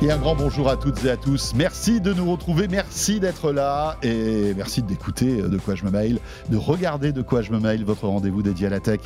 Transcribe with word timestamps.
Et 0.00 0.12
un 0.12 0.16
grand 0.16 0.36
bonjour 0.36 0.68
à 0.68 0.76
toutes 0.76 1.04
et 1.04 1.10
à 1.10 1.16
tous. 1.16 1.54
Merci 1.56 2.00
de 2.00 2.12
nous 2.12 2.30
retrouver, 2.30 2.68
merci 2.68 3.18
d'être 3.18 3.50
là 3.50 3.96
et 4.04 4.54
merci 4.54 4.80
d'écouter 4.80 5.42
De 5.42 5.58
quoi 5.58 5.74
je 5.74 5.84
me 5.84 5.90
mail, 5.90 6.20
de 6.50 6.56
regarder 6.56 7.10
De 7.10 7.20
quoi 7.20 7.42
je 7.42 7.50
me 7.50 7.58
mail, 7.58 7.84
votre 7.84 8.06
rendez-vous 8.06 8.42
dédié 8.42 8.68
à 8.68 8.70
la 8.70 8.78
tech 8.78 9.00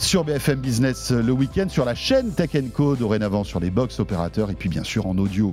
sur 0.00 0.24
BFM 0.24 0.58
Business 0.58 1.12
le 1.12 1.30
week-end, 1.30 1.68
sur 1.68 1.84
la 1.84 1.94
chaîne 1.94 2.32
Tech 2.32 2.50
Co, 2.74 2.96
dorénavant 2.96 3.44
sur 3.44 3.60
les 3.60 3.70
box 3.70 4.00
opérateurs 4.00 4.50
et 4.50 4.54
puis 4.54 4.68
bien 4.68 4.82
sûr 4.82 5.06
en 5.06 5.16
audio. 5.16 5.52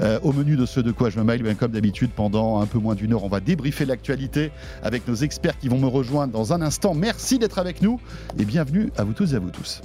Euh, 0.00 0.18
au 0.22 0.32
menu 0.32 0.56
de 0.56 0.64
ce 0.64 0.80
De 0.80 0.92
quoi 0.92 1.10
je 1.10 1.18
me 1.18 1.24
mail, 1.24 1.54
comme 1.56 1.72
d'habitude, 1.72 2.10
pendant 2.16 2.60
un 2.62 2.66
peu 2.66 2.78
moins 2.78 2.94
d'une 2.94 3.12
heure, 3.12 3.24
on 3.24 3.28
va 3.28 3.40
débriefer 3.40 3.84
l'actualité 3.84 4.50
avec 4.82 5.06
nos 5.06 5.14
experts 5.14 5.58
qui 5.58 5.68
vont 5.68 5.78
me 5.78 5.88
rejoindre 5.88 6.32
dans 6.32 6.54
un 6.54 6.62
instant. 6.62 6.94
Merci 6.94 7.38
d'être 7.38 7.58
avec 7.58 7.82
nous 7.82 8.00
et 8.38 8.46
bienvenue 8.46 8.90
à 8.96 9.04
vous 9.04 9.12
tous 9.12 9.34
et 9.34 9.36
à 9.36 9.40
vous 9.40 9.50
tous. 9.50 9.82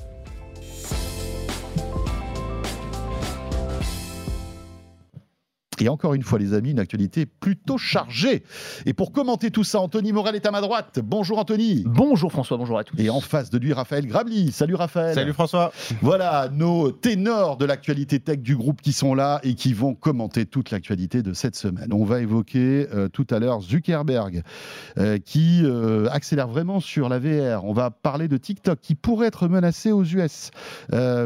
Et 5.82 5.90
encore 5.90 6.14
une 6.14 6.24
fois, 6.24 6.40
les 6.40 6.54
amis, 6.54 6.72
une 6.72 6.80
actualité 6.80 7.26
plutôt 7.26 7.78
chargée. 7.78 8.44
Et 8.86 8.94
pour 8.94 9.12
commenter 9.12 9.52
tout 9.52 9.64
ça, 9.64 9.80
Anthony 9.80 10.12
Morel 10.12 10.36
est 10.36 10.46
à 10.46 10.52
ma 10.52 10.62
droite. 10.62 11.00
Bonjour 11.04 11.38
Anthony. 11.38 11.84
Bonjour 11.86 12.32
François, 12.32 12.58
bonjour 12.58 12.80
à 12.80 12.84
tous. 12.84 12.96
Et 13.00 13.10
en 13.10 13.22
face 13.22 13.50
de 13.50 13.58
lui, 13.58 13.74
Raphaël 13.74 14.06
Grabli. 14.08 14.52
Salut 14.52 14.76
Raphaël. 14.76 15.14
Salut 15.14 15.34
François. 15.34 15.72
Voilà 16.02 16.50
nos 16.52 16.92
ténors 16.92 17.58
de 17.58 17.66
l'actualité 17.66 18.20
tech 18.20 18.40
du 18.40 18.56
groupe 18.56 18.82
qui 18.82 18.94
sont 18.94 19.14
là 19.14 19.40
et 19.44 19.54
qui 19.54 19.74
vont 19.74 19.94
commenter 19.94 20.46
toute 20.46 20.72
l'actualité 20.72 21.22
de 21.22 21.34
cette 21.34 21.56
semaine. 21.56 21.92
On 21.94 22.06
va 22.06 22.22
évoquer 22.22 22.88
euh, 22.94 23.08
tout 23.10 23.28
à 23.30 23.40
l'heure 23.40 23.62
Zuckerberg 23.62 24.44
euh, 24.98 25.18
qui 25.18 25.62
euh, 25.64 26.08
accélère 26.10 26.48
vraiment 26.48 26.80
sur 26.80 27.10
la 27.10 27.20
VR. 27.20 27.66
On 27.66 27.74
va 27.74 27.92
parler 27.92 28.28
de 28.28 28.38
TikTok 28.38 28.80
qui 28.82 28.96
pourrait 28.96 29.28
être 29.28 29.48
menacé 29.48 29.92
aux 29.92 30.04
US. 30.04 30.52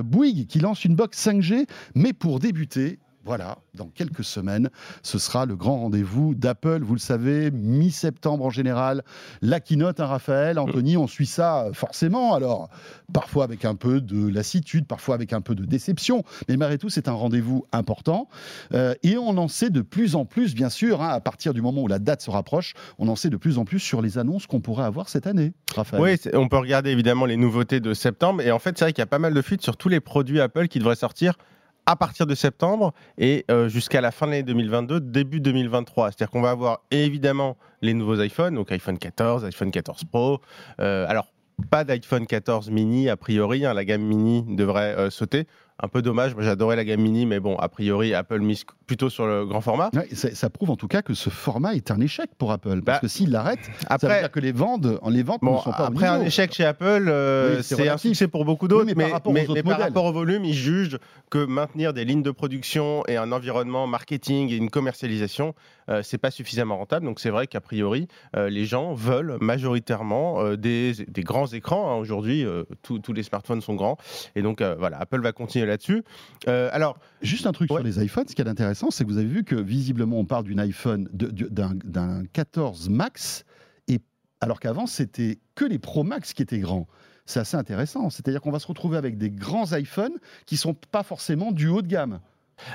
Bouygues 0.04 0.48
qui 0.48 0.60
lance 0.60 0.86
une 0.86 0.96
box 0.96 1.28
5G, 1.28 1.66
mais 1.96 2.14
pour 2.14 2.40
débuter, 2.40 3.00
voilà, 3.24 3.60
dans 3.76 3.88
quelques 3.88 4.24
semaines, 4.24 4.70
ce 5.04 5.20
sera 5.20 5.46
le 5.46 5.56
grand 5.56 5.78
rendez-vous 5.78 6.34
d'Apple. 6.34 6.82
Vous 6.82 6.96
le 6.96 7.00
savez, 7.00 7.52
mi-septembre 7.52 8.46
en 8.46 8.50
général, 8.50 9.04
la 9.42 9.60
keynote, 9.60 10.00
hein, 10.00 10.08
Raphaël, 10.08 10.58
Anthony, 10.58 10.98
on 10.98 11.08
suit 11.08 11.28
ça 11.28 11.68
forcément. 11.74 12.34
Alors, 12.34 12.70
parfois 13.14 13.44
avec 13.44 13.66
un 13.66 13.76
peu 13.76 14.02
de 14.02 14.28
lassitude, 14.28 14.88
parfois 14.88 15.16
avec 15.16 15.34
un 15.34 15.42
peu 15.42 15.54
de 15.54 15.66
déception, 15.66 16.24
mais 16.50 16.58
malgré 16.58 16.78
tout, 16.78 16.90
c'est 16.90 17.08
un 17.08 17.14
rendez-vous 17.14 17.66
important. 17.72 18.28
Euh, 18.74 18.96
et 19.04 19.18
on 19.18 19.38
en 19.38 19.48
sait 19.48 19.70
de 19.70 19.82
plus 19.82 20.16
en 20.16 20.26
plus, 20.26 20.56
bien 20.56 20.70
sûr, 20.70 21.02
hein, 21.02 21.10
à 21.10 21.20
partir 21.20 21.54
du 21.54 21.62
moment 21.62 21.84
où 21.84 21.88
la 21.88 22.00
date 22.00 22.22
se 22.22 22.32
rapproche, 22.32 22.74
on 22.98 23.08
en 23.08 23.16
sait 23.16 23.30
de 23.30 23.38
plus 23.38 23.58
en 23.58 23.66
plus 23.66 23.80
sur 23.80 24.02
les 24.02 24.18
annonces 24.18 24.48
qu'on 24.48 24.62
pourrait 24.62 24.86
avoir 24.86 25.10
cette 25.10 25.28
année. 25.28 25.54
Raphaël. 25.76 26.02
Oui, 26.02 26.32
on 26.34 26.48
peut 26.48 26.58
regarder 26.58 26.90
évidemment 26.90 27.26
les 27.26 27.38
nouveautés 27.38 27.80
de 27.80 27.94
septembre. 27.94 28.42
Et 28.42 28.52
en 28.52 28.60
fait, 28.60 28.78
c'est 28.78 28.86
vrai 28.86 28.94
qu'il 28.94 29.02
y 29.02 29.04
a 29.04 29.08
pas 29.08 29.20
mal 29.20 29.34
de 29.34 29.42
fuites 29.42 29.62
sur 29.62 29.78
tous 29.78 29.90
les 29.90 30.00
produits 30.00 30.42
Apple 30.42 30.68
qui 30.68 30.80
devraient 30.80 30.96
sortir 30.96 31.36
à 31.86 31.96
partir 31.96 32.26
de 32.26 32.36
septembre 32.36 32.94
et 33.18 33.46
euh, 33.50 33.68
jusqu'à 33.68 34.02
la 34.02 34.12
fin 34.12 34.26
de 34.26 34.32
l'année 34.32 34.44
2022, 34.44 35.00
début 35.00 35.40
2023. 35.40 36.12
C'est-à-dire 36.12 36.30
qu'on 36.30 36.42
va 36.42 36.52
avoir 36.52 36.82
évidemment 36.92 37.58
les 37.82 37.94
nouveaux 37.94 38.22
iPhones, 38.22 38.56
donc 38.56 38.72
iPhone 38.72 38.98
14, 38.98 39.46
iPhone 39.46 39.72
14 39.72 40.04
Pro. 40.06 40.42
Euh, 40.80 41.06
alors, 41.08 41.34
pas 41.70 41.84
d'iPhone 41.84 42.26
14 42.26 42.70
mini 42.70 43.10
a 43.10 43.18
priori, 43.18 43.66
hein, 43.66 43.74
la 43.74 43.86
gamme 43.86 44.04
mini 44.04 44.44
devrait 44.56 44.96
euh, 44.98 45.10
sauter 45.10 45.48
un 45.80 45.88
peu 45.88 46.02
dommage. 46.02 46.36
J'adorais 46.40 46.76
la 46.76 46.86
gamme 46.86 47.02
mini, 47.02 47.26
mais 47.26 47.40
bon, 47.40 47.56
a 47.58 47.68
priori, 47.70 48.14
Apple 48.14 48.40
mise 48.40 48.64
plutôt 48.86 49.10
sur 49.10 49.26
le 49.26 49.46
grand 49.46 49.62
format. 49.62 49.90
ça, 50.12 50.50
prouve 50.50 50.70
en 50.70 50.76
tout 50.76 50.88
cas 50.88 51.02
que 51.02 51.14
ce 51.14 51.30
format 51.30 51.76
est 51.76 51.92
un 51.92 52.00
échec 52.00 52.30
pour 52.38 52.52
Apple. 52.52 52.82
Parce 52.82 52.98
bah, 52.98 53.00
que 53.00 53.08
s'il 53.08 53.32
l'arrête, 53.32 53.60
ça 53.90 53.98
veut 54.02 54.20
dire 54.20 54.32
que 54.32 54.40
les 54.40 54.52
ventes, 54.52 54.86
les 55.10 55.24
ventes 55.24 55.42
ne 55.42 55.58
sont 55.58 55.72
pas 55.72 55.86
Après 55.88 56.08
un 56.08 56.22
échec 56.22 56.54
chez 56.54 56.66
Apple, 56.66 57.08
euh, 57.08 57.62
c'est 57.62 57.88
un 57.88 57.98
succès 57.98 58.28
pour 58.28 58.46
beaucoup 58.46 58.68
d'autres. 58.68 58.86
mais, 58.86 58.96
par 58.96 59.12
rapport, 59.12 59.34
par 59.64 59.80
rapport 59.80 60.06
au 60.06 60.12
volume, 60.12 60.46
ils 60.46 60.54
jugent 60.54 61.00
que 61.30 61.46
maintenir 61.46 61.94
des 61.94 62.06
lignes 62.06 62.22
de 62.22 62.32
production 62.32 63.04
et 63.08 63.18
un 63.18 63.32
environnement 63.32 63.88
marketing 63.88 64.52
et 64.52 64.58
une 64.58 64.70
commercialisation, 64.70 65.56
euh, 65.90 66.02
c'est 66.04 66.18
pas 66.18 66.32
suffisamment 66.32 66.78
rentable. 66.78 67.06
Donc 67.06 67.20
c'est 67.20 67.30
vrai 67.30 67.48
qu'a 67.48 67.62
priori, 67.62 68.08
euh, 68.36 68.50
les 68.50 68.66
gens 68.66 68.94
veulent 68.94 69.38
majoritairement 69.40 70.56
des, 70.56 70.94
des, 71.08 71.24
grands 71.24 71.48
écrans. 71.48 71.92
Hein. 71.92 71.96
Aujourd'hui, 71.96 72.46
tous 72.82 73.14
les 73.14 73.24
smartphones 73.24 73.62
sont 73.62 73.76
grands. 73.76 73.98
Et 74.36 74.42
donc 74.42 74.62
voilà, 74.62 75.00
Apple 75.00 75.22
va 75.22 75.32
continuer 75.32 75.71
là-dessus. 75.72 76.04
Euh, 76.48 76.70
alors, 76.72 77.00
juste 77.22 77.48
un 77.48 77.52
truc 77.52 77.70
sur 77.70 77.82
les 77.82 78.04
iPhones, 78.04 78.28
ce 78.28 78.36
qui 78.36 78.42
est 78.42 78.48
intéressant, 78.48 78.92
c'est 78.92 79.04
que 79.04 79.10
vous 79.10 79.18
avez 79.18 79.28
vu 79.28 79.44
que 79.44 79.56
visiblement 79.56 80.18
on 80.18 80.26
parle 80.26 80.44
d'une 80.44 80.60
iPhone, 80.60 81.10
d'un 81.12 82.24
14 82.34 82.90
Max, 82.90 83.46
et 83.88 84.00
alors 84.40 84.60
qu'avant 84.60 84.86
c'était 84.86 85.40
que 85.56 85.66
les 85.66 85.80
Pro 85.80 86.04
Max 86.04 86.34
qui 86.34 86.42
étaient 86.42 86.60
grands. 86.60 86.88
C'est 87.26 87.40
assez 87.40 87.56
intéressant. 87.56 88.10
C'est-à-dire 88.10 88.42
qu'on 88.42 88.52
va 88.52 88.60
se 88.60 88.68
retrouver 88.68 88.98
avec 88.98 89.18
des 89.18 89.30
grands 89.30 89.72
iPhones 89.74 90.18
qui 90.46 90.58
sont 90.58 90.74
pas 90.74 91.04
forcément 91.04 91.52
du 91.52 91.68
haut 91.68 91.82
de 91.82 91.88
gamme, 91.88 92.20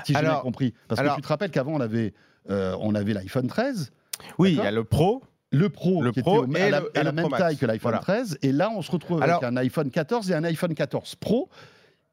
si 0.05 0.13
j'ai 0.13 0.21
bien 0.21 0.35
compris. 0.35 0.73
Parce 0.87 1.01
que 1.01 1.15
tu 1.15 1.21
te 1.21 1.27
rappelles 1.27 1.51
qu'avant 1.51 1.73
on 1.73 1.81
avait, 1.81 2.13
euh, 2.49 2.75
on 2.79 2.95
avait 2.95 3.13
l'iPhone 3.13 3.47
13. 3.47 3.91
Oui, 4.39 4.51
il 4.51 4.57
y 4.57 4.61
a 4.61 4.71
le 4.71 4.83
Pro. 4.83 5.23
Le 5.49 5.69
Pro, 5.69 6.03
qui 6.11 6.19
était 6.19 6.29
à 6.29 7.03
la, 7.03 7.11
même 7.13 7.29
taille 7.29 7.55
que 7.55 7.65
l'iPhone 7.65 7.99
13, 8.01 8.39
et 8.41 8.51
là 8.51 8.69
on 8.69 8.81
se 8.81 8.91
retrouve 8.91 9.21
avec 9.21 9.43
un 9.43 9.55
iPhone 9.55 9.89
14 9.89 10.29
et 10.31 10.33
un 10.33 10.43
iPhone 10.43 10.73
14 10.73 11.15
Pro 11.15 11.49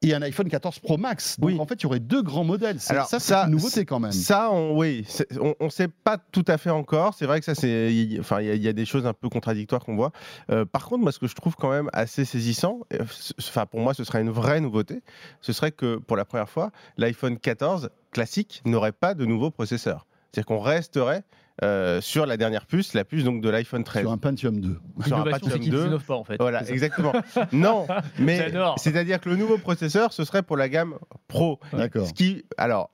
et 0.05 0.15
un 0.15 0.23
iPhone 0.23 0.49
14 0.49 0.79
Pro 0.81 0.97
Max. 0.99 1.39
Donc 1.41 1.59
en 1.59 1.67
fait, 1.67 1.75
il 1.75 1.83
y 1.85 1.87
aurait 1.87 2.01
deux 2.01 2.23
grands 2.23 2.45
modèles. 2.45 2.81
ça, 2.81 3.07
c'est 3.07 3.35
une 3.35 3.51
nouveauté 3.51 3.85
quand 3.85 4.01
même. 4.01 4.13
Ça, 4.13 4.51
on, 4.51 4.77
oui, 4.77 5.07
on 5.41 5.65
ne 5.65 5.71
sait 5.71 5.89
pas 5.89 6.19
tout 6.19 6.45
à 6.47 6.59
fait 6.59 6.71
encore. 6.71 7.15
C'est 7.15 7.27
vrai 7.27 7.41
que 7.41 7.47
ça, 7.47 7.55
c'est, 7.55 8.17
enfin, 8.21 8.41
il 8.41 8.63
y, 8.63 8.69
a 8.69 8.73
des 8.73 8.85
choses 8.85 9.07
un 9.07 9.13
peu 9.13 9.29
contradictoires 9.29 9.85
qu'on 9.85 9.97
voit. 9.97 10.13
Euh, 10.51 10.65
par 10.65 10.87
contre, 10.87 11.03
moi, 11.03 11.13
ce 11.13 11.19
que 11.19 11.27
je 11.27 11.35
trouve 11.35 11.57
quand 11.57 11.71
même 11.71 11.89
assez 11.93 12.25
saisissant, 12.25 12.81
euh, 12.93 12.99
enfin, 13.39 13.67
pour 13.67 13.81
moi, 13.81 13.95
ce 13.95 14.05
serait 14.05 14.21
une 14.21 14.31
vraie 14.31 14.61
nouveauté. 14.61 15.03
Ce 15.41 15.53
serait 15.53 15.73
que 15.73 15.97
pour 15.97 16.17
la 16.17 16.25
première 16.25 16.49
fois, 16.49 16.71
l'iPhone 16.97 17.39
14 17.39 17.91
classique 18.11 18.63
n'aurait 18.65 18.93
pas 18.93 19.15
de 19.15 19.25
nouveau 19.25 19.51
processeur. 19.51 20.07
C'est-à-dire 20.33 20.47
qu'on 20.47 20.61
resterait 20.61 21.25
euh, 21.63 22.01
sur 22.01 22.27
la 22.27 22.37
dernière 22.37 22.67
puce, 22.67 22.95
la 22.95 23.05
puce 23.05 23.23
donc 23.23 23.41
de 23.41 23.49
l'iPhone 23.49 23.85
13. 23.85 24.03
Sur 24.03 24.13
un 24.13 24.19
Pentium 24.19 24.61
2. 24.61 24.77
Sur 25.07 25.19
un 25.19 25.25
Pentium 25.25 25.61
2. 25.61 25.99
Pas, 25.99 26.15
en 26.15 26.25
fait. 26.25 26.37
Voilà, 26.41 26.69
exactement. 26.69 27.13
non, 27.53 27.87
mais 28.19 28.53
c'est-à-dire 28.77 29.21
que 29.21 29.29
le 29.29 29.37
nouveau 29.37 29.59
processeur, 29.59 30.13
ce 30.13 30.25
serait 30.25 30.43
pour 30.43 30.57
la 30.57 30.69
gamme 30.69 30.99
Pro. 31.29 31.61
D'accord. 31.73 32.09
Ce 32.09 32.13
qui, 32.13 32.45
alors, 32.57 32.91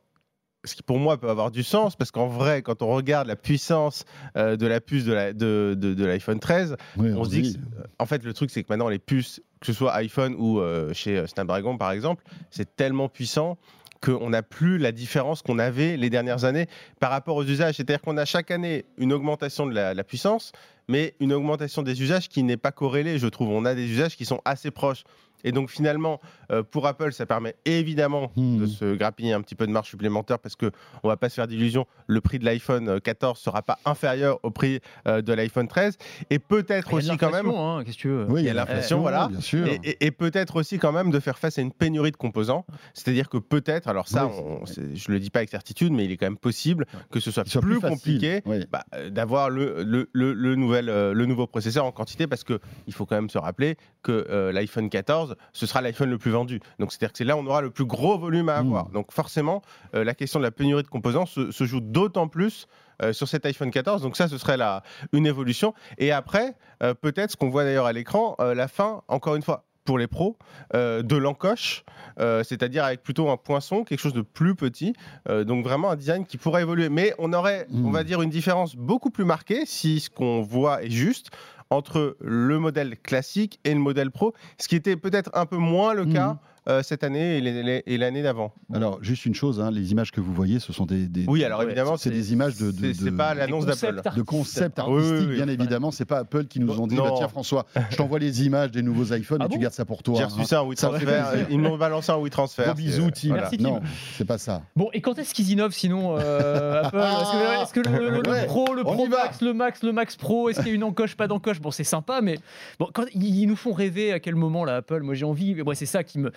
ce 0.65 0.75
qui 0.75 0.83
pour 0.83 0.99
moi 0.99 1.19
peut 1.19 1.31
avoir 1.31 1.51
du 1.51 1.63
sens, 1.63 1.97
parce 1.97 2.11
qu'en 2.11 2.27
vrai, 2.27 2.61
quand 2.61 2.83
on 2.83 2.89
regarde 2.89 3.27
la 3.27 3.37
puissance 3.37 4.05
euh, 4.37 4.57
de 4.57 4.67
la 4.67 4.83
puce 4.83 5.05
de 5.05 5.15
l'iPhone 5.15 5.39
de, 5.39 5.75
de, 5.75 6.39
13, 6.39 6.77
on, 6.99 7.25
se 7.25 7.31
dit, 7.31 7.55
que, 7.55 7.59
en 7.99 8.05
fait, 8.05 8.23
le 8.23 8.35
truc, 8.35 8.51
c'est 8.51 8.63
que 8.63 8.69
maintenant, 8.69 8.91
les 8.91 8.99
puces, 8.99 9.41
que 9.61 9.67
ce 9.67 9.73
soit 9.73 9.95
iPhone 9.95 10.35
ou 10.39 10.61
euh, 10.61 10.93
chez 10.93 11.27
Snapdragon, 11.27 11.79
par 11.79 11.93
exemple, 11.93 12.25
c'est 12.51 12.77
tellement 12.77 13.09
puissant 13.09 13.57
qu'on 14.01 14.31
n'a 14.31 14.43
plus 14.43 14.79
la 14.79 14.93
différence 14.93 15.43
qu'on 15.43 15.59
avait 15.59 15.97
les 15.97 16.11
dernières 16.11 16.45
années 16.45 16.67
par 17.01 17.11
rapport 17.11 17.37
aux 17.37 17.45
usages. 17.45 17.77
C'est-à-dire 17.77 18.01
qu'on 18.01 18.17
a 18.17 18.25
chaque 18.25 18.51
année 18.51 18.85
une 18.97 19.13
augmentation 19.13 19.67
de 19.67 19.75
la, 19.75 20.05
puissance, 20.05 20.53
mais 20.89 21.15
une 21.21 21.33
augmentation 21.33 21.83
des 21.83 22.03
usages 22.03 22.29
qui 22.29 22.43
n'est 22.43 22.57
pas 22.57 22.73
corrélée, 22.73 23.19
je 23.19 23.27
trouve. 23.27 23.51
On 23.51 23.65
a 23.65 23.75
des 23.75 23.87
usages 23.87 24.17
qui 24.17 24.25
sont 24.25 24.41
assez 24.45 24.71
proches. 24.71 25.05
Et 25.45 25.53
donc 25.53 25.71
finalement, 25.71 26.21
euh, 26.51 26.63
pour 26.63 26.87
Apple, 26.87 27.13
ça 27.13 27.27
permet 27.27 27.55
évidemment 27.65 28.31
de 28.37 28.65
hmm. 28.65 28.67
se 28.67 28.95
grappiller 28.95 29.33
un 29.33 29.41
petit 29.41 29.55
peu 29.55 29.67
de 29.67 29.73
marge 29.73 29.89
supplémentaire 29.89 30.39
parce 30.39 30.57
que 30.57 30.71
on 31.03 31.09
va 31.09 31.17
pas 31.17 31.29
se 31.29 31.35
faire 31.35 31.47
d'illusions, 31.47 31.87
le 32.07 32.21
prix 32.21 32.39
de 32.39 32.45
l'iPhone 32.45 33.01
14 33.01 33.39
euh, 33.39 33.41
sera 33.41 33.63
pas 33.63 33.79
inférieur 33.85 34.39
au 34.43 34.51
prix 34.51 34.81
euh, 35.07 35.23
de 35.23 35.33
l'iPhone 35.33 35.69
13 35.69 35.97
et 36.31 36.39
peut-être 36.39 36.93
aussi 36.93 37.17
quand 37.17 37.31
même 37.31 37.49
hein, 37.49 37.83
qu'est-ce 37.85 37.97
que 37.97 38.03
tu 38.03 38.09
veux? 38.09 38.27
Oui, 38.29 38.43
il 38.43 38.47
y 38.47 38.51
a 38.51 38.55
l'inflation 38.55 39.01
voilà. 39.01 39.29
Bien 39.29 39.41
sûr. 39.41 39.67
Et, 39.83 40.11
peut-être 40.11 40.57
aussi 40.57 40.79
quand 40.79 40.93
même 40.93 41.11
de 41.11 41.21
faire 41.21 41.39
face 41.39 41.59
à 41.59 41.63
une 41.63 41.73
pénurie 41.73 42.11
de 42.11 42.17
composants, 42.17 42.67
c'est-à-dire 42.95 43.29
que 43.29 43.39
peut-être 43.39 43.89
alors 43.89 44.09
ça 44.09 44.27
on, 44.27 44.65
je 44.67 45.11
le 45.11 45.21
dis 45.21 45.31
pas 45.31 45.39
avec 45.39 45.51
certitude 45.51 45.93
mais 45.93 46.05
il 46.05 46.11
est 46.11 46.17
quand 46.17 46.27
même 46.27 46.37
possible 46.37 46.87
que 47.11 47.21
ce 47.21 47.31
soit 47.31 47.45
plus, 47.45 47.81
compliqué 47.81 48.43
bah, 48.71 48.85
d'avoir 49.09 49.51
le, 49.51 49.83
le, 49.83 50.09
le, 50.13 50.55
nouvel, 50.57 50.87
le 50.87 51.27
nouveau 51.27 51.47
processeur 51.47 51.85
en 51.85 51.93
quantité 51.93 52.27
parce 52.27 52.45
que 52.45 52.59
il 52.87 52.93
faut 52.93 53.07
quand 53.07 53.15
même 53.15 53.31
se 53.31 53.39
rappeler 53.39 53.77
que 54.03 54.51
l'iPhone 54.53 54.91
14 54.91 55.30
ce 55.53 55.67
sera 55.67 55.81
l'iPhone 55.81 56.11
le 56.11 56.19
plus 56.19 56.31
vendu. 56.31 56.61
Donc 56.79 56.93
c'est-à-dire 56.93 57.13
que 57.13 57.19
c'est 57.19 57.25
là 57.25 57.37
où 57.37 57.41
on 57.41 57.47
aura 57.47 57.61
le 57.61 57.71
plus 57.71 57.85
gros 57.85 58.19
volume 58.19 58.49
à 58.49 58.57
avoir. 58.57 58.89
Hmm. 58.89 58.93
Donc 58.93 59.13
forcément, 59.13 59.63
euh, 59.95 60.05
la 60.05 60.15
question 60.15 60.39
de 60.39 60.45
la 60.45 60.51
pénurie 60.51 60.83
de 60.83 60.89
composants 60.89 61.27
se, 61.27 61.65
joue 61.65 61.81
d'autant 61.81 62.29
plus 62.29 62.67
euh, 63.03 63.13
sur 63.13 63.29
cet 63.29 63.47
iPhone 63.47 63.71
14. 63.71 64.03
Donc 64.03 64.17
ça, 64.17 64.29
ce 64.29 64.39
serait 64.39 64.57
la, 64.57 64.83
une 65.13 65.27
évolution. 65.27 65.75
Et 65.99 66.13
après, 66.13 66.55
euh, 66.83 66.95
peut-être 66.95 67.33
ce 67.33 67.37
qu'on 67.37 67.51
voit 67.51 67.65
d'ailleurs 67.65 67.87
à 67.87 67.93
l'écran, 67.93 68.37
la 68.39 68.69
fin, 68.69 69.03
encore 69.09 69.37
une 69.37 69.43
fois, 69.43 69.65
pour 69.85 69.99
les 69.99 70.07
pros, 70.07 70.37
de 70.75 71.17
l'encoche, 71.17 71.85
c'est-à-dire 72.19 72.85
avec 72.85 73.03
plutôt 73.03 73.31
un 73.31 73.37
poinçon, 73.37 73.83
quelque 73.83 73.99
chose 73.99 74.13
de 74.13 74.23
plus 74.23 74.55
petit. 74.55 74.95
donc 75.29 75.65
vraiment 75.65 75.91
un 75.91 75.97
design 75.97 76.27
qui 76.27 76.37
pourrait 76.37 76.63
évoluer. 76.63 76.89
Mais 76.89 77.15
on 77.19 77.33
aurait, 77.33 77.67
on 77.73 77.89
hmm. 77.89 77.93
va 77.93 78.05
dire, 78.05 78.23
une 78.23 78.31
différence 78.31 78.77
beaucoup 78.77 79.11
plus 79.11 79.25
marquée 79.25 79.65
si 79.67 80.01
ce 80.01 80.11
qu'on 80.11 80.43
voit 80.43 80.85
est 80.85 80.91
juste 80.91 81.31
entre 81.71 82.17
le 82.21 82.59
modèle 82.59 82.99
classique 83.01 83.61
et 83.65 83.73
le 83.73 83.81
modèle 83.81 84.11
pro, 84.11 84.35
ce 84.59 84.69
qui 84.69 84.77
était 84.77 84.97
peut-être 84.97 85.31
un 85.35 85.47
peu 85.47 85.57
moins 85.57 85.95
le 85.95 86.05
cas 86.05 86.39
euh, 86.69 86.83
cette 86.83 87.05
année 87.05 87.39
et 87.87 87.99
l'année 87.99 88.23
d'avant. 88.23 88.53
Alors, 88.73 89.03
juste 89.03 89.27
une 89.27 89.35
chose, 89.35 89.61
hein, 89.61 89.71
les 89.71 89.93
images 89.93 90.13
que 90.13 90.21
vous 90.21 90.35
voyez, 90.35 90.59
ce 90.59 90.73
sont 90.73 90.87
des. 90.87 91.09
oui, 91.27 91.45
alors 91.45 91.63
évidemment, 91.63 91.97
c'est 91.97 92.11
des 92.11 92.33
images 92.33 92.57
de. 92.57 92.71
de 92.71 92.93
c'est 92.93 93.13
pas 93.13 93.35
l'annonce 93.35 93.67
d'Apple. 93.67 94.03
De 94.17 94.23
concept 94.23 94.79
artistique, 94.79 95.29
bien 95.29 95.49
évidemment. 95.49 95.91
C'est 95.91 96.05
pas 96.05 96.19
Apple 96.19 96.45
qui 96.47 96.61
nous 96.61 96.79
ont 96.81 96.87
dit 96.87 96.97
bah, 96.97 97.13
tiens, 97.17 97.29
François, 97.29 97.67
je 97.91 97.97
t'envoie 97.97 98.19
les 98.19 98.45
images 98.45 98.71
des 98.71 98.83
nouveaux 98.83 99.15
iPhones 99.15 99.43
et 99.43 99.47
ah 99.47 99.49
tu 99.49 99.59
gardes 99.59 99.75
ça 99.75 99.85
pour 99.85 100.03
toi. 100.03 100.17
J'ai 100.17 100.25
reçu 100.25 100.41
hein. 100.41 100.45
ça 100.45 100.63
en 100.63 100.69
WeTransfer. 100.69 101.47
Ils 101.51 101.59
m'ont 101.59 101.77
balancé 101.77 102.13
en 102.13 102.21
WeTransfer. 102.21 102.65
Gros 102.65 102.75
bisous, 102.75 103.11
Tim. 103.11 103.37
Non, 103.59 103.81
c'est 104.17 104.25
pas 104.25 104.39
ça. 104.39 104.63
Bon, 104.77 104.89
et 104.93 105.01
quand 105.01 105.19
est-ce 105.19 105.35
qu'ils 105.35 105.51
innovent 105.51 105.73
sinon, 105.73 106.17
euh, 106.19 106.83
Apple 106.85 106.99
Est-ce 106.99 107.73
que 107.73 107.81
le 107.81 108.47
Pro, 108.47 108.75
le 108.75 108.83
Pro 108.83 109.07
Max, 109.07 109.41
le 109.41 109.53
Max, 109.53 109.83
le 109.83 109.93
Max 109.93 110.17
Pro, 110.17 110.49
est-ce 110.49 110.61
qu'il 110.61 110.69
y 110.69 110.73
a 110.73 110.75
une 110.75 110.85
encoche, 110.85 111.17
pas 111.17 111.27
d'encoche? 111.27 111.61
Bon, 111.61 111.71
c'est 111.71 111.85
sympa, 111.85 112.21
mais 112.23 112.39
bon, 112.79 112.89
quand 112.93 113.05
ils 113.15 113.47
nous 113.47 113.57
font 113.57 113.73
rêver 113.73 114.13
à 114.13 114.21
quel 114.21 114.35
moment 114.35 114.65
là, 114.65 114.77
Apple? 114.77 115.01
Moi, 115.03 115.15
j'ai 115.15 115.25
envie. 115.25 115.57
c'est 115.75 115.87
ça 115.87 116.05
qui 116.05 116.19
me. 116.19 116.33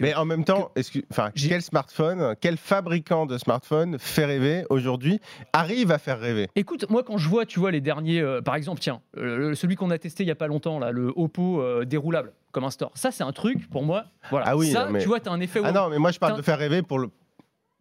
Mais 0.00 0.14
en 0.14 0.24
même 0.24 0.44
temps, 0.44 0.70
enfin, 1.10 1.30
quel 1.34 1.62
smartphone, 1.62 2.34
quel 2.40 2.56
fabricant 2.56 3.26
de 3.26 3.38
smartphone 3.38 3.98
fait 3.98 4.24
rêver 4.24 4.64
aujourd'hui, 4.70 5.20
arrive 5.52 5.90
à 5.90 5.98
faire 5.98 6.20
rêver? 6.20 6.48
Écoute, 6.54 6.86
moi 6.90 7.02
quand 7.02 7.18
je 7.18 7.28
vois, 7.28 7.46
tu 7.46 7.58
vois, 7.60 7.70
les 7.70 7.80
derniers, 7.80 8.20
euh, 8.20 8.40
par 8.40 8.54
exemple, 8.56 8.80
tiens, 8.80 9.00
celui 9.14 9.76
qu'on 9.76 9.90
a 9.90 9.98
testé 9.98 10.24
il 10.24 10.26
y 10.28 10.32
a 10.32 10.36
pas 10.36 10.46
longtemps, 10.46 10.78
là, 10.78 10.90
le 10.90 11.12
Oppo 11.16 11.60
euh, 11.60 11.84
déroulable 11.84 12.32
comme 12.52 12.64
un 12.64 12.70
store. 12.70 12.92
Ça, 12.94 13.10
c'est 13.10 13.24
un 13.24 13.32
truc 13.32 13.68
pour 13.68 13.82
moi. 13.82 14.04
Voilà. 14.30 14.46
Ah 14.48 14.56
oui, 14.56 14.70
ça, 14.70 14.88
tu 14.98 15.06
vois, 15.06 15.20
tu 15.20 15.28
as 15.28 15.32
un 15.32 15.40
effet. 15.40 15.60
Ah 15.62 15.72
non, 15.72 15.88
mais 15.90 15.98
moi 15.98 16.10
je 16.10 16.18
parle 16.18 16.36
de 16.36 16.42
faire 16.42 16.58
rêver 16.58 16.82
pour 16.82 16.98
le 16.98 17.10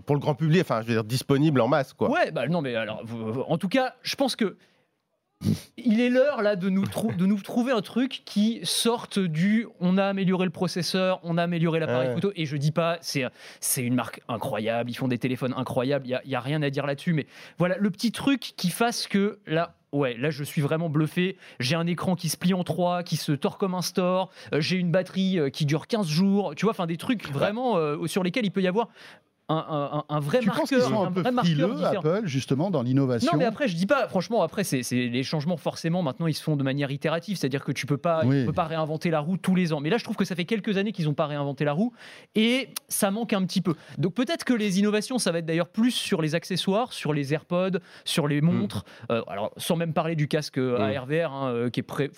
pour 0.05 0.15
le 0.15 0.21
grand 0.21 0.35
public, 0.35 0.61
enfin, 0.61 0.81
je 0.81 0.87
veux 0.87 0.93
dire, 0.93 1.03
disponible 1.03 1.59
en 1.61 1.67
masse, 1.67 1.93
quoi. 1.93 2.11
Ouais, 2.11 2.31
bah 2.31 2.47
non, 2.47 2.61
mais 2.61 2.75
alors, 2.75 3.03
en 3.47 3.57
tout 3.57 3.69
cas, 3.69 3.95
je 4.03 4.15
pense 4.15 4.35
que 4.35 4.55
il 5.77 5.99
est 5.99 6.09
l'heure 6.09 6.41
là 6.41 6.55
de 6.55 6.69
nous, 6.69 6.85
de 7.17 7.25
nous 7.25 7.39
trouver 7.41 7.71
un 7.71 7.81
truc 7.81 8.21
qui 8.25 8.59
sorte 8.63 9.19
du 9.19 9.67
on 9.79 9.97
a 9.97 10.05
amélioré 10.05 10.45
le 10.45 10.51
processeur, 10.51 11.19
on 11.23 11.37
a 11.37 11.43
amélioré 11.43 11.79
l'appareil 11.79 12.13
photo 12.13 12.31
et 12.35 12.45
je 12.45 12.57
dis 12.57 12.71
pas 12.71 12.97
c'est 13.01 13.29
une 13.83 13.95
marque 13.95 14.21
incroyable, 14.27 14.89
ils 14.89 14.95
font 14.95 15.07
des 15.07 15.17
téléphones 15.17 15.53
incroyables, 15.55 16.05
il 16.07 16.29
y, 16.29 16.35
a, 16.35 16.39
rien 16.39 16.61
à 16.61 16.69
dire 16.69 16.85
là-dessus 16.85 17.13
mais 17.13 17.27
voilà 17.57 17.75
le 17.77 17.89
petit 17.89 18.11
truc 18.11 18.53
qui 18.57 18.69
fasse 18.69 19.07
que 19.07 19.39
là 19.47 19.75
ouais, 19.95 20.15
là 20.17 20.29
je 20.29 20.43
suis 20.43 20.61
vraiment 20.61 20.89
bluffé. 20.89 21.37
J'ai 21.59 21.75
un 21.75 21.87
écran 21.87 22.15
qui 22.15 22.29
se 22.29 22.37
plie 22.37 22.53
en 22.53 22.63
trois, 22.63 23.03
qui 23.03 23.15
se 23.15 23.31
tord 23.31 23.57
comme 23.57 23.73
un 23.73 23.81
store. 23.81 24.29
Euh, 24.53 24.61
j'ai 24.61 24.77
une 24.77 24.91
batterie 24.91 25.39
euh, 25.39 25.49
qui 25.49 25.65
dure 25.65 25.87
15 25.87 26.07
jours. 26.07 26.53
Tu 26.55 26.65
vois, 26.65 26.71
enfin 26.71 26.85
des 26.85 26.97
trucs 26.97 27.31
vraiment 27.31 27.77
euh, 27.77 28.05
sur 28.07 28.23
lesquels 28.23 28.45
il 28.45 28.51
peut 28.51 28.61
y 28.61 28.67
avoir 28.67 28.89
un, 29.49 30.03
un, 30.09 30.15
un, 30.15 30.19
vrai 30.19 30.39
tu 30.39 30.47
marqueur, 30.47 30.81
sont 30.81 31.03
un, 31.03 31.11
peu 31.11 31.23
frileux, 31.23 31.83
Apple, 31.83 32.21
justement, 32.25 32.71
dans 32.71 32.81
l'innovation. 32.81 33.31
Non, 33.31 33.37
mais 33.37 33.45
après, 33.45 33.67
je 33.67 33.75
dis 33.75 33.85
pas. 33.85 34.07
Franchement, 34.07 34.41
après, 34.41 34.63
c'est 34.63 34.81
les 34.91 35.23
changements 35.23 35.57
forcément 35.57 36.01
maintenant 36.01 36.27
ils 36.27 36.33
se 36.33 36.43
font 36.43 36.55
de 36.55 36.63
manière 36.63 36.91
itérative, 36.91 37.37
c'est-à-dire 37.37 37.63
que 37.63 37.71
tu 37.71 37.85
peux 37.85 37.97
pas, 37.97 38.21
peux 38.21 38.53
pas 38.53 38.65
réinventer 38.65 39.09
la 39.09 39.19
roue 39.19 39.37
tous 39.37 39.55
les 39.55 39.73
ans. 39.73 39.79
Mais 39.79 39.89
là, 39.89 39.97
je 39.97 40.03
trouve 40.03 40.15
que 40.15 40.25
ça 40.25 40.35
fait 40.35 40.45
quelques 40.45 40.77
années 40.77 40.91
qu'ils 40.91 41.05
n'ont 41.05 41.13
pas 41.13 41.27
réinventé 41.27 41.65
la 41.65 41.73
roue 41.73 41.93
et 42.35 42.69
ça 42.87 43.11
manque 43.11 43.33
un 43.33 43.45
petit 43.45 43.61
peu. 43.61 43.75
Donc 43.97 44.13
peut-être 44.13 44.43
que 44.43 44.53
les 44.53 44.79
innovations, 44.79 45.17
ça 45.17 45.31
va 45.31 45.39
être 45.39 45.45
d'ailleurs 45.45 45.67
plus 45.67 45.91
sur 45.91 46.21
les 46.21 46.35
accessoires, 46.35 46.93
sur 46.93 47.13
les 47.13 47.33
AirPods, 47.33 47.79
sur 48.03 48.27
les 48.27 48.41
montres. 48.41 48.85
Mm. 49.09 49.13
Euh, 49.13 49.21
alors, 49.27 49.51
sans 49.57 49.75
même 49.75 49.93
parler 49.93 50.15
du 50.15 50.27
casque 50.27 50.57
mm. 50.57 50.75
ARVR, 50.75 51.33
hein, 51.33 51.49
euh, 51.49 51.69
qui 51.69 51.81
est 51.81 51.83
prêt, 51.83 52.09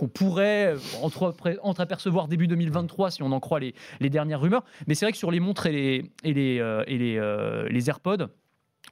qu'on 0.00 0.08
pourrait 0.08 0.74
euh, 0.74 0.78
entre, 1.02 1.34
entreapercevoir 1.62 2.26
début 2.26 2.46
2023 2.46 3.10
si 3.10 3.22
on 3.22 3.32
en 3.32 3.40
croit 3.40 3.60
les, 3.60 3.74
dernières 4.08 4.40
rumeurs. 4.40 4.64
Mais 4.86 4.94
c'est 4.94 5.04
vrai 5.04 5.12
que 5.12 5.18
sur 5.18 5.30
les 5.30 5.40
montres 5.40 5.66
et 5.66 5.72
les, 5.72 6.10
et 6.24 6.32
les 6.32 6.58
euh, 6.58 6.84
euh, 6.88 7.68
les 7.68 7.88
AirPods. 7.90 8.28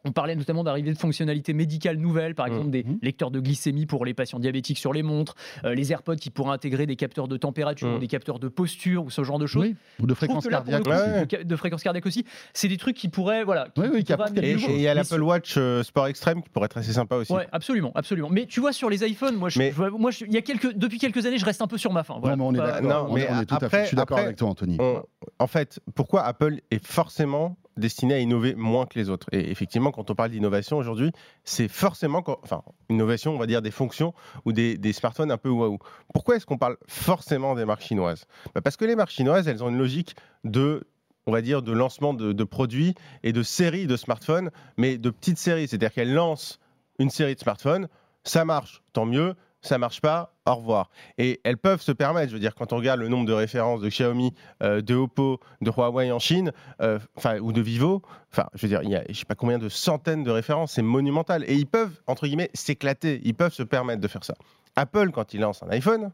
On 0.09 0.13
parlait 0.13 0.37
notamment 0.37 0.65
d'arrivée 0.65 0.93
de 0.93 0.99
fonctionnalités 0.99 1.53
médicales 1.53 1.99
nouvelles, 1.99 2.35
par 2.35 2.47
exemple 2.47 2.71
des 2.71 2.83
mmh. 2.83 2.99
lecteurs 3.03 3.31
de 3.31 3.41
glycémie 3.41 3.85
pour 3.85 4.07
les 4.07 4.15
patients 4.15 4.39
diabétiques 4.39 4.79
sur 4.79 4.95
les 4.95 5.03
montres, 5.03 5.35
euh, 5.65 5.75
les 5.75 5.93
AirPods 5.93 6.17
qui 6.17 6.31
pourraient 6.31 6.55
intégrer 6.55 6.87
des 6.87 6.97
capteurs 6.97 7.29
de 7.29 7.37
température, 7.37 7.89
mmh. 7.89 7.99
des 7.99 8.07
capteurs 8.07 8.39
de 8.39 8.49
posture 8.49 9.05
ou 9.05 9.11
ce 9.11 9.23
genre 9.23 9.39
de 9.39 9.47
choses. 9.47 9.67
Ou 10.01 10.07
de 10.07 10.15
fréquence 10.15 10.49
cardiaque. 10.49 10.87
aussi. 10.87 11.45
De 11.45 11.57
fréquence 11.57 11.83
cardiaque 11.83 12.07
aussi. 12.07 12.25
C'est 12.55 12.69
des 12.69 12.79
trucs 12.79 12.97
qui 12.97 13.09
pourraient. 13.09 13.45
Voilà, 13.45 13.69
oui, 13.77 13.87
oui, 13.93 14.05
et 14.09 14.75
il 14.77 14.81
y 14.81 14.89
a 14.89 14.95
l'Apple 14.95 15.23
Watch 15.23 15.59
Sport 15.83 16.07
Extreme 16.07 16.43
qui 16.43 16.49
pourrait 16.49 16.67
être 16.67 16.79
assez 16.79 16.93
sympa 16.93 17.17
aussi. 17.17 17.33
Oui, 17.35 17.43
absolument, 17.53 17.93
absolument. 17.95 18.31
Mais 18.31 18.47
tu 18.47 18.61
vois, 18.61 18.73
sur 18.73 18.89
les 18.89 19.05
iPhones, 19.07 19.37
moi, 19.37 19.51
je, 19.51 19.61
moi 19.91 20.11
y 20.27 20.37
a 20.39 20.43
quelques, 20.43 20.73
depuis 20.75 20.99
quelques 20.99 21.27
années, 21.27 21.39
je 21.39 21.45
reste 21.45 21.61
un 21.61 21.67
peu 21.67 21.77
sur 21.77 21.93
ma 21.93 22.03
faim. 22.03 22.17
Voilà, 22.21 22.43
on 22.43 22.55
est 22.55 22.59
d'accord. 22.59 23.15
Je 23.15 23.85
suis 23.85 23.97
d'accord 23.97 24.19
avec 24.19 24.37
toi, 24.37 24.49
Anthony. 24.49 24.79
en 25.39 25.47
fait, 25.47 25.81
pourquoi 25.95 26.23
Apple 26.23 26.61
est 26.71 26.85
forcément 26.85 27.57
destiné 27.79 28.15
à 28.15 28.19
innover 28.19 28.55
moins 28.55 28.87
que 28.87 28.99
les 28.99 29.09
autres. 29.09 29.27
Et 29.33 29.51
effectivement, 29.51 29.91
quand 29.91 30.11
on 30.11 30.15
parle 30.15 30.31
d'innovation 30.31 30.77
aujourd'hui, 30.77 31.13
c'est 31.45 31.69
forcément, 31.69 32.23
enfin, 32.43 32.63
innovation, 32.89 33.35
on 33.35 33.39
va 33.39 33.47
dire 33.47 33.63
des 33.63 33.71
fonctions 33.71 34.15
ou 34.45 34.53
des, 34.53 34.93
smartphones 34.93 35.31
un 35.31 35.39
peu 35.39 35.49
waouh. 35.49 35.79
Pourquoi 36.13 36.37
est-ce 36.37 36.47
qu'on 36.47 36.59
parle 36.59 36.77
forcément 36.87 37.55
des 37.55 37.65
marques 37.65 37.83
chinoises? 37.83 38.27
Bah, 38.55 38.61
Parce 38.61 38.77
que 38.77 38.85
les 38.85 38.97
marques 38.97 39.11
chinoises, 39.11 39.49
elles 39.49 39.63
ont 39.63 39.69
une 39.69 39.79
logique 39.79 40.15
de 40.45 40.87
on 41.27 41.33
va 41.33 41.43
dire, 41.43 41.61
de 41.61 41.73
lancement 41.73 42.15
de, 42.15 42.33
de, 42.33 42.45
produits 42.45 42.95
et 43.23 43.35
de 43.35 43.43
séries 43.43 43.87
de 43.87 43.99
smartphones, 43.99 44.51
mais 44.79 44.97
de 44.97 45.11
petites 45.11 45.37
séries. 45.37 45.69
C'est-à-dire 45.69 45.93
qu'elles 45.93 46.15
lancent 46.15 46.59
une 46.99 47.11
série 47.11 47.35
de 47.35 47.41
smartphones, 47.41 47.89
ça 48.25 48.47
marche, 48.47 48.83
tant 48.95 49.05
mieux, 49.05 49.35
ça 49.61 49.79
marche 49.79 50.01
pas, 50.01 50.35
au 50.47 50.55
revoir. 50.55 50.91
Et 51.19 51.41
elles 51.45 51.59
peuvent 51.59 51.81
se 51.81 51.93
permettre, 51.93 52.29
je 52.29 52.35
veux 52.35 52.41
dire, 52.41 52.55
quand 52.55 52.73
on 52.73 52.77
regarde 52.77 53.01
le 53.01 53.09
nombre 53.09 53.27
de 53.27 53.33
références 53.33 53.81
de 53.81 53.89
Xiaomi, 53.89 54.35
euh, 54.63 54.81
de 54.81 54.95
Oppo, 54.95 55.41
de 55.61 55.71
Huawei 55.71 56.13
en 56.13 56.19
Chine, 56.19 56.53
euh, 56.81 56.99
enfin 57.17 57.39
ou 57.39 57.53
de 57.53 57.61
Vivo, 57.61 58.03
enfin, 58.33 58.47
je 58.55 58.63
veux 58.63 58.69
dire, 58.69 58.83
il 58.83 58.91
y 58.91 58.97
a, 58.97 59.05
je 59.09 59.15
sais 59.15 59.25
pas 59.25 59.35
combien 59.35 59.59
de 59.59 59.69
centaines 59.69 60.23
de 60.23 60.31
références, 60.31 60.73
c'est 60.73 60.83
monumental. 60.83 61.45
Et 61.49 61.55
ils 61.55 61.67
peuvent, 61.67 62.01
entre 62.07 62.27
guillemets, 62.27 62.51
s'éclater. 62.55 63.21
Ils 63.25 63.35
peuvent 63.35 63.53
se 63.53 63.63
permettre 63.63 64.01
de 64.01 64.09
faire 64.09 64.25
ça. 64.25 64.35
Apple, 64.77 65.11
quand 65.11 65.35
il 65.35 65.41
lance 65.41 65.63
un 65.63 65.71
iPhone, 65.71 66.13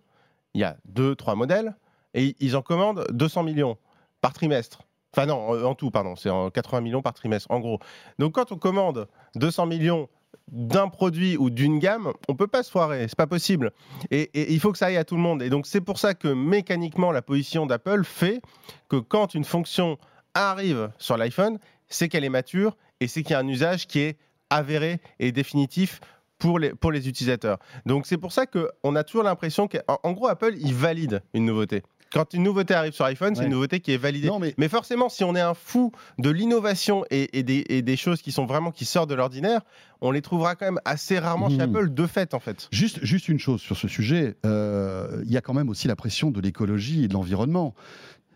il 0.54 0.62
y 0.62 0.64
a 0.64 0.76
deux, 0.86 1.14
trois 1.14 1.34
modèles, 1.34 1.76
et 2.14 2.36
ils 2.40 2.56
en 2.56 2.62
commandent 2.62 3.06
200 3.10 3.42
millions 3.42 3.76
par 4.20 4.32
trimestre. 4.32 4.82
Enfin 5.14 5.26
non, 5.26 5.64
en 5.64 5.74
tout, 5.74 5.90
pardon, 5.90 6.16
c'est 6.16 6.30
en 6.30 6.50
80 6.50 6.80
millions 6.80 7.02
par 7.02 7.14
trimestre, 7.14 7.48
en 7.50 7.60
gros. 7.60 7.78
Donc 8.18 8.34
quand 8.34 8.50
on 8.50 8.56
commande 8.56 9.06
200 9.36 9.66
millions 9.66 10.08
d'un 10.48 10.88
produit 10.88 11.36
ou 11.36 11.50
d'une 11.50 11.78
gamme, 11.78 12.12
on 12.28 12.34
peut 12.34 12.46
pas 12.46 12.62
se 12.62 12.70
foirer, 12.70 13.06
c'est 13.08 13.16
pas 13.16 13.26
possible. 13.26 13.72
Et, 14.10 14.52
il 14.52 14.60
faut 14.60 14.72
que 14.72 14.78
ça 14.78 14.86
aille 14.86 14.96
à 14.96 15.04
tout 15.04 15.16
le 15.16 15.22
monde. 15.22 15.42
Et 15.42 15.50
donc 15.50 15.66
c'est 15.66 15.80
pour 15.80 15.98
ça 15.98 16.14
que 16.14 16.28
mécaniquement 16.28 17.12
la 17.12 17.22
position 17.22 17.66
d'Apple 17.66 18.04
fait 18.04 18.40
que 18.88 18.96
quand 18.96 19.34
une 19.34 19.44
fonction 19.44 19.98
arrive 20.34 20.90
sur 20.98 21.16
l'iPhone, 21.16 21.58
c'est 21.88 22.08
qu'elle 22.08 22.24
est 22.24 22.30
mature 22.30 22.76
et 23.00 23.08
c'est 23.08 23.22
qu'il 23.22 23.32
y 23.32 23.34
a 23.34 23.40
un 23.40 23.48
usage 23.48 23.86
qui 23.86 24.00
est 24.00 24.18
avéré 24.50 25.00
et 25.18 25.32
définitif 25.32 26.00
pour 26.38 26.58
les, 26.58 26.74
pour 26.74 26.92
les 26.92 27.08
utilisateurs. 27.08 27.58
Donc 27.86 28.06
c'est 28.06 28.18
pour 28.18 28.32
ça 28.32 28.46
qu'on 28.46 28.96
a 28.96 29.04
toujours 29.04 29.22
l'impression 29.22 29.68
qu'en 29.68 30.12
gros 30.12 30.28
Apple, 30.28 30.54
il 30.58 30.74
valide 30.74 31.22
une 31.32 31.46
nouveauté. 31.46 31.82
Quand 32.14 32.32
une 32.32 32.44
nouveauté 32.44 32.74
arrive 32.74 32.92
sur 32.92 33.04
iPhone, 33.06 33.34
c'est 33.34 33.42
une 33.42 33.50
nouveauté 33.50 33.80
qui 33.80 33.90
est 33.92 33.96
validée. 33.96 34.30
mais... 34.56 34.68
forcément, 34.68 35.08
si 35.08 35.24
on 35.24 35.34
est 35.34 35.40
un 35.40 35.54
fou 35.54 35.90
de 36.18 36.30
l'innovation 36.30 37.04
et, 37.10 37.42
des, 37.42 37.96
choses 37.96 38.22
qui 38.22 38.30
sont 38.30 38.46
vraiment 38.46 38.70
qui 38.70 38.84
sortent 38.84 39.10
de 39.10 39.16
l'ordinaire, 39.16 39.62
on 40.00 40.12
les 40.12 40.22
trouvera 40.22 40.54
quand 40.54 40.66
même 40.66 40.80
assez 40.84 41.18
rarement 41.18 41.48
chez 41.48 41.56
hmm. 41.56 41.76
Apple 41.76 41.92
de 41.92 42.06
fait, 42.06 42.34
en 42.34 42.38
fait. 42.38 42.68
Juste, 42.70 43.04
juste 43.04 43.28
une 43.28 43.40
chose 43.40 43.60
sur 43.60 43.76
ce 43.76 43.88
sujet, 43.88 44.36
euh, 44.46 45.22
il 45.24 45.32
y 45.32 45.36
a 45.36 45.40
quand 45.40 45.54
même 45.54 45.68
aussi 45.68 45.88
la 45.88 45.96
pression 45.96 46.30
de 46.30 46.40
l'écologie 46.40 47.04
et 47.04 47.08
de 47.08 47.14
l'environnement. 47.14 47.74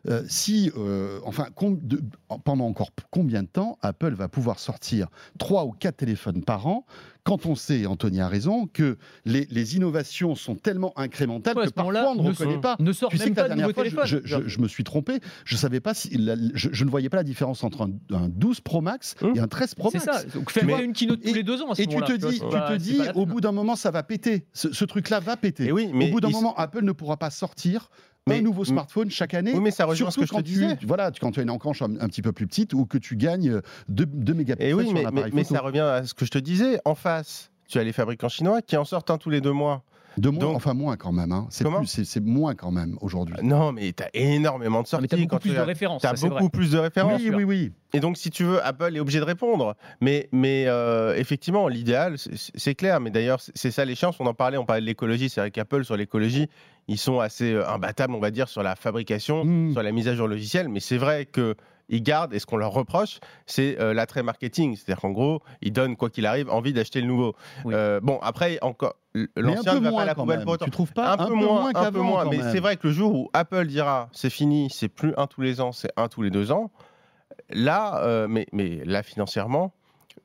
Euh, 0.09 0.23
si, 0.29 0.71
euh, 0.77 1.21
enfin, 1.25 1.47
pendant 2.45 2.67
encore 2.67 2.91
combien 3.11 3.43
de 3.43 3.49
temps 3.49 3.79
Apple 3.83 4.15
va 4.15 4.29
pouvoir 4.29 4.59
sortir 4.59 5.09
trois 5.39 5.65
ou 5.65 5.73
quatre 5.73 5.99
téléphones 5.99 6.43
par 6.45 6.67
an 6.67 6.85
quand 7.29 7.45
on 7.45 7.55
sait, 7.55 7.85
Anthony 7.85 8.23
a 8.23 8.29
raison, 8.29 8.67
que 8.67 8.97
les, 9.27 9.77
innovations 9.77 10.35
sont 10.35 10.55
tellement 10.55 10.99
incrémentales 10.99 11.57
que 11.57 11.69
parfois 11.69 12.13
on 12.13 12.15
ne, 12.15 12.27
reconnaît 12.27 12.59
pas. 12.59 12.77
Ne 12.79 12.91
sort 12.93 13.13
même 13.19 13.35
pas 13.35 13.51
de 13.51 13.55
nouveaux 13.55 13.73
téléphones. 13.73 14.07
Je, 14.07 14.61
me 14.61 14.67
suis 14.67 14.83
trompé, 14.83 15.21
je 15.45 15.55
savais 15.55 15.81
pas 15.81 15.93
si 15.93 16.11
je, 16.55 16.85
ne 16.85 16.91
voyais 16.91 17.11
pas 17.11 17.19
la 17.19 17.25
différence 17.25 17.65
entre 17.65 17.83
un, 17.83 18.29
12 18.29 18.61
Pro 18.63 18.81
Max 18.81 19.15
hum. 19.21 19.35
et 19.37 19.41
un 19.41 19.47
13 19.47 19.75
Pro 19.75 19.91
Max. 19.93 20.07
C'est 20.07 20.11
ça. 20.11 20.25
Donc 20.35 20.51
fais 20.51 20.63
une 20.83 20.95
keynote 20.95 21.21
tous 21.21 21.35
les 21.35 21.43
deux 21.43 21.61
ans. 21.61 21.71
À 21.71 21.75
ce 21.75 21.83
et 21.83 21.87
tu 21.87 21.97
te 21.97 22.13
dis, 22.13 22.41
tu 22.41 22.49
te 22.49 22.77
dis, 22.77 23.01
au 23.15 23.27
bout 23.27 23.43
d'un 23.43 23.53
moment, 23.53 23.77
ça 23.77 23.91
va 23.91 24.03
péter. 24.03 24.47
Ce, 24.55 24.85
truc-là 24.87 25.21
va 25.21 25.37
péter. 25.37 25.67
Et 25.67 25.73
oui, 25.73 25.91
mais 25.93 26.09
au 26.09 26.13
bout 26.13 26.21
d'un 26.21 26.31
moment, 26.31 26.55
Apple 26.57 26.83
ne 26.83 26.93
pourra 26.93 27.19
pas 27.19 27.29
sortir 27.29 27.91
un 28.37 28.43
nouveau 28.43 28.65
smartphone 28.65 29.11
chaque 29.11 29.35
année. 29.35 29.53
Oui, 29.55 29.61
mais 29.61 29.71
ça 29.71 29.85
rejoint 29.85 30.11
ce 30.11 30.21
que 30.21 30.27
je 30.27 30.33
te 30.33 30.41
disais. 30.41 30.79
voilà, 30.87 31.11
quand 31.21 31.33
tu 31.33 31.41
as 31.41 31.43
une 31.43 31.51
encanche 31.51 31.83
un, 31.83 32.09
petit 32.09 32.23
peu 32.23 32.33
plus 32.33 32.47
petite 32.47 32.75
ou 32.75 32.87
que 32.87 32.99
tu 32.99 33.17
gagnes 33.17 33.61
2, 33.89 34.35
mégapixels 34.35 34.75
oui, 34.75 34.87
sur 34.87 35.13
mais, 35.13 35.31
mais 35.33 35.45
ça 35.45 35.61
revient 35.61 35.81
à 35.81 36.05
ce 36.05 36.15
que 36.15 36.25
je 36.25 36.31
te 36.31 36.39
disais. 36.39 36.81
En 36.85 36.95
face, 36.95 37.51
tu 37.69 37.79
as 37.79 37.85
les 37.85 37.93
fabricants 37.93 38.29
chinois 38.29 38.63
qui 38.63 38.77
en 38.77 38.85
sortent 38.85 39.11
un 39.11 39.19
tous 39.19 39.31
les 39.31 39.41
deux 39.41 39.53
mois. 39.53 39.85
De 40.19 40.31
moins, 40.31 40.55
enfin 40.55 40.75
moins 40.75 40.97
quand 40.97 41.13
même. 41.13 41.33
Hein. 41.33 41.47
C'est 41.51 42.21
moins 42.21 42.55
quand 42.55 42.71
même 42.71 42.99
aujourd'hui. 43.01 43.37
Non, 43.43 43.73
mais 43.73 43.93
tu 43.93 44.03
as 44.03 44.11
énormément 44.15 44.83
de 44.83 44.87
sorties. 44.87 45.03
Mais 45.03 45.09
tu 45.09 45.15
as 45.15 45.27
beaucoup 45.27 45.39
plus 45.39 45.55
de 45.55 45.61
références. 45.61 46.03
Tu 46.03 46.07
as 46.07 46.13
beaucoup 46.13 46.49
plus 46.49 46.73
de 46.73 46.79
références. 46.79 47.21
Oui, 47.21 47.31
oui, 47.35 47.45
oui. 47.45 47.73
Et 47.95 48.01
donc, 48.01 48.19
si 48.19 48.31
tu 48.31 48.45
veux, 48.45 48.65
Apple 48.65 48.95
est 48.95 49.01
obligé 49.01 49.19
de 49.19 49.25
répondre. 49.25 49.75
Mais, 50.01 50.29
mais 50.33 50.65
euh, 50.67 51.17
effectivement, 51.17 51.69
l'idéal, 51.69 52.17
c'est 52.19 52.75
clair. 52.75 53.01
Mais 53.01 53.11
d'ailleurs, 53.11 53.41
c'est 53.55 53.71
ça 53.71 53.85
les 53.85 53.95
chances. 53.95 54.17
On 54.21 54.27
en 54.27 54.35
parlait, 54.35 54.59
on 54.59 54.67
parlait 54.67 54.83
de 54.83 54.87
l'écologie. 54.87 55.29
C'est 55.29 55.41
vrai 55.41 55.51
qu'Apple, 55.51 55.85
sur 55.85 55.97
l'écologie, 55.97 56.49
ils 56.89 56.99
sont 56.99 57.21
assez 57.21 57.53
euh, 57.53 57.69
imbattables, 57.69 58.15
on 58.15 58.21
va 58.21 58.31
dire, 58.31 58.49
sur 58.49 58.63
la 58.63 58.77
fabrication, 58.77 59.45
hmm. 59.45 59.73
sur 59.73 59.83
la 59.83 59.93
mise 59.93 60.09
à 60.09 60.15
jour 60.15 60.29
logicielle. 60.29 60.69
Mais 60.69 60.81
c'est 60.81 60.99
vrai 60.99 61.27
que 61.27 61.55
ils 61.89 62.03
gardent, 62.03 62.35
et 62.35 62.39
ce 62.39 62.47
qu'on 62.47 62.57
leur 62.57 62.73
reproche, 62.73 63.21
c'est 63.47 63.77
l'attrait 63.95 64.23
marketing. 64.23 64.77
C'est-à-dire 64.77 65.01
qu'en 65.01 65.11
gros, 65.11 65.43
ils 65.63 65.73
donnent, 65.73 65.97
quoi 65.97 66.11
qu'il 66.11 66.27
arrive, 66.27 66.51
envie 66.51 66.73
d'acheter 66.73 67.01
le 67.01 67.07
nouveau. 67.07 67.35
bon, 67.65 68.19
après, 68.23 68.59
encore, 68.63 68.95
l'ancien 69.37 69.75
ne 69.75 69.81
va 69.81 69.93
pas 69.93 70.03
à 70.03 70.05
la 70.07 70.15
poubelle 70.15 70.43
pour 70.43 70.53
autant. 70.53 70.65
Tu 70.65 70.71
trouves 70.71 70.93
pas 70.93 71.13
un, 71.13 71.17
peu, 71.17 71.35
moins, 71.35 71.71
un 71.75 71.93
peu 71.93 72.01
moins. 72.01 72.25
Mais 72.27 72.41
c'est 72.53 72.61
vrai 72.61 72.77
que 72.77 72.87
le 72.87 72.93
jour 72.93 73.15
où 73.15 73.31
Apple 73.33 73.67
dira 73.67 74.09
c'est 74.13 74.31
fini, 74.31 74.69
c'est 74.71 74.89
plus 74.89 75.15
un 75.17 75.27
tous 75.27 75.41
les 75.41 75.61
ans, 75.61 75.73
c'est 75.73 75.91
un 75.97 76.09
tous 76.09 76.23
les 76.23 76.31
deux 76.31 76.53
ans, 76.53 76.71
là, 77.51 78.27
mais, 78.29 78.47
mais 78.53 78.85
là, 78.85 79.03
financièrement, 79.03 79.73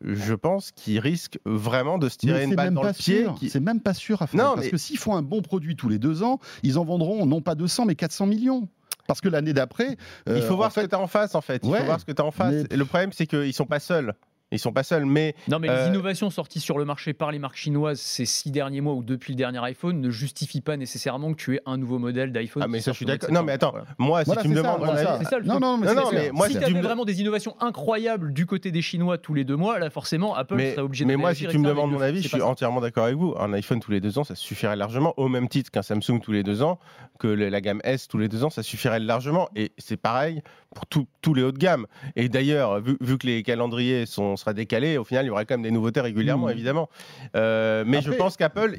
je 0.04 0.34
pense 0.34 0.72
qu'ils 0.72 1.00
risquent 1.00 1.40
vraiment 1.46 1.98
de 1.98 2.10
se 2.10 2.18
tirer 2.18 2.44
une 2.44 2.56
balle 2.56 2.74
dans 2.74 2.84
le 2.84 2.94
pied. 2.94 3.26
C'est 3.50 3.60
même 3.60 3.80
pas 3.80 3.94
sûr 3.94 4.22
à 4.22 4.28
faire. 4.28 4.56
parce 4.56 4.68
que 4.68 4.78
s'ils 4.78 4.98
font 4.98 5.16
un 5.16 5.22
bon 5.22 5.42
produit 5.42 5.76
tous 5.76 5.90
les 5.90 6.00
deux 6.00 6.24
ans, 6.24 6.40
ils 6.64 6.78
en 6.78 6.84
vendront 6.84 7.26
non 7.26 7.42
pas 7.42 7.56
200 7.56 7.86
mais 7.86 7.96
400 7.96 8.28
millions. 8.28 8.68
Parce 9.08 9.22
que 9.22 9.30
l'année 9.30 9.54
d'après. 9.54 9.98
il 10.28 10.42
faut 10.42 10.56
voir 10.56 10.72
ce 10.72 10.82
que 10.82 10.86
tu 10.86 10.96
as 10.96 11.00
en 11.00 11.08
face, 11.08 11.36
en 11.36 11.42
fait. 11.42 11.62
Il 11.64 11.76
faut 11.76 11.84
voir 11.84 12.00
ce 12.00 12.06
que 12.06 12.12
tu 12.12 12.22
as 12.22 12.26
en 12.26 12.32
face. 12.32 12.54
Et 12.70 12.78
le 12.78 12.86
problème, 12.86 13.12
c'est 13.12 13.28
qu'ils 13.28 13.54
sont 13.54 13.66
pas 13.66 13.80
seuls. 13.80 14.14
Ils 14.54 14.60
sont 14.60 14.72
pas 14.72 14.84
seuls, 14.84 15.06
mais 15.06 15.36
non, 15.48 15.60
mais 15.60 15.68
les 15.68 15.74
euh, 15.74 15.88
innovations 15.88 16.30
sorties 16.30 16.60
sur 16.60 16.78
le 16.78 16.86
marché 16.86 17.14
par 17.14 17.32
les 17.32 17.40
marques 17.40 17.56
chinoises 17.56 18.00
ces 18.00 18.26
six 18.26 18.52
derniers 18.52 18.82
mois 18.82 18.94
ou 18.94 19.04
depuis 19.04 19.34
le 19.34 19.38
dernier 19.38 19.60
iPhone 19.64 20.00
ne 20.00 20.10
justifient 20.10 20.62
pas 20.62 20.78
nécessairement 20.78 21.34
que 21.34 21.38
tu 21.38 21.56
aies 21.56 21.62
un 21.66 21.78
nouveau 21.78 22.00
modèle 22.00 22.32
d'iPhone. 22.32 22.64
Ah 22.64 22.68
mais 22.68 22.80
ça 22.80 22.92
je 22.92 22.98
suis 22.98 23.06
d'accord. 23.06 23.32
Non 23.32 23.44
mais 23.44 23.54
attends, 23.54 23.74
moi 23.98 24.24
si 24.24 24.32
tu 24.42 24.48
me 24.50 24.56
demandes, 24.56 24.82
c'est 25.20 25.26
ça, 25.26 25.40
non, 25.42 25.60
non, 25.60 25.78
non, 25.78 26.12
mais 26.12 26.32
moi 26.32 26.48
si, 26.48 26.58
tu 26.58 26.64
avais 26.64 26.82
vraiment 26.82 27.06
des 27.06 27.20
innovations 27.22 27.56
incroyables 27.60 28.34
du 28.34 28.46
côté 28.46 28.72
des 28.72 28.82
Chinois 28.82 29.18
tous 29.18 29.34
les 29.34 29.44
deux 29.44 29.56
mois, 29.56 29.80
là 29.80 29.90
forcément 29.90 30.36
Apple 30.36 30.60
serait 30.60 30.82
obligé. 30.82 31.04
de 31.04 31.08
Mais 31.08 31.16
moi 31.16 31.34
si 31.34 31.48
tu 31.48 31.58
me 31.58 31.68
demandes 31.68 31.92
mon 31.92 32.02
avis, 32.02 32.22
je 32.22 32.28
suis 32.28 32.42
entièrement 32.42 32.82
d'accord 32.82 33.06
avec 33.06 33.18
vous. 33.18 33.36
Un 33.40 33.54
iPhone 33.54 33.80
tous 33.80 33.92
les 33.92 34.02
deux 34.02 34.18
ans, 34.20 34.24
ça 34.24 34.36
suffirait 34.36 34.76
largement, 34.76 35.14
au 35.18 35.28
même 35.28 35.48
titre 35.48 35.72
qu'un 35.72 35.82
Samsung 35.82 36.20
tous 36.22 36.32
les 36.32 36.44
deux 36.44 36.62
ans, 36.62 36.80
que 37.20 37.28
la 37.28 37.62
gamme 37.62 37.82
S 37.84 38.08
tous 38.08 38.18
les 38.18 38.30
deux 38.30 38.44
ans, 38.44 38.50
ça 38.50 38.64
suffirait 38.64 39.00
largement. 39.00 39.50
Et 39.56 39.72
c'est 39.78 39.98
pareil 39.98 40.42
pour 40.74 40.86
tous 40.88 41.34
les 41.34 41.44
hauts 41.44 41.52
de 41.52 41.58
gamme. 41.58 41.86
Et 42.16 42.30
d'ailleurs, 42.30 42.82
vu, 42.82 43.18
que 43.18 43.28
les 43.28 43.44
calendriers 43.44 44.06
sont 44.06 44.36
sera 44.44 44.54
décalés, 44.54 44.98
au 44.98 45.04
final 45.04 45.26
il 45.26 45.28
y 45.28 45.32
aurait 45.32 45.46
quand 45.46 45.56
même 45.56 45.64
des 45.64 45.72
nouveautés 45.72 46.02
régulièrement, 46.02 46.48
mmh. 46.48 46.52
évidemment. 46.52 46.90
Euh, 47.36 47.84
mais 47.86 48.02
je 48.02 48.12
pense 48.12 48.38
qu'Apple, 48.38 48.78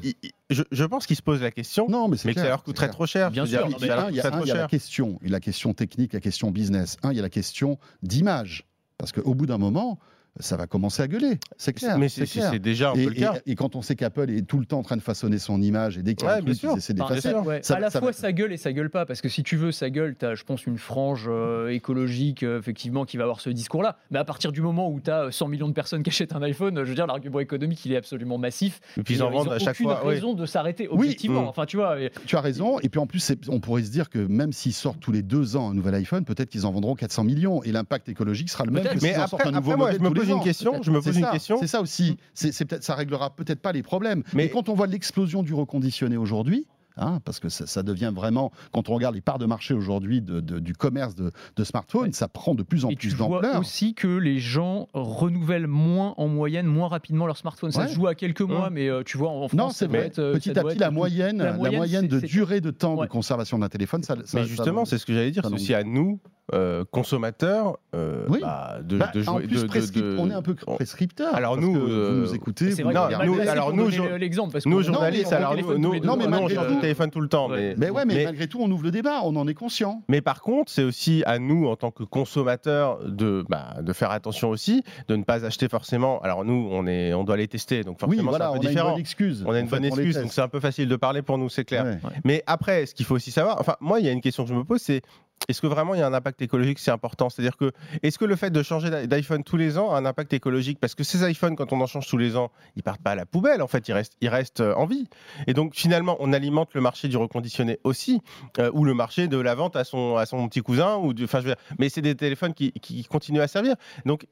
je, 0.49 0.83
pense 0.85 1.05
qu'il 1.05 1.15
se 1.15 1.21
pose 1.21 1.41
la 1.41 1.51
question, 1.51 1.87
non, 1.89 2.07
mais, 2.07 2.17
mais 2.25 2.33
que 2.33 2.39
ça 2.39 2.47
leur 2.47 2.63
coûterait 2.63 2.89
trop 2.89 3.05
cher. 3.05 3.31
Bien 3.31 3.45
sûr, 3.45 3.67
il 3.79 3.87
y 3.87 3.89
a, 3.89 4.55
la 4.55 4.67
question, 4.67 5.19
la 5.21 5.39
question 5.39 5.73
technique, 5.73 6.13
la 6.13 6.19
question 6.19 6.51
business. 6.51 6.97
Un, 7.03 7.11
il 7.11 7.17
y 7.17 7.19
a 7.19 7.23
la 7.23 7.29
question 7.29 7.77
d'image. 8.03 8.65
Parce 8.97 9.11
qu'au 9.11 9.33
bout 9.33 9.45
d'un 9.45 9.57
moment, 9.57 9.99
ça 10.39 10.57
va 10.57 10.67
commencer 10.67 11.01
à 11.01 11.07
gueuler. 11.07 11.39
C'est 11.57 11.73
clair. 11.73 11.97
Mais 11.97 12.09
c'est 12.09 12.59
déjà 12.59 12.91
un 12.91 12.93
peu 12.93 12.99
et, 12.99 13.05
le 13.05 13.13
cas. 13.13 13.35
Et, 13.45 13.55
quand 13.55 13.75
on 13.75 13.81
sait 13.81 13.95
qu'Apple 13.95 14.29
est 14.29 14.45
tout 14.45 14.59
le 14.59 14.65
temps 14.65 14.79
en 14.79 14.83
train 14.83 14.97
de 14.97 15.01
façonner 15.01 15.37
son 15.37 15.61
image 15.61 15.97
et 15.97 16.03
dès 16.03 16.15
qu'il 16.15 16.27
y 16.27 16.31
a 16.31 16.35
à 16.35 17.79
la 17.79 17.91
fois 17.91 18.13
ça 18.13 18.31
gueule 18.31 18.51
et 18.51 18.57
ça 18.57 18.73
gueule 18.73 18.89
pas. 18.89 19.05
Parce 19.05 19.21
que 19.21 19.29
si 19.29 19.43
tu 19.43 19.55
veux, 19.55 19.71
ça 19.71 19.89
gueule, 19.89 20.15
tu 20.17 20.25
as, 20.25 20.35
je 20.35 20.43
pense, 20.43 20.65
une 20.65 20.77
frange 20.77 21.25
euh, 21.27 21.69
écologique, 21.69 22.43
euh, 22.43 22.59
effectivement, 22.59 23.05
qui 23.05 23.17
va 23.17 23.23
avoir 23.23 23.39
ce 23.39 23.49
discours-là. 23.49 23.97
Mais 24.11 24.19
à 24.19 24.25
partir 24.25 24.51
du 24.51 24.61
moment 24.61 24.89
où 24.89 24.99
tu 24.99 25.09
as 25.09 25.31
100 25.31 25.47
millions 25.47 25.67
de 25.67 25.73
personnes 25.73 26.03
qui 26.03 26.09
achètent 26.09 26.35
un 26.35 26.41
iPhone, 26.41 26.75
je 26.83 26.89
veux 26.89 26.95
dire, 26.95 27.07
l'argument 27.07 27.39
économique, 27.39 27.85
il 27.85 27.93
est 27.93 27.97
absolument 27.97 28.37
massif. 28.37 28.81
Et 28.97 29.03
puis 29.03 29.15
ils 29.15 29.23
en 29.23 29.29
vendent 29.29 29.51
à 29.51 29.59
chaque 29.59 29.77
fois. 29.77 29.97
aucune 29.97 30.09
raison 30.09 30.33
de 30.33 30.45
s'arrêter, 30.45 30.87
objectivement. 30.87 31.43
Mm. 31.43 31.47
Enfin, 31.47 31.65
tu 31.65 31.77
vois. 31.77 31.97
Tu 32.25 32.35
as 32.35 32.41
raison. 32.41 32.79
Et 32.79 32.89
puis 32.89 32.99
en 32.99 33.07
plus, 33.07 33.33
on 33.47 33.59
pourrait 33.59 33.83
se 33.83 33.91
dire 33.91 34.09
que 34.09 34.19
même 34.19 34.51
s'ils 34.51 34.73
sortent 34.73 34.99
tous 34.99 35.11
les 35.11 35.21
deux 35.21 35.55
ans 35.55 35.69
un 35.69 35.73
nouvel 35.73 35.95
iPhone, 35.95 36.25
peut-être 36.25 36.49
qu'ils 36.49 36.65
en 36.65 36.71
vendront 36.71 36.95
400 36.95 37.23
millions. 37.23 37.63
Et 37.63 37.71
l'impact 37.71 38.09
écologique 38.09 38.49
sera 38.49 38.65
le 38.65 38.71
même 38.71 38.83
que 38.83 38.99
s'ils 38.99 39.17
en 39.17 39.27
sortent 39.27 39.45
un 39.45 39.51
nouveau 39.51 39.77
modèle. 39.77 39.99
Je 40.25 40.91
me 40.91 41.01
pose 41.01 41.17
une 41.17 41.29
question 41.31 41.57
c'est 41.59 41.67
ça 41.67 41.81
aussi. 41.81 42.17
C'est 42.33 42.65
peut-être 42.65 42.83
ça 42.83 42.95
réglera 42.95 43.35
peut-être 43.35 43.61
pas 43.61 43.71
les 43.71 43.83
problèmes. 43.83 44.23
Mais, 44.33 44.49
quand 44.49 44.69
on 44.69 44.73
voit 44.73 44.87
l'explosion 44.87 45.43
du 45.43 45.53
reconditionné 45.53 46.17
aujourd'hui, 46.17 46.65
Hein, 46.97 47.19
parce 47.25 47.41
que 47.41 47.49
ça, 47.49 47.83
devient 47.83 48.11
vraiment, 48.15 48.51
quand 48.71 48.87
on 48.89 48.95
regarde 48.95 49.15
les 49.15 49.21
parts 49.21 49.37
de 49.37 49.45
marché 49.45 49.73
aujourd'hui 49.73 50.21
du 50.21 50.73
commerce 50.73 51.13
de, 51.15 51.63
smartphones, 51.63 52.13
ça 52.13 52.29
prend 52.29 52.55
de 52.55 52.63
plus 52.63 52.85
en 52.85 52.89
plus 52.89 53.17
d'ampleur. 53.17 53.41
Tu 53.41 53.47
vois 53.49 53.59
aussi 53.59 53.93
que 53.93 54.07
les 54.07 54.39
gens 54.39 54.87
renouvellent 54.93 55.67
moins 55.67 56.13
en 56.17 56.27
moyenne, 56.27 56.67
moins 56.67 56.87
rapidement 56.87 57.27
leur 57.27 57.37
smartphone. 57.37 57.71
Ça 57.71 57.87
se 57.87 57.95
joue 57.95 58.07
à 58.07 58.15
quelques 58.15 58.41
mois, 58.41 58.69
mais 58.69 58.87
euh, 58.87 59.03
tu 59.03 59.17
vois, 59.17 59.29
en 59.29 59.47
France, 59.49 59.53
non, 59.53 59.69
c'est 59.71 59.87
vrai. 59.87 60.09
Petit 60.09 60.57
à 60.57 60.63
petit, 60.63 60.77
la 60.77 60.91
moyenne, 60.91 61.39
la 61.39 61.53
moyenne, 61.53 62.07
de 62.07 62.19
durée 62.19 62.61
de 62.61 62.71
temps 62.71 62.95
de 62.95 63.07
conservation 63.07 63.59
d'un 63.59 63.69
téléphone, 63.69 64.03
ça, 64.03 64.15
Mais 64.33 64.45
justement, 64.45 64.85
c'est 64.85 64.97
ce 64.97 65.05
que 65.05 65.13
j'allais 65.13 65.31
dire, 65.31 65.43
c'est 65.45 65.53
aussi 65.53 65.73
à 65.73 65.83
nous 65.83 66.19
euh, 66.53 66.85
consommateurs 66.91 67.79
euh, 67.95 68.27
bah, 68.29 68.77
de, 68.83 68.99
bah, 68.99 69.11
jouer. 69.15 69.47
De, 69.47 70.17
on 70.19 70.29
est 70.29 70.33
un 70.33 70.43
peu 70.43 70.53
prescripteur. 70.53 71.33
Alors 71.33 71.57
nous, 71.57 71.73
vous 71.73 71.79
nous 71.79 72.29
euh, 72.31 72.35
écoutez. 72.35 72.69
Vous 72.69 72.91
non, 72.91 73.07
nous, 73.25 73.39
alors 73.39 73.73
nous, 73.73 73.89
l'exemple 74.19 74.51
parce 74.51 74.63
que 74.63 74.69
nous 74.69 74.83
journalistes, 74.83 75.33
alors 75.33 75.55
nous, 75.57 75.79
nous, 75.79 75.99
non, 76.01 76.15
mais 76.15 76.27
on 76.27 76.47
tout, 76.47 76.81
téléphone 76.81 77.09
tout 77.09 77.21
le 77.21 77.29
temps. 77.29 77.49
Mais, 77.49 77.73
mais 77.77 77.89
ouais, 77.89 78.05
mais, 78.05 78.25
malgré 78.25 78.47
tout, 78.47 78.59
on 78.61 78.69
ouvre 78.69 78.83
le 78.83 78.91
débat, 78.91 79.21
on 79.23 79.35
en 79.37 79.47
est 79.47 79.55
conscient. 79.55 80.03
Mais 80.07 80.21
par 80.21 80.41
contre, 80.41 80.71
c'est 80.71 80.83
aussi 80.83 81.23
à 81.25 81.39
nous, 81.39 81.67
en 81.67 81.75
tant 81.77 81.89
que 81.89 82.03
consommateurs, 82.03 82.99
de 83.03 83.43
bah, 83.49 83.77
de 83.81 83.91
faire 83.91 84.11
attention 84.11 84.49
aussi, 84.49 84.83
de 85.07 85.15
ne 85.15 85.23
pas 85.23 85.45
acheter 85.45 85.67
forcément. 85.67 86.21
Alors 86.21 86.45
nous, 86.45 86.69
on 86.71 86.85
est, 86.85 87.15
on 87.15 87.23
doit 87.23 87.37
les 87.37 87.47
tester, 87.47 87.83
donc 87.83 87.99
forcément, 87.99 88.31
c'est 88.31 88.41
un 88.43 88.53
peu 88.53 88.59
différent. 88.59 88.89
On 88.89 88.89
a 88.89 88.89
une 88.89 88.93
bonne 88.93 89.01
excuse. 89.01 89.43
On 89.47 89.51
a 89.51 89.59
une 89.59 89.67
bonne 89.67 89.85
excuse, 89.85 90.19
donc 90.19 90.31
c'est 90.31 90.41
un 90.41 90.47
peu 90.47 90.59
facile 90.59 90.89
de 90.89 90.95
parler 90.95 91.23
pour 91.23 91.39
nous, 91.39 91.49
c'est 91.49 91.65
clair. 91.65 91.97
Mais 92.23 92.43
après, 92.45 92.85
ce 92.85 92.93
qu'il 92.93 93.07
faut 93.07 93.15
aussi 93.15 93.31
savoir, 93.31 93.59
enfin, 93.59 93.77
moi, 93.79 93.99
il 93.99 94.05
y 94.05 94.09
a 94.09 94.11
une 94.11 94.21
question 94.21 94.43
que 94.43 94.49
je 94.49 94.55
me 94.55 94.63
pose, 94.63 94.81
c'est 94.81 95.01
est-ce 95.47 95.61
que 95.61 95.67
vraiment 95.67 95.93
il 95.93 95.99
y 95.99 96.03
a 96.03 96.07
un 96.07 96.13
impact 96.13 96.41
écologique 96.41 96.79
C'est 96.79 96.91
important? 96.91 97.29
C'est-à-dire 97.29 97.57
que, 97.57 97.71
est-ce 98.03 98.17
que 98.17 98.25
le 98.25 98.35
fait 98.35 98.49
de 98.49 98.63
changer 98.63 99.07
d'iPhone 99.07 99.43
tous 99.43 99.57
les 99.57 99.77
ans 99.77 99.91
a 99.91 99.97
un 99.97 100.05
impact 100.05 100.33
écologique? 100.33 100.79
Parce 100.79 100.95
que 100.95 101.03
ces 101.03 101.29
iPhones, 101.29 101.55
quand 101.55 101.73
on 101.73 101.81
en 101.81 101.87
change 101.87 102.07
tous 102.07 102.17
les 102.17 102.35
ans, 102.35 102.51
ils 102.75 102.83
partent 102.83 103.01
pas 103.01 103.11
à 103.11 103.15
la 103.15 103.25
poubelle. 103.25 103.61
En 103.61 103.67
fait, 103.67 103.87
ils 103.87 103.93
restent, 103.93 104.17
ils 104.21 104.29
restent 104.29 104.61
euh, 104.61 104.73
en 104.75 104.85
vie. 104.85 105.07
Et 105.47 105.53
donc, 105.53 105.75
finalement, 105.75 106.17
on 106.19 106.33
alimente 106.33 106.73
le 106.73 106.81
marché 106.81 107.07
du 107.07 107.17
reconditionné 107.17 107.79
aussi, 107.83 108.21
euh, 108.59 108.71
ou 108.73 108.85
le 108.85 108.93
marché 108.93 109.27
de 109.27 109.37
la 109.37 109.55
vente 109.55 109.75
à 109.75 109.83
son, 109.83 110.15
petit 110.49 110.61
cousin. 110.61 110.95
Ou 110.97 111.13
enfin, 111.23 111.39
veux 111.39 111.45
dire, 111.45 111.55
mais 111.79 111.89
c'est 111.89 112.01
des 112.01 112.15
téléphones 112.15 112.53
qui, 112.53 112.71
qui 112.73 113.03
continuent 113.05 113.41
à 113.41 113.47
servir. 113.47 113.75
Donc, 114.05 114.25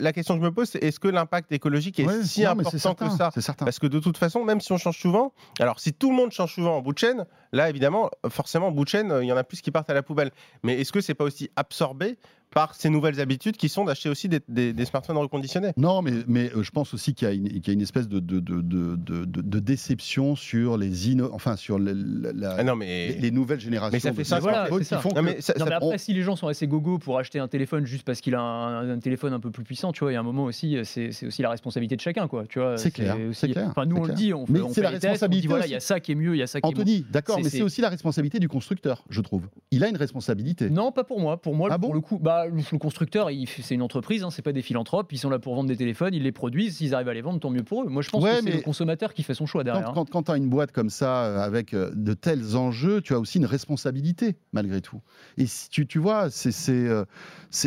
la 0.00 0.12
question 0.12 0.34
que 0.34 0.40
je 0.40 0.46
me 0.46 0.52
pose, 0.52 0.68
c'est 0.68 0.82
est-ce 0.82 1.00
que 1.00 1.08
l'impact 1.08 1.52
écologique 1.52 2.00
est 2.00 2.22
si 2.24 2.44
important 2.44 2.94
que 2.94 3.10
ça 3.10 3.30
Parce 3.58 3.78
que 3.78 3.86
de 3.86 3.98
toute 3.98 4.18
façon, 4.18 4.44
même 4.44 4.60
si 4.60 4.72
on 4.72 4.78
change 4.78 4.98
souvent, 4.98 5.32
alors 5.60 5.80
si 5.80 5.92
tout 5.92 6.10
le 6.10 6.16
monde 6.16 6.32
change 6.32 6.54
souvent 6.54 6.76
en 6.76 6.82
bout 6.82 6.92
de 6.92 6.98
chaîne, 6.98 7.26
là 7.52 7.68
évidemment, 7.68 8.10
forcément, 8.28 8.68
en 8.68 8.72
bout 8.72 8.84
de 8.84 8.88
chaîne, 8.88 9.14
il 9.22 9.26
y 9.26 9.32
en 9.32 9.36
a 9.36 9.44
plus 9.44 9.60
qui 9.60 9.70
partent 9.70 9.90
à 9.90 9.94
la 9.94 10.02
poubelle. 10.02 10.30
Mais 10.62 10.80
est-ce 10.80 10.92
que 10.92 11.00
c'est 11.00 11.14
pas 11.14 11.24
aussi 11.24 11.50
absorbé 11.56 12.18
par 12.54 12.74
ces 12.74 12.88
nouvelles 12.88 13.20
habitudes 13.20 13.56
qui 13.56 13.68
sont 13.68 13.84
d'acheter 13.84 14.08
aussi 14.08 14.28
des, 14.28 14.84
smartphones 14.84 15.16
reconditionnés. 15.18 15.72
Non, 15.76 16.02
mais, 16.02 16.12
mais 16.26 16.50
euh, 16.54 16.62
je 16.62 16.70
pense 16.70 16.94
aussi 16.94 17.14
qu'il 17.14 17.28
y, 17.28 17.66
y, 17.66 17.70
a 17.70 17.72
une 17.72 17.80
espèce 17.80 18.08
de, 18.08 18.20
de, 18.20 18.40
de, 18.40 19.58
déception 19.58 20.36
sur 20.36 20.76
les 20.76 21.10
inno... 21.10 21.30
enfin 21.32 21.56
sur 21.56 21.78
la, 21.78 22.56
ah 22.56 22.62
non, 22.62 22.76
mais... 22.76 23.16
les, 23.18 23.30
nouvelles 23.30 23.60
générations. 23.60 23.92
Mais 23.92 24.00
ça 24.00 24.12
fait 24.12 24.24
ça, 24.24 24.38
voilà, 24.38 24.68
ça. 24.82 25.02
Non, 25.14 25.22
mais, 25.22 25.38
après, 25.72 25.98
si 25.98 26.12
les 26.14 26.22
gens 26.22 26.36
sont 26.36 26.46
assez 26.46 26.66
gogo 26.66 26.98
pour 26.98 27.18
acheter 27.18 27.38
un 27.38 27.48
téléphone 27.48 27.86
juste 27.86 28.04
parce 28.04 28.20
qu'il 28.20 28.34
a 28.34 28.40
un, 28.40 28.98
téléphone 28.98 29.32
un 29.32 29.40
peu 29.40 29.50
plus 29.50 29.64
puissant, 29.64 29.92
tu 29.92 30.00
vois, 30.00 30.12
il 30.12 30.14
y 30.14 30.16
a 30.16 30.20
un 30.20 30.24
moment 30.24 30.44
aussi, 30.44 30.78
c'est 30.84 31.26
aussi 31.26 31.42
la 31.42 31.50
responsabilité 31.50 31.96
de 31.96 32.00
chacun, 32.00 32.28
quoi. 32.28 32.46
Tu 32.46 32.60
vois, 32.60 32.78
c'est 32.78 32.90
clair. 32.90 33.16
clair. 33.16 33.66
Enfin, 33.68 33.86
nous 33.86 33.96
on 33.96 34.04
le 34.04 34.14
dit, 34.14 34.32
on 34.32 34.46
fait, 34.46 34.52
mais 34.52 34.60
c'est 34.72 34.82
la 34.82 34.90
responsabilité. 34.90 35.48
voilà, 35.48 35.66
il 35.66 35.72
y 35.72 35.76
a 35.76 35.80
ça 35.80 35.98
qui 35.98 36.12
est 36.12 36.16
mieux, 36.16 36.34
il 36.34 36.38
y 36.38 36.42
a 36.42 36.46
ça 36.46 36.60
qui 36.60 36.66
Anthony, 36.66 36.92
est 36.92 36.94
Anthony, 36.98 37.12
d'accord, 37.12 37.40
mais 37.42 37.48
c'est 37.48 37.62
aussi 37.62 37.80
la 37.80 37.88
responsabilité 37.88 38.38
du 38.38 38.48
constructeur, 38.48 39.04
je 39.10 39.20
trouve. 39.20 39.42
Il 39.70 39.82
a 39.82 39.88
une 39.88 39.96
responsabilité. 39.96 40.70
Non, 40.70 40.92
pas 40.92 41.04
pour 41.04 41.20
moi. 41.20 41.40
Pour 41.40 41.54
moi, 41.54 41.68
ah 41.72 41.78
pour 41.78 41.94
le 41.94 42.00
coup, 42.00 42.18
bah, 42.18 42.43
le 42.46 42.78
constructeur 42.78 43.30
c'est 43.46 43.74
une 43.74 43.82
entreprise, 43.82 44.22
hein, 44.22 44.30
c'est 44.30 44.42
pas 44.42 44.52
des 44.52 44.62
philanthropes, 44.62 45.12
ils 45.12 45.18
sont 45.18 45.30
là 45.30 45.38
pour 45.38 45.54
vendre 45.54 45.68
des 45.68 45.76
téléphones, 45.76 46.14
ils 46.14 46.22
les 46.22 46.32
produisent, 46.32 46.76
s'ils 46.76 46.94
arrivent 46.94 47.08
à 47.08 47.14
les 47.14 47.22
vendre, 47.22 47.40
tant 47.40 47.50
mieux 47.50 47.62
pour 47.62 47.82
eux. 47.82 47.88
Moi, 47.88 48.02
je 48.02 48.10
pense 48.10 48.24
que 48.24 48.42
c'est 48.42 48.50
le 48.50 48.60
consommateur 48.60 49.14
qui 49.14 49.22
fait 49.22 49.34
son 49.34 49.46
choix 49.46 49.64
derrière. 49.64 49.92
Quand, 49.92 50.22
tu 50.22 50.30
as 50.30 50.36
une 50.36 50.48
boîte 50.48 50.72
comme 50.72 50.90
ça, 50.90 51.24
euh, 51.24 51.38
avec 51.40 51.74
euh, 51.74 51.90
de 51.94 52.14
tels 52.14 52.56
enjeux, 52.56 53.00
tu 53.00 53.14
as 53.14 53.18
aussi 53.18 53.38
une 53.38 53.46
responsabilité, 53.46 54.36
malgré 54.52 54.80
tout. 54.80 55.00
Et 55.36 55.46
si 55.46 55.68
tu, 55.68 55.86
tu 55.86 55.98
vois, 55.98 56.30
c'est. 56.30 56.70
Euh, 56.70 57.04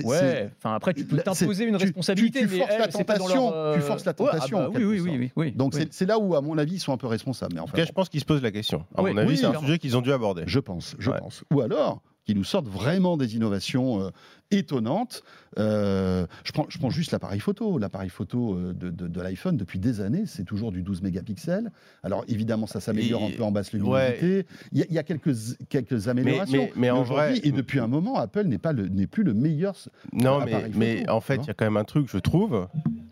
ouais, 0.04 0.50
enfin 0.58 0.76
après, 0.76 0.94
tu 0.94 1.06
peux 1.06 1.18
t'imposer 1.18 1.66
une 1.66 1.76
responsabilité, 1.76 2.42
tu, 2.42 2.48
forces 2.48 2.78
la 2.78 2.88
tentation, 2.88 3.74
tu 3.74 3.82
forces 3.82 4.06
la 4.06 4.14
tentation. 4.14 4.72
oui, 4.74 4.84
oui, 4.84 5.00
oui, 5.00 5.32
oui, 5.36 5.52
Donc 5.52 5.76
c'est 5.92 6.06
là 6.06 6.20
où, 6.20 6.36
à 6.36 6.42
mon 6.42 6.58
avis, 6.58 6.76
ils 6.76 6.80
sont 6.80 6.94
un 6.94 6.98
peu 6.98 7.08
responsables. 7.08 7.56
Mais 7.56 7.62
en 7.62 7.68
fait, 7.68 7.86
je 7.86 7.92
pense 7.92 8.10
qu'ils 8.10 8.22
se 8.22 8.26
posent 8.26 8.44
la 8.44 8.52
question. 8.52 8.86
À 8.96 9.02
mon 9.02 9.18
avis, 9.18 9.38
c'est 9.38 9.46
un 9.46 9.60
sujet 9.60 9.80
qu'ils 9.80 9.98
ont 9.98 10.02
dû 10.02 10.12
aborder. 10.12 10.44
Je 10.46 10.60
pense, 10.60 10.96
je 11.00 11.12
pense. 11.12 11.44
Ou 11.54 11.62
alors, 11.62 12.02
qu'ils 12.28 12.38
nous 12.38 12.44
sortent 12.44 12.68
vraiment 12.68 13.16
des 13.16 13.36
innovations 13.36 14.12
étonnante. 14.52 15.24
Euh, 15.58 16.26
je, 16.44 16.52
prends, 16.52 16.66
je 16.70 16.78
prends 16.78 16.90
juste 16.90 17.12
l'appareil 17.12 17.40
photo. 17.40 17.78
L'appareil 17.78 18.10
photo 18.10 18.56
euh, 18.56 18.74
de, 18.74 18.90
de, 18.90 19.22
l'iPhone, 19.22 19.58
depuis 19.58 19.80
des 19.80 20.02
années, 20.02 20.26
c'est 20.26 20.44
toujours 20.44 20.72
du 20.72 20.84
12 20.84 21.02
mégapixels. 21.02 21.72
Alors 22.04 22.24
évidemment, 22.28 22.68
ça 22.68 22.80
s'améliore 22.80 23.24
un 23.24 23.32
peu 23.32 23.44
en 23.44 23.52
basse 23.52 23.74
luminosité. 23.74 24.46
Il, 24.72 24.86
y 24.90 25.00
a, 25.00 25.04
quelques, 25.04 25.34
quelques 25.70 26.08
améliorations. 26.08 26.70
Mais, 26.76 26.92
en 26.92 27.04
vrai, 27.04 27.40
et 27.44 27.52
depuis 27.52 27.80
un 27.80 27.88
moment, 27.88 28.18
Apple 28.18 28.46
n'est 28.46 29.08
plus 29.08 29.24
le 29.24 29.34
meilleur. 29.34 29.76
Non, 30.14 30.44
mais, 30.44 30.70
mais 30.76 31.10
en 31.10 31.22
fait, 31.22 31.38
il 31.38 31.48
y 31.48 31.52
a 31.52 31.54
quand 31.54 31.66
même 31.66 31.78
un 31.78 31.84
truc, 31.84 32.08
je 32.10 32.18
trouve, 32.18 32.68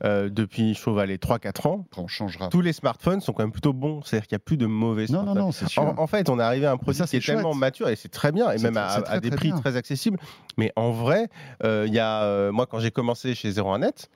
euh, 0.06 0.30
depuis 0.30 0.74
je 0.74 0.82
trouve 0.82 1.04
les 1.04 1.18
3-4 1.18 1.68
ans. 1.68 1.86
on 1.98 2.08
changera. 2.08 2.50
Tous 2.50 2.62
les 2.62 2.74
smartphones 2.74 3.22
sont 3.22 3.34
quand 3.34 3.44
même 3.44 3.52
plutôt 3.52 3.74
bons. 3.74 4.02
C'est-à-dire 4.04 4.28
qu'il 4.28 4.36
n'y 4.36 4.42
a 4.42 4.46
plus 4.46 4.58
de 4.58 4.66
mauvais 4.66 5.06
non, 5.10 5.24
Non, 5.24 5.36
non, 5.36 5.52
c'est 5.52 5.68
sûr. 5.68 5.82
En, 5.98 6.08
fait, 6.08 6.30
on 6.30 6.40
est 6.40 6.44
arrivé 6.44 6.66
à 6.66 6.72
un 6.72 6.78
produit 6.78 7.04
qui 7.04 7.18
est 7.18 7.26
tellement 7.26 7.54
mature 7.54 7.90
et 7.90 7.96
c'est 7.96 8.10
très 8.10 8.32
bien, 8.32 8.52
et 8.52 8.58
même 8.60 8.78
à, 8.78 9.20
des 9.20 9.32
prix 9.32 9.52
très 9.52 9.76
accessibles. 9.76 10.20
Mais 10.58 10.72
en 10.76 10.92
vrai, 10.92 11.28
il 11.62 11.68
euh, 11.68 11.88
y 11.88 12.00
a, 12.00 12.24
euh, 12.24 12.52
moi, 12.52 12.66
quand 12.66 12.80
j'ai 12.80 12.92
commencé 12.92 13.36
chez 13.36 13.52
01net, 13.52 14.10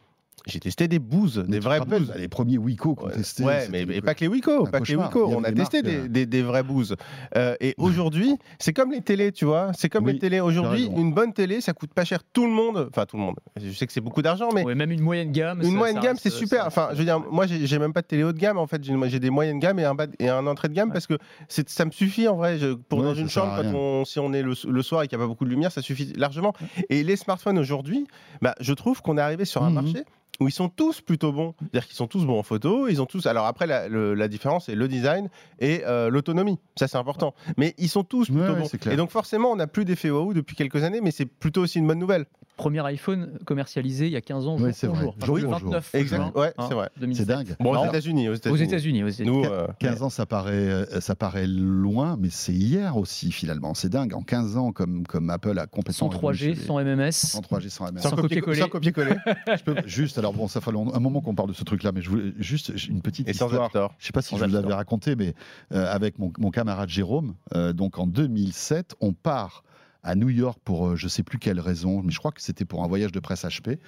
j'ai 0.45 0.59
testé 0.59 0.87
des 0.87 0.99
bouses, 0.99 1.43
des 1.47 1.59
vraies 1.59 1.79
bouses. 1.81 2.11
Les 2.17 2.27
premiers 2.27 2.57
Wiko 2.57 2.95
qu'on 2.95 3.09
testait. 3.09 3.43
Ouais, 3.43 3.67
mais, 3.69 4.01
pas 4.01 4.13
que 4.13 4.21
les 4.21 4.27
Wiko, 4.27 4.65
pas 4.65 4.79
que 4.81 4.87
les 4.87 4.95
Wiko. 4.95 5.27
On 5.27 5.43
a 5.43 5.51
testé 5.51 5.81
des, 5.81 6.07
des, 6.07 6.25
des, 6.25 6.41
vraies 6.41 6.63
bouses. 6.63 6.95
Euh, 7.35 7.55
et 7.59 7.75
aujourd'hui, 7.77 8.37
c'est 8.59 8.73
comme 8.73 8.91
les 8.91 9.01
télés, 9.01 9.31
tu 9.31 9.45
vois. 9.45 9.71
C'est 9.73 9.89
comme 9.89 10.07
les 10.07 10.19
télés. 10.19 10.39
Aujourd'hui, 10.39 10.89
une 10.95 11.13
bonne 11.13 11.33
télé, 11.33 11.61
ça 11.61 11.73
coûte 11.73 11.93
pas 11.93 12.05
cher. 12.05 12.19
Tout 12.33 12.45
le 12.45 12.51
monde, 12.51 12.89
enfin 12.91 13.05
tout 13.05 13.17
le 13.17 13.23
monde. 13.23 13.35
Je 13.55 13.71
sais 13.71 13.87
que 13.87 13.93
c'est 13.93 14.01
beaucoup 14.01 14.21
d'argent, 14.21 14.49
mais 14.53 14.63
même 14.75 14.91
une 14.91 15.01
moyenne 15.01 15.31
gamme. 15.31 15.61
Une 15.63 15.75
moyenne 15.75 15.99
gamme, 15.99 16.17
c'est 16.17 16.29
super. 16.29 16.65
Enfin, 16.65 16.89
je 16.91 16.97
veux 16.97 17.05
dire, 17.05 17.19
moi, 17.19 17.45
j'ai 17.47 17.79
même 17.79 17.93
pas 17.93 18.01
de 18.01 18.07
télé 18.07 18.23
haut 18.23 18.33
de 18.33 18.39
gamme. 18.39 18.57
En 18.57 18.67
fait, 18.67 18.81
j'ai 18.83 19.19
des 19.19 19.29
moyennes 19.29 19.59
gammes 19.59 19.79
et 19.79 19.85
un 19.85 19.95
bas 19.95 20.07
et 20.19 20.29
un 20.29 20.45
entrée 20.47 20.69
de 20.69 20.73
gamme 20.73 20.91
parce 20.91 21.07
que 21.07 21.17
ça 21.47 21.85
me 21.85 21.91
suffit 21.91 22.27
en 22.27 22.35
vrai. 22.35 22.57
pour 22.87 23.03
dans 23.03 23.13
une 23.13 23.29
chambre, 23.29 23.61
quand 23.61 23.73
on, 23.73 24.05
si 24.05 24.19
on 24.19 24.33
est 24.33 24.43
le, 24.43 24.81
soir 24.81 25.03
et 25.03 25.07
qu'il 25.07 25.17
n'y 25.17 25.23
a 25.23 25.25
pas 25.25 25.29
beaucoup 25.29 25.45
de 25.45 25.49
lumière, 25.49 25.71
ça 25.71 25.81
suffit 25.81 26.13
largement. 26.15 26.53
Et 26.89 27.03
les 27.03 27.15
smartphones 27.15 27.57
aujourd'hui, 27.57 28.07
bah, 28.41 28.55
je 28.59 28.73
trouve 28.73 29.01
qu'on 29.01 29.17
est 29.17 29.21
arrivé 29.21 29.45
sur 29.45 29.63
un 29.63 29.69
mhm. 29.69 29.75
marché 29.75 30.03
où 30.39 30.47
ils 30.47 30.53
sont 30.53 30.69
tous 30.69 31.01
plutôt 31.01 31.31
bons. 31.31 31.53
C'est-à-dire 31.59 31.85
qu'ils 31.85 31.95
sont 31.95 32.07
tous 32.07 32.25
bons 32.25 32.39
en 32.39 32.43
photo, 32.43 32.87
ils 32.87 33.01
ont 33.01 33.05
tous. 33.05 33.25
Alors 33.25 33.45
après, 33.45 33.67
la, 33.67 34.27
différence, 34.27 34.65
c'est 34.67 34.75
le 34.75 34.87
design 34.87 35.29
et 35.59 35.83
euh, 35.85 36.09
l'autonomie. 36.09 36.59
Ça, 36.77 36.87
c'est 36.87 36.97
important. 36.97 37.33
Mais 37.57 37.73
ils 37.77 37.89
sont 37.89 38.03
tous 38.03 38.29
plutôt 38.29 38.55
bons. 38.55 38.69
Et 38.89 38.95
donc, 38.95 39.11
forcément, 39.11 39.51
on 39.51 39.55
n'a 39.55 39.67
plus 39.67 39.85
d'effet 39.85 40.09
waouh 40.09 40.33
depuis 40.33 40.55
quelques 40.55 40.83
années, 40.83 41.01
mais 41.01 41.11
c'est 41.11 41.25
plutôt 41.25 41.61
aussi 41.61 41.79
une 41.79 41.87
bonne 41.87 41.99
nouvelle. 41.99 42.25
Premier 42.57 42.85
iPhone 42.85 43.39
commercialisé 43.45 44.07
il 44.07 44.11
y 44.11 44.17
a 44.17 44.21
15 44.21 44.47
ans, 44.47 44.57
jour 44.57 44.67
pour 44.67 44.95
jour. 44.99 45.15
jour, 45.25 45.39
jour 45.39 45.51
29 45.51 45.95
exact. 45.95 46.35
ouais, 46.35 46.53
c'est 46.67 46.73
vrai. 46.73 46.89
C'est 47.13 47.25
dingue. 47.25 47.55
Bon, 47.59 47.77
aux 47.77 47.85
États-Unis. 47.85 48.27
Aux 48.27 48.33
États-Unis. 48.33 49.03
Nous, 49.23 49.45
15 49.79 50.01
euh, 50.01 50.05
ans, 50.05 50.09
ça 50.09 50.25
paraît, 50.25 50.51
euh, 50.51 50.99
ça 50.99 51.15
paraît 51.15 51.47
loin, 51.47 52.17
mais 52.19 52.27
c'est 52.29 52.51
hier 52.51 52.97
aussi, 52.97 53.31
finalement. 53.31 53.73
C'est 53.73 53.87
dingue. 53.87 54.13
En 54.13 54.23
15 54.23 54.57
ans, 54.57 54.71
comme, 54.73 55.07
comme 55.07 55.29
Apple 55.29 55.57
a 55.57 55.67
complètement. 55.67 56.11
Sans 56.11 56.17
3G, 56.17 56.55
sans 56.55 56.83
MMS. 56.83 57.11
Sans 57.11 57.39
3G, 57.39 57.69
sans 57.69 57.91
MMS. 57.91 58.01
Sans 58.01 58.11
copier-coller. 58.11 58.59
Sans 58.59 58.67
copier-coller. 58.67 59.15
juste, 59.85 60.17
alors 60.17 60.28
bon, 60.33 60.47
ça 60.47 60.61
fait 60.61 60.71
un 60.71 60.99
moment 60.99 61.21
qu'on 61.21 61.35
parle 61.35 61.49
de 61.49 61.53
ce 61.53 61.63
truc-là, 61.63 61.91
mais 61.91 62.01
je 62.01 62.09
voulais 62.09 62.33
juste 62.37 62.71
une 62.87 63.01
petite 63.01 63.29
histoire. 63.29 63.69
Je 63.73 63.79
ne 63.79 63.87
sais 63.99 64.11
pas 64.11 64.21
si 64.21 64.37
je 64.37 64.43
vous 64.43 64.51
l'avais 64.51 64.73
raconté, 64.73 65.15
mais 65.15 65.33
euh, 65.73 65.85
avec 65.91 66.17
mon, 66.19 66.51
camarade 66.51 66.89
Jérôme, 66.89 67.35
euh, 67.55 67.73
donc 67.73 67.99
en 67.99 68.07
2007, 68.07 68.95
on 69.01 69.13
part 69.13 69.63
à 70.03 70.15
New 70.15 70.29
York 70.29 70.59
pour 70.63 70.87
euh, 70.87 70.95
je 70.95 71.07
sais 71.07 71.23
plus 71.23 71.39
quelle 71.39 71.59
raison, 71.59 72.01
mais 72.03 72.11
je 72.11 72.19
crois 72.19 72.31
que 72.31 72.41
c'était 72.41 72.65
pour 72.65 72.83
un 72.83 72.87
voyage 72.87 73.11
de 73.11 73.19
presse 73.19 73.43
HP. 73.43 73.79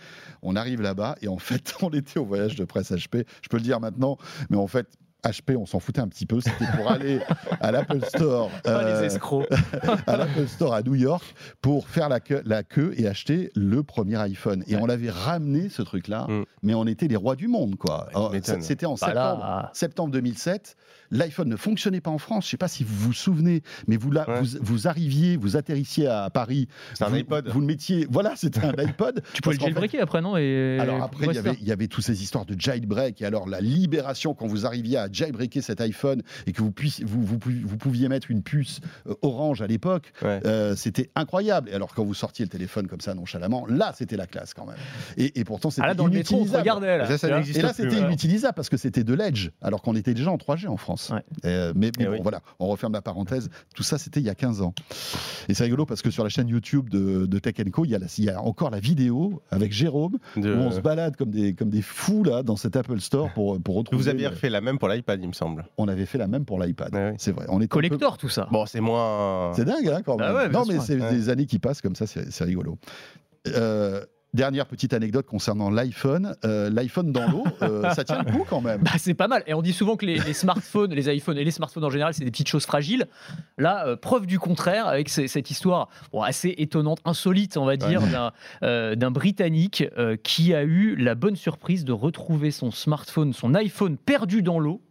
On 0.41 0.55
arrive 0.55 0.81
là-bas 0.81 1.15
et 1.21 1.27
en 1.27 1.38
fait, 1.38 1.74
on 1.81 1.89
était 1.89 2.19
au 2.19 2.25
voyage 2.25 2.55
de 2.55 2.65
presse 2.65 2.91
HP. 2.91 3.25
Je 3.41 3.50
peux 3.50 3.57
le 3.57 3.63
dire 3.63 3.79
maintenant, 3.79 4.17
mais 4.50 4.57
en 4.57 4.67
fait, 4.67 4.88
HP, 5.23 5.55
on 5.55 5.65
s'en 5.65 5.79
foutait 5.79 6.01
un 6.01 6.07
petit 6.07 6.25
peu. 6.25 6.39
C'était 6.41 6.65
pour 6.75 6.91
aller 6.91 7.19
à 7.59 7.71
l'Apple 7.71 8.03
Store, 8.05 8.49
euh, 8.67 9.09
à 10.07 10.17
l'Apple 10.17 10.47
Store 10.47 10.73
à 10.73 10.81
New 10.81 10.95
York 10.95 11.23
pour 11.61 11.87
faire 11.87 12.09
la 12.09 12.19
queue, 12.19 12.41
la 12.45 12.63
queue 12.63 12.93
et 12.97 13.07
acheter 13.07 13.51
le 13.55 13.83
premier 13.83 14.17
iPhone. 14.17 14.63
Et 14.67 14.75
on 14.75 14.85
l'avait 14.85 15.09
ramené 15.09 15.69
ce 15.69 15.81
truc-là, 15.81 16.25
mm. 16.27 16.45
mais 16.63 16.73
on 16.73 16.87
était 16.87 17.07
les 17.07 17.15
rois 17.15 17.35
du 17.35 17.47
monde, 17.47 17.75
quoi. 17.75 18.09
C'était 18.61 18.85
en 18.85 18.95
septembre, 18.95 19.69
septembre 19.73 20.11
2007 20.11 20.75
l'iPhone 21.11 21.49
ne 21.49 21.55
fonctionnait 21.55 22.01
pas 22.01 22.09
en 22.09 22.17
France. 22.17 22.45
Je 22.45 22.47
ne 22.47 22.51
sais 22.51 22.57
pas 22.57 22.67
si 22.67 22.83
vous 22.83 22.95
vous 22.95 23.13
souvenez, 23.13 23.61
mais 23.87 23.97
vous, 23.97 24.11
là, 24.11 24.25
vous, 24.61 24.87
arriviez, 24.87 25.37
vous 25.37 25.57
atterrissiez 25.57 26.07
à 26.07 26.29
Paris. 26.29 26.67
C'est 26.93 27.03
un 27.03 27.13
iPod. 27.13 27.47
Vous 27.49 27.59
le 27.59 27.65
mettiez. 27.65 28.07
Voilà, 28.09 28.33
c'était 28.35 28.65
un 28.65 28.73
iPod. 28.77 29.21
tu 29.33 29.41
pouvez 29.41 29.57
le 29.57 29.61
jailbreaker 29.61 30.01
après, 30.01 30.21
non 30.21 30.37
et... 30.37 30.77
Alors 30.79 31.03
après, 31.03 31.27
il 31.27 31.33
y, 31.33 31.37
avait, 31.37 31.57
il 31.61 31.67
y 31.67 31.71
avait 31.71 31.87
toutes 31.87 32.03
ces 32.03 32.23
histoires 32.23 32.45
de 32.45 32.59
jailbreak. 32.59 33.21
Et 33.21 33.25
alors, 33.25 33.47
la 33.47 33.61
libération, 33.61 34.33
quand 34.33 34.47
vous 34.47 34.65
arriviez 34.65 34.97
à 34.97 35.11
jailbreaker 35.13 35.63
cet 35.63 35.82
iPhone 35.82 36.22
et 36.48 36.51
que 36.51 36.62
vous, 36.62 36.72
puissiez, 36.72 37.06
vous, 37.06 37.24
vous, 37.24 37.38
vous 37.39 37.77
pouviez 37.77 38.10
mettre 38.10 38.32
une 38.32 38.44
puce 38.44 38.80
euh, 39.08 39.15
orange 39.22 39.62
à 39.62 39.68
l'époque, 39.68 40.13
euh, 40.24 40.75
c'était 40.75 41.10
incroyable. 41.15 41.70
Et 41.70 41.74
alors, 41.74 41.94
quand 41.94 42.03
vous 42.03 42.13
sortiez 42.13 42.46
le 42.46 42.50
téléphone 42.50 42.88
comme 42.88 43.01
ça, 43.01 43.13
nonchalamment, 43.13 43.65
là, 43.68 43.94
c'était 43.98 44.18
la 44.18 44.27
classe 44.27 44.53
quand 44.53 44.65
même. 44.65 44.77
Et, 45.18 45.44
pourtant, 45.44 45.70
c'était 45.70 45.88
ah, 45.88 45.94
inutilisable. 45.94 46.86
là. 46.86 47.06
et 47.06 47.62
là, 47.62 47.74
c'était 47.74 48.00
inutilisable 48.00 48.53
parce 48.53 48.70
que 48.70 48.77
c'était 48.77 49.03
de 49.03 49.13
l'Edge, 49.13 49.50
alors 49.62 49.82
qu'on 49.82 49.96
était 49.96 50.13
déjà 50.13 50.32
en 50.32 50.38
3G 50.38 50.68
en 50.68 50.77
France. 50.77 51.12
Euh, 51.46 51.74
mais, 51.75 51.91
eh 52.00 52.06
bon, 52.06 52.22
voilà, 52.22 52.41
on 52.60 52.68
referme 52.68 52.94
la 52.94 53.01
parenthèse. 53.01 53.50
Tout 53.75 53.84
ça, 53.84 53.98
c'était 53.98 54.20
il 54.20 54.25
y 54.25 54.30
a 54.30 54.36
15 54.36 54.62
ans. 54.62 54.74
Et 55.50 55.53
c'est 55.53 55.63
rigolo 55.63 55.86
parce 55.86 56.01
que 56.01 56.12
sur 56.12 56.24
la 56.24 56.30
chaîne 56.30 56.48
YouTube 56.48 56.89
de, 56.89 57.25
de 57.25 57.39
Tech 57.39 57.56
Co, 57.72 57.86
il 57.86 57.91
y, 57.91 57.96
a 57.96 58.00
il 58.18 58.24
y, 58.24 58.30
a 58.30 58.41
encore 58.41 58.70
la 58.70 58.80
vidéo 58.80 59.41
avec 59.51 59.72
Jérôme 59.72 60.18
où 60.36 60.41
on 60.41 60.72
se 60.72 60.80
balade 60.80 61.15
comme 61.15 61.32
des, 61.32 61.53
comme 61.53 61.70
des 61.70 61.82
fous 61.82 62.24
là 62.24 62.44
dans 62.44 62.56
cet 62.56 62.75
Apple 62.75 63.00
Store 63.00 63.32
pour, 63.34 63.62
pour 63.62 63.75
retrouver. 63.75 64.01
Vous 64.01 64.10
aviez 64.10 64.30
fait 64.32 64.50
la 64.50 64.62
même 64.62 64.80
pour 64.80 64.88
l'iPad, 65.01 65.22
il 65.22 65.27
me 65.27 65.34
semble. 65.34 65.65
On 65.77 65.88
avait 65.88 66.05
fait 66.05 66.17
la 66.17 66.27
même 66.27 66.46
pour 66.46 66.60
l'iPad. 66.60 67.15
C'est 67.17 67.31
vrai. 67.31 67.46
On 67.50 67.62
est 67.62 67.67
collector 67.67 68.17
tout 68.17 68.29
ça. 68.29 68.48
Bon, 68.51 68.65
c'est 68.65 68.81
moins. 68.81 69.53
C'est 69.55 69.65
dingue, 69.65 69.88
hein, 69.88 70.01
quand 70.05 70.17
ah 70.20 70.34
même. 70.34 70.51
non, 70.51 70.63
mais 70.67 70.79
c'est 70.79 70.98
des 70.98 71.29
années 71.29 71.46
qui 71.46 71.60
passent 71.60 71.81
comme 71.81 71.96
ça, 71.96 72.05
c'est 72.08 72.43
rigolo. 72.43 72.77
Euh, 73.48 74.05
Dernière 74.34 74.65
petite 74.65 74.93
anecdote 74.93 75.25
concernant 75.25 75.70
l'iPhone. 75.70 76.38
Euh, 76.46 76.70
L'iPhone 76.70 77.12
dans 77.12 77.29
l'eau, 77.29 77.43
euh, 77.63 77.89
ça 77.93 78.05
tient 78.05 78.24
le 78.24 78.31
coup 78.31 78.46
quand 78.50 78.62
même. 78.62 78.81
Bah, 78.81 78.91
c'est 78.98 79.13
pas 79.13 79.27
mal. 79.27 79.43
Et 79.46 79.53
on 79.53 79.62
dit 79.62 79.74
souvent 79.74 79.98
que 79.98 80.05
les, 80.05 80.20
smartphones, 80.34 80.93
les 80.93 81.13
iPhones 81.13 81.38
et 81.38 81.43
les 81.43 81.51
smartphones 81.51 81.84
en 81.84 81.89
général, 81.89 82.13
c'est 82.13 82.24
des 82.24 82.31
petites 82.31 82.48
choses 82.48 82.65
fragiles. 82.65 83.08
Là, 83.58 83.86
euh, 83.86 83.98
preuve 83.98 84.27
du 84.27 84.39
contraire, 84.39 84.88
avec 84.88 85.10
cette 85.10 85.51
histoire 85.51 85.89
assez 86.17 86.55
étonnante, 86.58 87.00
insolite, 87.03 87.58
on 87.58 87.65
va 87.65 87.75
dire, 87.75 88.02
d'un 88.62 89.12
Britannique 89.12 89.84
qui 90.23 90.54
a 90.54 90.63
eu 90.63 90.95
la 90.95 91.15
bonne 91.15 91.36
surprise 91.36 91.84
de 91.84 91.91
retrouver 91.91 92.52
son 92.52 92.71
smartphone, 92.71 93.34
son 93.34 93.54
iPhone 93.54 93.97
perdu 93.97 94.41
dans 94.41 94.60
l'eau 94.60 94.82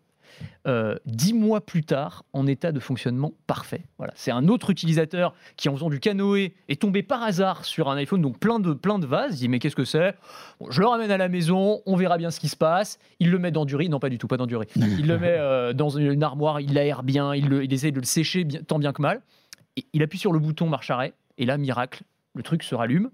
euh, 0.67 0.97
dix 1.07 1.33
mois 1.33 1.61
plus 1.61 1.85
tard 1.85 2.25
en 2.33 2.47
état 2.47 2.73
de 2.73 2.81
fonctionnement 2.81 3.33
parfait. 3.47 3.85
Voilà. 3.99 4.13
C'est 4.17 4.31
un 4.31 4.49
autre 4.49 4.71
utilisateur 4.71 5.35
qui, 5.57 5.69
en 5.69 5.75
faisant 5.75 5.91
du 5.91 6.01
canoë, 6.01 6.55
est 6.69 6.81
tombé 6.81 7.03
par 7.03 7.23
hasard 7.23 7.65
sur 7.65 7.89
un 7.89 7.97
iPhone, 7.97 8.21
donc 8.21 8.39
plein 8.39 8.61
de, 8.61 8.73
plein 8.73 8.99
de 8.99 9.07
vases. 9.07 9.35
Il 9.35 9.39
dit 9.39 9.49
Mais 9.49 9.59
qu'est-ce 9.59 9.77
que 9.77 9.85
c'est? 9.85 10.15
Je 10.69 10.81
le 10.81 10.87
ramène 10.87 11.11
à 11.11 11.17
la 11.17 11.29
maison, 11.29 11.81
on 11.87 11.97
verra 11.97 12.19
bien 12.19 12.31
ce 12.31 12.41
qui 12.41 12.49
se 12.49 12.57
passe. 12.57 12.99
Il 13.19 13.31
le 13.31 13.39
met 13.39 13.51
dans 13.51 13.65
du 13.65 13.77
riz, 13.77 13.89
non 13.89 14.01
pas 14.01 14.09
du 14.09 14.19
tout, 14.19 14.29
pas 14.29 14.37
dans 14.37 14.47
du 14.47 14.57
riz. 14.57 14.69
Il 14.77 15.07
le 15.07 15.19
met 15.19 15.37
euh, 15.39 15.73
dans 15.73 15.91
une 15.91 16.23
armoire, 16.23 16.61
il 16.61 16.75
l'aère 16.75 17.03
bien, 17.03 17.35
il, 17.35 17.53
il, 17.53 17.73
essaie 17.73 17.91
de 17.91 18.01
le 18.01 18.05
sécher 18.05 18.47
tant 18.47 18.79
bien 18.79 18.93
que 18.93 19.03
mal. 19.03 19.23
Et 19.77 19.87
il 19.93 20.03
appuie 20.03 20.19
sur 20.19 20.33
le 20.33 20.39
bouton 20.39 20.69
marche 20.69 20.91
arrêt, 20.91 21.15
et 21.39 21.47
là, 21.47 21.57
miracle, 21.57 22.03
le 22.35 22.43
truc 22.43 22.63
se 22.63 22.75
rallume. 22.75 23.11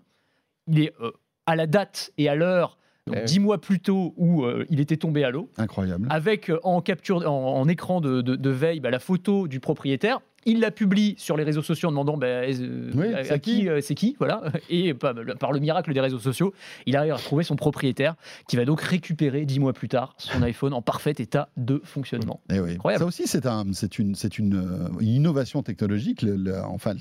Il 0.66 0.80
est 0.80 0.92
euh, 1.00 1.12
à 1.46 1.56
la 1.56 1.66
date 1.66 2.12
et 2.18 2.28
à 2.28 2.34
l'heure 2.34 2.76
donc, 3.06 3.24
dix 3.24 3.38
mois 3.38 3.60
plus 3.60 3.78
tôt 3.78 4.14
où 4.16 4.44
euh, 4.44 4.64
il 4.68 4.80
était 4.80 4.96
tombé 4.96 5.22
à 5.22 5.30
l'eau. 5.30 5.48
Incroyable. 5.58 6.08
Avec 6.10 6.50
euh, 6.50 6.58
en 6.64 6.80
capture, 6.80 7.30
en, 7.30 7.68
écran 7.68 8.00
de, 8.00 8.50
veille, 8.50 8.80
bah, 8.80 8.90
la 8.90 8.98
photo 8.98 9.46
du 9.46 9.60
propriétaire 9.60 10.20
il 10.46 10.60
la 10.60 10.70
publie 10.70 11.14
sur 11.18 11.36
les 11.36 11.42
réseaux 11.42 11.62
sociaux 11.62 11.88
en 11.88 11.92
demandant 11.92 12.16
bah, 12.16 12.26
euh, 12.26 13.24
à 13.28 13.38
qui, 13.38 13.68
euh, 13.68 13.80
c'est 13.82 13.94
qui, 13.94 14.16
voilà. 14.18 14.42
Et 14.70 14.94
par, 14.94 15.12
le 15.12 15.60
miracle 15.60 15.92
des 15.92 16.00
réseaux 16.00 16.20
sociaux, 16.20 16.54
il 16.86 16.96
arrive 16.96 17.12
à 17.12 17.16
retrouver 17.16 17.44
son 17.44 17.56
propriétaire 17.56 18.14
qui 18.48 18.56
va 18.56 18.64
donc 18.64 18.80
récupérer 18.80 19.44
dix 19.44 19.58
mois 19.58 19.72
plus 19.72 19.88
tard 19.88 20.14
son 20.18 20.42
iPhone 20.42 20.72
en 20.72 20.82
parfait 20.82 21.14
état 21.18 21.48
de 21.56 21.82
fonctionnement. 21.84 22.40
Et 22.50 22.58
eh 22.58 22.98
Ça 22.98 23.04
aussi, 23.04 23.26
c'est 23.26 23.46
un, 23.46 23.64
une, 23.98 24.14
c'est 24.14 24.38
une, 24.38 24.54
euh, 24.54 25.02
innovation 25.02 25.62
technologique. 25.62 26.24
enfin, 26.68 26.94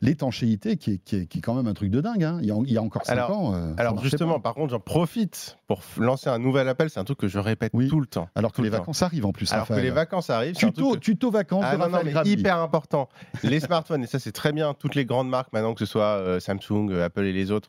l'étanchéité 0.00 0.76
qui 0.76 0.92
est, 0.92 0.98
qui, 0.98 1.16
est, 1.16 1.40
quand 1.40 1.54
même 1.54 1.66
un 1.66 1.74
truc 1.74 1.90
de 1.90 2.00
dingue. 2.00 2.24
Hein. 2.24 2.38
Il, 2.40 2.72
y 2.72 2.78
a, 2.78 2.82
encore 2.82 3.04
5 3.04 3.30
ans. 3.30 3.74
alors 3.76 4.02
justement, 4.02 4.40
par 4.40 4.54
contre, 4.54 4.70
j'en 4.70 4.80
profite 4.80 5.58
pour 5.66 5.82
lancer 5.98 6.30
un 6.30 6.38
nouvel 6.38 6.68
appel. 6.68 6.88
C'est 6.88 7.00
un 7.00 7.04
truc 7.04 7.18
que 7.18 7.28
je 7.28 7.38
répète 7.38 7.72
tout 7.72 8.00
le 8.00 8.06
temps. 8.06 8.28
Alors 8.34 8.52
que 8.52 8.62
les 8.62 8.70
vacances 8.70 9.02
arrivent 9.02 9.26
en 9.26 9.32
plus. 9.32 9.52
Alors 9.52 9.68
que 9.68 9.74
les 9.74 9.90
vacances 9.90 10.30
arrivent. 10.30 10.56
Tuto, 10.56 10.96
tuto 10.96 11.30
vacances. 11.30 11.64
Ah, 11.66 11.76
non, 11.76 11.88
non, 11.88 12.22
hyper 12.24 12.61
important. 12.62 13.08
Les 13.42 13.60
smartphones, 13.60 14.04
et 14.04 14.06
ça 14.06 14.18
c'est 14.18 14.32
très 14.32 14.52
bien, 14.52 14.74
toutes 14.74 14.94
les 14.94 15.04
grandes 15.04 15.28
marques 15.28 15.52
maintenant, 15.52 15.74
que 15.74 15.80
ce 15.80 15.90
soit 15.90 16.16
euh, 16.18 16.40
Samsung, 16.40 16.90
euh, 16.90 17.04
Apple 17.04 17.24
et 17.24 17.32
les 17.32 17.50
autres, 17.50 17.68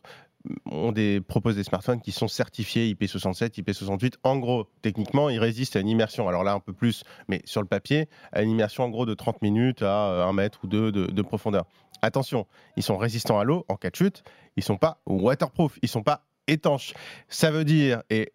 ont 0.66 0.92
des, 0.92 1.20
proposent 1.20 1.56
des 1.56 1.64
smartphones 1.64 2.00
qui 2.00 2.12
sont 2.12 2.28
certifiés 2.28 2.92
IP67, 2.94 3.62
IP68. 3.62 4.14
En 4.22 4.36
gros, 4.36 4.68
techniquement, 4.82 5.30
ils 5.30 5.38
résistent 5.38 5.76
à 5.76 5.80
une 5.80 5.88
immersion. 5.88 6.28
Alors 6.28 6.44
là, 6.44 6.52
un 6.52 6.60
peu 6.60 6.72
plus, 6.72 7.04
mais 7.28 7.40
sur 7.44 7.62
le 7.62 7.66
papier, 7.66 8.08
à 8.32 8.42
une 8.42 8.50
immersion 8.50 8.84
en 8.84 8.90
gros 8.90 9.06
de 9.06 9.14
30 9.14 9.42
minutes 9.42 9.82
à 9.82 10.24
1 10.24 10.28
euh, 10.28 10.32
mètre 10.32 10.60
ou 10.64 10.66
2 10.66 10.92
de, 10.92 11.22
profondeur. 11.22 11.64
Attention, 12.02 12.46
ils 12.76 12.82
sont 12.82 12.98
résistants 12.98 13.38
à 13.38 13.44
l'eau 13.44 13.64
en 13.68 13.76
cas 13.76 13.90
de 13.90 13.96
chute. 13.96 14.24
Ils 14.56 14.62
sont 14.62 14.76
pas 14.76 15.00
waterproof, 15.06 15.78
ils 15.82 15.88
sont 15.88 16.02
pas 16.02 16.26
étanches. 16.46 16.92
Ça 17.28 17.50
veut 17.50 17.64
dire, 17.64 18.02
et 18.10 18.32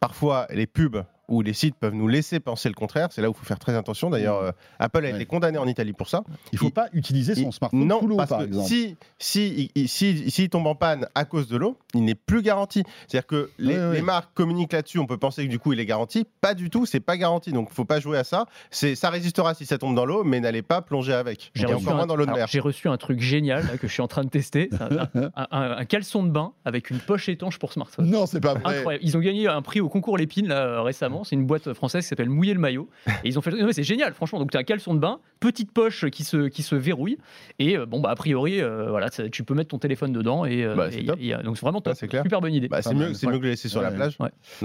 parfois 0.00 0.46
les 0.50 0.66
pubs 0.66 1.04
où 1.28 1.40
les 1.42 1.52
sites 1.52 1.76
peuvent 1.76 1.94
nous 1.94 2.08
laisser 2.08 2.40
penser 2.40 2.68
le 2.68 2.74
contraire. 2.74 3.08
C'est 3.10 3.22
là 3.22 3.28
où 3.28 3.32
il 3.32 3.38
faut 3.38 3.44
faire 3.44 3.58
très 3.58 3.74
attention. 3.74 4.10
D'ailleurs, 4.10 4.42
mmh. 4.42 4.46
euh, 4.46 4.52
Apple 4.78 5.04
a 5.04 5.10
été 5.10 5.26
condamné 5.26 5.58
en 5.58 5.66
Italie 5.66 5.92
pour 5.92 6.08
ça. 6.08 6.24
Il 6.52 6.56
ne 6.56 6.58
faut 6.58 6.70
pas 6.70 6.88
utiliser 6.92 7.34
son 7.34 7.52
smartphone 7.52 7.86
non, 7.86 8.00
sous 8.00 8.08
l'eau, 8.08 8.16
par 8.16 8.42
exemple. 8.42 8.68
Si, 8.68 8.96
si, 9.18 9.70
si, 9.86 10.30
si, 10.30 10.48
tombe 10.48 10.66
en 10.66 10.74
panne 10.74 11.08
à 11.14 11.24
cause 11.24 11.48
de 11.48 11.56
l'eau, 11.56 11.78
il 11.94 12.04
n'est 12.04 12.14
plus 12.14 12.42
garanti. 12.42 12.82
C'est-à-dire 13.06 13.26
que 13.26 13.50
les, 13.58 14.02
marques 14.02 14.34
communiquent 14.34 14.72
là-dessus. 14.72 14.98
On 14.98 15.06
peut 15.06 15.16
penser 15.16 15.46
que 15.46 15.50
du 15.50 15.58
coup, 15.58 15.72
il 15.72 15.80
est 15.80 15.86
garanti. 15.86 16.26
Pas 16.40 16.54
du 16.54 16.70
tout. 16.70 16.86
C'est 16.86 17.00
pas 17.00 17.16
garanti. 17.16 17.52
Donc, 17.52 17.68
il 17.68 17.72
ne 17.72 17.74
faut 17.74 17.84
pas 17.84 18.00
jouer 18.00 18.18
à 18.18 18.24
ça. 18.24 18.46
C'est, 18.70 18.94
ça 18.94 19.10
résistera 19.10 19.54
si 19.54 19.64
ça 19.64 19.78
tombe 19.78 19.94
dans 19.94 20.04
l'eau, 20.04 20.24
mais 20.24 20.40
n'allez 20.40 20.62
pas 20.62 20.82
plonger 20.82 21.14
avec. 21.14 21.50
J'ai 21.54 21.66
reçu, 21.66 21.76
encore 21.76 21.96
moins 21.96 22.06
dans 22.06 22.16
l'eau 22.16 22.26
de 22.26 22.32
mer. 22.32 22.46
J'ai 22.48 22.60
reçu 22.60 22.88
un 22.88 22.96
truc 22.96 23.20
génial 23.20 23.78
que 23.78 23.86
je 23.86 23.92
suis 23.92 24.02
en 24.02 24.08
train 24.08 24.24
de 24.24 24.30
tester. 24.30 24.70
Un, 25.14 25.78
un, 25.78 25.84
caleçon 25.84 26.22
de 26.22 26.30
bain 26.30 26.52
avec 26.64 26.90
une 26.90 26.98
poche 26.98 27.28
étanche 27.28 27.58
pour 27.58 27.72
smartphone. 27.72 28.08
Non, 28.08 28.26
c'est 28.26 28.40
pas 28.40 28.54
vrai. 28.54 28.78
Incroyable. 28.78 29.04
Ils 29.04 29.16
ont 29.16 29.20
gagné 29.20 29.46
un 29.46 29.62
prix 29.62 29.80
au 29.80 29.88
concours 29.88 30.16
Lépine 30.16 30.48
là, 30.48 30.82
récemment 30.82 31.11
notamment. 31.12 31.24
C'est 31.24 31.36
une 31.36 31.46
boîte 31.46 31.72
française 31.74 32.04
qui 32.04 32.08
s'appelle 32.08 32.30
Mouiller 32.30 32.54
le 32.54 32.60
maillot. 32.60 32.88
Et 33.24 33.28
ils 33.28 33.38
ont 33.38 33.42
fait. 33.42 33.52
c'est 33.72 33.82
génial, 33.82 34.12
franchement. 34.14 34.38
Donc 34.38 34.50
tu 34.50 34.56
as 34.56 34.60
un 34.60 34.64
caleçon 34.64 34.94
de 34.94 34.98
bain, 34.98 35.20
petite 35.40 35.72
poche 35.72 36.08
qui 36.10 36.24
se, 36.24 36.48
qui 36.48 36.62
se 36.62 36.74
verrouille. 36.74 37.18
Et 37.58 37.78
bon, 37.78 38.00
bah, 38.00 38.10
a 38.10 38.14
priori, 38.14 38.60
voilà, 38.60 39.10
tu 39.10 39.44
peux 39.44 39.54
mettre 39.54 39.70
ton 39.70 39.78
téléphone 39.78 40.12
dedans. 40.12 40.44
Et, 40.44 40.66
bah, 40.76 40.88
donc 41.42 41.56
c'est 41.56 41.62
vraiment 41.62 41.80
top. 41.80 41.96
super 41.96 42.40
bonne 42.40 42.54
idée. 42.54 42.68
Bah, 42.68 42.82
c'est 42.82 42.94
mieux, 42.94 43.08
mieux, 43.08 43.38
que 43.38 43.44
le 43.44 43.50
laisser 43.50 43.68
sur 43.68 43.82
la 43.82 43.90
plage. 43.90 44.18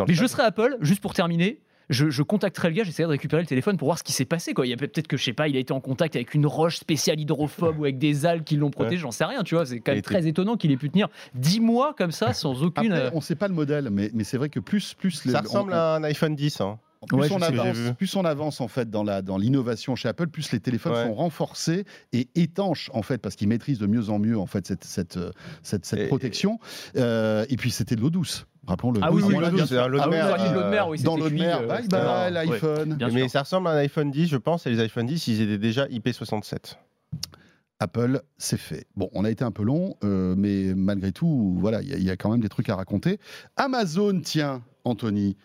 Mais 0.07 0.13
je 0.13 0.25
serai 0.25 0.43
Apple, 0.43 0.77
juste 0.81 1.01
pour 1.01 1.13
terminer 1.13 1.59
je, 1.89 2.21
contacterai 2.21 2.69
le 2.69 2.75
gars, 2.75 2.83
j'essaierai 2.83 3.07
de 3.07 3.11
récupérer 3.11 3.41
le 3.41 3.47
téléphone 3.47 3.77
pour 3.77 3.87
voir 3.87 3.97
ce 3.97 4.03
qui 4.03 4.11
s'est 4.11 4.25
passé. 4.25 4.53
Quoi. 4.53 4.65
Il 4.65 4.69
y 4.69 4.73
a 4.73 4.77
peut-être 4.77 5.07
que, 5.07 5.17
je 5.17 5.23
sais 5.23 5.33
pas, 5.33 5.47
il 5.47 5.55
a 5.55 5.59
été 5.59 5.73
en 5.73 5.79
contact 5.79 6.15
avec 6.15 6.33
une 6.33 6.45
roche 6.45 6.77
spéciale 6.77 7.19
hydrophobe 7.19 7.79
ou 7.79 7.83
avec 7.85 7.97
des 7.97 8.25
algues 8.25 8.43
qui 8.43 8.57
l'ont 8.57 8.69
protégé, 8.69 8.97
j'en 8.97 9.11
sais 9.11 9.25
rien, 9.25 9.43
tu 9.43 9.55
vois. 9.55 9.65
C'est 9.65 9.79
quand 9.79 9.93
même 9.93 10.01
très 10.01 10.27
étonant 10.27 10.57
qu'il 10.57 10.71
ait 10.71 10.77
pu 10.77 10.89
tenir 10.89 11.07
10 11.35 11.59
mois 11.61 11.93
comme 11.97 12.11
ça 12.11 12.33
sans 12.33 12.63
aucune. 12.63 12.91
Après, 12.91 13.07
euh, 13.07 13.11
on 13.13 13.21
sait 13.21 13.35
pas 13.35 13.47
le 13.47 13.53
modèle, 13.53 13.89
mais, 13.91 14.11
mais 14.13 14.23
c'est 14.23 14.37
vrai 14.37 14.49
que 14.49 14.59
plus. 14.59 14.93
plus 14.93 15.11
ça 15.11 15.41
ressemble 15.41 15.73
à 15.73 15.95
un 15.95 16.03
iPhone 16.03 16.35
10. 16.35 16.61
Hein. 16.61 16.79
Plus, 17.07 17.31
on 17.31 17.41
avance, 17.41 17.77
plus, 17.97 18.15
on 18.15 18.25
avance, 18.25 18.61
en 18.61 18.67
fait 18.67 18.89
dans 18.89 19.03
la 19.03 19.21
dans 19.21 19.37
l'innovation 19.37 19.95
chez 19.95 20.09
Apple, 20.09 20.27
plus 20.27 20.51
les 20.51 20.59
téléphones 20.59 20.95
sont 21.07 21.13
renforcés 21.13 21.85
et 22.13 22.29
étanches 22.35 22.89
en 22.93 23.01
fait 23.01 23.19
parce 23.19 23.35
qu'ils 23.35 23.47
maîtrisent 23.47 23.79
de 23.79 23.87
mieux 23.87 24.09
en 24.09 24.19
mieux 24.19 24.37
en 24.37 24.45
fait 24.45 24.65
cette 24.67 24.83
cette 24.83 25.19
cette, 25.63 25.85
cette 25.85 26.07
protection. 26.07 26.59
Euh, 26.95 27.45
et 27.49 27.55
puis 27.55 27.71
c'était 27.71 27.95
de 27.95 28.01
l'eau 28.01 28.09
douce. 28.09 28.45
Rappelons-le. 28.67 28.99
Ah 29.01 29.11
oui, 29.11 29.23
oui, 29.25 29.35
c'est 29.65 29.77
un 29.77 29.87
l'eau 29.87 29.99
de 29.99 30.09
mer. 30.09 31.03
dans 31.03 31.17
l'eau 31.17 31.29
de 31.29 31.35
mer, 31.35 31.65
bye 31.65 31.87
bye 31.87 32.31
l'iPhone. 32.31 32.97
Mais 33.13 33.29
ça 33.29 33.41
ressemble 33.43 33.67
à 33.67 33.71
un 33.71 33.77
iPhone 33.77 34.11
10, 34.11 34.27
je 34.27 34.37
pense, 34.37 34.67
et 34.67 34.69
les 34.69 34.79
iPhone 34.81 35.05
10, 35.05 35.27
ils 35.27 35.41
étaient 35.41 35.57
déjà 35.57 35.87
IP67. 35.87 36.75
Apple, 37.79 38.21
c'est 38.37 38.57
fait. 38.57 38.87
Bon, 38.95 39.09
on 39.13 39.23
a 39.23 39.29
été 39.29 39.43
un 39.43 39.51
peu 39.51 39.63
long, 39.63 39.95
euh, 40.03 40.33
mais 40.35 40.73
malgré 40.75 41.11
tout, 41.11 41.55
voilà, 41.59 41.81
il 41.81 41.99
y, 41.99 42.05
y, 42.05 42.09
a 42.09 42.17
quand 42.17 42.31
même 42.31 42.41
des 42.41 42.49
trucs 42.49 42.69
à 42.69 42.75
raconter. 42.75 43.19
Amazon, 43.55 44.19
tiens, 44.19 44.63
Anthony. 44.87 45.37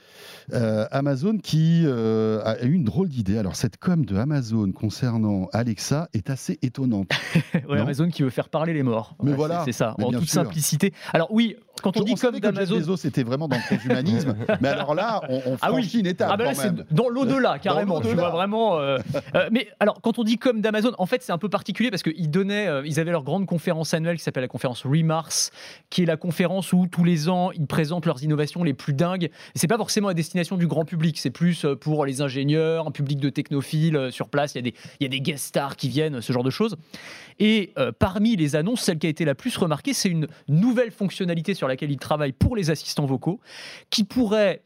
Euh, 0.52 0.86
Amazon 0.90 1.38
qui 1.38 1.82
euh, 1.84 2.42
a 2.44 2.62
eu 2.64 2.72
une 2.72 2.84
drôle 2.84 3.08
d'idée. 3.08 3.38
Alors, 3.38 3.56
cette 3.56 3.76
com 3.76 4.04
de 4.04 4.16
Amazon 4.16 4.70
concernant 4.72 5.48
Alexa 5.52 6.08
est 6.14 6.30
assez 6.30 6.58
étonnante. 6.62 7.10
ouais, 7.68 7.78
Amazon 7.78 8.08
qui 8.08 8.22
veut 8.22 8.30
faire 8.30 8.48
parler 8.48 8.72
les 8.72 8.82
morts. 8.82 9.16
Mais 9.22 9.32
voilà. 9.32 9.62
C'est 9.64 9.72
ça, 9.72 9.94
en 10.02 10.10
toute 10.10 10.28
simplicité. 10.28 10.92
Alors, 11.12 11.32
oui, 11.32 11.56
quand 11.82 11.96
on, 11.96 12.04
dit 12.04 12.14
comme 12.14 12.38
d'Amazon. 12.38 12.96
c'était 12.96 13.22
vraiment 13.22 13.48
dans 13.48 13.56
le 13.56 13.62
transhumanisme. 13.62 14.34
mais 14.60 14.68
alors 14.68 14.94
là, 14.94 15.20
on, 15.28 15.42
on 15.46 15.56
ah 15.60 15.70
une 15.70 16.06
étape. 16.06 16.30
Ah 16.32 16.36
ben 16.36 16.44
là, 16.44 16.54
c'est 16.54 16.72
dans 16.92 17.08
l'au-delà, 17.08 17.58
carrément. 17.58 18.00
Tu 18.00 18.14
vois 18.14 18.30
vraiment. 18.30 18.78
Euh, 18.78 18.98
mais 19.50 19.68
alors, 19.80 20.00
quand 20.00 20.18
on 20.18 20.24
dit 20.24 20.38
comme 20.38 20.60
d'Amazon, 20.60 20.92
en 20.98 21.06
fait, 21.06 21.22
c'est 21.22 21.32
un 21.32 21.38
peu 21.38 21.48
particulier 21.48 21.90
parce 21.90 22.02
qu'ils 22.02 22.30
donnaient, 22.30 22.68
ils 22.84 23.00
avaient 23.00 23.10
leur 23.10 23.24
grande 23.24 23.46
conférence 23.46 23.94
annuelle 23.94 24.16
qui 24.16 24.22
s'appelle 24.22 24.42
la 24.42 24.48
conférence 24.48 24.84
Remars, 24.84 25.50
qui 25.90 26.02
est 26.02 26.06
la 26.06 26.16
conférence 26.16 26.72
où 26.72 26.86
tous 26.90 27.04
les 27.04 27.28
ans, 27.28 27.50
ils 27.52 27.66
présentent 27.66 28.06
leurs 28.06 28.22
innovations 28.22 28.64
les 28.64 28.74
plus 28.74 28.94
dingues 28.94 29.30
c'est 29.54 29.68
pas 29.68 29.76
forcément 29.76 30.08
à 30.08 30.14
destination 30.14 30.56
du 30.56 30.66
grand 30.66 30.84
public, 30.84 31.18
c'est 31.18 31.30
plus 31.30 31.64
euh, 31.64 31.76
pour 31.76 32.06
les 32.06 32.20
ingénieurs, 32.20 32.86
un 32.86 32.90
public 32.90 33.18
de 33.18 33.30
technophiles 33.30 33.96
euh, 33.96 34.10
sur 34.10 34.28
place. 34.28 34.54
Il 34.54 34.58
y, 34.58 34.60
a 34.60 34.62
des, 34.62 34.74
il 35.00 35.04
y 35.04 35.06
a 35.06 35.08
des 35.08 35.20
guest 35.20 35.46
stars 35.46 35.76
qui 35.76 35.88
viennent, 35.88 36.20
ce 36.20 36.32
genre 36.32 36.44
de 36.44 36.50
choses. 36.50 36.76
Et 37.38 37.72
euh, 37.78 37.92
parmi 37.96 38.36
les 38.36 38.56
annonces, 38.56 38.82
celle 38.82 38.98
qui 38.98 39.06
a 39.06 39.10
été 39.10 39.24
la 39.24 39.34
plus 39.34 39.56
remarquée, 39.56 39.92
c'est 39.94 40.08
une 40.08 40.26
nouvelle 40.48 40.90
fonctionnalité 40.90 41.54
sur 41.54 41.68
laquelle 41.72 41.90
ils 41.90 41.98
travaillent 41.98 42.32
pour 42.32 42.56
les 42.56 42.70
assistants 42.70 43.06
vocaux, 43.06 43.40
qui 43.90 44.04
pourrait 44.04 44.62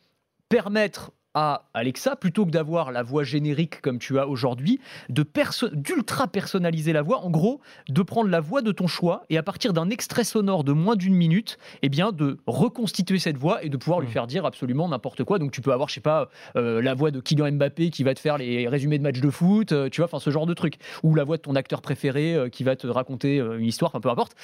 permettre 0.49 1.13
à 1.37 1.69
Alexa, 1.75 2.17
plutôt 2.17 2.47
que 2.47 2.51
d'avoir 2.51 2.91
la 2.91 3.03
voix 3.03 3.23
générique 3.23 3.83
comme 3.83 3.99
tu 3.99 4.19
as 4.19 4.27
aujourd'hui, 4.27 4.81
d'ultra 5.11 6.29
personnaliser 6.29 6.95
la 6.95 7.03
voix, 7.03 7.19
en 7.19 7.31
gros, 7.31 7.61
de 7.91 8.01
prendre 8.01 8.31
la 8.31 8.41
voix 8.41 8.63
de 8.63 8.73
ton 8.73 8.87
choix 8.87 9.27
et 9.29 9.37
à 9.37 9.43
partir 9.43 9.75
d'un 9.75 9.91
extrait 9.91 10.25
sonore 10.25 10.65
de 10.65 10.73
moins 10.73 10.97
d'une 10.97 11.15
minute, 11.15 11.59
eh 11.83 11.91
bien, 11.91 12.11
de 12.11 12.39
reconstituer 12.47 13.19
cette 13.19 13.37
voix 13.37 13.63
et 13.63 13.69
de 13.69 13.77
pouvoir 13.77 14.01
lui 14.01 14.09
mmh. 14.09 14.13
faire 14.13 14.27
dire 14.27 14.47
absolument 14.47 14.89
n'importe 14.89 15.25
quoi. 15.25 15.39
Donc 15.39 15.53
tu 15.53 15.61
peux 15.61 15.75
avoir, 15.75 15.91
je 15.91 15.95
sais 15.97 16.01
pas, 16.01 16.31
euh, 16.57 16.81
la 16.81 16.95
voix 16.95 17.11
de 17.11 17.21
Kylian 17.21 17.53
Mbappé 17.53 17.91
qui 17.91 18.03
va 18.03 18.15
te 18.15 18.21
faire 18.21 18.39
les 18.39 18.67
résumés 18.67 18.97
de 18.97 19.03
matchs 19.03 19.21
de 19.21 19.29
foot, 19.29 19.73
euh, 19.73 19.91
tu 19.91 20.01
vois, 20.01 20.07
enfin 20.07 20.21
ce 20.21 20.31
genre 20.31 20.47
de 20.47 20.55
truc, 20.55 20.77
ou 21.03 21.15
la 21.15 21.25
voix 21.25 21.37
de 21.37 21.43
ton 21.43 21.55
acteur 21.55 21.83
préféré 21.83 22.35
euh, 22.35 22.49
qui 22.49 22.65
va 22.65 22.77
te 22.77 22.87
raconter 22.87 23.37
une 23.37 23.67
histoire, 23.67 23.91
enfin 23.91 24.01
peu 24.01 24.09
importe. 24.09 24.37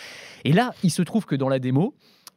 Et 0.45 0.53
là, 0.53 0.75
il 0.83 0.91
se 0.91 1.01
trouve 1.01 1.25
que 1.25 1.37
dans 1.37 1.49
la 1.49 1.59
démo, 1.59 1.95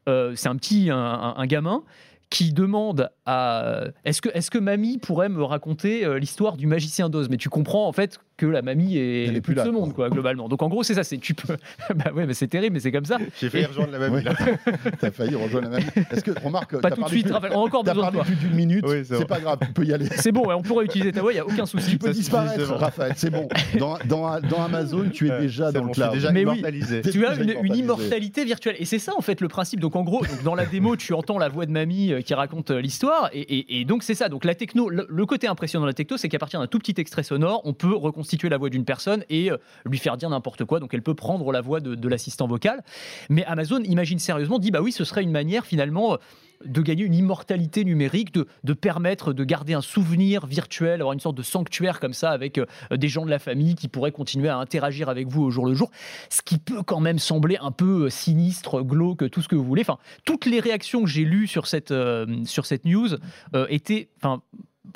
c'est 0.07 0.47
un 0.47 0.55
petit 0.55 0.89
un 0.91 1.45
gamin 1.45 1.83
qui 2.29 2.51
demande 2.51 3.09
à 3.25 3.85
est-ce 4.03 4.21
que, 4.21 4.29
que 4.29 4.57
mamie 4.57 4.97
pourrait 4.97 5.29
me 5.29 5.43
raconter 5.43 6.05
euh, 6.05 6.19
l'histoire 6.19 6.57
du 6.57 6.67
magicien 6.67 7.09
d'Oz? 7.09 7.29
Mais 7.29 7.37
tu 7.37 7.49
comprends 7.49 7.87
en 7.87 7.93
fait 7.93 8.19
que 8.37 8.45
la 8.45 8.61
mamie 8.61 8.97
est, 8.97 9.41
plus 9.41 9.55
de 9.55 9.61
ce 9.61 9.69
monde, 9.69 9.93
quoi, 9.93 10.09
globalement. 10.09 10.49
Donc 10.49 10.61
en 10.61 10.67
gros, 10.67 10.83
c'est 10.83 10.93
ça. 10.93 11.03
C'est 11.03 11.17
tu 11.17 11.33
peux. 11.33 11.55
bah 11.95 12.11
ouais, 12.13 12.25
mais 12.25 12.33
c'est 12.33 12.47
terrible, 12.47 12.73
mais 12.73 12.79
c'est 12.79 12.91
comme 12.91 13.05
ça. 13.05 13.17
J'ai 13.39 13.49
failli 13.49 13.65
rejoindre 13.65 13.91
la 13.93 13.99
mamie. 13.99 14.23
T'as 14.99 15.11
failli 15.11 15.35
rejoindre 15.35 15.69
la 15.69 15.79
mamie. 15.79 15.85
Est-ce 16.11 16.23
que 16.23 16.31
remarque 16.43 16.79
Pas 16.81 16.91
tout 16.91 17.03
de 17.03 17.07
suite. 17.07 17.29
Raphaël, 17.29 17.53
on 17.55 17.61
a 17.61 17.65
encore 17.65 17.83
besoin 17.83 18.07
de 18.09 18.15
toi. 18.15 18.23
plus 18.23 18.35
d'une 18.35 18.53
minute. 18.53 18.85
c'est 19.05 19.27
pas 19.27 19.39
grave. 19.39 19.59
Tu 19.65 19.73
peux 19.73 19.85
y 19.85 19.93
aller. 19.93 20.07
C'est 20.17 20.31
bon. 20.31 20.43
on 20.49 20.61
pourrait 20.61 20.85
utiliser 20.85 21.11
ta 21.11 21.21
voix. 21.21 21.31
Il 21.31 21.37
y 21.37 21.39
a 21.39 21.45
aucun 21.45 21.65
souci. 21.65 21.91
Tu 21.91 21.97
peux 21.97 22.11
disparaître, 22.11 22.73
Raphaël. 22.73 23.13
C'est 23.15 23.29
bon. 23.29 23.47
Dans, 23.79 23.97
dans, 24.05 24.39
dans, 24.41 24.63
Amazon, 24.63 25.09
tu 25.09 25.29
es 25.29 25.39
déjà 25.39 25.71
dans 25.71 25.85
le 25.85 25.91
cloud. 25.91 26.11
Déjà 26.13 26.31
mais 26.31 26.41
immortalisé. 26.41 27.01
Oui, 27.05 27.11
tu 27.11 27.25
as 27.25 27.35
une, 27.35 27.75
immortalité 27.75 28.43
virtuelle. 28.43 28.75
Et 28.79 28.85
c'est 28.85 28.99
ça 28.99 29.13
en 29.17 29.21
fait 29.21 29.41
le 29.41 29.47
principe. 29.47 29.79
Donc 29.79 29.95
en 29.95 30.03
gros, 30.03 30.23
dans 30.43 30.55
la 30.55 30.65
démo, 30.65 30.95
tu 30.95 31.13
entends 31.13 31.37
la 31.37 31.49
voix 31.49 31.65
de 31.65 31.71
mamie 31.71 32.11
euh, 32.11 32.21
qui 32.21 32.33
raconte 32.33 32.71
euh, 32.71 32.81
l'histoire. 32.81 33.29
Et, 33.33 33.85
donc 33.85 34.03
c'est 34.03 34.15
ça. 34.15 34.29
Donc 34.29 34.45
la 34.45 34.55
techno, 34.55 34.89
le 34.89 35.25
côté 35.25 35.47
impressionnant 35.47 35.85
de 35.85 35.89
la 35.89 35.93
techno, 35.93 36.17
c'est 36.17 36.29
qu'à 36.29 36.39
partir 36.39 36.59
d'un 36.59 36.67
tout 36.67 36.79
petit 36.79 36.95
extrait 36.97 37.23
sonore, 37.23 37.61
on 37.63 37.73
peut 37.73 37.93
reconstituer 38.25 38.49
la 38.49 38.57
voix 38.57 38.69
d'une 38.69 38.85
personne 38.85 39.23
et 39.29 39.51
euh, 39.51 39.57
lui 39.85 39.99
faire 39.99 40.17
dire 40.17 40.29
n'importe 40.29 40.65
quoi. 40.65 40.79
Donc 40.79 40.93
elle 40.93 41.03
peut 41.03 41.13
prendre 41.13 41.51
la 41.51 41.61
voix 41.61 41.79
de, 41.79 42.07
l'assistant 42.07 42.47
vocal. 42.47 42.83
Mais 43.29 43.45
Amazon 43.45 43.81
imagine 43.83 44.19
sérieusement, 44.19 44.59
dit 44.59 44.71
bah 44.71 44.81
oui, 44.81 44.91
ce 44.91 45.03
serait 45.03 45.23
une 45.23 45.31
manière 45.31 45.65
finalement 45.65 46.13
euh, 46.13 46.17
de 46.65 46.81
gagner 46.81 47.03
une 47.03 47.13
immortalité 47.13 47.83
numérique, 47.83 48.33
de, 48.33 48.73
permettre 48.73 49.33
de 49.33 49.43
garder 49.43 49.73
un 49.73 49.81
souvenir 49.81 50.47
virtuel, 50.47 51.01
avoir 51.01 51.13
une 51.13 51.19
sorte 51.19 51.35
de 51.35 51.43
sanctuaire 51.43 51.99
comme 51.99 52.13
ça 52.13 52.31
avec 52.31 52.57
euh, 52.57 52.65
des 52.91 53.09
gens 53.09 53.25
de 53.25 53.29
la 53.29 53.39
famille 53.39 53.75
qui 53.75 53.87
pourraient 53.87 54.13
continuer 54.13 54.49
à 54.49 54.57
interagir 54.57 55.09
avec 55.09 55.27
vous 55.27 55.43
au 55.43 55.51
jour 55.51 55.67
le 55.67 55.73
jour, 55.73 55.91
ce 56.29 56.41
qui 56.41 56.57
peut 56.57 56.81
quand 56.81 57.01
même 57.01 57.19
sembler 57.19 57.57
un 57.61 57.71
peu 57.71 58.09
sinistre, 58.09 58.81
glauque, 58.81 59.29
tout 59.29 59.41
ce 59.41 59.47
que 59.47 59.55
vous 59.55 59.65
voulez. 59.65 59.81
Enfin, 59.81 59.99
toutes 60.23 60.45
les 60.45 60.59
réactions 60.59 61.03
que 61.03 61.09
j'ai 61.09 61.25
lues 61.25 61.47
sur 61.47 61.67
cette, 61.67 61.93
sur 62.45 62.65
cette 62.65 62.85
news 62.85 63.09
étaient, 63.69 64.09
enfin, 64.17 64.41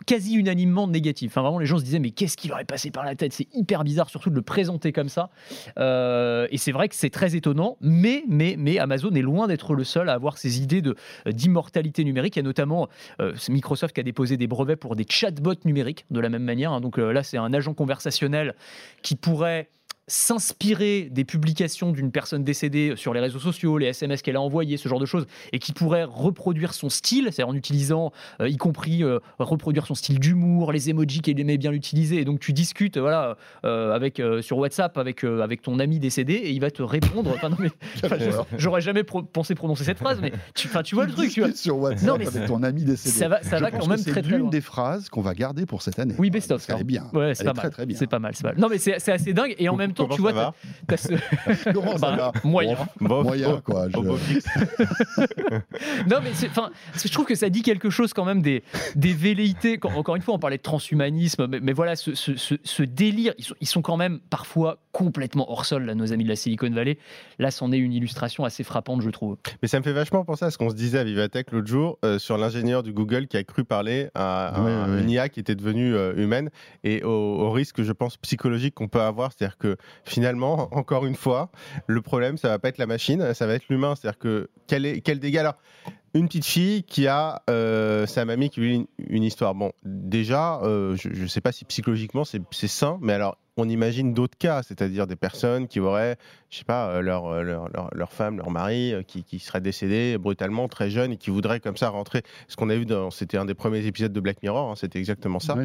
quasi 0.06 0.36
unanimement 0.36 0.88
négatif. 0.88 1.32
Enfin, 1.32 1.42
vraiment, 1.42 1.60
les 1.60 1.66
gens 1.66 1.78
se 1.78 1.84
disaient, 1.84 2.00
mais 2.00 2.12
qu'est-ce 2.12 2.38
qui 2.38 2.48
leur 2.48 2.60
est 2.60 2.66
passé 2.66 2.92
par 2.92 3.04
la 3.04 3.16
tête? 3.16 3.34
C'est 3.34 3.48
hyper 3.54 3.84
bizarre, 3.84 4.10
surtout 4.10 4.30
de 4.30 4.36
le 4.36 4.42
présenter 4.42 4.92
comme 4.92 5.10
ça. 5.10 5.30
Euh, 5.78 6.48
et 6.52 6.58
c'est 6.58 6.72
vrai 6.72 6.90
que 6.90 6.96
c'est 6.96 7.10
très 7.10 7.36
étonnant, 7.36 7.78
mais, 7.82 8.24
mais, 8.28 8.56
mais 8.58 8.80
Amazon 8.80 9.12
est 9.12 9.22
loin 9.22 9.48
d'être 9.48 9.76
le 9.76 9.84
seul 9.84 10.10
à 10.10 10.14
avoir 10.14 10.38
ces 10.38 10.62
idées 10.62 10.82
d'immortalité 11.26 12.04
numérique. 12.04 12.36
Il 12.36 12.40
y 12.40 12.42
a 12.42 12.44
notamment 12.44 12.88
euh, 13.22 13.34
Microsoft 13.50 13.94
qui 13.94 14.02
a 14.02 14.04
déposé 14.04 14.38
des 14.38 14.48
brevets 14.48 14.80
pour 14.80 14.96
des 14.96 15.06
chatbots 15.08 15.66
numériques, 15.66 16.06
de 16.12 16.20
la 16.20 16.30
même 16.30 16.44
manière. 16.44 16.72
Hein. 16.72 16.82
Donc 16.82 16.98
euh, 16.98 17.12
là, 17.12 17.24
c'est 17.24 17.38
un 17.38 17.54
agent 17.54 17.74
conversationnel 17.74 18.56
qui 19.02 19.16
pourrait 19.16 19.70
s'inspirer 20.10 21.08
des 21.12 21.24
publications 21.24 21.92
d'une 21.92 22.12
personne 22.12 22.44
décédée 22.44 22.94
sur 22.96 23.14
les 23.14 23.20
réseaux 23.20 23.40
sociaux, 23.40 23.78
les 23.78 23.88
SMS 23.88 24.22
qu'elle 24.22 24.36
a 24.36 24.42
envoyés, 24.42 24.78
ce 24.78 24.90
genre 24.90 25.00
de 25.00 25.06
choses, 25.06 25.26
et 25.54 25.60
qui 25.60 25.72
pourrait 25.72 26.04
reproduire 26.04 26.74
son 26.74 26.90
style, 26.90 27.26
c'est-à-dire 27.26 27.50
en 27.50 27.56
utilisant, 27.56 28.12
euh, 28.42 28.50
y 28.50 28.58
compris 28.58 29.04
euh, 29.04 29.20
reproduire 29.38 29.86
son 29.86 29.96
style 29.96 30.20
d'humour, 30.20 30.72
les 30.72 30.90
emojis 30.90 31.22
qu'elle 31.22 31.40
aimait 31.40 31.58
bien 31.58 31.72
utiliser. 31.72 32.18
Et 32.18 32.26
donc 32.26 32.40
tu 32.40 32.54
discutes, 32.54 32.98
voilà, 32.98 33.38
euh, 33.66 33.94
avec 33.94 34.22
sur 34.42 34.58
WhatsApp 34.58 34.98
avec 34.98 35.24
avec 35.24 35.62
ton 35.62 35.80
ami 35.80 36.00
décédé 36.00 36.34
et 36.34 36.52
il 36.52 36.60
va 36.60 36.72
te 36.72 36.82
répondre. 36.82 37.32
Enfin, 37.36 37.50
non 37.50 37.58
mais 37.60 37.70
j'aurais 38.58 38.82
jamais 38.82 39.04
pensé 39.04 39.56
prononcer 39.56 39.84
cette 39.84 40.00
phrase, 40.00 40.20
mais 40.22 40.32
tu, 40.56 40.68
tu 40.84 40.96
vois 40.96 41.06
le 41.06 41.12
truc. 41.12 41.30
Tu 41.32 41.42
vois. 41.42 41.54
Sur 41.54 41.78
WhatsApp 41.78 42.08
non, 42.08 42.18
mais 42.18 42.28
avec 42.28 42.46
ton 42.46 42.64
ami 42.64 42.84
décédé. 42.84 43.16
Ça 43.16 43.28
va, 43.28 43.44
ça 43.44 43.60
va 43.60 43.72
quand 43.72 43.88
même 43.88 44.04
très 44.04 44.22
très 44.22 44.38
loin. 44.38 44.50
des 44.50 44.62
phrases 44.62 45.10
qu'on 45.10 45.22
va 45.22 45.34
garder 45.34 45.66
pour 45.66 45.82
cette 45.82 46.00
année. 46.00 46.16
Oui, 46.18 46.30
best 46.30 46.52
of. 46.52 46.68
Elle 46.70 46.82
est 46.82 46.84
bien. 46.84 47.08
Ouais, 47.14 47.36
c'est 47.36 47.44
pas, 47.44 47.54
mal. 47.54 47.72
C'est 47.94 48.08
pas 48.08 48.20
mal. 48.20 48.34
Non 48.58 48.70
mais 48.70 48.78
c'est 48.78 49.12
assez 49.12 49.34
dingue 49.34 49.56
et 49.58 49.70
en 49.70 49.76
même 49.76 49.94
temps 49.94 49.99
tu 50.08 50.22
vois 50.22 50.34
Comment 51.74 51.98
ça 51.98 52.12
bah, 52.12 52.32
va 52.34 52.42
Moyen. 52.44 52.78
moyen, 53.00 53.62
quoi. 53.62 53.88
non, 53.90 54.18
mais 56.24 56.32
je 56.96 57.12
trouve 57.12 57.26
que 57.26 57.36
ça 57.36 57.50
dit 57.50 57.62
quelque 57.62 57.90
chose 57.90 58.14
quand 58.14 58.26
même 58.26 58.42
des, 58.42 58.64
des 58.96 59.14
velléités. 59.14 59.80
Encore 59.84 60.16
une 60.16 60.22
fois, 60.22 60.36
on 60.36 60.40
parlait 60.40 60.58
de 60.58 60.62
transhumanisme, 60.62 61.48
mais, 61.48 61.74
voilà, 61.74 61.96
ce, 61.96 62.14
ce, 62.16 62.84
délire, 62.84 63.34
ils 63.38 63.44
sont, 63.44 63.56
ils 63.62 63.68
sont, 63.68 63.82
quand 63.82 63.98
même 63.98 64.20
parfois 64.30 64.80
complètement 64.92 65.52
hors 65.52 65.66
sol, 65.66 65.86
là, 65.86 65.96
nos 65.96 66.14
amis 66.14 66.24
de 66.24 66.30
la 66.30 66.36
Silicon 66.36 66.70
Valley. 66.70 66.98
Là, 67.38 67.52
c'en 67.52 67.72
est 67.72 67.78
une 67.78 67.94
illustration 67.94 68.46
assez 68.46 68.64
frappante, 68.64 69.02
je 69.02 69.10
trouve. 69.10 69.38
Mais 69.62 69.68
ça 69.68 69.80
me 69.80 69.84
fait 69.84 69.94
vachement 69.94 70.26
penser 70.26 70.46
à 70.46 70.52
ce 70.52 70.58
qu'on 70.58 70.70
se 70.70 70.76
disait 70.76 71.00
à 71.00 71.04
Vivatech 71.04 71.52
l'autre 71.52 71.68
jour 71.68 71.98
euh, 72.04 72.20
sur 72.20 72.38
l'ingénieur 72.38 72.84
du 72.84 72.94
Google 72.94 73.28
qui 73.28 73.38
a 73.38 73.44
cru 73.44 73.64
parler 73.64 74.10
à, 74.16 74.54
une 75.00 75.10
IA 75.10 75.30
qui 75.30 75.40
était 75.40 75.56
devenue 75.56 75.96
euh, 75.96 76.14
humaine 76.16 76.50
et 76.84 77.04
au, 77.04 77.10
au 77.10 77.52
risque, 77.52 77.82
je 77.82 77.92
pense, 77.92 78.18
psychologique 78.18 78.76
qu'on 78.76 78.88
peut 78.88 79.02
avoir. 79.02 79.32
C'est-à-dire 79.32 79.58
que 79.58 79.78
finalement, 80.04 80.70
encore 80.72 81.06
une 81.06 81.16
fois, 81.16 81.52
le 81.88 82.02
problème, 82.02 82.38
ça 82.38 82.50
va 82.50 82.60
pas 82.60 82.70
être 82.70 82.78
la 82.78 82.88
machine, 82.88 83.34
ça 83.34 83.48
va 83.48 83.54
être 83.54 83.68
l'humain. 83.70 83.96
C'est-à-dire 83.96 84.20
que 84.20 84.50
quel, 84.68 84.86
est, 84.86 85.02
quel 85.02 85.20
dégât? 85.20 85.42
Alors 85.42 85.56
une 86.14 86.28
petite 86.28 86.46
fille 86.46 86.84
qui 86.84 87.08
a 87.08 87.44
euh, 87.50 88.06
sa 88.06 88.26
mamie 88.26 88.50
qui 88.50 88.60
vit 88.62 88.88
une, 89.08 89.24
histoire. 89.24 89.54
Bon, 89.54 89.72
déjà, 89.84 90.60
euh, 90.64 90.96
je 90.96 91.10
ne 91.10 91.28
sais 91.28 91.42
pas 91.42 91.52
si 91.52 91.66
psychologiquement 91.66 92.24
c'est 92.24 92.68
sain, 92.68 92.98
mais 93.02 93.14
alors 93.14 93.38
on 93.60 93.70
imagine 93.70 94.14
d'autres 94.14 94.38
cas, 94.38 94.64
c'est-à-dire 94.64 95.08
des 95.08 95.16
personnes 95.16 95.68
qui 95.68 95.80
auraient, 95.80 96.18
je 96.50 96.58
sais 96.58 96.64
pas, 96.64 97.02
leur, 97.02 97.44
leur, 97.44 97.70
leur, 97.94 98.12
femme, 98.12 98.38
leur 98.38 98.50
mari 98.50 98.94
qui, 99.08 99.24
qui, 99.24 99.40
serait 99.40 99.62
décédé 99.62 100.18
brutalement, 100.18 100.68
très 100.68 100.90
jeune, 100.90 101.12
et 101.12 101.18
qui 101.18 101.30
voudrait 101.30 101.60
comme 101.60 101.78
ça 101.78 101.90
rentrer. 101.90 102.24
Ce 102.48 102.56
qu'on 102.56 102.70
a 102.70 102.76
vu, 102.76 102.86
c'était 103.12 103.38
un 103.38 103.46
des 103.46 103.54
premiers 103.54 103.86
épisodes 103.86 104.14
de 104.14 104.20
Black 104.20 104.42
Mirror, 104.42 104.72
hein, 104.72 104.76
c'était 104.76 105.00
exactement 105.00 105.40
ça, 105.40 105.56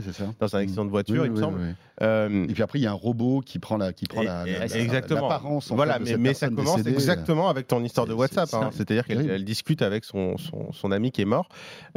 dans 0.41 0.57
un 0.57 0.61
accident 0.61 0.85
de 0.85 0.91
voiture, 0.91 1.25
il 1.25 1.33
me 1.33 1.41
semble. 1.41 1.61
et 2.01 2.53
puis 2.53 2.63
après, 2.63 2.79
il 2.79 2.83
y 2.83 2.87
a 2.87 2.91
un 2.91 2.95
robot 2.95 3.41
qui 3.41 3.59
prend 3.59 3.77
la, 3.77 3.93
qui 3.93 4.07
prend 4.07 4.23
la, 4.23 4.47
exactement. 4.47 5.23
l'apparence. 5.23 5.71
Voilà, 5.71 5.99
mais, 5.99 6.17
mais 6.17 6.35
ça 6.35 6.49
commence 6.49 6.87
exactement 6.87 7.49
avec 7.49 7.67
ton 7.67 7.83
histoire 7.83 8.07
de 8.07 8.15
WhatsApp, 8.15 8.53
hein. 8.55 8.71
c'est-à-dire 8.73 9.07
qu'elle 9.07 9.45
discute 9.45 9.83
avec 9.83 10.05
son, 10.05 10.37
son, 10.37 10.73
son, 10.73 10.93
ami 10.93 11.11
qui 11.11 11.23
est 11.23 11.27
mort. 11.27 11.49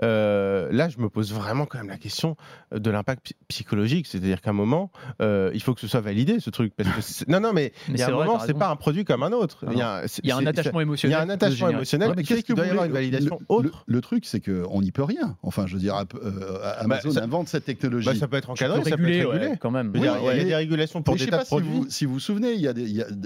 là, 0.01 0.89
je 0.89 0.99
me 0.99 1.09
pose 1.09 1.33
vraiment 1.33 1.65
quand 1.65 1.79
même 1.79 1.89
la 1.89 1.97
question 1.97 2.35
de 2.71 2.89
l'impact 2.89 3.33
psychologique, 3.47 4.07
c'est-à-dire 4.07 4.41
qu'à 4.41 4.51
un 4.51 4.53
moment, 4.53 4.91
euh, 5.21 5.51
il 5.53 5.61
faut 5.61 5.73
que 5.73 5.81
ce 5.81 5.86
soit 5.87 6.01
validé 6.01 6.39
ce 6.39 6.49
truc. 6.49 6.73
Parce 6.75 7.23
que 7.23 7.31
non, 7.31 7.39
non, 7.39 7.53
mais, 7.55 7.73
il 7.89 7.97
y 7.97 8.01
a 8.01 8.07
un 8.07 8.11
moment, 8.11 8.39
c'est 8.39 8.53
pas 8.53 8.69
un 8.69 8.75
produit 8.75 9.05
comme 9.05 9.23
un 9.23 9.31
autre. 9.31 9.65
Il 9.71 9.77
y 9.77 9.81
a, 9.81 10.03
un 10.35 10.45
attachement 10.45 10.81
émotionnel. 10.81 11.17
Il 11.17 11.19
y 11.19 11.21
a 11.21 11.25
un 11.25 11.29
attachement 11.29 11.69
émotionnel. 11.69 12.13
mais 12.15 12.23
qu'est-ce 12.23 12.41
qu'il 12.41 12.55
doit 12.55 12.65
y 12.65 12.69
avoir 12.69 12.85
une 12.85 12.91
validation 12.91 13.39
autre 13.49 13.83
le, 13.85 14.01
truc, 14.01 14.25
c'est 14.25 14.39
qu'on 14.39 14.81
n'y 14.81 14.91
peut 14.91 15.03
rien. 15.03 15.37
Enfin, 15.41 15.67
je 15.67 15.73
veux 15.73 15.79
dire, 15.79 15.95
euh, 15.95 16.59
bah, 16.61 16.77
Amazon 16.79 17.17
invente 17.17 17.47
cette 17.47 17.65
technologie. 17.65 18.05
Bah, 18.05 18.15
ça 18.15 18.27
peut 18.27 18.37
être 18.37 18.49
encadré, 18.49 18.83
ça 18.83 18.97
peut 18.97 19.09
être 19.09 19.29
régulé 19.29 19.57
quand 19.59 19.71
même. 19.71 19.91
Il 19.95 20.03
y 20.03 20.07
a 20.07 20.43
des 20.43 20.55
régulations 20.55 21.01
pour 21.01 21.15
des 21.15 21.27
tas 21.27 21.39
de 21.39 21.45
produits. 21.45 21.85
Si 21.89 22.05
vous 22.05 22.13
vous 22.13 22.19
souvenez, 22.19 22.57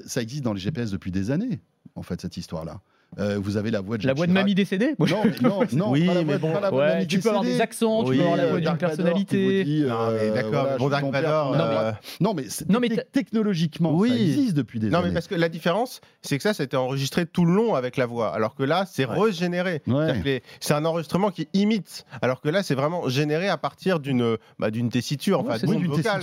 ça 0.05 0.21
existe 0.21 0.43
dans 0.43 0.53
les 0.53 0.59
GPS 0.59 0.91
depuis 0.91 1.11
des 1.11 1.31
années, 1.31 1.59
en 1.95 2.03
fait, 2.03 2.21
cette 2.21 2.37
histoire-là. 2.37 2.81
Euh, 3.19 3.37
vous 3.41 3.57
avez 3.57 3.71
la 3.71 3.81
voix 3.81 3.97
de 3.97 4.07
La 4.07 4.13
voix 4.13 4.25
de 4.25 4.31
mamie 4.31 4.55
décédée 4.55 4.95
Non, 4.97 5.23
non, 5.41 5.59
non 5.73 5.91
oui, 5.91 6.09
mais 6.25 6.37
bon, 6.37 6.53
tu 7.09 7.19
peux 7.19 7.29
avoir 7.29 7.43
des 7.43 7.59
accents, 7.59 8.05
tu 8.05 8.15
peux 8.15 8.21
avoir 8.21 8.37
la 8.37 8.47
voix 8.47 8.59
d'une 8.61 8.77
personnalité. 8.77 9.65
Euh, 9.89 10.33
d'accord, 10.33 10.67
bon, 10.79 10.87
Dark 10.87 11.05
Vador. 11.05 11.55
Non, 12.21 12.33
mais, 12.33 12.43
non, 12.69 12.79
mais 12.79 12.89
technologiquement, 13.11 13.93
oui. 13.93 14.09
ça 14.09 14.15
existe 14.15 14.53
depuis 14.53 14.79
des 14.79 14.87
années. 14.87 14.95
Non, 14.95 15.03
mais 15.03 15.13
parce 15.13 15.27
que 15.27 15.35
la 15.35 15.49
différence, 15.49 15.99
c'est 16.21 16.37
que 16.37 16.43
ça, 16.43 16.53
ça 16.53 16.63
a 16.63 16.65
été 16.65 16.77
enregistré 16.77 17.25
tout 17.25 17.43
le 17.43 17.53
long 17.53 17.75
avec 17.75 17.97
la 17.97 18.05
voix, 18.05 18.33
alors 18.33 18.55
que 18.55 18.63
là, 18.63 18.85
c'est 18.89 19.05
régénéré. 19.05 19.81
C'est 20.61 20.73
un 20.73 20.85
enregistrement 20.85 21.31
qui 21.31 21.49
imite, 21.53 22.05
alors 22.21 22.39
que 22.39 22.47
là, 22.47 22.63
c'est 22.63 22.75
vraiment 22.75 23.09
généré 23.09 23.49
à 23.49 23.57
partir 23.57 23.99
d'une 23.99 24.37
bah, 24.57 24.71
d'une 24.71 24.89
tessiture, 24.89 25.41
enfin 25.41 25.57
d'une 25.57 25.87
vocale. 25.87 26.21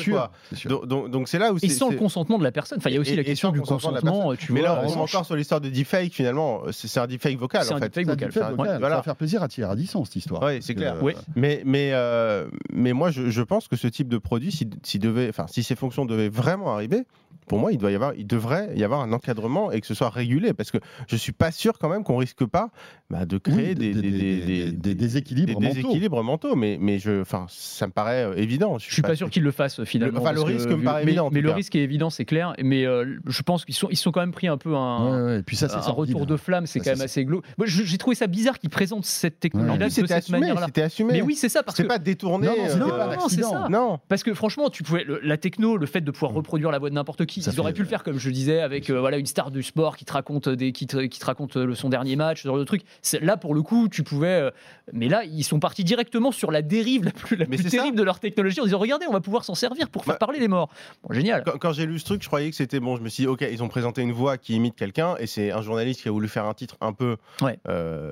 Donc 0.89 1.29
c'est 1.29 1.39
là 1.39 1.53
où 1.53 1.59
Et 1.61 1.69
sans 1.69 1.91
le 1.91 1.97
consentement 1.97 2.39
de 2.39 2.45
la 2.45 2.53
personne. 2.53 2.79
Enfin, 2.79 2.89
il 2.89 2.95
y 2.95 2.97
a 2.97 3.01
aussi 3.01 3.17
la 3.17 3.25
question 3.25 3.53
du 3.53 3.61
consentement. 3.61 4.33
Mais 4.49 4.63
là, 4.63 4.83
on 4.85 4.89
est 4.89 4.97
encore 4.97 5.27
sur 5.27 5.37
l'histoire 5.37 5.61
de 5.61 5.69
deepfake 5.69 6.15
finalement 6.15 6.63
c'est 6.87 7.01
un 7.01 7.07
deepfake 7.07 7.39
vocal. 7.39 7.65
C'est 7.65 7.75
un 7.75 7.81
deepfake 7.81 8.07
vocal. 8.07 8.33
Ça 8.33 8.51
va 8.53 9.03
faire 9.03 9.17
plaisir 9.17 9.43
à 9.43 9.49
Thierry 9.49 9.69
Radisson 9.69 10.05
cette 10.05 10.17
histoire. 10.17 10.43
Oui, 10.43 10.59
c'est 10.61 10.75
clair. 10.75 10.97
Oui. 11.03 11.15
Mais, 11.35 11.63
mais, 11.65 11.91
euh, 11.93 12.49
mais 12.73 12.93
moi, 12.93 13.11
je, 13.11 13.31
je, 13.31 13.43
pense 13.43 13.69
que 13.69 13.77
ce 13.77 13.89
type 13.89 14.09
de 14.09 14.19
produit, 14.19 14.53
si, 14.53 14.69
si, 14.83 14.99
devait, 14.99 15.31
si 15.49 15.63
ces 15.63 15.75
fonctions 15.75 16.05
devaient 16.05 16.29
vraiment 16.29 16.73
arriver, 16.75 17.05
pour 17.49 17.59
moi, 17.59 17.73
il, 17.73 17.79
doit 17.79 17.91
y 17.91 17.95
avoir, 17.95 18.15
il 18.15 18.27
devrait 18.27 18.71
y 18.77 18.85
avoir 18.85 19.01
un 19.01 19.13
encadrement 19.13 19.73
et 19.73 19.81
que 19.81 19.87
ce 19.87 19.95
soit 19.95 20.11
régulé. 20.11 20.53
Parce 20.53 20.71
que 20.71 20.79
je 21.09 21.15
ne 21.15 21.19
suis 21.19 21.33
pas 21.33 21.51
sûr 21.51 21.79
quand 21.79 21.89
même 21.89 22.05
qu'on 22.05 22.17
risque 22.17 22.45
pas 22.45 22.71
bah, 23.11 23.25
de 23.25 23.39
créer 23.39 23.75
des, 23.75 23.95
des, 23.95 24.73
des, 24.73 24.95
déséquilibres, 24.95 25.61
mentaux. 25.61 26.23
mentaux. 26.23 26.55
Mais, 26.55 26.79
mais 26.81 26.99
je, 26.99 27.25
ça 27.49 27.87
me 27.87 27.93
paraît 27.93 28.25
euh, 28.25 28.35
évident. 28.37 28.79
Je 28.79 28.87
ne 28.87 28.93
suis, 28.93 29.03
pas, 29.03 29.17
sûr 29.17 29.31
qu'ils 29.31 29.43
le 29.43 29.51
fassent 29.51 29.83
finalement. 29.85 30.21
Le, 30.21 30.25
enfin, 30.27 30.33
le 30.33 30.43
risque 30.43 30.69
me 30.69 30.85
paraît 30.85 31.03
évident. 31.03 31.31
Mais 31.33 31.41
le 31.41 31.51
risque 31.51 31.75
est 31.75 31.83
évident, 31.83 32.11
c'est 32.11 32.27
clair. 32.27 32.53
Mais 32.63 32.85
euh, 32.85 33.19
je 33.27 33.43
pense 33.43 33.65
qu'ils 33.65 33.75
sont, 33.75 33.89
ils 33.91 33.97
sont 33.97 34.13
quand 34.13 34.21
même 34.21 34.33
pris 34.33 34.47
un 34.47 34.59
peu 34.59 34.77
un, 34.77 35.43
puis 35.45 35.57
ça, 35.57 35.67
un 35.75 35.91
retour 35.91 36.27
de 36.27 36.37
flamme. 36.37 36.67
C'est 36.67 36.81
quand 36.81 36.91
même 36.91 37.01
assez 37.01 37.25
glauque. 37.25 37.45
J'ai 37.65 37.99
trouvé 37.99 38.15
ça 38.15 38.27
bizarre 38.27 38.59
qu'ils 38.59 38.71
présentent 38.71 39.07
cette 39.07 39.41
technologie 39.41 40.03
de 40.03 40.07
cette 40.07 40.29
manière-là. 40.29 40.67
C'était 40.67 40.83
assumé. 40.83 41.15
Mais 41.15 41.23
oui, 41.23 41.35
c'est 41.35 41.49
ça. 41.49 41.63
C'est 41.75 41.85
pas 41.85 41.99
détourné. 41.99 42.47
Non, 42.47 43.29
c'est 43.29 43.43
ça. 43.43 43.69
Non. 43.71 43.99
Parce 44.09 44.23
que 44.23 44.35
franchement, 44.35 44.69
tu 44.71 44.83
pouvais 44.83 45.07
la 45.23 45.37
techno, 45.39 45.77
le 45.77 45.87
fait 45.87 46.01
de 46.01 46.11
pouvoir 46.11 46.33
reproduire 46.33 46.71
la 46.71 46.79
voix 46.79 46.91
de 46.91 46.95
n'importe 46.95 47.18
qui, 47.25 47.41
ils 47.41 47.61
auraient 47.61 47.73
pu 47.73 47.83
le 47.83 47.89
faire 47.89 48.03
comme 48.03 48.19
je 48.19 48.31
disais, 48.31 48.61
avec 48.61 48.91
euh, 48.91 49.01
voilà 49.01 49.19
une 49.19 49.27
star 49.27 49.51
du 49.51 49.63
sport 49.63 49.97
qui 49.97 50.05
te 50.05 50.13
raconte 50.13 50.49
des 50.49 50.73
qui 50.73 50.87
te, 50.87 50.99
qui 50.99 51.19
te 51.19 51.25
raconte 51.25 51.57
euh, 51.57 51.75
son 51.75 51.89
dernier 51.89 52.17
match, 52.17 52.43
ce 52.43 52.49
genre 52.49 52.59
de 52.59 52.65
truc. 52.65 52.83
Là 53.21 53.37
pour 53.37 53.55
le 53.55 53.63
coup, 53.63 53.89
tu 53.89 54.03
pouvais. 54.03 54.27
Euh, 54.29 54.51
mais 54.93 55.09
là, 55.09 55.25
ils 55.25 55.45
sont 55.45 55.61
partis 55.61 55.85
directement 55.85 56.33
sur 56.33 56.51
la 56.51 56.63
dérive 56.63 57.05
la 57.05 57.11
plus, 57.11 57.37
la 57.37 57.47
plus 57.47 57.65
terrible 57.65 57.97
de 57.97 58.03
leur 58.03 58.21
technologie 58.21 58.61
en 58.61 58.65
disant 58.65 58.79
regardez, 58.79 59.07
on 59.09 59.13
va 59.13 59.21
pouvoir 59.21 59.45
s'en 59.45 59.55
servir 59.55 59.91
pour 59.91 60.05
faire 60.05 60.15
bah, 60.15 60.19
parler 60.19 60.39
les 60.39 60.49
morts. 60.49 60.71
Bon, 61.03 61.15
génial. 61.15 61.45
Quand, 61.61 61.73
j'ai 61.73 61.87
lu 61.87 61.99
ce 61.99 62.05
truc, 62.05 62.23
je 62.23 62.29
croyais 62.29 62.51
que 62.51 62.57
c'était 62.57 62.81
bon. 62.81 62.97
Je 62.97 63.03
me 63.03 63.09
suis 63.09 63.25
dit 63.25 63.29
ok, 63.29 63.45
ils 63.51 63.63
ont 63.63 63.69
présenté 63.69 64.03
une 64.03 64.13
voix 64.13 64.39
qui 64.39 64.55
imite 64.55 64.77
quelqu'un 64.77 65.17
et 65.19 65.27
c'est 65.27 65.51
un 65.51 65.63
journaliste 65.63 66.03
qui 66.03 66.09
a 66.09 66.13
voulu 66.13 66.29
faire 66.29 66.47
un 66.47 66.55
titre 66.55 66.77
un 66.81 66.93
peu 66.93 67.17
ouais. 67.43 67.59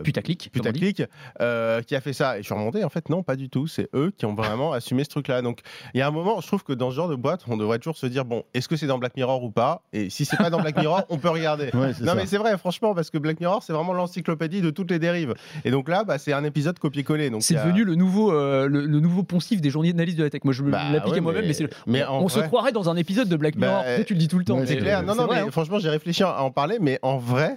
putaclic, 0.03 0.51
putaclic, 0.53 0.97
qui 0.97 1.95
a 1.95 2.01
fait 2.01 2.13
ça. 2.13 2.39
Et 2.39 2.43
je 2.43 2.47
suis 2.47 2.55
remonté. 2.55 2.85
En 2.85 2.91
fait, 2.91 3.09
non, 3.09 3.23
pas 3.23 3.37
du 3.37 3.49
tout. 3.49 3.67
C'est 3.67 3.89
eux 3.95 4.13
qui 4.17 4.27
ont 4.27 4.35
vraiment 4.35 4.73
assumé 4.73 5.05
ce 5.05 5.09
truc-là. 5.11 5.43
Donc 5.43 5.61
il 5.95 5.99
y 5.99 6.03
a 6.03 6.09
un 6.09 6.11
moment, 6.11 6.41
je 6.41 6.47
trouve 6.47 6.65
que 6.65 6.73
dans 6.73 6.91
ce 6.91 6.97
genre 6.97 7.09
de 7.09 7.15
boîte, 7.15 7.45
on 7.49 7.57
devrait 7.57 7.79
toujours 7.79 7.97
se 7.97 8.07
dire 8.07 8.25
bon, 8.25 8.45
est-ce 8.55 8.69
que 8.69 8.77
c'est 8.77 8.87
dans 8.87 8.96
Black 8.99 9.17
Mirror 9.17 9.43
ou 9.43 9.51
pas 9.51 9.83
Et 9.93 10.11
si 10.11 10.25
c'est 10.25 10.37
pas 10.37 10.51
dans 10.51 10.61
Black 10.61 10.77
Mirror, 10.79 11.05
on 11.09 11.19
peut 11.19 11.31
regarder. 11.31 11.71
non, 11.75 12.15
mais 12.15 12.27
c'est 12.27 12.39
vrai, 12.39 12.57
franchement, 12.59 12.95
parce 12.95 13.11
que 13.11 13.19
Black 13.19 13.41
Mirror, 13.41 13.63
c'est 13.63 13.73
vraiment 13.73 13.93
l'encyclopédie 13.93 14.61
de 14.61 14.71
toutes 14.71 14.91
les 14.91 14.99
dérives. 14.99 15.35
Et 15.65 15.71
donc 15.71 15.89
là, 15.89 16.05
bah, 16.05 16.19
c'est 16.19 16.33
un 16.33 16.45
épisode 16.45 16.79
copié-collé. 16.79 17.31
C'est 17.41 17.55
devenu 17.55 17.85
le 17.85 17.95
nouveau, 17.95 18.33
euh, 18.33 18.69
le, 18.69 18.87
nouveau 19.01 19.23
poncif 19.23 19.61
des 19.61 19.71
journalistes 19.71 20.19
de 20.19 20.25
la 20.25 20.31
tech. 20.31 20.43
Moi, 20.45 20.53
je 20.53 20.63
me 20.63 20.71
bah, 20.71 20.91
l'applique 20.93 21.17
à 21.17 21.21
moi-même, 21.21 21.45
mais, 21.87 22.05
on, 22.09 22.29
se 22.29 22.41
croirait 22.41 22.73
dans 22.73 22.89
un 22.91 22.97
épisode 22.97 23.29
de 23.29 23.37
Black 23.37 23.57
Mirror. 23.57 23.85
Bah, 23.85 24.05
tu 24.05 24.15
le 24.15 24.19
dis 24.19 24.29
tout 24.29 24.39
le 24.39 24.45
temps. 24.45 24.61
c'est 24.65 24.77
clair. 24.77 25.03
Non, 25.03 25.15
non, 25.15 25.27
mais 25.31 25.41
hein. 25.41 25.49
franchement, 25.51 25.79
j'ai 25.79 25.91
réfléchi 25.91 26.23
à 26.23 26.43
en 26.43 26.51
parler, 26.51 26.79
mais 26.81 26.99
en 27.03 27.19
vrai, 27.19 27.57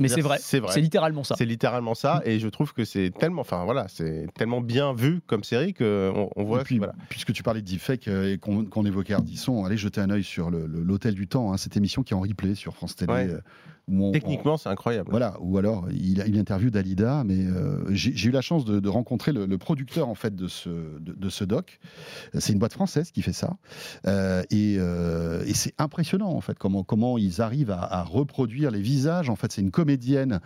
mais 0.00 0.08
c'est 0.08 0.20
vrai, 0.20 0.38
c'est 0.40 0.80
littéralement 0.80 1.24
ça. 1.24 1.34
C'est 1.36 1.44
littéralement 1.44 1.94
ça, 1.94 2.22
et 2.24 2.38
je 2.38 2.48
trouve 2.48 2.72
que 2.72 2.84
c'est 2.84 3.10
tellement, 3.10 3.40
enfin 3.40 3.64
voilà, 3.64 3.86
c'est 3.88 4.26
tellement 4.34 4.60
bien 4.60 4.92
vu 4.94 5.20
comme 5.26 5.44
série 5.44 5.74
que 5.74 6.12
on, 6.36 6.44
voit. 6.44 6.62
puis, 6.64 6.80
puisque 7.08 7.32
tu 7.32 7.42
parlais 7.42 7.60
de 7.60 7.66
deepfake 7.66 8.08
euh, 8.08 8.34
et 8.34 8.38
qu'on 8.38 8.86
évoquait 8.86 9.14
Ardisson, 9.14 9.64
allez 9.64 9.76
jeter 9.76 10.00
un 10.00 10.10
œil 10.10 10.24
sur 10.24 10.50
l'hôtel 10.50 11.14
du 11.14 11.26
temps, 11.26 11.52
hein, 11.52 11.56
cette 11.56 11.76
émission 11.76 12.02
qui 12.02 12.14
est 12.14 12.16
en 12.16 12.20
replay 12.20 12.54
sur 12.54 12.74
France 12.74 12.96
Télé. 12.96 13.36
Techniquement, 14.12 14.56
c'est 14.56 14.68
incroyable. 14.68 15.10
Voilà, 15.10 15.36
ou 15.40 15.58
alors 15.58 15.86
il, 15.90 16.22
il 16.26 16.38
interview 16.38 16.70
Dalida, 16.70 17.24
mais 17.24 17.44
euh, 17.44 17.84
j'ai 17.90 18.28
eu 18.28 18.30
la 18.30 18.40
chance 18.40 18.64
de, 18.64 18.88
rencontrer 18.88 19.32
le, 19.32 19.58
producteur 19.58 20.08
en 20.08 20.14
fait 20.14 20.34
de 20.36 20.46
ce, 20.46 20.70
de, 21.00 21.28
ce 21.28 21.44
doc. 21.44 21.80
C'est 22.38 22.52
une 22.52 22.58
boîte 22.60 22.72
française 22.72 23.10
qui 23.10 23.22
fait 23.22 23.32
ça, 23.32 23.56
euh, 24.06 24.42
euh, 24.52 25.44
et, 25.44 25.54
c'est 25.54 25.74
impressionnant 25.78 26.30
en 26.30 26.40
fait 26.40 26.58
comment 26.58 26.84
comment 26.84 27.18
ils 27.18 27.40
arrivent 27.40 27.70
à, 27.70 28.04
reproduire 28.04 28.70
les 28.70 28.80
visages. 28.80 29.28
En 29.30 29.36
fait, 29.36 29.50
c'est 29.50 29.62
une 29.62 29.72
comédienne 29.72 30.40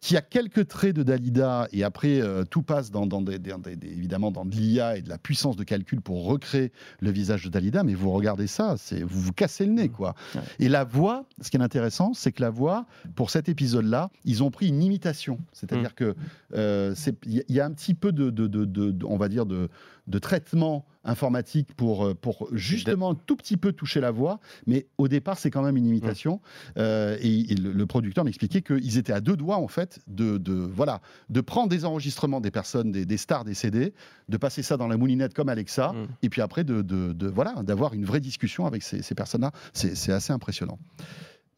qui 0.00 0.16
a 0.16 0.22
quelques 0.22 0.66
traits 0.66 0.96
de 0.96 1.02
Dalida, 1.02 1.68
et 1.72 1.84
après 1.84 2.22
tout 2.50 2.62
passe 2.62 2.90
dans, 2.90 3.06
des, 3.06 3.38
évidemment 3.82 4.30
dans 4.30 4.44
de 4.44 4.54
l'IA 4.54 4.96
et 4.96 5.02
de 5.02 5.08
la 5.08 5.18
puissance 5.18 5.56
de 5.56 5.64
calcul 5.64 6.00
pour 6.00 6.24
recréer 6.24 6.72
le 7.00 7.10
visage 7.10 7.44
de 7.44 7.50
Dalida. 7.50 7.82
Mais 7.82 7.94
vous 7.94 8.10
regardez 8.10 8.46
ça, 8.46 8.76
c'est 8.78 9.02
vous 9.02 9.20
vous 9.20 9.32
cassez 9.32 9.66
le 9.66 9.72
nez 9.72 9.88
quoi. 9.90 10.14
Et 10.58 10.68
la 10.68 10.84
voix, 10.84 11.26
ce 11.40 11.50
qui 11.50 11.58
est 11.58 11.62
intéressant, 11.62 12.14
c'est 12.14 12.32
que 12.32 12.40
la 12.40 12.50
voix 12.50 12.86
pour 13.14 13.30
cet 13.30 13.48
épisode-là, 13.48 14.10
ils 14.24 14.42
ont 14.42 14.50
pris 14.50 14.68
une 14.68 14.82
imitation. 14.82 15.38
C'est-à-dire 15.52 15.94
qu'il 15.94 16.06
mm. 16.06 16.14
que 16.54 16.94
il 17.26 17.54
y, 17.54 17.60
a 17.60 17.66
un 17.66 17.72
petit 17.72 17.94
peu 17.94 18.12
de, 18.12 19.04
on 19.04 19.16
va 19.16 19.28
dire, 19.28 19.46
de, 19.46 19.68
traitement 20.18 20.86
informatique 21.04 21.74
pour, 21.74 22.04
euh, 22.04 22.14
pour 22.14 22.48
justement 22.52 23.10
un 23.10 23.14
tout 23.14 23.36
petit 23.36 23.56
peu 23.56 23.72
toucher 23.72 24.00
la 24.00 24.10
voix, 24.10 24.40
mais 24.66 24.86
au 24.98 25.08
départ 25.08 25.38
c'est 25.38 25.50
quand 25.50 25.62
même 25.62 25.76
une 25.76 25.86
imitation. 25.86 26.34
Mm. 26.34 26.78
Euh, 26.78 27.16
et, 27.20 27.54
le, 27.54 27.86
producteur 27.86 28.24
m'expliquait 28.24 28.62
qu'ils 28.62 28.98
étaient 28.98 29.12
à 29.12 29.20
deux 29.20 29.36
doigts 29.36 29.56
en 29.56 29.68
fait 29.68 30.00
de, 30.06 30.40
voilà 30.52 31.00
de 31.28 31.40
prendre 31.40 31.68
des 31.68 31.84
enregistrements 31.84 32.40
des 32.40 32.50
personnes, 32.50 32.92
des, 32.92 33.16
stars 33.16 33.44
décédées, 33.44 33.94
de 34.28 34.36
passer 34.36 34.62
ça 34.62 34.76
dans 34.76 34.88
la 34.88 34.96
moulinette 34.96 35.34
comme 35.34 35.48
Alexa, 35.48 35.92
mm. 35.92 36.08
et 36.22 36.28
puis 36.28 36.42
après 36.42 36.64
de, 36.64 37.28
voilà 37.28 37.62
d'avoir 37.62 37.94
une 37.94 38.04
vraie 38.04 38.20
discussion 38.20 38.66
avec 38.66 38.82
ces, 38.82 39.02
ces 39.02 39.14
personnes-là. 39.14 39.52
C'est 39.72 40.12
assez 40.12 40.32
impressionnant. 40.32 40.78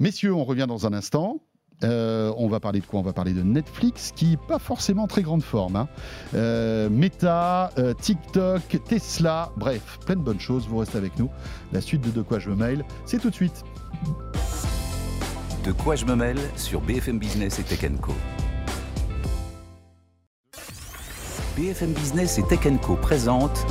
Messieurs, 0.01 0.35
on 0.35 0.45
revient 0.45 0.67
dans 0.69 0.87
un 0.87 0.93
instant. 0.93 1.41
Euh, 1.85 2.33
on 2.37 2.49
va 2.49 2.61
parler 2.61 2.81
de 2.81 2.87
quoi 2.87 3.01
On 3.01 3.03
va 3.03 3.13
parler 3.13 3.33
de 3.33 3.43
Netflix, 3.43 4.13
qui 4.15 4.37
pas 4.37 4.59
forcément 4.59 5.07
très 5.07 5.23
grande 5.23 5.43
forme. 5.43 5.77
Hein. 5.77 5.89
Euh, 6.35 6.89
Meta, 6.89 7.71
euh, 7.79 7.95
TikTok, 7.95 8.63
Tesla, 8.87 9.51
bref, 9.57 9.99
plein 10.07 10.17
de 10.17 10.21
bonnes 10.21 10.41
choses. 10.41 10.67
Vous 10.69 10.79
restez 10.79 10.99
avec 10.99 11.19
nous. 11.19 11.29
La 11.73 11.81
suite 11.81 12.03
de 12.03 12.11
De 12.11 12.23
quoi 12.23 12.39
je 12.39 12.51
me 12.51 12.55
mail, 12.55 12.85
c'est 13.07 13.19
tout 13.19 13.31
de 13.31 13.35
suite. 13.35 13.65
De 15.65 15.73
quoi 15.73 15.97
je 15.97 16.05
me 16.05 16.15
mêle 16.15 16.39
sur 16.57 16.81
BFM 16.81 17.19
Business 17.19 17.59
et 17.59 17.63
Tech. 17.63 17.91
BFM 21.57 21.93
Business 21.93 22.39
et 22.39 22.43
Tech 22.45 22.61
Co 22.83 22.97
présente 22.97 23.67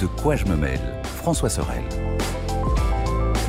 De 0.00 0.06
quoi 0.06 0.36
je 0.36 0.44
me 0.46 0.56
mêle, 0.56 0.80
François 1.02 1.48
Sorel. 1.48 1.82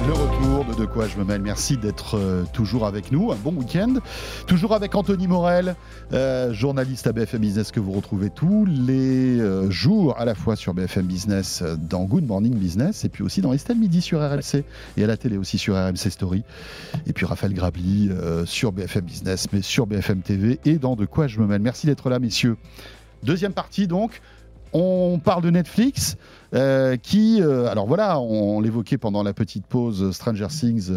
Le 0.08 0.14
retour 0.14 0.66
de 0.66 0.80
De 0.80 0.86
quoi 0.86 1.08
je 1.08 1.18
me 1.18 1.24
mêle. 1.24 1.42
Merci 1.42 1.78
d'être 1.78 2.16
euh, 2.16 2.44
toujours 2.54 2.86
avec 2.86 3.12
nous. 3.12 3.32
Un 3.32 3.36
bon 3.36 3.56
week-end. 3.56 3.96
Toujours 4.46 4.76
avec 4.76 4.94
Anthony 4.94 5.28
Morel, 5.28 5.76
euh, 6.14 6.54
journaliste 6.54 7.08
à 7.08 7.12
BFM 7.12 7.42
Business 7.42 7.72
que 7.72 7.80
vous 7.80 7.92
retrouvez 7.92 8.30
tous 8.30 8.66
les 8.66 9.40
euh, 9.40 9.72
jours 9.72 10.16
à 10.20 10.26
la 10.26 10.36
fois 10.36 10.56
sur 10.56 10.76
BFM 10.76 11.08
Business 11.08 11.64
dans 11.90 12.04
Good 12.04 12.28
Morning 12.28 12.54
Business 12.54 13.04
et 13.04 13.10
puis 13.10 13.24
aussi 13.24 13.42
dans 13.42 13.52
Estelle 13.52 13.80
Midi 13.80 14.00
sur 14.00 14.20
RMC 14.20 14.64
et 14.98 15.04
à 15.04 15.08
la 15.08 15.18
télé 15.18 15.38
aussi 15.38 15.58
sur 15.58 15.74
RMC 15.76 16.12
Story. 16.12 16.44
Et 17.08 17.14
puis 17.14 17.26
Raphaël 17.26 17.56
Grabli 17.56 18.12
sur 18.46 18.74
BFM 18.74 19.06
Business 19.06 19.48
mais 19.54 19.64
sur 19.64 19.88
BFM 19.88 20.22
TV 20.22 20.60
et 20.66 20.78
dans 20.78 20.96
De 20.96 21.06
quoi 21.06 21.26
je 21.26 21.40
me 21.40 21.48
mêle. 21.48 21.62
Merci 21.62 21.88
d'être 21.88 22.12
là 22.12 22.20
messieurs. 22.20 22.58
Deuxième 23.24 23.54
partie 23.54 23.88
donc. 23.88 24.22
On 24.78 25.20
parle 25.24 25.42
de 25.42 25.52
Netflix. 25.52 26.18
Euh, 26.56 26.96
qui, 26.96 27.42
euh, 27.42 27.68
alors 27.68 27.86
voilà, 27.86 28.20
on, 28.20 28.62
l'évoquait 28.62 28.98
pendant 28.98 29.24
la 29.24 29.34
petite 29.34 29.66
pause 29.68 30.12
Stranger 30.12 30.48
Things, 30.48 30.92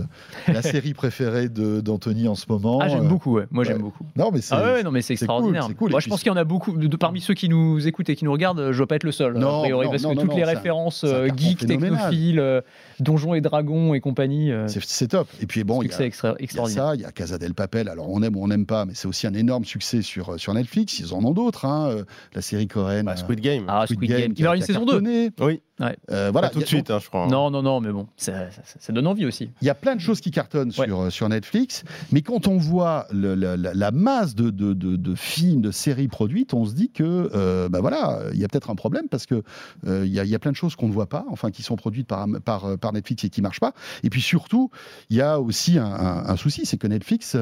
la 0.46 0.62
série 0.62 0.94
préférée 0.94 1.48
d'Anthony 1.48 2.28
en 2.28 2.36
ce 2.36 2.46
moment. 2.48 2.78
Ah, 2.80 2.88
j'aime 2.88 3.08
beaucoup, 3.08 3.34
ouais. 3.34 3.46
moi 3.50 3.64
j'aime 3.64 3.78
beaucoup. 3.78 4.04
Non, 4.14 4.30
mais 4.32 4.40
c'est 4.40 4.54
ah 4.54 4.82
non, 4.84 4.92
mais 4.92 5.02
c'est 5.02 5.14
extraordinaire. 5.14 5.68
Cool, 5.76 5.90
Moi, 5.90 6.00
je 6.00 6.08
pense 6.08 6.20
qu'il 6.20 6.28
y 6.28 6.34
en 6.34 6.36
a 6.36 6.44
beaucoup, 6.44 6.76
de, 6.76 6.96
parmi 6.96 7.20
ceux 7.20 7.34
qui 7.34 7.48
nous 7.48 7.86
écoutent 7.88 8.08
et 8.08 8.16
qui 8.16 8.24
nous 8.24 8.32
regardent, 8.32 8.70
je 8.70 8.76
ne 8.76 8.78
veux 8.78 8.86
pas 8.86 8.96
être 8.96 9.04
le 9.04 9.12
seul, 9.12 9.36
non, 9.36 9.62
parce 9.62 10.02
que 10.02 10.20
toutes 10.20 10.34
les 10.34 10.44
références 10.44 11.04
geeks, 11.36 11.66
technophiles, 11.66 12.62
Donjons 13.00 13.34
et 13.34 13.40
Dragons 13.40 13.94
et 13.94 14.00
compagnie. 14.00 14.52
c'est 14.66 15.08
top. 15.08 15.28
Et 15.40 15.46
puis 15.46 15.64
bon, 15.64 15.82
il 15.82 15.90
y, 15.90 15.92
a, 15.92 16.10
ça, 16.12 16.94
il 16.94 17.00
y 17.00 17.04
a 17.04 17.12
Casa 17.12 17.38
del 17.38 17.54
Papel, 17.54 17.88
alors 17.88 18.08
on 18.10 18.22
aime 18.22 18.36
ou 18.36 18.44
on 18.44 18.48
n'aime 18.48 18.66
pas, 18.66 18.84
mais 18.84 18.92
c'est 18.94 19.08
aussi 19.08 19.26
un 19.26 19.34
énorme 19.34 19.64
succès 19.64 20.02
sur, 20.02 20.38
sur 20.38 20.54
Netflix, 20.54 21.00
ils 21.00 21.14
en 21.14 21.24
ont 21.24 21.32
d'autres, 21.32 21.64
hein. 21.64 22.04
la 22.34 22.42
série 22.42 22.68
coréenne. 22.68 23.06
Bah, 23.06 23.16
Squid 23.16 23.40
Game. 23.40 23.64
Ah, 23.68 23.86
Squid, 23.86 24.08
Game. 24.08 24.32
Il 24.36 24.42
y 24.42 24.46
aura 24.46 24.56
une 24.56 24.62
saison 24.62 24.84
2. 24.84 25.00
Oui. 25.48 25.62
Euh, 26.10 26.30
voilà, 26.32 26.48
pas 26.48 26.54
tout 26.54 26.60
de 26.60 26.66
suite, 26.66 26.90
hein, 26.90 26.98
je 27.00 27.08
crois. 27.08 27.26
Non, 27.28 27.50
non, 27.50 27.62
non, 27.62 27.80
mais 27.80 27.90
bon, 27.90 28.06
ça, 28.16 28.48
donne 28.90 29.06
envie 29.06 29.24
aussi. 29.24 29.50
Il 29.62 29.66
y 29.66 29.70
a 29.70 29.74
plein 29.74 29.96
de 29.96 30.00
choses 30.00 30.20
qui 30.20 30.30
cartonnent 30.30 30.72
sur, 30.72 31.00
euh, 31.00 31.10
sur 31.10 31.28
Netflix, 31.28 31.84
mais 32.12 32.20
quand 32.20 32.48
on 32.48 32.58
voit 32.58 33.06
la, 33.12 33.90
masse 33.92 34.34
de, 34.34 34.50
de, 34.50 34.74
de, 34.74 35.14
films, 35.14 35.62
de 35.62 35.70
séries 35.70 36.08
produites, 36.08 36.52
on 36.52 36.66
se 36.66 36.74
dit 36.74 36.90
que, 36.90 37.30
euh, 37.34 37.68
bah 37.68 37.80
voilà, 37.80 38.20
il 38.32 38.38
y 38.38 38.44
a 38.44 38.48
peut-être 38.48 38.70
un 38.70 38.74
problème 38.74 39.08
parce 39.08 39.24
que 39.26 39.42
il 39.86 40.06
y, 40.06 40.20
a, 40.20 40.24
y, 40.24 40.34
a, 40.34 40.38
plein 40.38 40.50
de 40.50 40.56
choses 40.56 40.76
qu'on 40.76 40.88
ne 40.88 40.92
voit 40.92 41.08
pas, 41.08 41.24
enfin, 41.30 41.50
qui 41.50 41.62
sont 41.62 41.76
produites 41.76 42.06
par, 42.06 42.26
par, 42.44 42.78
par 42.78 42.92
Netflix 42.92 43.24
et 43.24 43.30
qui 43.30 43.40
ne 43.40 43.44
marchent 43.44 43.60
pas. 43.60 43.72
Et 44.02 44.10
puis 44.10 44.20
surtout, 44.20 44.70
il 45.08 45.16
y 45.16 45.22
a 45.22 45.40
aussi 45.40 45.78
un, 45.78 45.86
un 45.86 46.36
souci, 46.36 46.66
c'est 46.66 46.76
que 46.76 46.86
Netflix 46.86 47.36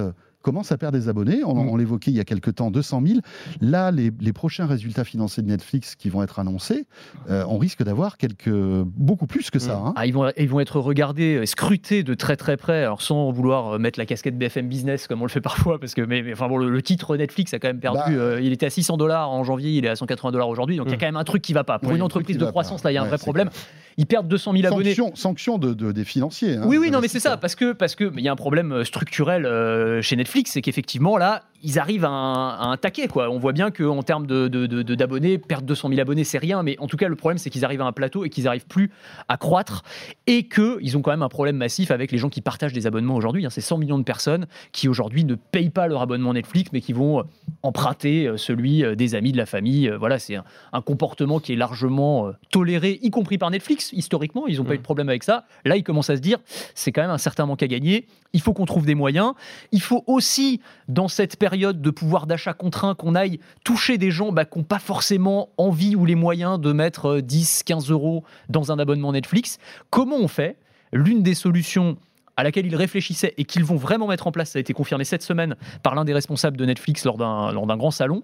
commence 0.47 0.71
à 0.71 0.79
perdre 0.79 0.97
des 0.97 1.09
abonnés. 1.09 1.43
On, 1.45 1.75
mm. 1.75 1.79
l'évoquait 1.79 2.13
il 2.13 2.17
y 2.17 2.21
a 2.21 2.25
quelques 2.25 2.55
temps, 2.55 2.71
200 2.71 3.03
000. 3.05 3.19
Là, 3.61 3.91
les, 3.91 4.33
prochains 4.33 4.67
résultats 4.67 5.03
financiers 5.03 5.43
de 5.43 5.49
Netflix 5.49 5.97
qui 5.97 6.09
vont 6.09 6.23
être 6.23 6.39
annoncés, 6.39 6.87
euh, 7.29 7.45
on 7.49 7.59
risque 7.59 7.83
d'avoir 7.83 8.17
quelques 8.17 8.49
beaucoup 8.49 9.27
plus 9.27 9.51
que 9.51 9.59
ça. 9.59 9.75
Mm. 9.75 9.87
Hein. 9.87 9.95
Ah, 9.97 10.07
ils, 10.07 10.13
vont, 10.13 10.31
ils 10.37 10.49
vont 10.49 10.61
être 10.61 10.79
regardés, 10.79 11.45
scrutés 11.47 12.05
de 12.05 12.15
très 12.15 12.37
très 12.37 12.57
près, 12.57 12.85
alors 12.85 13.03
sans 13.03 13.33
vouloir 13.33 13.75
euh, 13.75 13.79
mettre 13.79 13.99
la 13.99 14.07
casquette 14.07 14.39
BFM 14.39 14.69
Business 14.69 15.09
comme 15.09 15.21
on 15.21 15.25
le 15.25 15.31
fait 15.31 15.41
parfois, 15.53 15.81
parce 15.81 15.95
que 15.95 16.03
mais, 16.03 16.23
enfin 16.33 16.47
bon, 16.47 16.59
le, 16.59 16.83
titre 16.83 17.17
Netflix 17.17 17.53
a 17.53 17.59
quand 17.59 17.69
même 17.69 17.81
perdu. 17.81 17.99
Bah. 17.99 18.11
Euh, 18.11 18.41
il 18.41 18.53
était 18.53 18.67
à 18.67 18.71
600 18.71 18.99
dollars 18.99 19.33
en 19.33 19.43
janvier, 19.43 19.73
il 19.73 19.85
est 19.85 19.89
à 19.89 19.97
180 19.97 20.31
dollars 20.31 20.49
aujourd'hui, 20.49 20.77
donc 20.77 20.87
il 20.87 20.91
y 20.91 20.93
a 20.93 20.97
mm. 20.97 21.01
quand 21.01 21.07
même 21.07 21.17
un 21.17 21.25
truc 21.25 21.43
qui 21.43 21.55
va 21.55 21.65
pas. 21.65 21.81
Pour 21.81 21.93
une 21.93 22.03
entreprise 22.03 22.39
de 22.39 22.47
croissance, 22.47 22.85
là, 22.85 22.93
il 22.93 22.95
y 22.95 22.99
a 22.99 23.03
un 23.03 23.07
vrai 23.07 23.19
problème. 23.19 23.51
Ils 23.99 24.07
perdent 24.07 24.29
200 24.29 24.53
000 24.53 24.67
abonnés. 24.67 24.95
Sanction 25.15 25.59
de, 25.59 25.93
des 25.93 26.05
financiers. 26.05 26.57
Hein, 26.57 26.65
oui, 26.67 26.77
oui, 26.79 26.91
non, 26.91 27.01
mais 27.01 27.09
c'est 27.09 27.21
ça, 27.21 27.37
parce 27.37 27.55
que 27.55 27.73
parce 27.73 27.95
que 27.95 28.13
il 28.17 28.23
y 28.23 28.29
a 28.29 28.33
un 28.33 28.37
problème 28.37 28.85
structurel 28.85 30.03
chez 30.03 30.17
Netflix, 30.17 30.53
c'est 30.53 30.63
qu'effectivement 30.63 31.17
là, 31.17 31.43
ils 31.63 31.79
arrivent 31.79 32.05
à 32.05 32.11
un, 32.11 32.73
à 32.73 32.77
taquet. 32.77 33.09
Quoi. 33.09 33.31
On 33.31 33.39
voit 33.39 33.53
bien 33.53 33.71
qu'en 33.71 34.03
termes 34.03 34.27
d'abonnés, 34.27 34.49
de, 34.49 35.37
de, 35.37 35.47
perdre 35.47 35.67
200 35.67 35.89
000 35.89 36.01
abonnés, 36.01 36.25
c'est 36.25 36.39
rien. 36.39 36.63
Mais 36.63 36.77
en 36.79 36.87
tout 36.87 36.97
cas, 36.97 37.09
le 37.09 37.17
problème, 37.17 37.39
c'est 37.39 37.51
qu'ils 37.51 37.65
arrivent 37.65 37.81
à 37.81 37.87
un 37.87 37.93
plateau 37.93 38.25
et 38.25 38.31
qu'ils 38.31 38.45
n'arrivent 38.45 38.67
plus 38.67 38.91
à 39.29 39.37
croître. 39.37 39.83
Et 40.27 40.49
qu'ils 40.49 40.97
ont 40.97 41.03
quand 41.03 41.11
même 41.11 41.23
un 41.23 41.29
problème 41.29 41.57
massif 41.57 41.91
avec 41.91 42.13
les 42.13 42.19
gens 42.19 42.29
qui 42.29 42.41
partagent 42.41 42.73
des 42.73 42.87
abonnements 42.87 43.15
aujourd'hui. 43.15 43.47
Hein. 43.47 43.51
C'est 43.51 43.61
100 43.61 43.79
millions 43.79 43.99
de 43.99 44.05
personnes 44.05 44.47
qui 44.73 44.89
aujourd'hui 44.89 45.25
ne 45.25 45.35
payent 45.35 45.71
pas 45.71 45.87
leur 45.87 46.03
abonnement 46.03 46.35
Netflix, 46.35 46.71
mais 46.73 46.81
qui 46.81 46.93
vont 46.93 47.21
euh, 47.21 47.23
emprunter 47.63 48.27
euh, 48.27 48.37
celui 48.37 48.85
euh, 48.85 48.95
des 48.95 49.15
amis, 49.15 49.33
de 49.33 49.37
la 49.37 49.47
famille. 49.47 49.91
Voilà, 49.99 50.19
c'est 50.19 50.37
un, 50.73 50.83
comportement 50.83 51.41
qui 51.41 51.53
est 51.53 51.57
largement 51.57 52.33
toléré, 52.51 53.01
y 53.03 53.11
compris 53.11 53.39
par 53.39 53.51
Netflix, 53.51 53.91
historiquement. 53.93 54.47
Ils 54.47 54.59
n'ont 54.59 54.65
pas 54.65 54.75
eu 54.75 54.77
de 54.77 54.81
mmh. 54.81 54.85
problème 54.85 55.09
avec 55.09 55.25
ça. 55.25 55.45
Là, 55.65 55.77
ils 55.77 55.83
commencent 55.83 56.11
à 56.11 56.17
se 56.17 56.21
dire, 56.21 56.39
c'est 56.75 56.93
quand 56.93 57.03
même 57.03 57.11
un 57.11 57.19
certain 57.19 57.47
manque 57.47 57.63
à 57.63 57.67
gagner. 57.67 58.07
Il 58.33 58.41
faut 58.41 58.53
qu'on 58.53 58.67
trouve 58.67 58.87
des 58.87 58.95
moyens. 58.95 59.33
Il 59.73 59.81
faut 59.81 60.05
aussi, 60.07 60.61
dans 60.89 61.09
cette 61.09 61.37
période 61.37 61.56
de 61.57 61.91
pouvoir 61.91 62.27
d'achat 62.27 62.53
contraint, 62.53 62.95
qu'on 62.95 63.15
aille 63.15 63.41
toucher 63.65 63.99
des 63.99 64.11
gens 64.11 64.33
bah, 64.33 64.45
qui 64.45 64.59
n'ont 64.59 64.65
pas 64.65 64.79
forcément 64.79 65.51
envie 65.57 65.97
ou 65.97 66.05
les 66.05 66.15
moyens 66.15 66.61
de 66.61 66.73
mettre 66.73 67.21
10, 67.21 67.61
euh, 67.61 67.65
15 67.67 67.91
euros 67.91 68.25
dans 68.49 68.73
un 68.73 68.79
abonnement 68.79 69.13
Netflix. 69.13 69.59
Comment 69.91 70.17
on 70.17 70.29
fait? 70.29 70.59
L'une 70.93 71.23
des 71.23 71.35
solutions 71.35 71.97
à 72.37 72.43
laquelle 72.43 72.67
ils 72.67 72.77
réfléchissaient 72.77 73.35
et 73.39 73.45
qu'ils 73.45 73.65
vont 73.65 73.77
vraiment 73.77 74.07
mettre 74.07 74.27
en 74.27 74.33
place, 74.33 74.51
ça 74.51 74.59
a 74.59 74.61
été 74.61 74.75
confirmé 74.75 75.05
cette 75.05 75.23
semaine 75.23 75.57
par 75.83 75.95
l'un 75.95 76.05
des 76.05 76.13
responsables 76.13 76.57
de 76.57 76.65
Netflix 76.67 77.05
lors 77.05 77.17
d'un 77.17 77.77
grand 77.77 77.91
salon, 77.91 78.23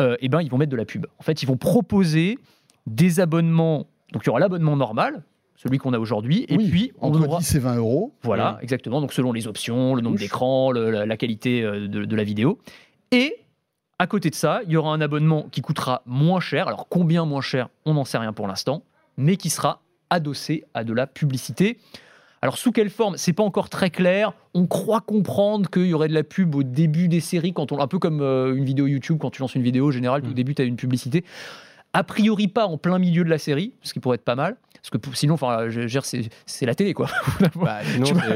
euh, 0.00 0.16
eh 0.20 0.28
ben, 0.28 0.40
ils 0.40 0.50
vont 0.50 0.56
mettre 0.56 0.72
de 0.72 0.76
la 0.76 0.86
pub. 0.86 1.06
En 1.18 1.22
fait, 1.22 1.42
ils 1.42 1.46
vont 1.46 1.58
proposer 1.58 2.38
des 2.86 3.20
abonnements. 3.20 3.86
Donc 4.12 4.22
il 4.24 4.26
y 4.26 4.30
aura 4.30 4.40
l'abonnement 4.40 4.76
normal, 4.76 5.22
celui 5.62 5.76
qu'on 5.76 5.92
a 5.92 5.98
aujourd'hui. 5.98 6.46
Et 6.48 6.56
puis, 6.56 6.92
on 7.00 7.08
entre 7.08 7.38
10 7.38 7.54
et 7.54 7.58
20 7.58 7.76
euros. 7.76 8.14
Voilà, 8.22 8.58
exactement. 8.62 9.02
Donc, 9.02 9.12
selon 9.12 9.30
les 9.30 9.46
options, 9.46 9.94
le 9.94 10.00
nombre 10.00 10.18
d'écrans, 10.18 10.72
la, 10.72 11.16
qualité 11.18 11.62
euh, 11.62 11.86
de, 11.86 12.16
la 12.16 12.24
vidéo. 12.24 12.58
Et 13.12 13.36
à 13.98 14.06
côté 14.06 14.30
de 14.30 14.34
ça, 14.34 14.60
il 14.64 14.72
y 14.72 14.76
aura 14.78 14.94
un 14.94 15.02
abonnement 15.02 15.48
qui 15.50 15.60
coûtera 15.60 16.02
moins 16.06 16.40
cher. 16.40 16.66
Alors, 16.66 16.88
combien 16.88 17.26
moins 17.26 17.42
cher 17.42 17.68
On 17.84 17.92
n'en 17.92 18.06
sait 18.06 18.16
rien 18.16 18.32
pour 18.32 18.46
l'instant, 18.46 18.84
mais 19.18 19.36
qui 19.36 19.50
sera 19.50 19.82
adossé 20.08 20.64
à 20.72 20.82
de 20.82 20.94
la 20.94 21.06
publicité. 21.06 21.78
Alors 22.40 22.56
sous 22.56 22.72
quelle 22.72 22.88
forme 22.88 23.18
C'est 23.18 23.34
pas 23.34 23.42
encore 23.42 23.68
très 23.68 23.90
clair. 23.90 24.32
On 24.54 24.66
croit 24.66 25.02
comprendre 25.02 25.68
qu'il 25.68 25.84
y 25.84 25.92
aurait 25.92 26.08
de 26.08 26.14
la 26.14 26.24
pub 26.24 26.54
au 26.54 26.62
début 26.62 27.06
des 27.06 27.20
séries, 27.20 27.52
quand 27.52 27.70
on, 27.70 27.78
un 27.80 27.86
peu 27.86 27.98
comme 27.98 28.22
euh, 28.22 28.56
une 28.56 28.64
vidéo 28.64 28.86
YouTube, 28.86 29.18
quand 29.20 29.28
tu 29.28 29.42
lances 29.42 29.54
une 29.54 29.62
vidéo, 29.62 29.88
en 29.88 29.90
général, 29.90 30.22
tout 30.22 30.30
mm. 30.30 30.34
début, 30.34 30.54
tu 30.54 30.62
as 30.62 30.64
une 30.64 30.76
publicité. 30.76 31.22
A 31.92 32.02
priori 32.02 32.48
pas 32.48 32.66
en 32.66 32.78
plein 32.78 32.98
milieu 32.98 33.24
de 33.24 33.28
la 33.28 33.36
série, 33.36 33.74
ce 33.82 33.92
qui 33.92 34.00
pourrait 34.00 34.14
être 34.14 34.24
pas 34.24 34.36
mal. 34.36 34.56
Parce 34.82 34.90
que 34.90 35.16
sinon, 35.16 35.34
enfin, 35.34 35.68
c'est 36.46 36.66
la 36.66 36.74
télé, 36.74 36.94
quoi. 36.94 37.08
Bah, 37.56 37.80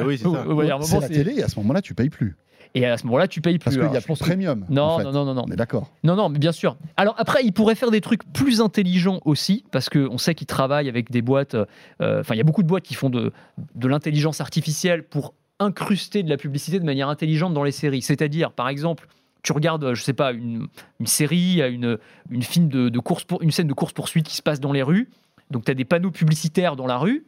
oui, 0.05 0.19
c'est 0.19 0.25
ça. 0.25 1.01
la 1.01 1.09
télé, 1.09 1.35
et 1.39 1.43
à 1.43 1.49
ce 1.49 1.59
moment-là, 1.61 1.81
tu 1.81 1.95
payes 1.95 2.11
plus. 2.11 2.37
Et 2.75 2.85
à 2.87 2.99
ce 2.99 3.07
moment-là, 3.07 3.29
tu 3.29 3.41
payes 3.41 3.59
plus. 3.59 3.65
Parce 3.65 3.77
qu'il 3.77 3.95
y 3.95 3.97
a 3.97 4.01
plus 4.01 4.19
premium. 4.19 4.65
Non, 4.69 4.99
non, 4.99 5.13
non, 5.13 5.25
non, 5.25 5.35
non. 5.35 5.45
On 5.47 5.53
est 5.53 5.57
d'accord. 5.57 5.93
Non, 6.03 6.17
non, 6.17 6.29
mais 6.29 6.41
bien 6.41 6.51
sûr. 6.51 6.77
Alors 6.97 7.15
après, 7.19 7.45
il 7.45 7.53
pourrait 7.53 7.77
faire 7.77 7.93
des 7.93 8.01
trucs 8.01 8.25
plus 8.33 8.61
intelligents 8.61 9.21
aussi, 9.25 9.65
parce 9.71 9.89
qu'on 9.89 10.19
sait 10.19 10.35
qu'il 10.35 10.49
travaille 10.49 10.89
avec 10.89 11.11
des 11.11 11.23
boîtes. 11.23 11.55
Euh, 11.55 12.21
enfin, 12.21 12.35
il 12.35 12.39
y 12.39 12.41
a 12.41 12.45
beaucoup 12.45 12.65
de 12.65 12.69
boîtes 12.69 12.83
qui 12.83 12.95
font 12.95 13.11
de, 13.11 13.33
de 13.77 13.89
l'intelligence 13.89 14.41
artificielle 14.41 15.05
pour 15.05 15.35
incruster 15.61 16.25
de 16.25 16.31
la 16.31 16.37
publicité 16.37 16.81
de 16.81 16.85
manière 16.85 17.09
intelligente 17.09 17.55
dans 17.55 17.63
les 17.63 17.73
séries. 17.73 18.03
C'est-à-dire, 18.03 18.51
par 18.51 18.69
exemple, 18.69 19.07
tu 19.45 19.53
regardes, 19.53 19.95
je 19.95 20.03
sais 20.03 20.13
pas, 20.13 20.33
une, 20.33 20.67
une 20.99 21.07
série, 21.07 21.61
une, 21.61 21.99
une, 22.31 22.43
film 22.43 22.69
de, 22.69 22.99
course 22.99 23.25
pour, 23.25 23.43
une 23.43 23.51
scène 23.51 23.69
de 23.69 23.73
course-poursuite 23.73 24.27
qui 24.27 24.35
se 24.35 24.43
passe 24.43 24.59
dans 24.59 24.73
les 24.73 24.83
rues. 24.83 25.11
Donc, 25.55 25.65
tu 25.65 25.71
as 25.71 25.75
des 25.75 25.85
panneaux 25.85 26.11
publicitaires 26.11 26.77
dans 26.77 26.87
la 26.87 26.99
rue 26.99 27.25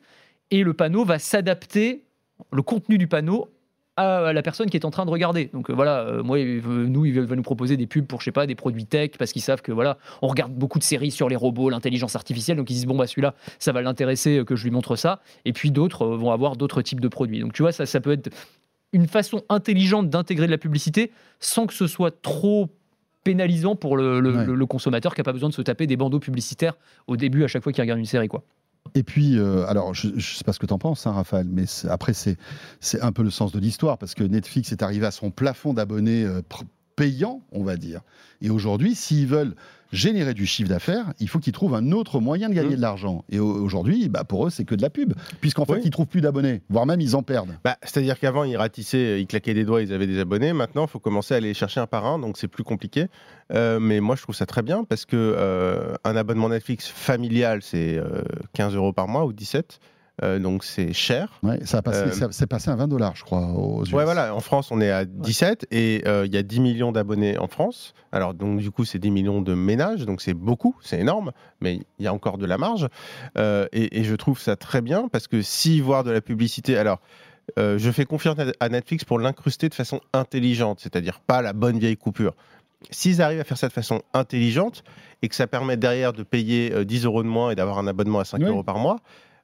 et 0.51 0.62
le 0.62 0.75
panneau 0.75 1.05
va 1.05 1.19
s'adapter, 1.19 2.05
le 2.53 2.62
contenu 2.62 2.99
du 2.99 3.07
panneau, 3.07 3.49
à 3.97 4.35
la 4.35 4.43
personne 4.43 4.69
qui 4.69 4.77
est 4.77 4.85
en 4.85 4.91
train 4.91 5.07
de 5.07 5.11
regarder. 5.11 5.47
Donc 5.55 5.71
euh, 5.71 5.73
voilà, 5.73 6.01
euh, 6.01 6.23
moi, 6.23 6.39
nous, 6.39 7.07
il 7.07 7.19
va 7.19 7.35
nous 7.35 7.43
proposer 7.43 7.79
des 7.79 7.87
pubs 7.87 8.07
pour, 8.07 8.21
je 8.21 8.27
sais 8.27 8.33
pas, 8.33 8.47
des 8.47 8.55
produits 8.55 8.85
tech, 8.85 9.12
parce 9.19 9.33
qu'ils 9.33 9.43
savent 9.43 9.62
que 9.62 9.73
voilà, 9.73 9.97
on 10.21 10.29
regarde 10.29 10.53
beaucoup 10.53 10.79
de 10.79 10.85
séries 10.85 11.11
sur 11.11 11.29
les 11.29 11.37
robots, 11.37 11.71
l'intelligence 11.71 12.15
artificielle, 12.15 12.59
donc 12.59 12.69
ils 12.69 12.75
disent, 12.75 12.87
bon, 12.87 12.97
bah 12.97 13.07
celui-là, 13.07 13.35
ça 13.59 13.73
va 13.73 13.81
l'intéresser 13.81 14.39
euh, 14.39 14.45
que 14.45 14.55
je 14.55 14.65
lui 14.65 14.71
montre 14.71 14.97
ça. 14.97 15.21
Et 15.47 15.55
puis 15.55 15.71
d'autres 15.71 16.07
vont 16.07 16.31
avoir 16.31 16.57
d'autres 16.57 16.83
types 16.83 17.01
de 17.01 17.09
produits. 17.09 17.41
Donc 17.41 17.55
tu 17.55 17.62
vois, 17.62 17.73
ça, 17.73 17.87
ça 17.87 18.01
peut 18.01 18.12
être 18.12 18.29
une 18.93 19.09
façon 19.09 19.43
intelligente 19.49 20.11
d'intégrer 20.11 20.47
de 20.47 20.53
la 20.53 20.59
publicité 20.59 21.11
sans 21.41 21.67
que 21.67 21.75
ce 21.75 21.87
soit 21.87 22.23
trop 22.23 22.69
pénalisant 23.27 23.75
pour 23.75 23.97
le, 23.97 24.67
consommateur 24.67 25.15
qui 25.15 25.21
n'a 25.21 25.25
pas 25.25 25.33
besoin 25.33 25.49
de 25.49 25.55
se 25.55 25.62
taper 25.62 25.87
des 25.87 25.97
bandeaux 25.97 26.21
publicitaires 26.21 26.75
au 27.09 27.17
début 27.17 27.43
à 27.43 27.49
chaque 27.49 27.62
fois 27.62 27.73
qu'il 27.73 27.83
regarde 27.83 27.99
une 27.99 28.07
série. 28.07 28.29
quoi. 28.29 28.45
Et 28.95 29.03
puis, 29.03 29.37
euh, 29.37 29.67
alors, 29.67 29.95
je 29.95 30.09
ne 30.09 30.21
sais 30.21 30.45
pas 30.45 30.53
ce 30.53 30.61
que 30.61 30.67
tu 30.67 30.73
en 30.73 30.79
penses, 30.79 31.09
hein, 31.09 31.12
Raphaël, 31.12 31.49
mais 31.51 31.65
après, 31.89 32.12
c'est 32.15 32.39
un 33.03 33.11
peu 33.11 33.25
le 33.25 33.31
sens 33.31 33.51
de 33.51 33.59
l'histoire, 33.59 33.99
parce 33.99 34.15
que 34.15 34.23
Netflix 34.23 34.71
est 34.71 34.83
arrivé 34.83 35.07
à 35.07 35.11
son 35.11 35.33
plafond 35.33 35.75
d'abonnés 35.75 36.25
euh, 36.25 36.41
payants, 36.96 37.42
on 37.52 37.62
va 37.62 37.76
dire. 37.76 38.00
Et 38.42 38.50
aujourd'hui, 38.50 38.94
s'ils 38.94 39.26
veulent 39.26 39.54
générer 39.92 40.35
du 40.35 40.46
chiffre 40.46 40.68
d'affaires, 40.68 41.12
il 41.20 41.28
faut 41.28 41.38
qu'ils 41.38 41.52
trouvent 41.52 41.74
un 41.74 41.92
autre 41.92 42.20
moyen 42.20 42.48
de 42.48 42.54
gagner 42.54 42.70
mmh. 42.70 42.76
de 42.76 42.80
l'argent. 42.80 43.24
Et 43.30 43.38
aujourd'hui, 43.38 44.09
bah, 44.09 44.24
pour 44.24 44.46
eux, 44.46 44.50
c'est 44.50 44.64
que 44.64 44.74
de 44.74 44.82
la 44.82 44.90
pub, 44.90 45.14
puisqu'en 45.40 45.64
fait, 45.64 45.80
ils 45.85 45.90
trouvent 45.90 46.06
plus 46.06 46.20
d'abonnés, 46.20 46.62
voire 46.68 46.87
même 46.87 47.00
ils 47.00 47.14
en 47.16 47.22
perdent. 47.22 47.56
Bah, 47.64 47.76
C'est-à-dire 47.82 48.18
qu'avant, 48.18 48.44
ils 48.44 48.56
ratissaient, 48.56 49.20
ils 49.20 49.26
claquaient 49.26 49.54
des 49.54 49.64
doigts, 49.64 49.82
ils 49.82 49.92
avaient 49.92 50.06
des 50.06 50.18
abonnés. 50.18 50.52
Maintenant, 50.52 50.87
il 50.87 50.90
faut 50.90 50.98
commencer 50.98 51.35
à 51.35 51.37
aller 51.37 51.54
chercher 51.54 51.80
un 51.80 51.87
par 51.87 52.04
un, 52.04 52.18
donc 52.18 52.37
c'est 52.37 52.48
plus 52.48 52.64
compliqué. 52.64 53.06
Euh, 53.52 53.78
mais 53.78 54.00
moi, 54.00 54.16
je 54.16 54.22
trouve 54.22 54.35
ça 54.35 54.46
très 54.46 54.62
bien 54.62 54.85
parce 54.85 55.04
que 55.04 55.16
euh, 55.16 55.94
un 56.04 56.16
abonnement 56.16 56.48
Netflix 56.48 56.88
familial, 56.88 57.61
c'est 57.62 58.00
15 58.54 58.74
euh, 58.74 58.78
euros 58.78 58.92
par 58.92 59.09
mois 59.09 59.24
ou 59.24 59.32
17. 59.32 59.78
Euh, 60.22 60.38
donc 60.38 60.64
c'est 60.64 60.92
cher. 60.92 61.38
Ouais, 61.42 61.59
ça 61.64 61.83
euh, 61.88 62.11
c'est 62.31 62.46
passé 62.46 62.70
à 62.70 62.76
20 62.76 62.88
dollars, 62.88 63.14
je 63.16 63.24
crois. 63.24 63.48
Aux 63.48 63.85
Ouais, 63.92 64.05
voilà. 64.05 64.35
En 64.35 64.40
France, 64.40 64.70
on 64.70 64.81
est 64.81 64.90
à 64.90 65.05
17 65.05 65.66
et 65.70 66.02
euh, 66.07 66.24
il 66.26 66.33
y 66.33 66.38
a 66.38 66.42
10 66.42 66.61
millions 66.61 66.92
d'abonnés 66.92 67.37
en 67.38 67.48
France. 67.48 67.92
Alors 68.12 68.33
donc 68.33 68.61
du 68.61 68.70
coup, 68.70 68.85
c'est 68.85 68.98
10 68.98 69.11
millions 69.11 69.42
de 69.42 69.55
ménages, 69.55 70.07
donc 70.07 70.22
c'est 70.22 70.35
beaucoup, 70.35 70.74
c'est 70.81 70.98
énorme, 70.98 71.33
mais 71.61 71.81
il 71.98 72.05
y 72.05 72.09
a 72.09 72.14
encore 72.14 72.38
de 72.38 72.46
la 72.46 72.57
marge. 72.57 72.88
Et, 73.37 74.00
et, 74.00 74.05
je 74.05 74.14
trouve 74.14 74.40
ça 74.40 74.57
très 74.57 74.81
bien 74.81 75.09
parce 75.09 75.29
que 75.29 75.42
si 75.42 75.81
voir 75.81 76.05
de 76.05 76.11
la 76.11 76.20
publicité, 76.20 76.76
alors. 76.76 77.00
je 77.57 77.90
fais 77.92 78.07
confiance 78.07 78.37
à 78.59 78.68
Netflix 78.68 79.05
pour 79.05 79.18
l'incruster 79.18 79.68
de 79.68 79.74
façon 79.74 80.00
intelligente, 80.12 80.81
c'est-à-dire 80.81 81.20
pas 81.20 81.42
la 81.42 81.52
bonne 81.52 81.79
vieille 81.79 81.96
coupure. 81.96 82.35
S'ils 82.90 83.22
arrivent 83.22 83.40
à 83.40 83.44
faire 83.44 83.57
ça 83.57 83.68
de 83.68 83.72
façon 83.72 84.02
intelligente 84.14 84.83
et 85.22 85.29
que 85.29 85.35
ça 85.35 85.46
permet 85.46 85.76
derrière 85.76 86.12
de 86.12 86.22
payer 86.22 86.85
10 86.85 87.05
euros 87.05 87.22
de 87.22 87.29
moins 87.29 87.50
et 87.50 87.55
d'avoir 87.55 87.79
un 87.79 87.87
abonnement 87.87 88.18
à 88.18 88.24
5 88.24 88.42
euros 88.42 88.64
par 88.64 88.79
mois, 88.79 88.98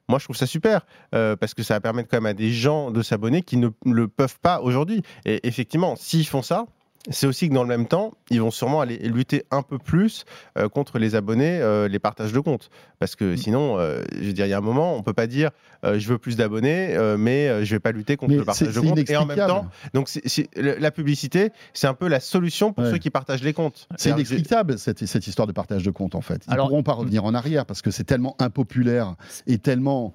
moi, 0.09 0.19
je 0.19 0.25
trouve 0.25 0.35
ça 0.35 0.45
super 0.45 0.85
euh, 1.15 1.35
parce 1.35 1.53
que 1.53 1.63
ça 1.63 1.75
va 1.75 1.81
permettre 1.81 2.09
quand 2.09 2.17
même 2.17 2.25
à 2.25 2.33
des 2.33 2.51
gens 2.51 2.91
de 2.91 3.01
s'abonner 3.01 3.41
qui 3.41 3.57
ne 3.57 3.69
le 3.85 4.07
peuvent 4.07 4.39
pas 4.41 4.61
aujourd'hui. 4.61 5.01
Et 5.25 5.47
effectivement, 5.47 5.95
s'ils 5.95 6.27
font 6.27 6.41
ça, 6.41 6.65
c'est 7.09 7.27
aussi 7.27 7.49
que 7.49 7.53
dans 7.53 7.63
le 7.63 7.69
même 7.69 7.87
temps, 7.87 8.13
ils 8.29 8.41
vont 8.41 8.51
sûrement 8.51 8.79
aller 8.79 8.97
lutter 8.97 9.43
un 9.51 9.61
peu 9.61 9.77
plus 9.77 10.23
euh, 10.57 10.69
contre 10.69 10.99
les 10.99 11.15
abonnés, 11.15 11.59
euh, 11.59 11.87
les 11.89 11.99
partages 11.99 12.31
de 12.31 12.39
comptes. 12.39 12.69
Parce 12.99 13.15
que 13.15 13.33
mm. 13.33 13.37
sinon, 13.37 13.77
euh, 13.77 14.01
je 14.15 14.27
veux 14.27 14.33
dire, 14.33 14.45
il 14.45 14.49
y 14.49 14.53
a 14.53 14.57
un 14.57 14.61
moment, 14.61 14.93
on 14.93 14.99
ne 14.99 15.03
peut 15.03 15.13
pas 15.13 15.27
dire 15.27 15.51
je 15.85 16.07
veux 16.07 16.17
plus 16.17 16.37
d'abonnets, 16.37 16.97
mais 17.17 17.65
je 17.65 17.73
ne 17.73 17.75
vais 17.75 17.79
pas 17.81 17.91
lutter 17.91 18.15
contre 18.15 18.35
le 18.35 18.45
partage 18.45 18.73
de 18.73 18.79
comptes. 18.79 19.09
Et 19.09 19.17
en 19.17 19.25
même 19.25 19.37
temps, 19.37 19.65
donc 19.93 20.09
la 20.55 20.91
publicité, 20.91 21.51
c'est 21.73 21.87
un 21.87 21.93
peu 21.93 22.07
la 22.07 22.21
solution 22.21 22.71
pour 22.71 22.85
ceux 22.85 22.99
qui 22.99 23.09
partagent 23.09 23.43
les 23.43 23.51
comptes. 23.51 23.89
C'est 23.97 24.11
inexplicable 24.11 24.79
cette, 24.79 25.05
cette, 25.05 25.27
histoire 25.27 25.45
de 25.45 25.51
partage 25.51 25.83
de 25.83 25.91
comptes 25.91 26.15
en 26.15 26.21
fait. 26.21 26.41
Ils 26.47 26.53
ne 26.53 26.59
pourront 26.59 26.83
pas 26.83 26.93
revenir 26.93 27.25
en 27.25 27.33
arrière 27.33 27.65
parce 27.65 27.81
que 27.81 27.91
c'est 27.91 28.05
tellement 28.05 28.37
impopulaire 28.39 29.15
et 29.45 29.57
tellement 29.57 30.13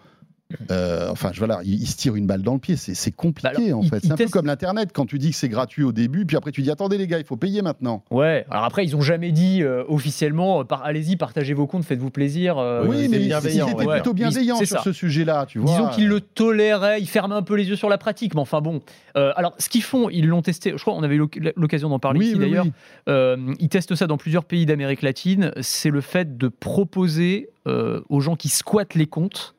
euh, 0.71 1.09
enfin, 1.11 1.31
voilà, 1.37 1.61
il, 1.63 1.87
se 1.87 1.97
tire 1.97 2.17
une 2.17 2.27
balle 2.27 2.41
dans 2.41 2.55
le 2.55 2.59
pied. 2.59 2.77
C'est 2.77 3.13
compliqué, 3.13 3.71
bah, 3.71 3.77
en 3.77 3.83
fait. 3.83 4.01
C'est 4.01 4.13
un 4.13 4.17
peu 4.17 4.29
comme 4.29 4.47
l'Internet, 4.47 4.91
quand 4.95 5.05
tu 5.05 5.19
dis 5.19 5.31
que 5.31 5.37
c'est 5.37 5.49
gratuit 5.49 5.83
au 5.83 5.93
début, 5.93 6.25
puis 6.25 6.39
après 6.39 6.53
tu 6.53 6.63
dis 6.63 6.71
attendez 6.71 6.97
les 6.97 7.07
gars, 7.07 7.19
il 7.19 7.27
faut 7.27 7.37
payer 7.37 7.61
maintenant. 7.61 8.03
Ouais, 8.11 8.47
alors 8.51 8.65
après, 8.65 8.85
ils 8.85 8.97
ont 8.97 9.03
jamais 9.03 9.31
dit 9.31 9.63
euh, 9.63 9.85
officiellement 9.89 10.65
par, 10.65 10.85
allez-y, 10.85 11.17
partagez 11.17 11.53
vos 11.53 11.67
comptes, 11.67 11.85
faites-vous 11.85 12.11
plaisir. 12.11 12.57
Euh, 12.57 12.87
oui, 12.87 13.09
mais 13.09 13.21
ils 13.21 13.33
étaient 13.33 13.87
plutôt 13.87 14.15
bienveillants 14.15 14.65
sur 14.65 14.81
ce 14.81 14.93
sujet-là, 14.93 15.45
tu 15.47 15.59
vois. 15.59 15.71
Disons 15.71 15.89
qu'ils 15.89 16.09
le 16.09 16.21
toléraient, 16.21 17.01
ils 17.01 17.09
ferment 17.09 17.37
un 17.37 17.43
peu 17.43 17.55
les 17.55 17.69
yeux 17.69 17.77
sur 17.77 17.91
la 17.91 17.99
pratique, 17.99 18.35
mais 18.35 18.41
enfin 18.41 18.63
bon. 18.63 18.81
alors, 19.15 19.55
ce 19.59 19.69
qu'ils 19.69 19.83
font, 19.83 20.09
ils 20.09 20.27
l'ont 20.27 20.43
testé, 20.43 20.73
je 20.75 20.81
crois 20.81 20.95
qu'on 20.95 21.03
avait 21.03 21.17
eu 21.17 21.29
l'occasion 21.57 21.91
d'en 21.91 21.99
parler 21.99 22.27
ici 22.27 22.39
d'ailleurs. 22.39 22.67
ils 23.07 23.69
testent 23.69 23.95
ça 23.95 24.07
dans 24.07 24.17
plusieurs 24.17 24.45
pays 24.45 24.65
d'Amérique 24.65 25.03
latine. 25.03 25.53
C'est 25.61 25.91
le 25.91 26.01
fait 26.01 26.39
de 26.39 26.49
proposer 26.49 27.51
aux 27.67 28.21
gens 28.21 28.37
qui 28.37 28.49
squattent 28.49 28.95
les 28.95 29.07
comptes 29.07 29.55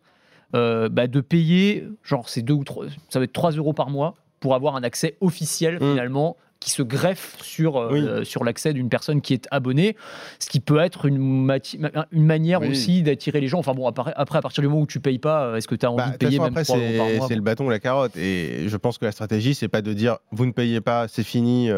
euh, 0.55 0.89
bah, 0.89 1.07
de 1.07 1.21
payer, 1.21 1.87
genre 2.03 2.27
c'est 2.27 2.41
deux 2.41 2.53
ou 2.53 2.63
trois, 2.63 2.85
ça 3.09 3.19
va 3.19 3.25
être 3.25 3.33
3 3.33 3.51
euros 3.51 3.73
par 3.73 3.89
mois 3.89 4.15
pour 4.39 4.55
avoir 4.55 4.75
un 4.75 4.83
accès 4.83 5.15
officiel 5.21 5.75
mmh. 5.75 5.91
finalement 5.91 6.37
qui 6.59 6.71
se 6.71 6.81
greffe 6.81 7.37
sur, 7.41 7.77
euh, 7.77 8.23
sur 8.23 8.43
l'accès 8.43 8.73
d'une 8.73 8.89
personne 8.89 9.21
qui 9.21 9.33
est 9.33 9.47
abonnée, 9.49 9.95
ce 10.39 10.49
qui 10.49 10.59
peut 10.59 10.79
être 10.79 11.05
une, 11.05 11.49
une 12.11 12.25
manière 12.25 12.61
aussi 12.61 13.01
d'attirer 13.01 13.39
les 13.39 13.47
gens. 13.47 13.59
Enfin 13.59 13.73
bon, 13.73 13.87
après, 13.87 14.13
à 14.13 14.25
partir 14.25 14.61
du 14.61 14.67
moment 14.67 14.81
où 14.81 14.87
tu 14.87 14.99
payes 14.99 15.19
pas, 15.19 15.45
euh, 15.45 15.55
est-ce 15.55 15.69
que 15.69 15.75
tu 15.75 15.85
as 15.85 15.91
envie 15.91 16.03
bah, 16.03 16.09
de 16.09 16.17
payer 16.17 16.37
même 16.37 16.47
après, 16.47 16.65
C'est 16.65 17.35
le 17.35 17.41
bâton 17.41 17.67
ou 17.67 17.69
la 17.69 17.79
carotte. 17.79 18.17
Et 18.17 18.67
je 18.67 18.77
pense 18.77 18.97
que 18.97 19.05
la 19.05 19.13
stratégie, 19.13 19.55
c'est 19.55 19.69
pas 19.69 19.81
de 19.81 19.93
dire 19.93 20.17
vous 20.31 20.45
ne 20.45 20.51
payez 20.51 20.81
pas, 20.81 21.07
c'est 21.07 21.23
fini, 21.23 21.69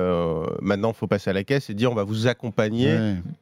maintenant 0.61 0.91
il 0.91 0.95
faut 0.95 1.07
passer 1.07 1.29
à 1.29 1.33
la 1.33 1.43
caisse, 1.43 1.69
et 1.69 1.73
dire 1.73 1.91
on 1.91 1.95
va 1.95 2.03
vous 2.03 2.27
accompagner 2.27 2.97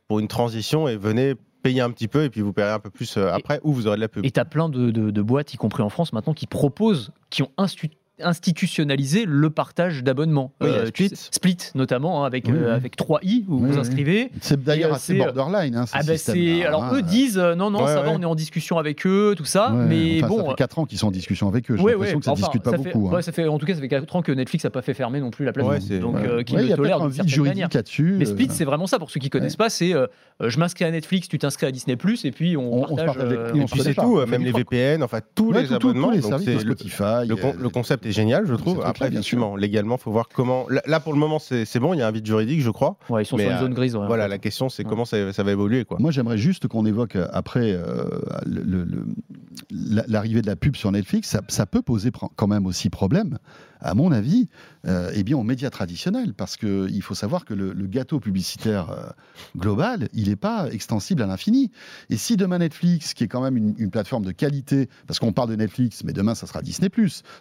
pour 0.07 0.19
une 0.19 0.27
transition 0.27 0.87
et 0.87 0.97
venez 0.97 1.35
payer 1.61 1.81
un 1.81 1.91
petit 1.91 2.07
peu 2.07 2.23
et 2.23 2.29
puis 2.29 2.41
vous 2.41 2.53
paierez 2.53 2.71
un 2.71 2.79
peu 2.79 2.89
plus 2.89 3.17
euh, 3.17 3.31
après 3.31 3.59
ou 3.63 3.73
vous 3.73 3.87
aurez 3.87 3.97
de 3.97 4.01
la 4.01 4.07
pub. 4.07 4.25
Et 4.25 4.31
tu 4.31 4.39
as 4.39 4.45
plein 4.45 4.69
de, 4.69 4.89
de, 4.91 5.21
boîtes, 5.21 5.53
y 5.53 5.57
compris 5.57 5.83
en 5.83 5.89
France 5.89 6.13
maintenant, 6.13 6.33
qui 6.33 6.47
proposent, 6.47 7.11
qui 7.29 7.43
ont 7.43 7.51
institutionnaliser 8.21 9.25
le 9.25 9.49
partage 9.49 10.03
d'abonnements. 10.03 10.53
Euh, 10.63 10.85
Split. 10.87 11.11
Split, 11.13 11.57
notamment, 11.75 12.23
hein, 12.23 12.27
avec, 12.27 12.49
euh, 12.49 12.75
avec 12.75 12.97
3i, 12.97 13.45
où 13.47 13.59
vous 13.59 13.67
vous 13.67 13.77
inscrivez. 13.77 14.31
C'est 14.41 14.61
d'ailleurs 14.61 14.93
assez 14.93 15.15
borderline. 15.15 15.75
Hein, 15.75 15.85
ah 15.93 16.01
bah 16.03 16.13
alors, 16.65 16.83
hein. 16.83 16.91
eux 16.95 17.01
disent 17.01 17.37
non, 17.37 17.71
non, 17.71 17.85
ça 17.85 18.01
va, 18.01 18.11
on 18.11 18.21
est 18.21 18.25
en 18.25 18.35
discussion 18.35 18.77
avec 18.77 19.05
eux, 19.05 19.33
tout 19.37 19.45
ça. 19.45 19.69
mais 19.69 20.21
bon. 20.21 20.39
Ça 20.39 20.49
fait 20.49 20.55
4 20.55 20.79
ans 20.79 20.85
qu'ils 20.85 20.97
sont 20.97 21.07
en 21.07 21.11
discussion 21.11 21.47
avec 21.47 21.69
eux. 21.71 21.77
J'ai 21.77 21.83
l'impression 21.83 22.19
que 22.19 22.25
ça 22.25 22.31
ne 22.31 22.35
discute 22.37 22.63
pas 22.63 22.77
beaucoup. 22.77 23.21
ça 23.21 23.31
fait, 23.31 23.47
en 23.47 23.57
tout 23.57 23.65
cas, 23.65 23.75
ça 23.75 23.81
fait 23.81 23.87
4 23.87 24.15
ans 24.15 24.21
que 24.21 24.31
Netflix 24.31 24.63
n'a 24.63 24.69
pas 24.69 24.81
fait 24.81 24.93
fermer 24.93 25.19
non 25.19 25.31
plus 25.31 25.45
la 25.45 25.53
plateforme. 25.53 25.99
Donc, 25.99 26.43
qui 26.45 26.55
le 26.55 26.75
tolère 26.75 27.01
d'une 27.01 27.11
certaine 27.11 27.43
manière. 27.43 27.69
Mais 27.99 28.25
Split, 28.25 28.49
c'est 28.51 28.65
vraiment 28.65 28.87
ça. 28.87 28.99
Pour 28.99 29.11
ceux 29.11 29.19
qui 29.19 29.29
connaissent 29.29 29.55
pas, 29.55 29.69
c'est 29.69 29.93
je 30.39 30.59
m'inscris 30.59 30.85
à 30.85 30.91
Netflix, 30.91 31.27
tu 31.27 31.37
t'inscris 31.37 31.65
à 31.65 31.71
Disney, 31.71 31.97
et 32.23 32.31
puis 32.31 32.57
on 32.57 32.81
partage. 32.81 33.17
Et 33.55 33.65
puis 33.65 33.81
c'est 33.81 33.93
tout, 33.93 34.25
même 34.25 34.43
les 34.43 34.51
VPN, 34.51 35.03
enfin 35.03 35.19
tous 35.35 35.51
les 35.51 35.73
abonnements. 35.73 36.11
Le 36.11 37.69
concept 37.69 38.05
est 38.09 38.13
génial, 38.13 38.45
je 38.45 38.55
trouve 38.55 38.81
après, 38.83 39.09
sûr, 39.21 39.57
légalement, 39.57 39.95
il 39.95 40.01
faut 40.01 40.11
voir 40.11 40.27
comment. 40.33 40.65
Là, 40.69 40.99
pour 40.99 41.13
le 41.13 41.19
moment, 41.19 41.39
c'est 41.39 41.79
bon, 41.79 41.93
il 41.93 41.99
y 41.99 42.01
a 42.01 42.07
un 42.07 42.11
vide 42.11 42.25
juridique, 42.25 42.61
je 42.61 42.69
crois. 42.69 42.97
Ouais, 43.09 43.23
ils 43.23 43.25
sont 43.25 43.37
sur 43.37 43.49
une 43.49 43.59
zone 43.59 43.73
grise. 43.73 43.95
voilà, 43.95 44.27
la 44.27 44.37
question, 44.37 44.69
c'est 44.69 44.83
comment 44.83 45.05
ça, 45.05 45.43
va 45.43 45.51
évoluer. 45.51 45.85
Quoi. 45.85 45.97
Moi, 45.99 46.11
j'aimerais 46.11 46.37
juste 46.37 46.67
qu'on 46.67 46.85
évoque 46.85 47.15
euh, 47.15 47.27
après 47.31 47.71
euh, 47.71 48.03
l'arrivée 49.71 50.41
de 50.41 50.47
la 50.47 50.55
pub 50.55 50.75
sur 50.75 50.91
Netflix. 50.91 51.29
Ça, 51.29 51.41
ça, 51.47 51.65
peut 51.65 51.81
poser 51.81 52.11
quand 52.35 52.47
même 52.47 52.65
aussi 52.65 52.89
problème, 52.89 53.37
à 53.79 53.93
mon 53.93 54.11
avis, 54.11 54.47
euh, 54.87 55.11
eh 55.13 55.23
bien, 55.23 55.37
aux 55.37 55.43
médias 55.43 55.69
traditionnels. 55.69 56.33
Parce 56.33 56.57
qu'il 56.57 57.01
faut 57.01 57.15
savoir 57.15 57.45
que 57.45 57.53
le, 57.53 57.73
gâteau 57.87 58.19
publicitaire 58.19 58.91
euh, 58.91 59.09
global, 59.57 60.09
il 60.13 60.29
n'est 60.29 60.35
pas 60.35 60.67
extensible 60.71 61.21
à 61.21 61.25
l'infini. 61.25 61.71
Et 62.09 62.17
si 62.17 62.37
demain 62.37 62.59
Netflix, 62.59 63.13
qui 63.13 63.23
est 63.23 63.27
quand 63.27 63.41
même 63.41 63.57
une, 63.57 63.89
plateforme 63.89 64.23
de 64.23 64.31
qualité, 64.31 64.89
parce 65.07 65.19
qu'on 65.19 65.33
parle 65.33 65.49
de 65.49 65.55
Netflix, 65.55 66.03
mais 66.03 66.13
demain 66.13 66.35
ça 66.35 66.45
sera 66.45 66.61
Disney, 66.61 66.89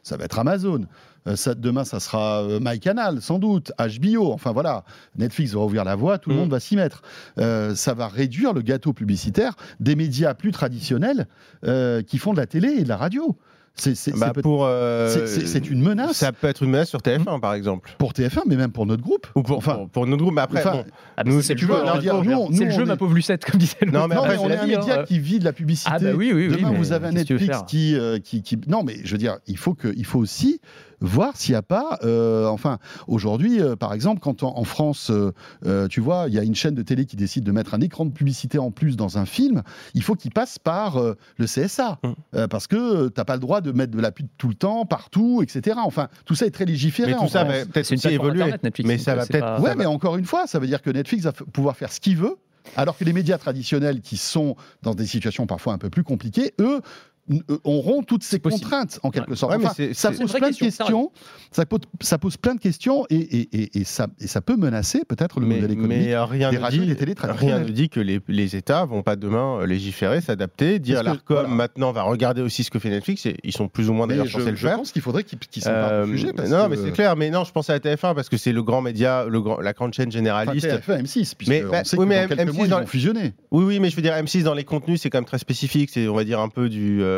ça 0.03 0.16
va 0.16 0.24
être 0.24 0.39
Amazon, 0.39 0.86
euh, 1.26 1.36
ça, 1.36 1.55
demain 1.55 1.84
ça 1.84 2.01
sera 2.01 2.43
MyCanal, 2.61 3.20
sans 3.20 3.39
doute, 3.39 3.72
HBO, 3.78 4.32
enfin 4.32 4.53
voilà, 4.53 4.84
Netflix 5.16 5.53
va 5.53 5.61
ouvrir 5.61 5.84
la 5.84 5.97
voie, 5.97 6.18
tout 6.18 6.30
le 6.30 6.36
mm. 6.36 6.39
monde 6.39 6.51
va 6.51 6.61
s'y 6.61 6.76
mettre. 6.76 7.03
ça 7.36 7.95
va 7.95 8.09
réduire 8.09 8.53
le 8.53 8.62
gâteau 8.62 8.93
publicitaire 8.93 9.55
des 9.80 9.97
médias 9.97 10.34
plus 10.34 10.53
traditionnels 10.53 11.26
qui 12.07 12.18
font 12.18 12.32
de 12.32 12.39
la 12.39 12.47
télé 12.47 12.68
et 12.68 12.84
de 12.84 12.89
la 12.89 12.97
radio. 12.97 13.36
Bah, 14.16 14.32
euh, 14.36 15.26
c'est 15.26 15.70
une 15.70 15.82
menace. 15.82 16.16
Ça 16.16 16.32
peut 16.32 16.48
être 16.48 16.62
une 16.62 16.70
menace 16.70 16.88
sur 16.88 17.00
TF1, 17.00 17.40
par 17.40 17.54
exemple. 17.54 17.94
Pour 17.98 18.12
TF1, 18.12 18.42
mais 18.46 18.56
même 18.56 18.72
pour 18.72 18.86
notre 18.86 19.02
groupe. 19.02 19.26
Ou 19.34 19.42
pour, 19.42 19.58
enfin, 19.58 19.86
pour, 19.92 20.06
notre 20.06 20.22
groupe, 20.22 20.34
mais 20.34 20.42
après, 20.42 20.62
ah, 20.64 21.22
c'est 21.42 21.54
le, 21.54 22.70
jeu, 22.70 22.84
ma 22.84 22.96
pauvre 22.96 23.14
Lucette, 23.14 23.44
comme 23.44 23.60
disait 23.60 23.76
le 23.82 23.92
Non, 23.92 24.08
mais 24.08 24.16
après, 24.16 24.38
on 24.38 24.50
est 24.50 24.56
un 24.56 24.66
média 24.66 25.00
hein. 25.00 25.04
qui 25.06 25.18
vit 25.18 25.38
de 25.38 25.44
la 25.44 25.52
publicité. 25.52 25.90
Ah 25.92 25.98
bah 25.98 26.10
oui, 26.14 26.32
oui, 26.32 26.48
Demain, 26.48 26.72
vous 26.72 26.92
avez 26.92 27.08
un 27.08 27.12
Netflix 27.12 27.58
euh, 27.74 28.18
qui, 28.18 28.42
qui, 28.42 28.58
Non, 28.66 28.82
mais 28.82 28.96
je 29.04 29.12
veux 29.12 29.18
dire, 29.18 29.38
il 29.46 29.56
faut, 29.56 29.74
que, 29.74 29.92
il 29.96 30.04
faut 30.04 30.18
aussi 30.18 30.60
voir 31.01 31.36
s'il 31.36 31.53
n'y 31.53 31.57
a 31.57 31.62
pas, 31.62 31.99
euh, 32.05 32.46
enfin, 32.46 32.78
aujourd'hui, 33.07 33.61
euh, 33.61 33.76
par 33.76 33.92
exemple, 33.92 34.20
quand 34.20 34.42
en, 34.42 34.64
France, 34.64 35.11
euh, 35.11 35.88
tu 35.88 36.01
vois, 36.01 36.26
il 36.28 36.34
y 36.34 36.38
a 36.38 36.42
une 36.42 36.55
chaîne 36.55 36.74
de 36.74 36.82
télé 36.82 37.07
qui 37.07 37.16
décide 37.16 37.44
de 37.44 37.53
mettre 37.53 37.74
un 37.74 37.80
écran 37.80 38.05
de 38.05 38.11
publicité 38.11 38.59
en 38.59 38.70
plus 38.70 38.96
dans 38.96 39.18
un 39.18 39.26
film, 39.26 39.62
il 39.94 40.03
faut 40.03 40.14
qu'il 40.14 40.32
passe 40.32 40.59
par 40.59 41.01
le 41.01 41.46
CSA, 41.46 41.99
mmh. 42.03 42.46
parce 42.49 42.66
que 42.66 43.09
tu 43.09 43.14
n'as 43.16 43.24
pas 43.24 43.34
le 43.34 43.40
droit 43.40 43.61
de 43.61 43.72
mettre 43.72 43.92
de 43.92 44.01
la 44.01 44.12
pub 44.12 44.26
tout 44.36 44.49
le 44.49 44.55
temps, 44.55 44.84
partout, 44.84 45.42
etc. 45.42 45.78
Enfin, 45.82 46.09
tout 46.24 46.34
ça 46.34 46.46
est 46.46 46.51
très 46.51 46.64
légiféré. 46.64 47.12
Mais 47.12 47.18
tout 47.18 47.28
ça 47.28 47.44
va 47.44 47.64
peut-être 47.64 48.07
évoluer. 48.07 48.55
mais 48.84 48.99
ça 48.99 49.14
va 49.14 49.26
peut-être. 49.26 49.61
Ouais, 49.61 49.74
mais 49.74 49.86
encore 49.86 50.16
une 50.16 50.24
fois, 50.24 50.46
ça 50.46 50.59
veut 50.59 50.66
dire 50.66 50.82
que 50.82 50.90
Netflix 50.90 51.24
va 51.24 51.32
pouvoir 51.32 51.76
faire 51.76 51.92
ce 51.92 52.01
qu'il 52.01 52.16
veut. 52.16 52.36
Alors 52.76 52.99
que 52.99 53.05
les 53.05 53.12
médias 53.12 53.38
traditionnels 53.38 54.01
qui 54.01 54.16
sont 54.16 54.57
dans 54.82 54.94
des 54.94 55.07
situations 55.07 55.46
parfois 55.46 55.72
un 55.72 55.78
peu 55.78 55.90
plus 55.90 56.05
compliquées, 56.05 56.53
eux, 56.61 56.80
auront 57.64 58.02
toutes 58.02 58.24
ces 58.24 58.40
contraintes 58.40 59.00
en 59.02 59.10
quelque 59.10 59.34
sorte. 59.34 59.54
ça 59.92 60.10
pose 60.12 60.32
plein 60.32 60.50
de 60.50 60.56
questions. 60.56 61.12
Ça 61.50 61.64
pose, 62.18 62.36
plein 62.36 62.54
de 62.54 62.60
questions 62.60 63.06
et, 63.10 63.84
ça, 63.84 64.08
peut 64.40 64.56
menacer 64.56 65.04
peut-être 65.06 65.40
le 65.40 65.46
modèle 65.46 65.72
économique 65.72 65.88
mais 65.88 66.18
rien 66.18 66.50
des 66.50 66.58
radios 66.58 66.82
et 66.82 66.86
des 66.86 66.96
télé 66.96 67.14
Rien 67.18 67.60
ne 67.60 67.68
dit 67.68 67.88
que 67.88 68.00
les, 68.00 68.20
les, 68.28 68.56
États 68.56 68.84
vont 68.84 69.02
pas 69.02 69.16
demain 69.16 69.60
euh, 69.60 69.66
légiférer, 69.66 70.20
s'adapter, 70.20 70.78
dire 70.78 71.02
l'ARCOM 71.02 71.48
maintenant 71.48 71.92
va 71.92 72.02
regarder 72.02 72.42
aussi 72.42 72.64
ce 72.64 72.70
que 72.70 72.78
fait 72.78 72.90
Netflix. 72.90 73.26
Et 73.26 73.36
ils 73.44 73.52
sont 73.52 73.68
plus 73.68 73.88
ou 73.90 73.92
moins 73.92 74.06
d'ailleurs 74.06 74.28
censés 74.28 74.50
le 74.50 74.56
faire. 74.56 74.72
Je 74.72 74.76
pense 74.76 74.92
qu'il 74.92 75.02
faudrait 75.02 75.24
qu'ils 75.24 75.38
qu 75.38 75.46
du 75.52 75.60
sujet. 75.60 76.32
non, 76.48 76.68
mais 76.68 76.76
c'est 76.76 76.92
clair. 76.92 77.16
Mais 77.16 77.30
non, 77.30 77.44
je 77.44 77.52
pense 77.52 77.70
à 77.70 77.78
TF1 77.78 78.14
parce 78.14 78.28
que 78.28 78.36
c'est 78.36 78.52
le 78.52 78.62
grand 78.62 78.80
média, 78.80 79.24
le 79.28 79.40
grand, 79.40 79.60
la 79.60 79.72
grande 79.72 79.94
chaîne 79.94 80.10
généraliste. 80.10 80.66
TF1, 80.66 81.02
M6, 81.02 81.34
puisque 81.36 81.48
mais, 81.48 81.62
bah, 81.62 81.82
oui, 81.96 82.06
mais 82.06 82.26
M6 82.26 82.52
mois, 82.52 82.66
ils 82.66 82.70
vont 82.70 82.86
fusionner. 82.86 83.34
Oui, 83.50 83.64
oui, 83.64 83.80
mais 83.80 83.90
je 83.90 83.96
veux 83.96 84.02
dire 84.02 84.14
M6 84.14 84.42
dans 84.42 84.54
les 84.54 84.64
contenus, 84.64 85.02
c'est 85.02 85.10
quand 85.10 85.18
même 85.18 85.24
très 85.24 85.38
spécifique. 85.38 85.90
C'est 85.92 86.08
on 86.08 86.14
va 86.14 86.24
dire 86.24 86.40
un 86.40 86.48
peu 86.48 86.68
du 86.68 87.02
euh, 87.02 87.17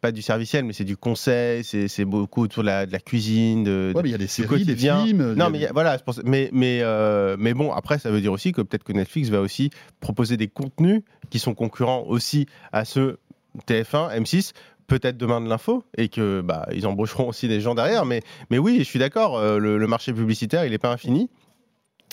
pas 0.00 0.12
du 0.12 0.22
serviciel, 0.22 0.64
mais 0.64 0.72
c'est 0.72 0.84
du 0.84 0.96
conseil, 0.96 1.64
c'est 1.64 2.04
beaucoup 2.04 2.42
autour 2.42 2.62
de 2.62 2.68
la, 2.68 2.86
de 2.86 2.92
la 2.92 3.00
cuisine. 3.00 3.64
De, 3.64 3.92
ouais, 3.94 4.02
mais 4.02 4.08
il 4.10 4.12
y 4.12 4.14
a 4.14 4.18
des 4.18 4.26
séries, 4.28 4.64
des 4.64 4.76
films. 4.76 5.34
Non, 5.34 5.50
mais 5.50 5.68
voilà, 5.72 5.98
mais, 6.24 6.48
mais, 6.52 6.80
euh, 6.82 7.36
mais 7.38 7.54
bon, 7.54 7.72
après, 7.72 7.98
ça 7.98 8.10
veut 8.10 8.20
dire 8.20 8.32
aussi 8.32 8.52
que 8.52 8.62
peut-être 8.62 8.84
que 8.84 8.92
Netflix 8.92 9.28
va 9.30 9.40
aussi 9.40 9.70
proposer 10.00 10.36
des 10.36 10.48
contenus 10.48 11.02
qui 11.30 11.38
sont 11.38 11.54
concurrents 11.54 12.04
aussi 12.06 12.46
à 12.72 12.84
ceux 12.84 13.18
TF1, 13.66 14.20
M6, 14.20 14.52
peut-être 14.86 15.16
demain 15.16 15.40
de 15.40 15.48
l'info 15.48 15.84
et 15.96 16.08
que 16.08 16.40
bah, 16.40 16.66
ils 16.72 16.86
embaucheront 16.86 17.28
aussi 17.28 17.48
des 17.48 17.60
gens 17.60 17.74
derrière. 17.74 18.04
Mais, 18.04 18.22
mais 18.50 18.58
oui, 18.58 18.78
je 18.78 18.84
suis 18.84 18.98
d'accord, 18.98 19.38
euh, 19.38 19.58
le, 19.58 19.86
marché 19.86 20.12
publicitaire, 20.12 20.64
il 20.64 20.70
n'est 20.70 20.78
pas 20.78 20.92
infini. 20.92 21.28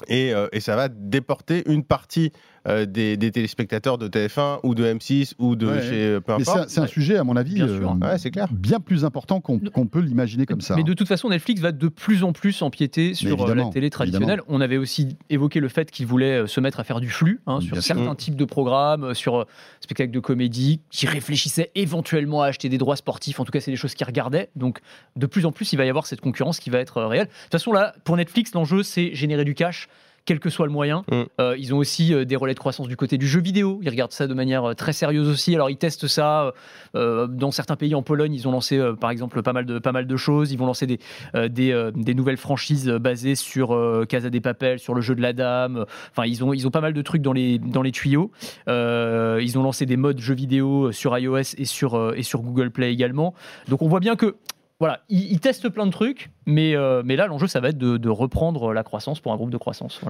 Et, 0.09 0.33
euh, 0.33 0.47
et, 0.51 0.59
ça 0.59 0.75
va 0.75 0.89
déporter 0.89 1.63
une 1.67 1.85
partie 1.85 2.33
euh, 2.67 2.85
des, 2.85 3.17
téléspectateurs 3.31 3.97
de 3.97 4.07
TF1 4.07 4.59
ou 4.63 4.73
de 4.73 4.85
M6 4.85 5.33
ou 5.37 5.55
de 5.55 5.79
chez 5.81 6.05
euh, 6.05 6.19
peu 6.19 6.33
importe. 6.33 6.69
C'est 6.69 6.79
un, 6.79 6.87
sujet, 6.87 7.17
à 7.17 7.23
mon 7.23 7.35
avis, 7.35 7.55
bien, 7.55 7.67
euh, 7.67 8.17
clair. 8.31 8.47
bien 8.51 8.79
plus 8.79 9.05
important 9.05 9.39
qu'on 9.39 9.59
peut 9.59 9.99
l'imaginer 9.99 10.45
comme 10.45 10.61
ça. 10.61 10.75
Mais 10.75 10.83
de 10.83 10.93
toute 10.93 11.07
façon, 11.07 11.29
Netflix 11.29 11.61
va 11.61 11.71
de 11.71 11.87
plus 11.87 12.23
en 12.23 12.33
plus 12.33 12.61
empiéter 12.61 13.13
sur 13.13 13.53
la 13.53 13.65
télé 13.65 13.89
traditionnelle. 13.89 14.41
On 14.47 14.61
avait 14.61 14.77
aussi 14.77 15.17
évoqué 15.29 15.59
le 15.59 15.67
fait 15.67 15.91
qu'il 15.91 16.07
voulait 16.07 16.47
se 16.47 16.59
mettre 16.59 16.79
à 16.79 16.83
faire 16.83 16.99
du 16.99 17.09
flux 17.09 17.41
hein, 17.45 17.59
sur 17.61 17.81
certains 17.81 18.15
types 18.15 18.35
de 18.35 18.45
programmes, 18.45 19.13
sur 19.13 19.45
spectacles 19.81 20.11
de 20.11 20.19
comédie, 20.19 20.81
qui 20.89 21.05
réfléchissaient 21.07 21.71
éventuellement 21.75 22.41
à 22.41 22.47
acheter 22.47 22.69
des 22.69 22.77
droits 22.77 22.95
sportifs. 22.95 23.39
En 23.39 23.45
tout 23.45 23.51
cas, 23.51 23.59
c'est 23.59 23.71
des 23.71 23.77
choses 23.77 23.93
qu'ils 23.93 24.07
regardaient. 24.07 24.49
Donc, 24.55 24.79
de 25.15 25.25
plus 25.25 25.45
en 25.45 25.51
plus, 25.51 25.71
il 25.73 25.75
va 25.75 25.85
y 25.85 25.89
avoir 25.89 26.07
cette 26.07 26.21
concurrence 26.21 26.59
qui 26.59 26.69
va 26.69 26.79
être 26.79 27.01
réelle. 27.03 27.27
De 27.27 27.31
toute 27.43 27.51
façon, 27.51 27.71
là, 27.71 27.93
pour 28.03 28.17
Netflix, 28.17 28.53
l'enjeu, 28.53 28.83
c'est 28.83 29.13
générer 29.13 29.45
du 29.45 29.53
cash 29.53 29.87
quel 30.25 30.39
que 30.39 30.49
soit 30.49 30.65
le 30.65 30.71
moyen. 30.71 31.03
Mm. 31.11 31.23
Euh, 31.39 31.55
ils 31.57 31.73
ont 31.73 31.77
aussi 31.77 32.13
euh, 32.13 32.25
des 32.25 32.35
relais 32.35 32.53
de 32.53 32.59
croissance 32.59 32.87
du 32.87 32.97
côté 32.97 33.17
du 33.17 33.27
jeu 33.27 33.39
vidéo. 33.39 33.79
Ils 33.83 33.89
regardent 33.89 34.11
ça 34.11 34.27
de 34.27 34.33
manière 34.33 34.75
très 34.75 34.93
sérieuse 34.93 35.29
aussi. 35.29 35.55
Alors 35.55 35.69
ils 35.69 35.77
testent 35.77 36.07
ça 36.07 36.53
dans 36.93 37.51
certains 37.51 37.75
pays. 37.75 37.93
En 37.95 38.01
Pologne, 38.01 38.33
ils 38.33 38.47
ont 38.47 38.51
lancé 38.51 38.81
par 38.99 39.09
exemple 39.09 39.41
pas 39.41 39.53
mal 39.53 39.65
de, 39.65 39.79
pas 39.79 39.91
mal 39.91 40.07
de 40.07 40.17
choses. 40.17 40.51
Ils 40.51 40.57
vont 40.57 40.65
lancer 40.65 40.87
des, 40.87 40.99
des, 41.49 41.91
des 41.93 42.13
nouvelles 42.13 42.37
franchises 42.37 42.89
basées 42.89 43.35
sur 43.35 43.77
Casa 44.07 44.29
des 44.29 44.41
Papel, 44.41 44.79
sur 44.79 44.93
le 44.93 45.01
jeu 45.01 45.15
de 45.15 45.21
la 45.21 45.33
dame. 45.33 45.85
Enfin, 46.11 46.25
ils 46.25 46.43
ont, 46.43 46.53
ils 46.53 46.65
ont 46.67 46.71
pas 46.71 46.81
mal 46.81 46.93
de 46.93 47.01
trucs 47.01 47.21
dans 47.21 47.33
les, 47.33 47.59
dans 47.59 47.81
les 47.81 47.91
tuyaux. 47.91 48.31
ils 48.67 49.55
ont 49.57 49.63
lancé 49.63 49.85
des 49.85 49.97
modes 49.97 50.19
jeux 50.19 50.35
vidéo 50.35 50.91
sur 50.91 51.17
iOS 51.17 51.55
et 51.57 51.65
sur, 51.65 52.13
et 52.15 52.23
sur 52.23 52.41
Google 52.41 52.71
Play 52.71 52.91
également. 52.91 53.33
Donc 53.67 53.81
on 53.81 53.87
voit 53.87 53.99
bien 53.99 54.15
que 54.15 54.35
voilà, 54.79 54.99
ils, 55.07 55.39
testent 55.39 55.69
plein 55.69 55.85
de 55.85 55.91
trucs, 55.91 56.31
mais, 56.45 56.75
euh, 56.75 57.01
mais 57.05 57.15
là, 57.15 57.27
l'enjeu, 57.27 57.47
ça 57.47 57.61
va 57.61 57.69
être 57.69 57.77
de, 57.77 58.09
reprendre 58.09 58.73
la 58.73 58.83
croissance 58.83 59.21
pour 59.21 59.31
un 59.31 59.37
groupe 59.37 59.49
de 59.49 59.57
croissance. 59.57 60.01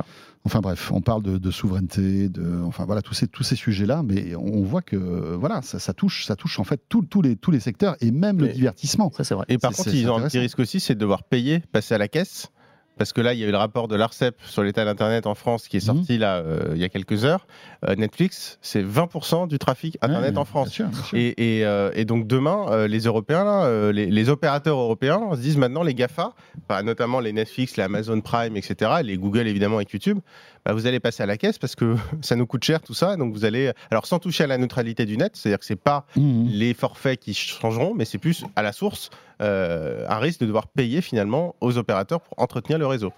Enfin 0.43 0.59
bref, 0.59 0.91
on 0.91 1.01
parle 1.01 1.21
de, 1.21 1.51
souveraineté, 1.51 2.29
de, 2.29 2.61
enfin 2.63 2.85
voilà, 2.85 3.03
tous 3.03 3.13
ces, 3.13 3.27
tous 3.27 3.43
ces 3.43 3.55
sujets-là, 3.55 4.01
mais 4.03 4.35
on 4.35 4.63
voit 4.63 4.81
que 4.81 4.95
voilà, 5.35 5.61
ça, 5.61 5.93
touche, 5.93 6.25
ça 6.25 6.35
touche 6.35 6.59
en 6.59 6.63
fait 6.63 6.81
tous 6.89 7.21
les, 7.21 7.35
tous 7.35 7.51
les 7.51 7.59
secteurs 7.59 7.95
et 8.01 8.09
même 8.09 8.39
le 8.39 8.47
divertissement. 8.47 9.11
Ça, 9.15 9.23
c'est 9.23 9.35
vrai. 9.35 9.45
Et 9.49 9.59
par 9.59 9.71
contre, 9.71 9.93
ils 9.93 10.09
ont 10.09 10.17
un 10.17 10.27
petit 10.27 10.39
risque 10.39 10.59
aussi, 10.59 10.79
c'est 10.79 10.95
de 10.95 10.99
devoir 10.99 11.23
payer, 11.23 11.59
passer 11.71 11.93
à 11.93 11.99
la 11.99 12.07
caisse 12.07 12.51
parce 12.97 13.13
que 13.13 13.21
là, 13.21 13.33
il 13.33 13.39
y 13.39 13.43
a 13.43 13.47
eu 13.47 13.51
le 13.51 13.57
rapport 13.57 13.87
de 13.87 13.95
l'ARCEP 13.95 14.35
sur 14.45 14.63
l'état 14.63 14.85
d'Internet 14.85 15.27
en 15.27 15.35
France 15.35 15.67
qui 15.67 15.77
est 15.77 15.87
mhm. 15.87 15.95
sorti 15.95 16.17
là 16.17 16.37
euh, 16.37 16.71
il 16.73 16.81
y 16.81 16.83
a 16.83 16.89
quelques 16.89 17.25
heures. 17.25 17.45
Euh, 17.87 17.95
Netflix, 17.95 18.57
c'est 18.61 18.83
20% 18.83 19.47
du 19.47 19.59
trafic 19.59 19.97
Internet 20.01 20.37
en 20.37 20.45
France. 20.45 20.81
Euh, 21.13 21.91
et, 21.93 22.05
donc 22.05 22.27
demain, 22.27 22.87
les 22.87 22.99
Européens, 23.01 23.91
les, 23.91 24.29
opérateurs 24.29 24.79
européens 24.79 25.21
se 25.33 25.39
disent 25.39 25.57
maintenant 25.57 25.83
les 25.83 25.93
GAFA, 25.93 26.33
bah, 26.67 26.81
notamment 26.81 27.19
les 27.19 27.31
Netflix, 27.31 27.77
les 27.77 27.83
Amazon 27.83 28.21
Prime, 28.21 28.57
etc., 28.57 28.91
les 29.03 29.17
Google 29.17 29.47
évidemment 29.47 29.75
avec 29.75 29.91
YouTube, 29.91 30.19
bah, 30.65 30.73
vous 30.73 30.87
allez 30.87 30.99
passer 30.99 31.23
à 31.23 31.25
la 31.25 31.37
caisse 31.37 31.57
parce 31.57 31.75
que 31.75 31.95
ça 32.21 32.35
nous 32.35 32.47
coûte 32.47 32.63
cher 32.63 32.81
tout 32.81 32.93
ça. 32.93 33.15
Donc 33.17 33.33
vous 33.33 33.45
allez, 33.45 33.71
alors 33.91 34.05
sans 34.05 34.19
toucher 34.19 34.45
à 34.45 34.47
la 34.47 34.57
neutralité 34.57 35.05
du 35.05 35.17
net, 35.17 35.35
c'est-à-dire 35.35 35.59
que 35.59 35.65
c'est 35.65 35.75
pas 35.75 36.05
mhm. 36.15 36.47
les 36.47 36.73
forfaits 36.73 37.19
qui 37.19 37.33
changeront, 37.33 37.93
mais 37.95 38.05
c'est 38.05 38.17
plus 38.17 38.45
à 38.55 38.61
la 38.61 38.71
source 38.71 39.09
un 39.39 40.17
risque 40.19 40.39
de 40.39 40.45
devoir 40.45 40.67
payer 40.67 41.01
finalement 41.01 41.55
aux 41.59 41.77
opérateurs 41.77 42.21
pour 42.21 42.41
entretenir 42.41 42.79
le 42.79 42.87
réseau. 42.87 43.11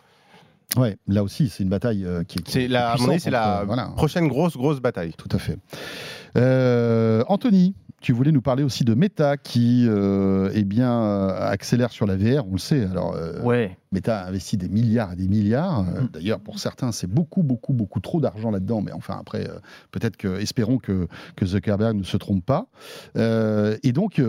Ouais, 0.76 0.98
là 1.08 1.24
aussi, 1.24 1.50
c'est 1.50 1.64
une 1.64 1.70
bataille 1.70 2.04
euh, 2.06 2.24
qui, 2.24 2.40
est. 2.40 2.48
C'est 2.48 2.68
la, 2.68 2.96
c'est 3.20 3.30
la 3.32 3.66
prochaine 3.96 4.28
grosse, 4.28 4.58
grosse 4.58 4.82
bataille. 4.82 5.14
Tout 5.18 5.30
à 5.32 5.40
fait. 5.40 5.58
Euh, 6.36 7.24
Anthony, 7.30 7.74
tu 8.02 8.12
voulais 8.12 8.32
nous 8.32 8.42
parler 8.42 8.64
aussi 8.64 8.84
de 8.84 8.94
Meta 8.94 9.38
qui 9.38 9.86
euh, 9.88 10.52
eh 10.54 10.64
bien, 10.64 11.30
accélère 11.30 11.92
sur 11.92 12.06
la 12.06 12.18
VR, 12.18 12.46
on 12.48 12.54
le 12.54 12.60
sait. 12.60 12.84
Alors, 12.84 13.16
ouais. 13.44 13.78
Meta 13.92 14.20
a 14.20 14.28
investi 14.28 14.58
des 14.58 14.70
milliards 14.70 15.14
et 15.14 15.16
des 15.16 15.28
milliards. 15.28 15.80
Euh, 15.80 16.02
mm. 16.02 16.10
D'ailleurs, 16.14 16.40
pour 16.40 16.60
certains, 16.60 16.92
c'est 16.92 17.08
beaucoup, 17.08 17.44
beaucoup, 17.44 17.74
beaucoup 17.74 18.00
trop 18.00 18.20
d'argent 18.20 18.52
là-dedans. 18.52 18.82
Mais 18.82 18.92
enfin, 18.92 19.18
après, 19.20 19.48
euh, 19.50 19.60
peut-être 19.92 20.18
que, 20.18 20.40
espérons 20.40 20.78
que, 20.78 21.08
que, 21.36 21.46
Zuckerberg 21.46 21.96
ne 21.96 22.04
se 22.04 22.18
trompe 22.18 22.46
pas. 22.46 22.68
Euh, 23.18 23.78
et 23.84 23.94
donc, 23.94 24.22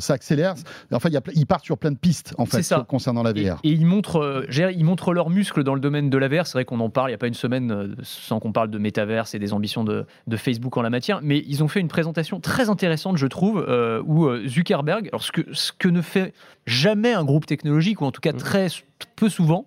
ça 0.00 0.14
accélère. 0.14 0.54
Enfin, 0.92 1.08
y 1.08 1.16
a, 1.16 1.22
ils 1.34 1.46
partent 1.46 1.64
sur 1.64 1.78
plein 1.78 1.90
de 1.90 1.98
pistes, 1.98 2.34
en 2.38 2.46
fait, 2.46 2.74
concernant 2.88 3.22
la 3.22 3.32
VR. 3.32 3.58
Et, 3.64 3.70
ils, 3.70 3.86
montrent, 3.86 4.46
ils 4.50 4.84
montrent 4.84 5.12
leurs 5.12 5.30
muscles 5.30 5.64
dans 5.64 5.74
le 5.74 5.80
domaine 5.80 6.10
de 6.10 6.18
la 6.18 6.28
VR. 6.28 6.46
C'est 6.46 6.54
vrai 6.54 6.64
qu'on 6.64 6.80
en 6.80 6.90
parle, 6.90 7.10
il 7.10 7.12
n'y 7.12 7.16
a 7.16 7.18
pas 7.18 7.26
une 7.26 7.34
semaine 7.34 7.96
sans 8.02 8.38
qu'on 8.38 8.52
parle 8.52 8.70
de 8.70 8.78
métaverse 8.78 9.34
et 9.34 9.38
des 9.38 9.52
ambitions 9.52 9.84
de, 9.84 10.06
de, 10.26 10.36
Facebook 10.36 10.76
en 10.76 10.82
la 10.82 10.90
matière. 10.90 11.20
Mais 11.22 11.42
ils 11.46 11.64
ont 11.64 11.68
fait 11.68 11.80
une 11.80 11.88
présentation 11.88 12.40
très 12.40 12.70
intéressante, 12.70 13.16
je 13.16 13.26
trouve, 13.26 13.64
où 14.06 14.28
Zuckerberg, 14.46 15.08
alors 15.08 15.22
ce 15.22 15.32
que, 15.32 15.42
ce 15.52 15.72
que 15.72 15.88
ne 15.88 16.00
fait 16.00 16.32
jamais 16.66 17.12
un 17.12 17.24
groupe 17.24 17.46
technologique, 17.46 18.00
ou 18.00 18.04
en 18.04 18.12
tout 18.12 18.20
cas 18.20 18.32
mm. 18.32 18.36
très 18.36 18.66
peu 19.16 19.28
souvent, 19.28 19.66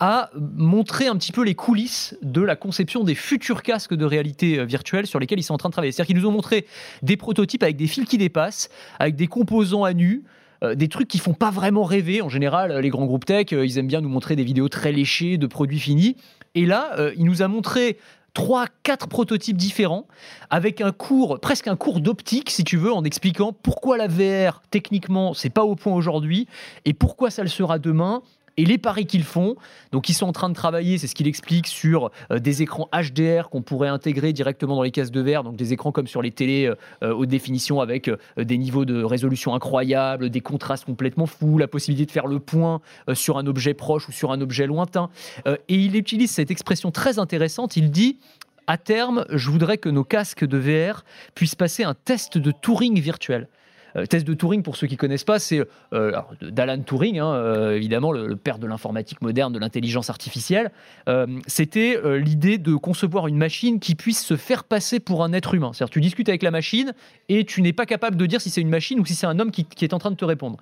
a 0.00 0.30
montré 0.34 1.06
un 1.06 1.16
petit 1.16 1.32
peu 1.32 1.42
les 1.42 1.54
coulisses 1.54 2.16
de 2.22 2.40
la 2.40 2.56
conception 2.56 3.02
des 3.02 3.14
futurs 3.14 3.62
casques 3.62 3.94
de 3.94 4.04
réalité 4.04 4.58
euh, 4.58 4.64
virtuelle 4.64 5.06
sur 5.06 5.18
lesquels 5.18 5.40
ils 5.40 5.44
sont 5.44 5.54
en 5.54 5.58
train 5.58 5.68
de 5.68 5.72
travailler. 5.72 5.92
C'est-à-dire 5.92 6.14
qu'ils 6.14 6.22
nous 6.22 6.28
ont 6.28 6.32
montré 6.32 6.66
des 7.02 7.16
prototypes 7.16 7.62
avec 7.62 7.76
des 7.76 7.88
fils 7.88 8.04
qui 8.04 8.18
dépassent, 8.18 8.68
avec 8.98 9.16
des 9.16 9.26
composants 9.26 9.84
à 9.84 9.92
nu, 9.94 10.22
euh, 10.62 10.74
des 10.74 10.88
trucs 10.88 11.08
qui 11.08 11.18
font 11.18 11.34
pas 11.34 11.50
vraiment 11.50 11.82
rêver. 11.82 12.22
En 12.22 12.28
général, 12.28 12.78
les 12.78 12.90
grands 12.90 13.06
groupes 13.06 13.24
tech, 13.24 13.52
euh, 13.52 13.66
ils 13.66 13.78
aiment 13.78 13.88
bien 13.88 14.00
nous 14.00 14.08
montrer 14.08 14.36
des 14.36 14.44
vidéos 14.44 14.68
très 14.68 14.92
léchées 14.92 15.36
de 15.36 15.46
produits 15.46 15.80
finis. 15.80 16.16
Et 16.54 16.64
là, 16.64 16.96
il 17.16 17.24
nous 17.24 17.42
a 17.42 17.46
montré 17.46 17.98
trois, 18.38 18.66
quatre 18.84 19.08
prototypes 19.08 19.56
différents, 19.56 20.06
avec 20.48 20.80
un 20.80 20.92
cours, 20.92 21.40
presque 21.40 21.66
un 21.66 21.74
cours 21.74 21.98
d'optique, 21.98 22.50
si 22.50 22.62
tu 22.62 22.76
veux, 22.76 22.92
en 22.92 23.02
expliquant 23.02 23.52
pourquoi 23.52 23.96
la 23.96 24.06
VR, 24.06 24.62
techniquement, 24.70 25.34
c'est 25.34 25.50
pas 25.50 25.64
au 25.64 25.74
point 25.74 25.92
aujourd'hui, 25.92 26.46
et 26.84 26.94
pourquoi 26.94 27.30
ça 27.30 27.42
le 27.42 27.48
sera 27.48 27.80
demain, 27.80 28.22
et 28.58 28.64
les 28.64 28.76
paris 28.76 29.06
qu'ils 29.06 29.24
font. 29.24 29.56
Donc, 29.92 30.10
ils 30.10 30.14
sont 30.14 30.26
en 30.26 30.32
train 30.32 30.50
de 30.50 30.54
travailler, 30.54 30.98
c'est 30.98 31.06
ce 31.06 31.14
qu'il 31.14 31.28
explique, 31.28 31.66
sur 31.66 32.10
euh, 32.30 32.38
des 32.38 32.60
écrans 32.60 32.88
HDR 32.92 33.48
qu'on 33.48 33.62
pourrait 33.62 33.88
intégrer 33.88 34.34
directement 34.34 34.76
dans 34.76 34.82
les 34.82 34.90
cases 34.90 35.10
de 35.10 35.20
verre, 35.20 35.44
donc 35.44 35.56
des 35.56 35.72
écrans 35.72 35.92
comme 35.92 36.08
sur 36.08 36.20
les 36.20 36.32
télés 36.32 36.66
euh, 36.66 36.74
euh, 37.04 37.14
haute 37.14 37.28
définition 37.28 37.80
avec 37.80 38.10
des 38.36 38.58
niveaux 38.58 38.84
de 38.84 39.02
résolution 39.02 39.54
incroyables, 39.54 40.28
des 40.28 40.40
contrastes 40.40 40.84
complètement 40.84 41.26
fous, 41.26 41.56
la 41.56 41.68
possibilité 41.68 42.06
de 42.06 42.10
faire 42.10 42.26
le 42.26 42.40
point 42.40 42.80
sur 43.14 43.38
un 43.38 43.46
objet 43.46 43.74
proche 43.74 44.08
ou 44.08 44.12
sur 44.12 44.32
un 44.32 44.40
objet 44.40 44.66
lointain. 44.66 45.08
et 45.46 45.58
il 45.68 45.94
utilise 45.94 46.32
cette 46.32 46.50
expression 46.50 46.90
très 46.90 47.18
intéressante. 47.18 47.76
Il 47.76 47.90
dit 47.90 48.18
à 48.66 48.76
terme, 48.76 49.24
je 49.30 49.50
voudrais 49.50 49.78
que 49.78 49.88
nos 49.88 50.04
casques 50.04 50.44
de 50.44 50.58
VR 50.58 51.04
puissent 51.34 51.54
passer 51.54 51.84
un 51.84 51.94
test 51.94 52.36
de 52.36 52.50
Turing 52.50 53.00
virtuel. 53.00 53.48
Euh, 53.96 54.06
test 54.06 54.26
de 54.26 54.34
Turing, 54.34 54.62
pour 54.62 54.76
ceux 54.76 54.86
qui 54.86 54.94
ne 54.94 54.98
connaissent 54.98 55.24
pas, 55.24 55.38
c'est 55.38 55.60
euh, 55.92 56.12
d'Alan 56.42 56.82
Turing, 56.82 57.18
hein, 57.18 57.32
euh, 57.32 57.76
évidemment, 57.76 58.12
le, 58.12 58.36
père 58.36 58.58
de 58.58 58.66
l'informatique 58.66 59.22
moderne, 59.22 59.52
de 59.52 59.58
l'intelligence 59.58 60.10
artificielle. 60.10 60.70
C'était 61.46 62.00
l'idée 62.18 62.58
de 62.58 62.74
concevoir 62.74 63.26
une 63.26 63.36
machine 63.36 63.80
qui 63.80 63.94
puisse 63.94 64.24
se 64.24 64.36
faire 64.36 64.64
passer 64.64 65.00
pour 65.00 65.24
un 65.24 65.32
être 65.32 65.54
humain. 65.54 65.72
C'est-à-dire, 65.72 65.92
tu 65.92 66.00
discutes 66.00 66.28
avec 66.28 66.42
la 66.42 66.50
machine 66.50 66.92
et 67.28 67.44
tu 67.44 67.62
n'es 67.62 67.72
pas 67.72 67.86
capable 67.86 68.16
de 68.16 68.26
dire 68.26 68.40
si 68.40 68.50
c'est 68.50 68.60
une 68.60 68.68
machine 68.68 69.00
ou 69.00 69.06
si 69.06 69.14
c'est 69.14 69.26
un 69.26 69.38
homme 69.38 69.50
qui, 69.50 69.66
est 69.80 69.94
en 69.94 69.98
train 69.98 70.10
de 70.10 70.16
te 70.16 70.24
répondre. 70.24 70.58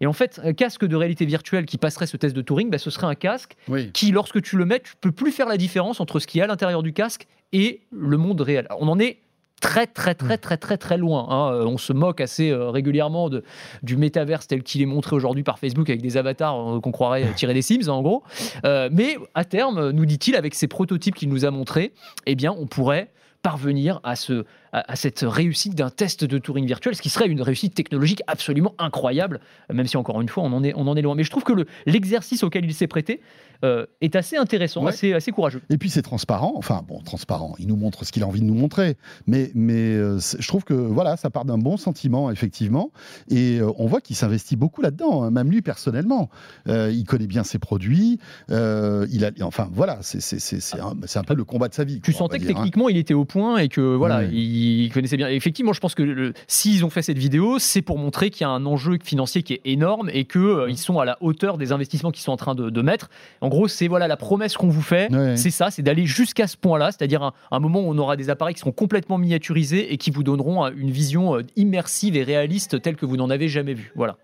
Et 0.00 0.06
en 0.06 0.12
fait, 0.12 0.40
un 0.42 0.52
casque 0.52 0.84
de 0.84 0.96
réalité 0.96 1.24
virtuelle 1.24 1.66
qui 1.66 1.78
passerait 1.78 2.06
ce 2.06 2.16
test 2.16 2.34
de 2.34 2.42
Turing, 2.42 2.70
bah, 2.70 2.78
ce 2.78 2.90
serait 2.90 3.06
un 3.06 3.14
casque 3.14 3.56
qui, 3.92 4.10
lorsque 4.10 4.42
tu 4.42 4.56
le 4.56 4.66
mets, 4.66 4.80
tu 4.80 4.92
peux 5.00 5.12
plus 5.12 5.32
faire 5.32 5.48
la 5.48 5.56
différence 5.56 6.00
entre 6.00 6.18
ce 6.18 6.26
qui 6.26 6.40
est 6.40 6.42
à 6.42 6.46
l'intérieur 6.46 6.82
du 6.82 6.92
casque 6.92 7.26
et 7.52 7.80
le 7.90 8.16
monde 8.16 8.40
réel. 8.40 8.66
On 8.78 8.88
en 8.88 8.98
est 8.98 9.18
très 9.64 9.86
très 9.86 10.14
très 10.14 10.36
très 10.36 10.58
très 10.58 10.76
très 10.76 10.98
loin. 10.98 11.26
Hein. 11.30 11.54
Euh, 11.54 11.64
on 11.64 11.78
se 11.78 11.94
moque 11.94 12.20
assez 12.20 12.50
euh, 12.50 12.68
régulièrement 12.68 13.30
de, 13.30 13.42
du 13.82 13.96
métaverse 13.96 14.46
tel 14.46 14.62
qu'il 14.62 14.82
est 14.82 14.86
montré 14.86 15.16
aujourd'hui 15.16 15.42
par 15.42 15.58
Facebook 15.58 15.88
avec 15.88 16.02
des 16.02 16.18
avatars 16.18 16.76
euh, 16.76 16.80
qu'on 16.80 16.92
croirait 16.92 17.32
tirer 17.36 17.54
des 17.54 17.62
Sims 17.62 17.88
en 17.88 18.02
gros. 18.02 18.22
mais 18.62 19.16
à 19.34 19.44
terme, 19.44 19.90
nous 19.90 20.04
dit-il, 20.04 20.36
avec 20.36 20.54
ces 20.54 20.68
prototypes 20.68 21.14
qu'il 21.14 21.30
nous 21.30 21.46
a 21.46 21.50
montrés, 21.50 21.92
eh 22.26 22.34
bien 22.34 22.54
on 22.56 22.66
pourrait 22.66 23.10
parvenir 23.42 24.00
à, 24.04 24.16
ce, 24.16 24.44
à, 24.74 24.96
cette 24.96 25.20
réussite 25.20 25.76
d'un 25.76 25.90
test 25.90 26.24
de 26.24 26.38
Turing 26.38 26.66
virtuel, 26.66 26.96
ce 26.96 27.02
qui 27.02 27.08
serait 27.08 27.28
une 27.28 27.40
réussite 27.40 27.74
technologique 27.74 28.22
absolument 28.26 28.74
incroyable, 28.78 29.40
même 29.72 29.86
si 29.86 29.96
encore 29.96 30.20
une 30.20 30.28
fois 30.28 30.42
on 30.42 30.52
en 30.52 30.64
est, 30.64 30.72
on 30.74 30.88
en 30.88 30.96
est 30.96 31.02
loin. 31.02 31.14
Mais 31.14 31.22
je 31.22 31.30
trouve 31.30 31.44
que 31.44 31.52
l'exercice 31.86 32.42
auquel 32.42 32.64
il 32.64 32.74
s'est 32.74 32.88
prêté 32.88 33.20
euh, 33.62 33.86
est 34.00 34.16
assez 34.16 34.36
intéressant, 34.36 34.84
assez, 34.86 35.12
assez 35.12 35.30
courageux. 35.30 35.62
Et 35.70 35.78
puis 35.78 35.88
c'est 35.90 36.02
transparent, 36.02 36.54
enfin 36.56 36.82
bon, 36.86 37.00
transparent, 37.00 37.54
il 37.60 37.68
nous 37.68 37.76
montre 37.76 38.04
ce 38.04 38.10
qu'il 38.10 38.24
a 38.24 38.26
envie 38.26 38.40
de 38.40 38.46
nous 38.46 38.54
montrer, 38.54 38.96
mais, 39.26 39.52
mais 39.54 39.94
euh, 39.94 40.18
je 40.18 40.46
trouve 40.48 40.64
que 40.64 40.74
voilà, 40.74 41.16
ça 41.16 41.30
part 41.30 41.44
d'un 41.44 41.56
bon 41.56 41.76
sentiment, 41.76 42.32
effectivement, 42.32 42.90
et 43.30 43.60
euh, 43.60 43.70
on 43.78 43.86
voit 43.86 44.00
qu'il 44.00 44.16
s'investit 44.16 44.56
beaucoup 44.56 44.82
là-dedans, 44.82 45.22
hein, 45.22 45.30
même 45.30 45.50
lui 45.50 45.62
personnellement. 45.62 46.28
il 46.66 47.04
connaît 47.06 47.28
bien 47.28 47.44
ses 47.44 47.58
produits, 47.58 48.18
il 48.48 49.24
a, 49.24 49.30
enfin 49.42 49.68
voilà, 49.72 49.98
c'est 50.02 50.80
un, 50.80 50.96
un, 51.14 51.24
peu 51.24 51.34
le 51.34 51.44
combat 51.44 51.68
de 51.68 51.74
sa 51.74 51.84
vie. 51.84 52.00
Tu 52.00 52.12
sentais 52.12 52.38
que 52.38 52.44
hein. 52.44 52.48
techniquement 52.48 52.88
il 52.88 52.96
était 52.96 53.14
au 53.14 53.24
point 53.24 53.58
et 53.58 53.68
que 53.68 53.80
voilà, 53.80 54.24
il 54.24 54.63
connaissait 54.92 55.16
bien. 55.16 55.28
effectivement, 55.28 55.72
je 55.72 55.80
pense 55.80 55.94
que 55.94 56.32
s'ils 56.46 56.84
ont 56.84 56.90
fait 56.90 57.02
cette 57.02 57.18
vidéo, 57.18 57.58
c'est 57.58 57.82
pour 57.82 57.98
montrer 57.98 58.30
qu'il 58.30 58.42
y 58.42 58.44
a 58.44 58.50
un 58.50 58.66
enjeu 58.66 58.98
financier 59.02 59.42
qui 59.42 59.54
est 59.54 59.60
énorme 59.64 60.10
et 60.12 60.24
qu'ils 60.24 60.66
ils 60.68 60.78
sont 60.78 60.98
à 60.98 61.04
la 61.04 61.16
hauteur 61.20 61.58
des 61.58 61.72
investissements 61.72 62.10
qu'ils 62.10 62.22
sont 62.22 62.32
en 62.32 62.36
train 62.36 62.54
de, 62.54 62.70
de 62.70 62.82
mettre. 62.82 63.10
En 63.40 63.48
gros, 63.48 63.68
c'est 63.68 63.88
voilà 63.88 64.08
la 64.08 64.16
promesse 64.16 64.56
qu'on 64.56 64.68
vous 64.68 64.82
fait, 64.82 65.08
c'est 65.36 65.50
ça, 65.50 65.70
c'est 65.70 65.82
d'aller 65.82 66.06
jusqu'à 66.06 66.46
ce 66.46 66.56
point-là, 66.56 66.90
c'est-à-dire 66.90 67.32
un, 67.50 67.60
moment 67.60 67.80
où 67.80 67.90
on 67.90 67.98
aura 67.98 68.16
des 68.16 68.30
appareils 68.30 68.54
qui 68.54 68.60
seront 68.60 68.72
complètement 68.72 69.18
miniaturisés 69.18 69.92
et 69.92 69.96
qui 69.96 70.10
vous 70.10 70.22
donneront 70.22 70.64
euh, 70.64 70.70
une 70.76 70.90
vision 70.90 71.36
euh, 71.36 71.42
immersive 71.56 72.16
et 72.16 72.22
réaliste 72.22 72.80
telle 72.82 72.96
que 72.96 73.06
vous 73.06 73.16
n'en 73.16 73.30
avez 73.30 73.48
jamais 73.48 73.74
vue. 73.74 73.92
Voilà. 73.94 74.16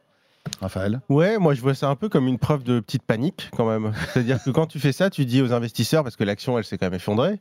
Raphaël 0.60 1.00
Ouais, 1.08 1.38
moi 1.38 1.54
je 1.54 1.60
vois 1.60 1.74
ça 1.74 1.88
un 1.88 1.96
peu 1.96 2.08
comme 2.08 2.26
une 2.26 2.38
preuve 2.38 2.64
de 2.64 2.80
petite 2.80 3.02
panique 3.02 3.50
quand 3.56 3.68
même. 3.68 3.92
C'est-à-dire 4.12 4.42
que 4.42 4.50
quand 4.50 4.66
tu 4.66 4.78
fais 4.78 4.92
ça, 4.92 5.10
tu 5.10 5.24
dis 5.24 5.42
aux 5.42 5.52
investisseurs, 5.52 6.02
parce 6.02 6.16
que 6.16 6.24
l'action 6.24 6.58
elle 6.58 6.64
s'est 6.64 6.78
quand 6.78 6.86
même 6.86 6.94
effondrée, 6.94 7.40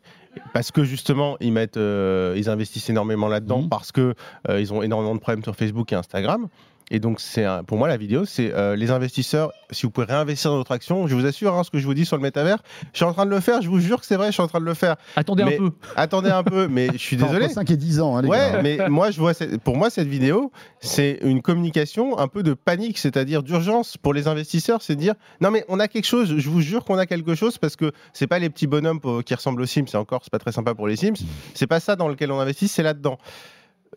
parce 0.54 0.72
que 0.72 0.84
justement 0.84 1.38
ils 1.40 1.54
mettent, 1.54 1.78
euh, 1.78 2.36
ils 2.38 2.50
investissent 2.50 2.90
énormément 2.90 3.28
là-dedans, 3.28 3.64
mhm. 3.64 3.70
parce 3.70 3.92
que 3.92 4.16
ils 4.50 4.74
ont 4.74 4.82
énormément 4.82 5.16
de 5.16 5.20
problèmes 5.20 5.44
sur 5.44 5.56
Facebook 5.56 5.92
et 5.94 5.96
Instagram. 5.96 6.48
Et 6.92 7.00
donc, 7.00 7.20
c'est 7.20 7.46
pour 7.68 7.78
moi, 7.78 7.88
la 7.88 7.98
vidéo, 7.98 8.26
c'est 8.26 8.52
euh, 8.54 8.76
les 8.76 8.92
investisseurs, 8.92 9.52
si 9.72 9.84
vous 9.84 9.92
pouvez 9.92 10.08
réinvestir 10.08 10.52
dans 10.52 10.58
votre 10.58 10.72
action, 10.72 11.08
je 11.08 11.16
vous 11.16 11.26
assure, 11.26 11.56
hein, 11.56 11.64
ce 11.64 11.70
que 11.70 11.78
je 11.78 11.86
vous 11.86 11.94
dis 11.94 12.06
sur 12.06 12.16
le 12.16 12.22
métavers, 12.22 12.58
je 12.94 12.98
suis 12.98 13.06
en 13.06 13.14
train 13.14 13.26
de 13.26 13.32
le 13.32 13.40
faire, 13.40 13.62
je 13.62 13.70
vous 13.70 13.80
jure 13.80 14.00
que 14.00 14.06
c'est 14.06 14.16
vrai, 14.16 14.28
je 14.28 14.34
suis 14.34 14.42
en 14.42 14.48
train 14.48 14.60
de 14.60 14.66
le 14.66 14.74
faire. 14.74 14.96
Attendez 15.16 15.44
un 15.44 15.58
peu. 15.58 15.72
Attendez 15.96 16.30
un 16.30 16.44
peu, 16.44 16.68
mais 16.68 16.88
je 16.94 16.98
suis 16.98 17.18
désolé. 17.18 17.50
5 17.50 17.70
et 17.70 17.78
10 17.78 18.00
ans, 18.02 18.18
hein, 18.18 18.22
les 18.22 18.28
ouais, 18.28 18.62
mais 18.62 18.90
moi, 18.90 19.12
je 19.12 19.20
vois, 19.20 19.34
pour 19.64 19.78
moi, 19.78 19.90
cette 19.90 20.08
vidéo, 20.08 20.52
c'est 20.80 21.20
une 21.22 21.42
communication 21.42 22.18
un 22.18 22.28
peu 22.28 22.44
de 22.44 22.54
panique, 22.54 22.98
c'est-à-dire 22.98 23.44
d'urgence 23.44 23.98
pour 23.98 24.14
les 24.14 24.28
investisseurs, 24.28 24.82
c'est 24.82 24.96
de 24.96 25.02
dire, 25.02 25.16
non, 25.42 25.52
mais 25.52 25.66
on 25.68 25.80
a 25.80 25.88
quelque 25.88 26.06
chose, 26.06 26.36
je 26.38 26.50
vous 26.50 26.62
jure 26.62 26.86
qu'on 26.86 26.98
a 26.98 27.06
quelque 27.06 27.36
chose, 27.36 27.58
parce 27.58 27.76
que 27.76 27.92
c'est 28.14 28.28
pas 28.28 28.40
les 28.40 28.50
petits 28.50 28.68
bonhommes 28.68 29.00
qui 29.24 29.36
ressemblent 29.36 29.62
aux 29.62 29.68
Sims, 29.68 29.88
c'est 29.88 29.98
encore, 29.98 30.22
c'est 30.24 30.32
pas 30.32 30.40
très 30.40 30.52
sympa 30.52 30.74
pour 30.74 30.88
les 30.88 30.96
Sims, 30.96 31.14
c'est 31.54 31.68
pas 31.68 31.80
ça 31.80 31.96
dans 31.96 32.08
lequel 32.08 32.32
on 32.32 32.40
investit, 32.40 32.68
c'est 32.68 32.84
là-dedans. 32.84 33.18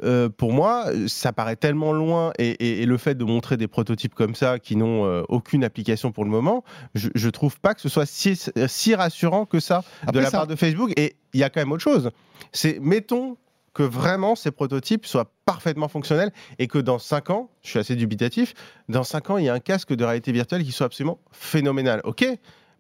Euh, 0.03 0.29
pour 0.29 0.53
moi, 0.53 0.87
ça 1.07 1.33
paraît 1.33 1.57
tellement 1.57 1.93
loin 1.93 2.33
et, 2.39 2.87
le 2.87 2.97
fait 2.97 3.15
de 3.15 3.25
montrer 3.25 3.57
des 3.57 3.69
prototypes 3.69 4.15
comme 4.15 4.35
ça 4.35 4.59
qui 4.59 4.77
n'ont 4.77 5.07
euh, 5.07 5.23
aucune 5.29 5.65
application 5.65 6.13
pour 6.13 6.25
le 6.25 6.31
moment, 6.31 6.65
je, 6.95 7.09
ne 7.15 7.31
trouve 7.31 7.61
pas 7.61 7.75
que 7.75 7.81
ce 7.81 7.89
soit 7.89 8.07
si, 8.07 8.95
rassurant 8.95 9.47
que 9.47 9.61
ça 9.61 9.85
de 10.13 10.19
la 10.19 10.31
part 10.31 10.47
de 10.47 10.57
Facebook. 10.57 10.93
Et 10.97 11.17
il 11.33 11.41
y 11.41 11.45
a 11.45 11.51
quand 11.51 11.61
même 11.61 11.73
autre 11.73 11.83
chose. 11.83 12.11
C'est 12.53 12.79
mettons 12.81 13.37
que 13.75 13.83
vraiment 13.83 14.35
ces 14.35 14.51
prototypes 14.51 15.07
soient 15.07 15.33
parfaitement 15.47 15.89
fonctionnels 15.89 16.33
et 16.59 16.67
que 16.67 16.79
dans 16.79 16.99
5 16.99 17.31
ans, 17.31 17.51
je 17.63 17.71
suis 17.71 17.79
assez 17.79 17.97
dubitatif, 17.97 18.55
dans 18.89 19.05
5 19.05 19.31
ans, 19.31 19.39
il 19.39 19.47
y 19.47 19.49
a 19.49 19.55
un 19.55 19.61
casque 19.61 19.95
de 19.95 20.05
réalité 20.05 20.33
virtuelle 20.33 20.63
qui 20.63 20.73
soit 20.73 20.87
absolument 20.87 21.19
phénoménal. 21.31 22.01
Ok, 22.05 22.27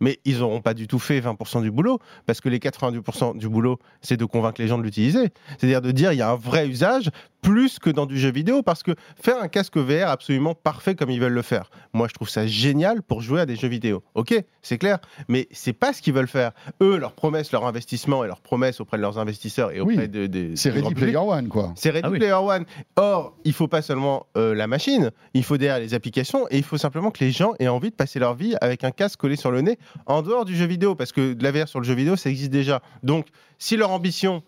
mais 0.03 0.19
ils 0.25 0.41
n'auront 0.41 0.61
pas 0.61 0.75
du 0.75 0.89
tout 0.89 0.99
fait 0.99 1.21
20% 1.21 1.63
du 1.63 1.71
boulot, 1.71 2.01
parce 2.27 2.41
que 2.41 2.49
les 2.49 2.59
90% 2.59 3.39
du 3.39 3.49
boulot, 3.49 3.79
c'est 4.01 4.17
de 4.17 4.25
convaincre 4.25 4.61
les 4.61 4.67
gens 4.67 4.77
de 4.77 4.83
l'utiliser. 4.83 5.29
C'est-à-dire 5.59 5.81
de 5.81 5.93
dire 5.93 6.13
il 6.13 6.19
y 6.19 6.23
a 6.23 6.31
un 6.31 6.35
vrai 6.35 6.67
usage, 6.67 7.11
plus 7.41 7.79
que 7.79 7.91
dans 7.91 8.07
du 8.07 8.19
jeu 8.19 8.31
vidéo, 8.31 8.63
parce 8.63 8.83
que 8.83 8.93
faire 9.21 9.41
un 9.43 9.49
casque 9.49 9.77
VR 9.77 10.09
absolument 10.09 10.55
parfait 10.55 10.95
comme 10.95 11.11
ils 11.11 11.21
veulent 11.21 11.33
le 11.33 11.43
faire, 11.43 11.71
moi 11.93 12.09
je 12.09 12.15
trouve 12.15 12.29
ça 12.29 12.47
génial 12.47 13.03
pour 13.03 13.21
jouer 13.21 13.41
à 13.41 13.47
des 13.47 13.57
jeux 13.57 13.69
vidéo. 13.69 14.03
Ok, 14.15 14.35
c'est 14.61 14.79
clair, 14.79 14.99
mais 15.29 15.49
c'est 15.53 15.73
pas 15.73 15.93
ce 15.93 16.03
qu'ils 16.03 16.15
veulent 16.15 16.29
faire. 16.29 16.53
Eux, 16.81 16.97
leur 16.97 17.13
promesse, 17.13 17.53
leur 17.53 17.67
investissement 17.67 18.25
et 18.25 18.27
leur 18.27 18.41
promesse 18.41 18.81
auprès 18.81 18.97
de 18.97 19.03
leurs 19.03 19.19
investisseurs 19.19 19.73
et 19.73 19.81
auprès 19.81 20.09
de, 20.09 20.27
des. 20.27 20.57
C'est 20.57 20.71
Ready 20.71 20.95
Player 20.95 21.17
One, 21.17 21.49
quoi. 21.49 21.73
C'est 21.77 21.91
Ready 21.91 22.07
ah 22.07 22.11
Player 22.11 22.33
One. 22.33 22.65
Or, 22.97 23.37
il 23.45 23.53
faut 23.53 23.69
pas 23.69 23.83
seulement 23.83 24.27
euh, 24.37 24.55
la 24.55 24.67
machine, 24.67 25.11
il 25.35 25.45
faut 25.45 25.57
derrière 25.57 25.81
les 25.81 25.95
applications 25.95 26.47
et 26.51 26.59
il 26.59 26.65
faut 26.65 26.79
simplement 26.79 27.11
que 27.11 27.23
les 27.25 27.31
gens 27.31 27.55
aient 27.59 27.69
envie 27.69 27.91
de 27.91 27.97
passer 27.97 28.19
leur 28.19 28.35
vie 28.35 28.55
avec 28.61 28.85
un 28.85 28.91
casque 28.91 29.21
collé 29.21 29.37
sur 29.37 29.51
le 29.51 29.61
nez 29.61 29.79
en 30.07 30.23
dehors 30.23 30.45
du 30.45 30.57
jeu 30.57 30.67
vidéo, 30.67 30.95
parce 30.95 31.13
que 31.13 31.35
de 31.35 31.43
la 31.43 31.53
VR 31.53 31.69
sur 31.69 31.81
le 31.81 31.85
jeu 31.85 31.95
vidéo, 31.95 32.17
ça 32.17 32.31
existe 32.31 32.51
déjà. 32.51 32.83
Donc, 33.03 33.27
si 33.59 33.77
leur 33.77 33.91
ambition 33.91 34.43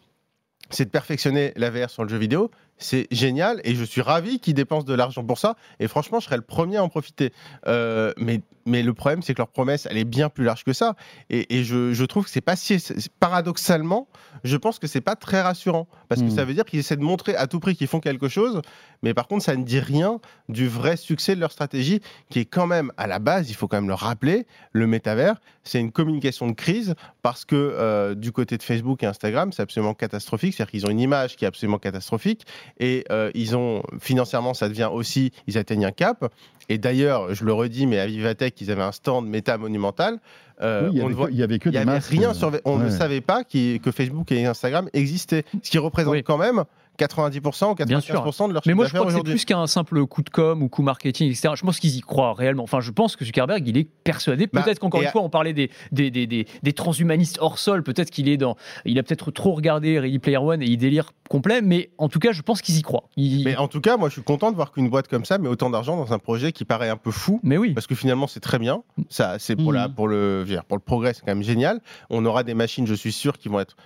c'est 0.71 0.87
de 0.87 0.91
perfectionner 0.91 1.53
la 1.57 1.71
VR 1.71 1.91
sur 1.91 2.03
le 2.03 2.09
jeu 2.09 2.19
vidéo. 2.19 2.51
C'est 2.77 3.07
génial 3.13 3.61
et 3.63 3.77
je 3.77 3.85
suis 3.85 4.01
ravi 4.01 4.41
qu'ils 4.41 4.55
dépensent 4.55 4.85
de 4.85 4.95
l'argent 4.95 5.23
pour 5.23 5.39
ça. 5.39 5.55
Et 5.79 5.87
franchement, 5.87 6.19
je 6.19 6.25
serais 6.25 6.37
le 6.37 6.43
premier 6.43 6.79
à 6.79 6.83
en 6.83 6.89
profiter. 6.89 7.33
Euh, 7.69 8.13
mais, 8.17 8.41
mais 8.67 8.83
le 8.83 8.93
problème, 8.93 9.23
c'est 9.23 9.33
que 9.33 9.39
leur 9.39 9.49
promesse, 9.49 9.87
elle 9.89 9.97
est 9.97 10.05
bien 10.05 10.29
plus 10.29 10.45
large 10.45 10.65
que 10.65 10.73
ça. 10.73 10.97
Et, 11.31 11.63
je, 11.63 12.05
trouve 12.05 12.25
que 12.25 12.31
c'est 12.31 12.41
pas 12.41 12.57
si. 12.57 12.83
Paradoxalement, 13.21 14.09
je 14.43 14.57
pense 14.57 14.81
que 14.81 14.89
c'est 14.89 15.01
pas 15.01 15.15
très 15.15 15.41
rassurant. 15.41 15.87
Parce 16.09 16.21
que 16.21 16.27
hmm. 16.27 16.37
ça 16.37 16.45
veut 16.45 16.55
dire 16.55 16.65
qu'ils 16.65 16.81
essaient 16.81 16.97
de 16.97 17.03
montrer 17.03 17.37
à 17.37 17.47
tout 17.47 17.61
prix 17.61 17.77
qu'ils 17.77 17.87
font 17.87 18.01
quelque 18.01 18.29
chose. 18.29 18.61
Mais 19.05 19.15
par 19.15 19.29
contre, 19.29 19.45
ça 19.45 19.55
ne 19.55 19.63
dit 19.63 19.79
rien 19.79 20.19
du 20.49 20.67
vrai 20.67 20.97
succès 20.97 21.37
de 21.37 21.41
leur 21.41 21.53
stratégie, 21.53 22.01
qui 22.31 22.41
est 22.41 22.45
quand 22.47 22.67
même, 22.67 22.91
à 22.97 23.07
la 23.07 23.19
base, 23.19 23.51
il 23.51 23.55
faut 23.55 23.69
quand 23.69 23.77
même 23.77 23.89
le 23.89 23.95
rappeler, 23.95 24.47
le 24.73 24.87
métavers, 24.87 25.37
c'est 25.63 25.79
une 25.79 25.93
communication 25.93 26.47
de 26.47 26.53
crise 26.53 26.95
parce 27.23 27.45
que 27.45 27.55
euh, 27.55 28.15
du 28.15 28.33
côté 28.33 28.57
de 28.57 28.63
Facebook 28.63 29.03
et 29.03 29.07
Instagram, 29.07 29.53
c'est 29.53 29.63
absolument 29.63 29.95
catastrophique. 29.95 30.55
C'est-à-dire 30.55 30.71
qu'ils 30.71 30.87
ont 30.87 30.91
une 30.91 31.01
image 31.01 31.37
qui 31.37 31.45
est 31.45 31.49
absolument 31.49 31.79
catastrophique 31.79 32.47
et 32.81 33.05
euh, 33.11 33.31
ils 33.35 33.57
ont 33.57 33.83
financièrement, 34.01 34.55
ça 34.55 34.69
devient 34.69 34.89
aussi, 34.93 35.33
ils 35.47 35.59
atteignent 35.59 35.87
un 35.87 35.93
cap. 35.93 36.33
Et 36.71 36.79
d'ailleurs, 36.79 37.35
je 37.35 37.45
le 37.45 37.53
redis, 37.53 37.87
mais 37.87 37.99
à 37.99 38.07
Vivatech, 38.07 38.59
ils 38.61 38.71
avaient 38.71 38.83
un 38.83 38.93
stand 38.93 39.27
méta 39.27 39.59
monumental. 39.59 40.19
Euh, 40.63 40.89
il, 40.93 41.03
avait, 41.03 41.15
il 41.31 41.37
y 41.37 41.43
avait 41.43 41.59
que 41.59 41.69
des 41.69 41.79
rien 41.81 42.33
sur, 42.33 42.53
on 42.65 42.79
ne 42.79 42.89
savait 42.89 43.21
pas 43.21 43.43
que 43.45 43.91
Facebook 43.91 44.31
et 44.33 44.47
Instagram 44.47 44.89
existaient, 44.93 45.45
ce 45.63 45.71
qui 45.71 45.79
représente 45.79 46.17
quand 46.23 46.39
même 46.39 46.65
90% 46.99 47.71
ou 47.71 47.75
95% 47.75 48.49
de 48.49 48.53
leur 48.55 48.63
Mais 48.67 48.75
moi, 48.75 48.87
je 48.87 48.95
crois 48.95 49.07
que 49.07 49.13
c'est 49.13 49.23
plus 49.23 49.45
qu'un 49.45 49.67
simple 49.67 50.07
coup 50.07 50.23
de 50.23 50.31
com 50.31 50.63
ou 50.63 50.69
coup 50.69 50.83
marketing, 50.83 51.31
etc. 51.31 51.55
Je 51.57 51.63
pense 51.63 51.79
qu'ils 51.79 51.97
y 51.97 52.01
croient 52.01 52.35
réellement. 52.35 52.63
Enfin, 52.63 52.81
je 52.81 52.91
pense 52.91 53.17
que 53.17 53.25
Zuckerberg, 53.25 53.67
il 53.67 53.77
est 53.77 53.85
persuadé. 53.85 54.49
Bah, 54.53 54.63
peut-être 54.63 54.79
qu'encore 54.79 55.03
une 55.03 55.09
fois, 55.09 55.23
on 55.23 55.31
parlait 55.31 55.53
des, 55.53 55.71
des, 55.93 56.11
des, 56.11 56.27
des, 56.27 56.73
transhumanistes 56.73 57.39
hors 57.41 57.59
sol. 57.59 57.83
Peut-être 57.83 58.11
qu'il 58.11 58.29
est 58.29 58.37
dans. 58.37 58.57
Il 58.85 58.99
a 58.99 59.03
peut-être 59.03 59.31
trop 59.31 59.53
regardé 59.53 59.99
Ready 59.99 60.19
Player 60.19 60.39
One 60.39 60.63
et 60.63 60.67
il 60.67 60.77
délire 60.77 61.13
complet. 61.29 61.63
Mais 61.63 61.91
en 61.99 62.09
tout 62.09 62.19
cas, 62.19 62.33
je 62.33 62.43
pense 62.43 62.63
qu'ils 62.63 62.79
y 62.79 62.83
croient. 62.83 63.09
Mais 63.17 63.57
en 63.57 63.69
tout 63.69 63.81
cas, 63.81 63.97
moi, 63.97 64.09
je 64.09 64.15
suis 64.15 64.23
content 64.23 64.51
de 64.51 64.57
voir 64.57 64.73
qu'une 64.73 64.89
boîte 64.89 65.09
comme 65.09 65.25
ça 65.25 65.39
met 65.39 65.49
autant 65.49 65.71
d'argent 65.71 65.97
dans 65.97 66.13
un 66.13 66.19
projet 66.19 66.53
qui 66.53 66.65
paraît 66.65 66.91
un 66.91 66.97
peu 66.97 67.11
fou. 67.11 67.41
Mais 67.43 67.59
oui. 67.59 67.73
Parce 67.73 67.87
que 67.87 67.95
finalement, 67.95 68.27
c'est 68.27 68.41
très 68.41 68.59
bien. 68.59 68.83
Ça, 69.09 69.39
c'est 69.39 69.57
pour, 69.57 69.73
la, 69.73 69.89
mm. 69.89 69.95
pour, 69.95 70.09
le, 70.09 70.45
pour 70.69 70.77
le 70.77 70.83
progrès, 70.83 71.15
c'est 71.15 71.21
quand 71.21 71.35
même 71.35 71.43
génial. 71.43 71.81
On 72.11 72.25
aura 72.25 72.45
des 72.45 72.55
machines, 72.55 72.87
je 72.87 72.95
suis 72.95 73.13
sûr, 73.13 73.39
qui 73.39 73.49
vont 73.49 73.61
être 73.61 73.77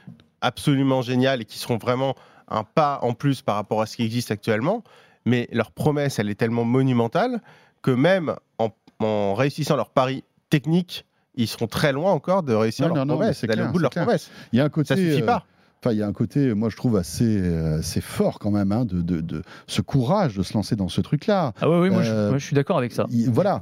absolument 0.40 1.02
géniales 1.02 1.40
et 1.42 1.44
qui 1.44 1.58
seront 1.58 1.78
vraiment 1.78 2.14
un 2.50 2.64
pas 2.64 2.98
en 3.02 3.14
plus 3.14 3.42
par 3.42 3.56
rapport 3.56 3.82
à 3.82 3.86
ce 3.86 3.96
qui 3.96 4.04
existe 4.04 4.30
actuellement, 4.30 4.82
mais 5.24 5.48
leur 5.52 5.70
promesse, 5.70 6.18
elle 6.18 6.30
est 6.30 6.34
tellement 6.34 6.64
monumentale 6.64 7.40
que 7.82 7.90
même 7.90 8.34
en, 8.58 9.34
réussissant 9.34 9.76
leur 9.76 9.90
pari 9.90 10.24
technique, 10.50 11.04
ils 11.34 11.46
seront 11.46 11.68
très 11.68 11.92
loin 11.92 12.12
encore 12.12 12.42
de 12.42 12.52
réussir 12.52 12.92
leur 12.92 13.06
promesse, 13.06 13.44
d'aller 13.44 13.62
au 13.62 13.68
bout 13.68 13.78
de 13.78 13.82
leur 13.82 13.90
promesse. 13.90 14.30
Il 14.52 14.58
y 14.58 14.60
a 14.60 14.64
un 14.64 14.68
côté, 14.68 14.88
ça 14.88 14.96
suffit 14.96 15.22
pas. 15.22 15.44
Euh, 15.46 15.57
Enfin, 15.80 15.92
il 15.92 15.98
y 15.98 16.02
a 16.02 16.08
un 16.08 16.12
côté, 16.12 16.54
moi 16.54 16.70
je 16.70 16.76
trouve 16.76 16.96
assez, 16.96 17.38
euh, 17.40 17.78
assez 17.78 18.00
fort 18.00 18.40
quand 18.40 18.50
même, 18.50 18.72
hein, 18.72 18.84
de, 18.84 19.00
de, 19.00 19.42
ce 19.68 19.80
courage 19.80 20.36
de 20.36 20.42
se 20.42 20.54
lancer 20.54 20.74
dans 20.74 20.88
ce 20.88 21.00
truc-là. 21.00 21.52
Ah 21.60 21.70
oui, 21.70 21.78
oui 21.82 21.90
moi, 21.90 22.02
je, 22.02 22.10
euh, 22.10 22.38
suis 22.40 22.56
d'accord 22.56 22.78
avec 22.78 22.90
ça. 22.90 23.06
voilà, 23.28 23.60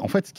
en 0.00 0.08
fait, 0.08 0.32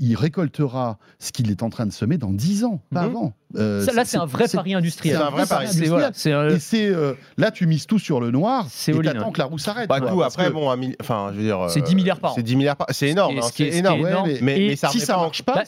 il 0.00 0.16
récoltera 0.16 0.96
ce 1.18 1.30
qu'il 1.30 1.50
est 1.50 1.62
en 1.62 1.68
train 1.68 1.84
de 1.84 1.92
semer 1.92 2.16
dans 2.16 2.32
10 2.32 2.64
ans, 2.64 2.80
pas 2.90 3.02
mhm. 3.02 3.10
avant. 3.10 3.32
Euh, 3.56 3.84
là, 3.92 4.06
c'est 4.06 4.16
un 4.16 4.24
vrai 4.24 4.48
pari 4.48 4.72
industriel. 4.72 5.18
C'est 5.18 5.22
un 5.22 5.30
vrai 5.30 5.46
pari 5.46 5.66
industriel. 5.66 6.52
Et 6.52 6.58
c'est 6.58 6.90
là, 7.36 7.50
tu 7.50 7.66
mises 7.66 7.86
tout 7.86 7.98
sur 7.98 8.18
le 8.18 8.30
noir. 8.30 8.66
C'est 8.70 8.96
attends 9.06 9.30
que 9.30 9.38
la 9.38 9.44
roue 9.44 9.58
s'arrête. 9.58 9.90
Tout. 9.90 10.22
Après, 10.22 10.50
bon, 10.50 10.74
enfin, 11.00 11.32
je 11.32 11.36
veux 11.36 11.44
dire. 11.44 11.66
C'est 11.68 11.82
10 11.82 11.96
milliards 11.96 12.20
par 12.20 12.32
an. 12.32 12.34
C'est 12.34 12.42
10 12.42 12.56
milliards 12.56 12.76
par. 12.76 12.86
C'est 12.90 13.10
énorme. 13.10 13.40
C'est 13.52 13.68
énorme. 13.68 14.08
Mais 14.40 14.74
si 14.76 15.00
ça 15.00 15.18
marche 15.18 15.42
pas, 15.42 15.64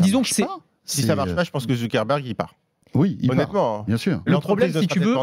disons 0.00 0.22
que 0.22 0.28
c'est. 0.28 0.46
Si 0.84 1.02
ça 1.02 1.14
marche 1.14 1.34
pas, 1.34 1.44
je 1.44 1.50
pense 1.52 1.66
que 1.66 1.74
Zuckerberg 1.74 2.26
il 2.26 2.34
part. 2.34 2.54
Oui, 2.94 3.18
honnêtement. 3.28 3.80
Hein. 3.80 3.84
bien 3.86 3.96
sûr. 3.96 4.22
Le 4.24 4.38
problème, 4.38 4.72
si 4.72 4.86
tu 4.86 5.00
veux, 5.00 5.16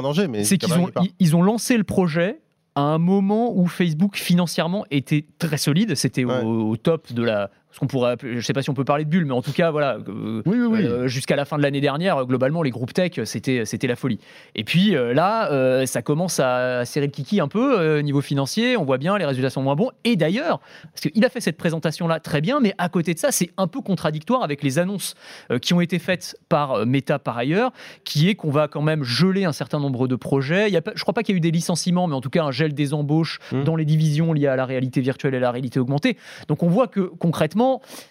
c'est 0.44 0.58
qu'ils 0.58 0.74
ont, 0.74 0.90
ils 1.20 1.36
ont 1.36 1.42
lancé 1.44 1.78
le 1.78 1.84
projet 1.84 2.42
à 2.76 2.82
un 2.82 2.98
moment 2.98 3.56
où 3.56 3.68
Facebook 3.68 4.16
financièrement 4.16 4.86
était 4.92 5.26
très 5.40 5.58
solide. 5.58 5.96
C'était 5.96 6.24
au, 6.24 6.76
top 6.78 7.12
de 7.14 7.24
la, 7.24 7.50
ce 7.72 7.80
qu'on 7.80 7.88
pourrait 7.88 8.16
je 8.22 8.28
ne 8.28 8.42
sais 8.42 8.54
pas 8.54 8.62
si 8.62 8.70
on 8.70 8.74
peut 8.74 8.86
parler 8.86 9.06
de 9.06 9.10
bulle, 9.10 9.26
mais 9.26 9.34
en 9.34 9.42
tout 9.42 9.52
cas, 9.52 9.72
voilà, 9.72 9.98
euh, 10.08 10.42
euh, 10.48 11.08
jusqu'à 11.08 11.36
la 11.36 11.46
fin 11.46 11.58
de 11.58 11.64
l'année 11.64 11.82
dernière, 11.82 12.26
globalement, 12.26 12.64
les 12.64 12.70
groupes 12.70 12.94
tech, 12.94 13.20
c'était, 13.26 13.66
c'était 13.66 13.88
la 13.88 13.96
folie. 13.96 14.20
Et 14.56 14.64
puis 14.64 14.96
euh, 14.96 15.14
là, 15.14 15.86
ça 15.86 16.02
commence 16.02 16.40
à 16.40 16.86
serrer 16.86 17.08
le 17.08 17.12
kiki 17.12 17.40
un 17.40 17.48
peu 17.48 18.00
au 18.00 18.02
niveau 18.02 18.22
financier. 18.22 18.78
On 18.78 18.84
voit 18.84 18.98
bien, 18.98 19.18
les 19.18 19.26
résultats 19.26 19.50
sont 19.50 19.62
moins 19.62 19.76
bons. 19.76 19.92
Et 20.04 20.16
d'ailleurs, 20.16 20.60
parce 20.84 21.02
qu'il 21.02 21.24
a 21.26 21.30
fait 21.30 21.42
cette 21.42 21.58
présentation-là 21.58 22.20
très 22.20 22.42
bien, 22.42 22.60
mais 22.60 22.74
à 22.78 22.90
côté 22.90 23.14
de 23.14 23.20
ça, 23.20 23.32
c'est 23.32 23.50
un 23.58 23.68
peu 23.68 23.82
contradictoire 23.82 24.44
avec 24.44 24.64
les 24.64 24.80
annonces 24.80 25.16
qui 25.62 25.74
ont 25.74 25.82
été 25.82 26.00
faites 26.00 26.38
par 26.50 26.86
Meta 26.86 27.20
par 27.20 27.38
ailleurs, 27.38 27.72
qui 28.04 28.30
est 28.30 28.36
qu'on 28.36 28.52
va 28.52 28.68
quand 28.68 28.82
même 28.82 29.04
geler 29.04 29.46
un 29.46 29.52
certain 29.52 29.80
nombre 29.80 30.08
de 30.08 30.16
projets. 30.16 30.68
Il 30.68 30.74
y 30.74 30.78
a 30.78 30.82
je 30.94 31.02
crois 31.02 31.14
pas 31.14 31.24
qu'il 31.24 31.34
y 31.34 31.36
a 31.36 31.38
eu 31.38 31.42
des 31.42 31.52
licenciements, 31.52 32.08
mais 32.08 32.16
en 32.16 32.22
tout 32.22 32.30
cas 32.30 32.44
un 32.44 32.52
gel 32.52 32.74
des 32.74 32.94
embauches 32.94 33.40
mmh. 33.52 33.64
dans 33.64 33.76
les 33.76 33.86
divisions 33.86 34.34
liées 34.34 34.48
à 34.48 34.56
la 34.56 34.66
réalité 34.66 35.02
virtuelle 35.02 35.34
et 35.34 35.38
à 35.38 35.42
la 35.42 35.52
réalité 35.52 35.80
augmentée. 35.80 36.18
Donc 36.48 36.64
on 36.64 36.68
voit 36.68 36.88
que 36.88 37.02
concrètement, 37.02 37.61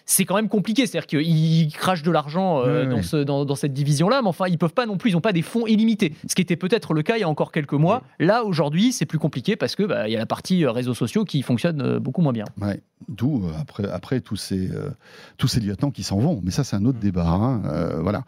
c'est 0.05 0.25
quand 0.25 0.35
même 0.35 0.49
compliqué. 0.49 0.85
C'est-à-dire 0.85 1.07
qu'ils 1.07 1.73
crachent 1.73 2.03
de 2.03 2.11
l'argent 2.11 2.61
euh, 2.65 3.23
dans, 3.23 3.55
cette 3.55 3.73
division-là, 3.73 4.21
mais 4.21 4.27
enfin, 4.27 4.45
ils 4.47 4.57
peuvent 4.57 4.73
pas 4.73 4.85
non 4.85 4.97
plus, 4.97 5.11
ils 5.11 5.13
n'ont 5.13 5.21
pas 5.21 5.33
des 5.33 5.41
fonds 5.41 5.67
illimités. 5.67 6.13
Ce 6.27 6.35
qui 6.35 6.41
était 6.41 6.55
peut-être 6.55 6.93
le 6.93 7.03
cas 7.03 7.17
il 7.17 7.21
y 7.21 7.23
a 7.23 7.29
encore 7.29 7.51
quelques 7.51 7.73
mois. 7.73 8.03
Là, 8.19 8.43
aujourd'hui, 8.43 8.91
c'est 8.91 9.05
plus 9.05 9.19
compliqué 9.19 9.55
parce 9.55 9.75
que 9.75 9.83
bah, 9.83 10.07
y 10.07 10.15
a 10.15 10.19
la 10.19 10.25
partie 10.25 10.65
euh, 10.65 10.71
réseaux 10.71 10.93
sociaux 10.93 11.25
qui 11.25 11.41
fonctionne 11.41 11.81
euh, 11.81 11.99
beaucoup 11.99 12.21
moins 12.21 12.33
bien. 12.33 12.45
D'où 13.09 13.43
après, 13.59 13.89
après 13.89 14.21
tous 14.21 14.35
ces 14.35 14.69
tous 15.37 15.47
ces 15.47 15.59
lieutenants 15.59 15.91
qui 15.91 16.03
s'en 16.03 16.19
vont. 16.19 16.39
Mais 16.43 16.51
ça, 16.51 16.63
c'est 16.63 16.75
un 16.75 16.85
autre 16.85 16.99
mm. 16.99 17.01
débat. 17.01 17.27
Hein, 17.27 17.61
voilà. 18.01 18.23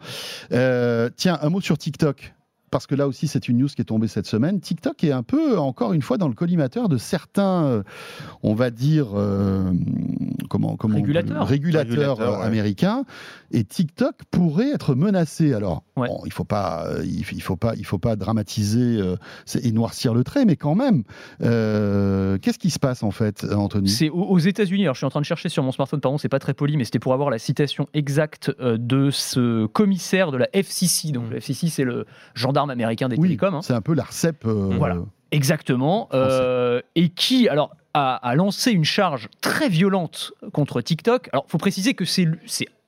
tiens, 1.16 1.38
un 1.40 1.48
mot 1.48 1.60
sur 1.60 1.78
TikTok 1.78 2.34
parce 2.74 2.88
que 2.88 2.96
là 2.96 3.06
aussi 3.06 3.28
c'est 3.28 3.46
une 3.46 3.58
news 3.58 3.68
qui 3.68 3.82
est 3.82 3.84
tombée 3.84 4.08
cette 4.08 4.26
semaine. 4.26 4.60
TikTok 4.60 5.04
est 5.04 5.12
un 5.12 5.22
peu, 5.22 5.56
encore 5.58 5.92
une 5.92 6.02
fois, 6.02 6.18
dans 6.18 6.26
le 6.26 6.34
collimateur 6.34 6.88
de 6.88 6.96
certains, 6.96 7.66
euh, 7.66 7.82
on 8.42 8.54
va 8.54 8.70
dire, 8.70 9.10
euh, 9.14 9.72
comment, 10.50 10.76
comment 10.76 11.00
régulateurs, 11.40 12.42
américains. 12.42 13.04
Et 13.52 13.62
TikTok 13.62 14.16
pourrait 14.32 14.70
être 14.70 14.96
menacé. 14.96 15.54
Alors, 15.54 15.84
il 16.24 16.32
faut 16.32 16.42
pas, 16.42 16.86
euh, 16.88 17.04
il, 17.04 17.42
faut 17.42 17.54
pas, 17.54 17.74
il 17.76 17.86
faut 17.86 17.98
pas 17.98 18.16
dramatiser 18.16 18.98
et 19.62 19.70
noircir 19.70 20.12
le 20.12 20.24
trait, 20.24 20.44
mais 20.44 20.56
quand 20.56 20.74
même, 20.74 21.04
qu'est-ce 21.38 22.58
qui 22.58 22.70
se 22.70 22.80
passe 22.80 23.04
en 23.04 23.12
fait, 23.12 23.46
Anthony? 23.52 23.88
C'est 23.88 24.10
aux 24.10 24.38
États-Unis. 24.38 24.82
Alors, 24.82 24.94
je 24.94 24.98
suis 24.98 25.06
en 25.06 25.10
train 25.10 25.20
de 25.20 25.26
chercher 25.26 25.48
sur 25.48 25.62
mon 25.62 25.70
smartphone, 25.70 26.00
pardon, 26.00 26.18
c'est 26.18 26.28
pas 26.28 26.40
très 26.40 26.54
poli, 26.54 26.76
mais 26.76 26.84
c'était 26.84 26.98
pour 26.98 27.12
avoir 27.12 27.30
la 27.30 27.38
citation 27.38 27.86
exacte 27.94 28.50
de 28.60 29.10
ce 29.10 29.66
commissaire 29.66 30.32
de 30.32 30.38
la 30.38 30.48
FCC. 30.52 31.12
Donc, 31.12 31.30
la 31.30 31.36
FCC, 31.36 31.68
c'est 31.68 31.84
le 31.84 32.06
gendarme 32.34 32.63
américain 32.68 33.08
des 33.08 33.16
télécoms. 33.16 33.54
Hein. 33.54 33.62
C'est 33.62 33.74
un 33.74 33.80
peu 33.80 33.94
l'ARCEP. 33.94 34.44
Euh, 34.46 34.74
voilà. 34.76 34.98
Exactement. 35.30 36.08
Euh, 36.14 36.80
et 36.94 37.08
qui, 37.08 37.48
alors, 37.48 37.74
a, 37.94 38.34
lancé 38.34 38.72
une 38.72 38.84
charge 38.84 39.28
très 39.40 39.68
violente 39.68 40.32
contre 40.52 40.80
TikTok. 40.80 41.28
Alors, 41.32 41.44
il 41.48 41.50
faut 41.50 41.58
préciser 41.58 41.94
que 41.94 42.04
c'est 42.04 42.26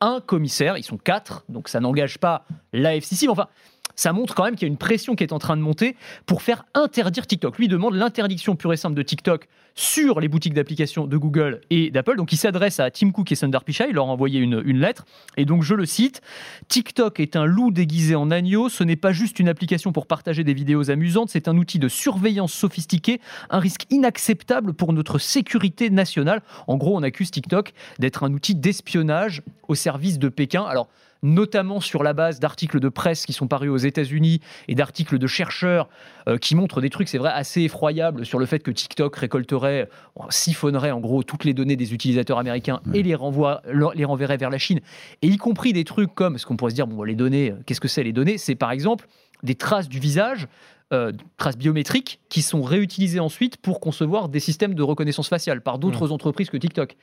un 0.00 0.20
commissaire, 0.20 0.76
ils 0.76 0.82
sont 0.82 0.98
quatre, 0.98 1.44
donc 1.48 1.68
ça 1.68 1.80
n'engage 1.80 2.18
pas 2.18 2.44
la 2.72 2.96
FCC, 2.96 3.26
mais 3.26 3.32
enfin, 3.32 3.48
ça 3.96 4.12
montre 4.12 4.34
quand 4.34 4.44
même 4.44 4.54
qu'il 4.54 4.66
y 4.66 4.70
a 4.70 4.72
une 4.72 4.76
pression 4.76 5.16
qui 5.16 5.24
est 5.24 5.32
en 5.32 5.38
train 5.38 5.56
de 5.56 5.62
monter 5.62 5.96
pour 6.26 6.42
faire 6.42 6.64
interdire 6.74 7.26
TikTok. 7.26 7.58
Lui 7.58 7.68
demande 7.68 7.94
l'interdiction 7.94 8.54
pure 8.54 8.72
et 8.72 8.76
simple 8.76 8.94
de 8.94 9.02
TikTok 9.02 9.48
sur 9.76 10.20
les 10.20 10.28
boutiques 10.28 10.54
d'applications 10.54 11.06
de 11.06 11.16
Google 11.16 11.60
et 11.68 11.90
d'Apple. 11.90 12.16
Donc 12.16 12.32
il 12.32 12.38
s'adresse 12.38 12.80
à 12.80 12.90
Tim 12.90 13.10
Cook 13.10 13.30
et 13.30 13.34
Sundar 13.34 13.62
Pichai, 13.62 13.86
il 13.90 13.94
leur 13.94 14.06
a 14.06 14.10
envoyé 14.10 14.40
une, 14.40 14.62
une, 14.64 14.78
lettre. 14.78 15.04
Et 15.36 15.44
donc 15.44 15.62
je 15.62 15.74
le 15.74 15.84
cite, 15.84 16.22
TikTok 16.68 17.20
est 17.20 17.36
un 17.36 17.44
loup 17.44 17.70
déguisé 17.70 18.14
en 18.14 18.30
agneau, 18.30 18.70
ce 18.70 18.84
n'est 18.84 18.96
pas 18.96 19.12
juste 19.12 19.38
une 19.38 19.48
application 19.48 19.92
pour 19.92 20.06
partager 20.06 20.44
des 20.44 20.54
vidéos 20.54 20.90
amusantes, 20.90 21.28
c'est 21.28 21.46
un 21.46 21.56
outil 21.58 21.78
de 21.78 21.88
surveillance 21.88 22.54
sophistiqué, 22.54 23.20
un 23.50 23.58
risque 23.58 23.84
inacceptable 23.90 24.72
pour 24.72 24.94
notre 24.94 25.18
sécurité 25.18 25.90
nationale. 25.90 26.40
En 26.66 26.78
gros, 26.78 26.96
on 26.96 27.02
accuse 27.02 27.30
TikTok 27.30 27.74
d'être 27.98 28.24
un 28.24 28.32
outil 28.32 28.54
d'espionnage 28.54 29.42
au 29.68 29.74
service 29.74 30.18
de 30.18 30.30
Pékin. 30.30 30.62
Alors 30.62 30.88
notamment 31.22 31.80
sur 31.80 32.02
la 32.02 32.12
base 32.12 32.40
d'articles 32.40 32.80
de 32.80 32.88
presse 32.88 33.26
qui 33.26 33.32
sont 33.32 33.48
parus 33.48 33.70
aux 33.70 33.76
États-Unis 33.76 34.40
et 34.68 34.74
d'articles 34.74 35.18
de 35.18 35.26
chercheurs 35.26 35.88
euh, 36.28 36.38
qui 36.38 36.54
montrent 36.54 36.80
des 36.80 36.90
trucs, 36.90 37.08
c'est 37.08 37.18
vrai, 37.18 37.30
assez 37.30 37.62
effroyables 37.62 38.26
sur 38.26 38.38
le 38.38 38.46
fait 38.46 38.60
que 38.60 38.70
TikTok 38.70 39.16
récolterait, 39.16 39.88
siphonnerait 40.30 40.90
en 40.90 41.00
gros 41.00 41.22
toutes 41.22 41.44
les 41.44 41.54
données 41.54 41.76
des 41.76 41.94
utilisateurs 41.94 42.38
américains 42.38 42.80
et 42.94 43.02
les, 43.02 43.14
renvoie, 43.14 43.62
les 43.94 44.04
renverrait 44.04 44.36
vers 44.36 44.50
la 44.50 44.58
Chine. 44.58 44.80
Et 45.22 45.28
y 45.28 45.36
compris 45.36 45.72
des 45.72 45.84
trucs 45.84 46.14
comme, 46.14 46.38
ce 46.38 46.46
qu'on 46.46 46.56
pourrait 46.56 46.70
se 46.70 46.76
dire, 46.76 46.86
bon, 46.86 47.02
les 47.02 47.14
données, 47.14 47.54
qu'est-ce 47.66 47.80
que 47.80 47.88
c'est 47.88 48.04
les 48.04 48.12
données? 48.12 48.38
C'est 48.38 48.54
par 48.54 48.70
exemple 48.70 49.06
des 49.42 49.54
traces 49.54 49.88
du 49.88 49.98
visage 49.98 50.48
euh, 50.92 51.10
traces 51.36 51.58
biométriques 51.58 52.20
qui 52.28 52.42
sont 52.42 52.62
réutilisées 52.62 53.18
ensuite 53.18 53.56
pour 53.56 53.80
concevoir 53.80 54.28
des 54.28 54.38
systèmes 54.38 54.74
de 54.74 54.84
reconnaissance 54.84 55.28
faciale 55.28 55.60
par 55.60 55.80
d'autres 55.80 56.08
mmh. 56.08 56.12
entreprises 56.12 56.48
que 56.48 56.56
TikTok. 56.56 56.96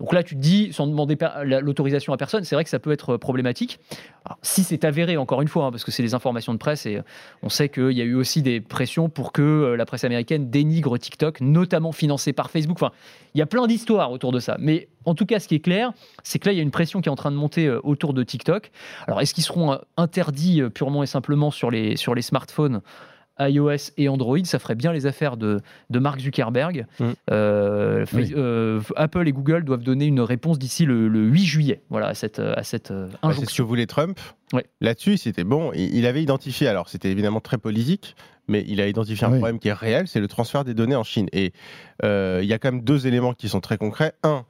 Donc 0.00 0.12
là, 0.12 0.22
tu 0.22 0.34
te 0.34 0.40
dis, 0.40 0.72
sans 0.72 0.86
demander 0.86 1.16
l'autorisation 1.44 2.12
à 2.12 2.16
personne, 2.16 2.44
c'est 2.44 2.54
vrai 2.54 2.64
que 2.64 2.70
ça 2.70 2.78
peut 2.78 2.92
être 2.92 3.14
euh, 3.14 3.18
problématique. 3.18 3.78
si 4.42 4.64
c'est 4.64 4.84
avéré, 4.84 5.16
encore 5.16 5.42
une 5.42 5.48
fois, 5.48 5.66
hein, 5.66 5.70
parce 5.70 5.84
que 5.84 5.90
c'est 5.90 6.02
des 6.02 6.14
informations 6.14 6.52
de 6.52 6.58
presse, 6.58 6.86
et 6.86 6.96
euh, 6.96 7.02
on 7.42 7.48
sait 7.48 7.68
qu'il 7.68 7.92
y 7.92 8.00
a 8.00 8.04
eu 8.04 8.14
aussi 8.14 8.42
des 8.42 8.60
pressions 8.60 9.08
pour 9.08 9.32
que 9.32 9.42
euh, 9.42 9.76
la 9.76 9.86
presse 9.86 10.04
américaine 10.04 10.50
dénigre 10.50 10.98
TikTok, 10.98 11.40
notamment 11.40 11.92
financée 11.92 12.32
par 12.32 12.50
Facebook. 12.50 12.76
Enfin, 12.76 12.92
il 13.34 13.38
y 13.38 13.42
a 13.42 13.46
plein 13.46 13.66
d'histoires 13.66 14.10
autour 14.12 14.32
de 14.32 14.40
ça. 14.40 14.56
Mais 14.58 14.88
en 15.04 15.14
tout 15.14 15.26
cas, 15.26 15.38
ce 15.40 15.48
qui 15.48 15.54
est 15.54 15.60
clair, 15.60 15.92
c'est 16.22 16.38
que 16.38 16.48
là, 16.48 16.52
il 16.52 16.56
y 16.56 16.60
a 16.60 16.62
une 16.62 16.70
pression 16.70 17.00
qui 17.00 17.08
est 17.08 17.12
en 17.12 17.16
train 17.16 17.30
de 17.30 17.36
monter 17.36 17.70
autour 17.70 18.14
de 18.14 18.22
TikTok. 18.22 18.70
Alors, 19.06 19.20
est-ce 19.20 19.34
qu'ils 19.34 19.44
seront 19.44 19.78
interdits 19.96 20.62
purement 20.72 21.02
et 21.02 21.06
simplement 21.06 21.50
sur 21.50 21.70
les, 21.70 21.96
sur 21.96 22.14
les 22.14 22.22
smartphones? 22.22 22.80
iOS 23.38 23.92
et 23.96 24.08
Android, 24.08 24.44
ça 24.44 24.58
ferait 24.58 24.74
bien 24.74 24.92
les 24.92 25.06
affaires 25.06 25.36
de, 25.36 25.60
de 25.90 25.98
Mark 25.98 26.20
Zuckerberg. 26.20 26.86
Mm. 27.00 27.04
Euh, 27.30 28.06
euh, 28.14 28.80
Apple 28.96 29.26
et 29.26 29.32
Google 29.32 29.64
doivent 29.64 29.82
donner 29.82 30.06
une 30.06 30.20
réponse 30.20 30.58
d'ici 30.58 30.84
le, 30.84 31.08
8 31.08 31.44
juillet 31.44 31.82
voilà, 31.90 32.08
à 32.08 32.14
cette, 32.14 32.38
à 32.38 32.62
cette 32.62 32.90
euh, 32.90 33.08
bah, 33.22 33.30
C'est 33.32 33.48
ce 33.48 33.56
que 33.56 33.62
voulait 33.62 33.86
Trump. 33.86 34.18
Là-dessus, 34.80 35.16
c'était 35.16 35.42
bon. 35.42 35.72
Il 35.74 36.06
avait 36.06 36.22
identifié, 36.22 36.68
alors 36.68 36.88
c'était 36.88 37.10
évidemment 37.10 37.40
très 37.40 37.58
politique, 37.58 38.14
mais 38.46 38.64
il 38.68 38.80
a 38.80 38.86
identifié 38.86 39.26
un 39.26 39.30
problème 39.30 39.58
qui 39.58 39.68
est 39.68 39.72
réel, 39.72 40.06
c'est 40.06 40.20
le 40.20 40.28
transfert 40.28 40.64
des 40.64 40.74
données 40.74 40.94
en 40.94 41.02
Chine. 41.02 41.28
Et 41.32 41.52
il 42.02 42.44
y 42.44 42.52
a 42.52 42.58
quand 42.58 42.70
même 42.70 42.82
deux 42.82 43.08
éléments 43.08 43.34
qui 43.34 43.48
sont 43.48 43.60
très 43.60 43.78
concrets. 43.78 44.12
Un, 44.22 44.44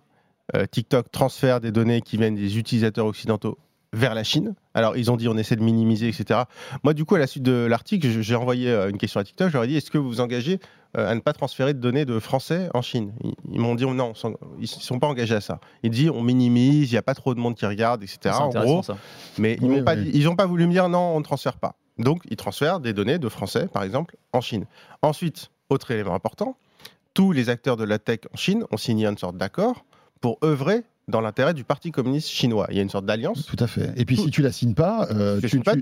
TikTok 0.70 1.10
transfère 1.10 1.62
des 1.62 1.72
données 1.72 2.02
qui 2.02 2.18
viennent 2.18 2.34
des 2.34 2.58
utilisateurs 2.58 3.06
occidentaux 3.06 3.56
vers 3.94 4.14
la 4.14 4.24
Chine. 4.24 4.54
Alors, 4.74 4.96
ils 4.96 5.10
ont 5.10 5.16
dit 5.16 5.28
on 5.28 5.36
essaie 5.36 5.56
de 5.56 5.62
minimiser, 5.62 6.08
etc. 6.08 6.40
Moi, 6.82 6.94
du 6.94 7.04
coup, 7.04 7.14
à 7.14 7.18
la 7.18 7.26
suite 7.26 7.42
de 7.42 7.66
l'article, 7.66 8.08
j'ai 8.20 8.34
envoyé 8.34 8.70
euh, 8.70 8.90
une 8.90 8.98
question 8.98 9.20
à 9.20 9.24
TikTok. 9.24 9.50
J'aurais 9.50 9.68
dit 9.68 9.76
est-ce 9.76 9.90
que 9.90 9.98
vous 9.98 10.08
vous 10.08 10.20
engagez 10.20 10.58
euh, 10.96 11.10
à 11.10 11.14
ne 11.14 11.20
pas 11.20 11.32
transférer 11.32 11.74
de 11.74 11.78
données 11.78 12.04
de 12.04 12.18
Français 12.18 12.68
en 12.74 12.82
Chine? 12.82 13.12
Ils, 13.50 13.60
m'ont 13.60 13.74
dit 13.74 13.86
non, 13.86 14.12
ils 14.58 14.62
ne 14.62 14.66
sont 14.66 14.98
pas 14.98 15.06
engagés 15.06 15.36
à 15.36 15.40
ça. 15.40 15.60
Ils 15.82 15.90
disent 15.90 16.10
on 16.10 16.22
minimise, 16.22 16.90
il 16.90 16.94
n'y 16.94 16.98
a 16.98 17.02
pas 17.02 17.14
trop 17.14 17.34
de 17.34 17.40
monde 17.40 17.54
qui 17.54 17.66
regarde, 17.66 18.02
etc. 18.02 18.34
En 18.38 18.48
gros, 18.48 18.82
mais 19.38 19.56
ils 19.60 19.68
n'ont 19.68 19.84
pas, 19.84 19.96
pas 20.36 20.46
voulu 20.46 20.66
me 20.66 20.72
dire 20.72 20.88
non, 20.88 21.14
on 21.14 21.18
ne 21.18 21.24
transfère 21.24 21.58
pas. 21.58 21.76
Donc, 21.98 22.22
ils 22.28 22.36
transfèrent 22.36 22.80
des 22.80 22.92
données 22.92 23.18
de 23.18 23.28
Français, 23.28 23.68
par 23.68 23.84
exemple, 23.84 24.16
en 24.32 24.40
Chine. 24.40 24.66
Ensuite, 25.02 25.50
autre 25.70 25.92
élément 25.92 26.14
important, 26.14 26.56
tous 27.14 27.30
les 27.30 27.48
acteurs 27.48 27.76
de 27.76 27.84
la 27.84 28.00
tech 28.00 28.20
en 28.32 28.36
Chine 28.36 28.64
ont 28.72 28.76
signé 28.76 29.06
une 29.06 29.16
sorte 29.16 29.36
d'accord 29.36 29.84
pour 30.20 30.38
œuvrer 30.42 30.82
dans 31.08 31.20
l'intérêt 31.20 31.54
du 31.54 31.64
Parti 31.64 31.90
communiste 31.90 32.28
chinois. 32.28 32.66
Il 32.70 32.76
y 32.76 32.78
a 32.78 32.82
une 32.82 32.88
sorte 32.88 33.04
d'alliance. 33.04 33.44
Tout 33.46 33.56
à 33.58 33.66
fait. 33.66 33.92
Et 33.96 34.04
puis 34.04 34.16
si 34.16 34.30
tu 34.30 34.42
la 34.42 34.52
signes 34.52 34.74
pas, 34.74 35.06
euh, 35.10 35.40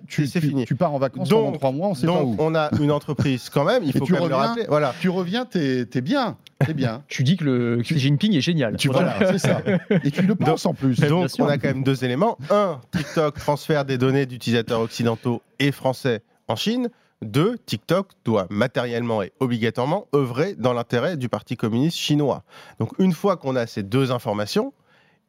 tu, 0.09 0.27
fini. 0.27 0.65
Tu 0.65 0.75
pars 0.75 0.93
en 0.93 0.99
vacances 0.99 1.29
donc, 1.29 1.45
pendant 1.45 1.59
trois 1.59 1.73
mois, 1.73 1.89
on 1.89 1.95
sait 1.95 2.07
donc 2.07 2.37
pas 2.37 2.43
où. 2.43 2.47
on 2.47 2.55
a 2.55 2.71
une 2.81 2.91
entreprise 2.91 3.49
quand 3.49 3.65
même, 3.65 3.85
il 3.85 3.93
faut 3.93 4.05
quand 4.05 4.21
même 4.21 4.29
le 4.29 4.35
rappeler. 4.35 4.67
Voilà. 4.69 4.95
Tu 5.01 5.09
reviens, 5.09 5.45
t'es 5.45 5.87
es 5.93 6.01
bien. 6.01 6.37
Es 6.67 6.75
bien. 6.75 7.03
tu 7.09 7.23
dis 7.23 7.37
que 7.37 7.45
le 7.45 7.83
Xi 7.83 7.99
Jinping 7.99 8.35
est 8.35 8.41
génial. 8.41 8.77
Tu, 8.77 8.89
voilà, 8.89 9.17
c'est 9.33 9.39
ça. 9.39 9.63
Et 10.05 10.11
tu 10.11 10.23
le 10.23 10.35
penses 10.35 10.67
en 10.67 10.75
plus. 10.75 10.99
Donc 11.01 11.29
on 11.39 11.47
a 11.47 11.59
quand 11.59 11.69
même 11.69 11.85
deux 11.85 12.05
éléments. 12.05 12.37
Un, 12.51 12.81
TikTok 12.91 13.39
transfère 13.39 13.85
des 13.85 13.99
données 13.99 14.27
d'utilisateurs 14.27 14.81
occidentaux 14.81 15.43
et 15.59 15.73
français 15.73 16.23
en 16.49 16.57
Chine. 16.57 16.89
Deux, 17.23 17.57
TikTok 17.67 18.09
doit 18.25 18.49
matériellement 18.51 19.23
et 19.23 19.33
obligatoirement 19.39 20.09
œuvrer 20.13 20.57
dans 20.59 20.73
l'intérêt 20.73 21.17
du 21.17 21.29
Parti 21.29 21.57
communiste 21.57 21.97
chinois. 21.97 22.43
Donc 22.81 22.91
une 22.99 23.13
fois 23.13 23.37
qu'on 23.37 23.55
a 23.55 23.69
ces 23.69 23.85
deux 23.85 24.11
informations, 24.11 24.73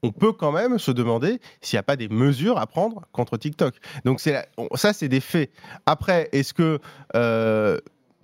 on 0.03 0.11
peut 0.11 0.33
quand 0.33 0.51
même 0.51 0.77
se 0.77 0.91
demander 0.91 1.39
s'il 1.61 1.77
n'y 1.77 1.79
a 1.79 1.83
pas 1.83 1.95
des 1.95 2.09
mesures 2.09 2.59
à 2.59 2.67
prendre 2.67 3.03
contre 3.13 3.37
TikTok. 3.37 3.75
Donc 4.05 4.19
ça, 4.19 4.93
c'est 4.93 5.07
des 5.07 5.21
faits. 5.21 5.49
Après, 5.85 6.29
est-ce 6.33 6.53
que 6.53 6.79
euh, 7.15 7.79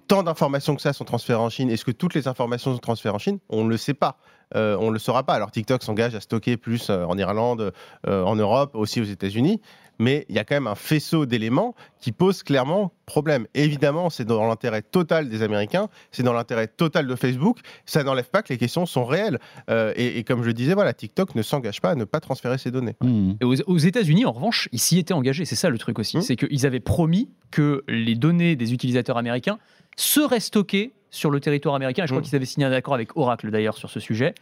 tant 0.08 0.24
d'informations 0.24 0.76
que 0.76 0.82
ça 0.82 0.94
sont 0.94 1.06
transférées 1.06 1.40
en 1.40 1.50
Chine 1.50 1.70
Est-ce 1.72 1.86
que 1.86 1.92
toutes 1.92 2.14
les 2.14 2.28
informations 2.28 2.74
sont 2.74 2.80
transférées 2.80 3.16
en 3.16 3.20
Chine? 3.20 3.40
On 3.50 3.64
ne 3.64 3.70
le 3.70 3.78
sait 3.78 3.94
pas. 3.94 4.18
Euh, 4.56 4.78
on 4.80 4.88
ne 4.88 4.94
le 4.94 5.00
saura 5.00 5.24
pas. 5.24 5.34
Alors 5.34 5.52
TikTok 5.52 5.82
s'engage 5.84 6.16
à 6.16 6.22
stocker 6.22 6.58
plus 6.58 6.90
euh, 6.90 7.06
en 7.06 7.18
Irlande, 7.18 7.72
en 8.08 8.36
Europe, 8.36 8.76
aussi 8.76 9.00
aux 9.00 9.06
États-Unis 9.06 9.62
mais 10.00 10.26
il 10.30 10.36
y 10.36 10.40
a 10.40 10.44
quand 10.44 10.56
même 10.56 10.68
un 10.68 10.76
faisceau 10.76 11.26
d'éléments 11.26 11.76
qui 12.00 12.12
pose 12.12 12.44
clairement 12.44 12.94
problème. 13.06 13.48
évidemment, 13.54 14.10
c'est 14.10 14.24
dans 14.24 14.48
l'intérêt 14.48 14.82
total 14.82 15.30
des 15.30 15.42
Américains, 15.42 15.90
c'est 16.12 16.24
dans 16.24 16.34
l'intérêt 16.34 16.68
total 16.68 17.08
de 17.08 17.16
Facebook. 17.16 17.60
Ça 17.86 18.04
n'enlève 18.04 18.30
pas 18.30 18.42
que 18.42 18.54
les 18.54 18.58
questions 18.58 18.86
sont 18.86 19.04
réelles. 19.04 19.40
Euh, 19.70 19.94
et, 19.96 20.24
comme 20.24 20.42
je 20.44 20.48
le 20.48 20.54
disais, 20.54 20.76
voilà, 20.76 20.94
TikTok 20.94 21.36
ne 21.36 21.42
s'engage 21.42 21.82
pas 21.82 21.92
à 21.92 21.96
ne 21.96 22.06
pas 22.06 22.20
transférer 22.20 22.58
ses 22.58 22.72
données. 22.72 22.96
Mmh. 23.02 23.34
aux, 23.42 23.78
États-Unis, 23.78 24.26
en 24.26 24.32
revanche, 24.32 24.70
ils 24.72 24.80
s'y 24.80 25.00
étaient 25.00 25.14
engagés. 25.14 25.46
C'est 25.46 25.56
ça 25.56 25.70
le 25.70 25.78
truc 25.78 26.00
aussi. 26.00 26.18
Mmh. 26.18 26.22
C'est 26.22 26.36
qu'ils 26.36 26.66
avaient 26.66 26.80
promis 26.80 27.30
que 27.52 27.84
les 27.88 28.16
données 28.16 28.56
des 28.56 28.74
utilisateurs 28.74 29.18
américains 29.18 29.58
seraient 29.98 30.40
stockées 30.40 30.94
sur 31.12 31.32
le 31.32 31.40
territoire 31.40 31.76
américain. 31.76 32.06
je 32.06 32.12
crois 32.12 32.22
mm. 32.22 32.24
qu'ils 32.24 32.36
avaient 32.36 32.46
signé 32.46 32.66
un 32.66 32.72
accord 32.72 32.94
avec 32.94 33.16
Oracle 33.18 33.52
d'ailleurs 33.52 33.78
sur 33.78 33.90
ce 33.90 34.00
sujet. 34.00 34.34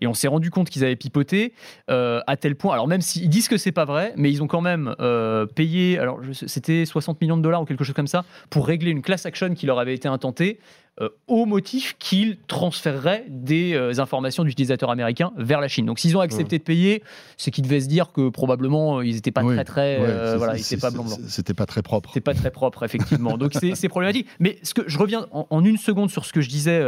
Et 0.00 0.06
on 0.06 0.14
s'est 0.14 0.28
rendu 0.28 0.50
compte 0.50 0.70
qu'ils 0.70 0.84
avaient 0.84 0.96
pipoté 0.96 1.52
euh, 1.90 2.20
à 2.26 2.36
tel 2.36 2.56
point. 2.56 2.72
Alors 2.72 2.88
même 2.88 3.00
s'ils 3.00 3.28
disent 3.28 3.48
que 3.48 3.56
c'est 3.56 3.72
pas 3.72 3.84
vrai, 3.84 4.12
mais 4.16 4.30
ils 4.30 4.42
ont 4.42 4.46
quand 4.46 4.60
même 4.60 4.94
euh, 5.00 5.46
payé. 5.46 5.98
Alors 5.98 6.20
c'était 6.32 6.84
60 6.84 7.20
millions 7.20 7.36
de 7.36 7.42
dollars 7.42 7.62
ou 7.62 7.64
quelque 7.64 7.84
chose 7.84 7.94
comme 7.94 8.06
ça 8.06 8.24
pour 8.50 8.66
régler 8.66 8.90
une 8.90 9.02
class 9.02 9.26
action 9.26 9.54
qui 9.54 9.66
leur 9.66 9.78
avait 9.78 9.94
été 9.94 10.08
intentée 10.08 10.58
euh, 11.02 11.10
au 11.26 11.44
motif 11.44 11.94
qu'ils 11.98 12.38
transféreraient 12.46 13.26
des 13.28 13.74
euh, 13.74 14.00
informations 14.00 14.44
d'utilisateurs 14.44 14.90
américains 14.90 15.30
vers 15.36 15.60
la 15.60 15.68
Chine. 15.68 15.84
Donc 15.84 15.98
s'ils 15.98 16.16
ont 16.16 16.20
accepté 16.20 16.56
de 16.56 16.62
payer, 16.62 17.02
c'est 17.36 17.50
qu'ils 17.50 17.64
devaient 17.64 17.82
se 17.82 17.86
dire 17.86 18.12
que 18.12 18.30
probablement 18.30 19.02
ils 19.02 19.14
n'étaient 19.14 19.30
pas 19.30 19.42
très 19.42 19.64
très 19.64 19.98
euh, 20.00 20.38
voilà, 20.38 20.56
ils 20.56 20.78
pas 20.78 20.90
blanc 20.90 21.04
blanc. 21.04 21.18
C'était 21.28 21.52
pas 21.52 21.66
très 21.66 21.82
propre. 21.82 22.08
C'était 22.14 22.22
pas 22.22 22.32
très 22.32 22.50
propre 22.50 22.82
effectivement. 22.82 23.36
Donc 23.36 23.52
c'est 23.52 23.88
problématique. 23.90 24.26
Mais 24.40 24.58
ce 24.62 24.72
que 24.72 24.88
je 24.88 24.96
reviens 24.96 25.26
en, 25.32 25.62
une 25.62 25.76
seconde 25.76 26.10
sur 26.10 26.24
ce 26.24 26.32
que 26.32 26.40
je 26.40 26.48
disais 26.48 26.82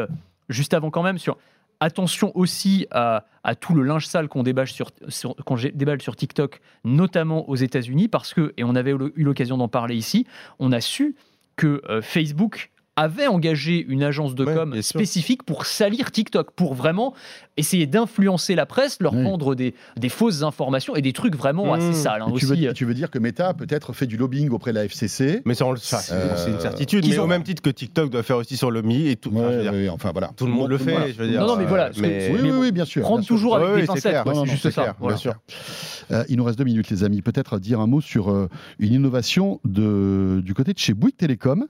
juste 0.48 0.72
avant 0.72 0.90
quand 0.90 1.02
même 1.02 1.18
sur 1.18 1.36
attention 1.80 2.32
aussi 2.34 2.86
à, 2.90 3.26
tout 3.61 3.74
le 3.74 3.82
linge 3.82 4.06
sale 4.06 4.28
qu'on 4.28 4.42
déballe 4.42 4.68
sur, 4.68 4.90
sur, 5.09 5.34
déballe 5.74 6.00
sur 6.00 6.16
TikTok, 6.16 6.62
notamment 6.82 7.46
aux 7.50 7.56
États-Unis, 7.56 8.09
parce 8.09 8.32
que, 8.32 8.54
et 8.56 8.64
on 8.64 8.74
avait 8.74 8.92
eu 8.92 9.22
l'occasion 9.22 9.59
d'en 9.59 9.68
parler 9.68 9.96
ici, 9.96 10.26
on 10.59 10.72
a 10.72 10.80
su 10.80 11.14
que 11.56 11.82
Facebook 12.00 12.70
avait 12.99 13.26
engagé 13.26 13.84
une 13.88 14.03
agence 14.03 14.34
de 14.34 14.44
com 14.44 14.80
spécifique 14.82 15.44
pour 15.44 15.66
salir 15.66 16.11
TikTok, 16.11 16.51
pour 16.53 16.74
vraiment 16.74 17.14
essayer 17.57 17.86
d'influencer 17.86 18.55
la 18.55 18.66
presse, 18.66 18.99
leur 19.01 19.12
prendre 19.12 19.55
des, 19.55 19.74
des, 19.96 20.09
fausses 20.09 20.42
informations 20.42 20.96
et 20.96 21.03
des 21.03 21.12
trucs 21.12 21.36
vraiment 21.36 21.74
assez 21.74 21.90
mmh. 21.90 21.94
sales. 21.94 22.22
Hein, 22.22 22.32
tu, 22.36 22.46
veux, 22.46 22.72
tu, 22.72 22.84
veux, 22.84 22.94
dire 22.94 23.11
que 23.11 23.18
Meta 23.18 23.49
a 23.49 23.55
peut-être 23.55 23.92
fait 23.92 24.07
du 24.07 24.16
lobbying 24.16 24.51
auprès 24.51 24.72
de 24.72 24.76
la 24.76 24.84
FCC 24.84 25.42
Mais 25.44 25.55
ça, 25.55 25.66
c'est 25.76 26.51
une 26.51 26.61
certitude. 26.61 27.07
Mais 27.09 27.18
au 27.18 27.26
même 27.26 27.42
titre 27.42 27.62
que 27.62 27.70
TikTok 27.70 28.11
doit 28.11 28.22
faire 28.22 28.36
aussi 28.36 28.57
sur 28.57 28.70
le 28.70 28.82
Mi 28.82 29.09
et 29.09 29.16
tout. 29.16 29.32
enfin, 29.90 30.11
voilà. 30.12 30.30
Tout 30.36 30.46
le 30.46 30.53
monde 30.53 30.70
le 30.70 30.78
fait. 30.78 31.12
Je 31.12 31.18
veux 31.22 31.28
dire, 31.28 31.40
non, 31.40 31.49
non, 31.49 31.57
mais 31.57 31.66
voilà. 31.66 31.90
oui, 31.96 32.51
oui, 32.51 32.72
bien 32.72 32.84
sûr. 32.84 33.03
Prendre 33.03 33.24
toujours 33.24 33.57
avec 33.57 33.82
des 33.82 33.86
pincettes. 33.86 34.16
C'est 34.24 34.46
juste 34.46 34.70
ça. 34.70 34.96
Bien 35.01 35.16
sûr. 35.16 35.34
Euh, 36.11 36.24
il 36.28 36.36
nous 36.36 36.44
reste 36.44 36.59
deux 36.59 36.64
minutes, 36.64 36.90
les 36.90 37.05
amis. 37.05 37.22
Peut-être 37.22 37.59
dire 37.59 37.80
un 37.80 37.86
mot 37.86 38.01
sur 38.01 38.30
euh, 38.30 38.49
une 38.78 38.94
innovation 38.94 39.61
de, 39.64 40.40
du 40.44 40.55
côté 40.55 40.72
de 40.72 40.78
chez 40.78 40.94
Bouygues 40.94 41.16
Télécom, 41.16 41.66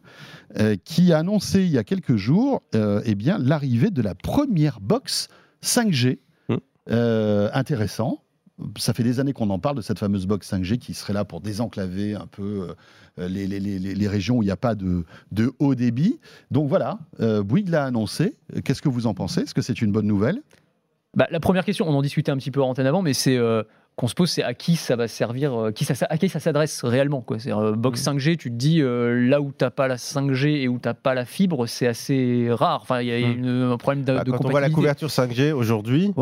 euh, 0.58 0.76
qui 0.84 1.12
a 1.12 1.17
annoncé 1.18 1.62
il 1.62 1.70
y 1.70 1.78
a 1.78 1.84
quelques 1.84 2.16
jours 2.16 2.62
eh 2.72 3.14
bien, 3.14 3.38
l'arrivée 3.38 3.90
de 3.90 4.02
la 4.02 4.14
première 4.14 4.80
box 4.80 5.28
5G. 5.62 6.18
Hum. 6.48 6.58
intéressant. 7.52 8.22
ça 8.78 8.94
fait 8.94 9.02
des 9.02 9.20
années 9.20 9.34
qu'on 9.34 9.50
en 9.50 9.58
parle 9.58 9.76
de 9.76 9.82
cette 9.82 9.98
fameuse 9.98 10.26
box 10.26 10.50
5G 10.50 10.78
qui 10.78 10.94
serait 10.94 11.12
là 11.12 11.24
pour 11.24 11.40
désenclaver 11.40 12.14
un 12.14 12.26
peu 12.26 12.74
euh, 13.18 13.28
les, 13.28 13.46
les, 13.46 14.08
régions 14.08 14.38
où 14.38 14.42
il 14.42 14.46
n'y 14.46 14.52
a 14.52 14.56
pas 14.56 14.74
de, 14.74 15.04
de, 15.32 15.52
haut 15.58 15.74
débit. 15.74 16.18
Donc 16.50 16.68
voilà, 16.68 16.98
Bouygues 17.18 17.68
l'a 17.68 17.84
annoncé. 17.84 18.36
Qu'est-ce 18.64 18.80
que 18.80 18.88
vous 18.88 19.06
en 19.06 19.14
pensez? 19.14 19.42
Est-ce 19.42 19.54
que 19.54 19.62
c'est 19.62 19.82
une 19.82 19.92
bonne 19.92 20.06
nouvelle? 20.06 20.40
Bah, 21.14 21.26
la 21.30 21.40
première 21.40 21.64
question, 21.64 21.86
on 21.88 21.94
en 21.94 22.02
discutait 22.02 22.30
un 22.30 22.36
petit 22.36 22.50
peu 22.50 22.62
en 22.62 22.70
antenne 22.70 22.86
avant, 22.86 23.02
mais 23.02 23.12
c'est 23.12 23.38
qu'on 23.98 24.06
se 24.06 24.14
pose, 24.14 24.30
c'est 24.30 24.44
à 24.44 24.54
qui 24.54 24.76
ça 24.76 24.94
va 24.94 25.08
servir, 25.08 25.52
euh, 25.54 25.72
qui 25.72 25.84
ça, 25.84 26.06
à 26.08 26.18
qui 26.18 26.28
ça 26.28 26.38
s'adresse 26.38 26.84
réellement. 26.84 27.20
Quoi. 27.20 27.40
C'est, 27.40 27.52
euh, 27.52 27.72
box 27.72 28.00
5G, 28.04 28.34
mm. 28.34 28.36
tu 28.36 28.50
te 28.50 28.54
dis, 28.54 28.80
euh, 28.80 29.28
là 29.28 29.40
où 29.40 29.50
tu 29.50 29.64
n'as 29.64 29.70
pas 29.70 29.88
la 29.88 29.96
5G 29.96 30.62
et 30.62 30.68
où 30.68 30.78
tu 30.78 30.86
n'as 30.86 30.94
pas 30.94 31.14
la 31.14 31.24
fibre, 31.24 31.66
c'est 31.66 31.88
assez 31.88 32.46
rare. 32.48 32.78
Enfin, 32.80 33.00
il 33.00 33.08
y 33.08 33.12
a 33.12 33.28
mm. 33.28 33.72
un 33.72 33.76
problème 33.76 34.04
de, 34.04 34.14
bah, 34.14 34.22
Quand 34.24 34.44
on 34.44 34.50
voit 34.50 34.60
la 34.60 34.70
couverture 34.70 35.08
5G 35.08 35.50
aujourd'hui, 35.50 36.14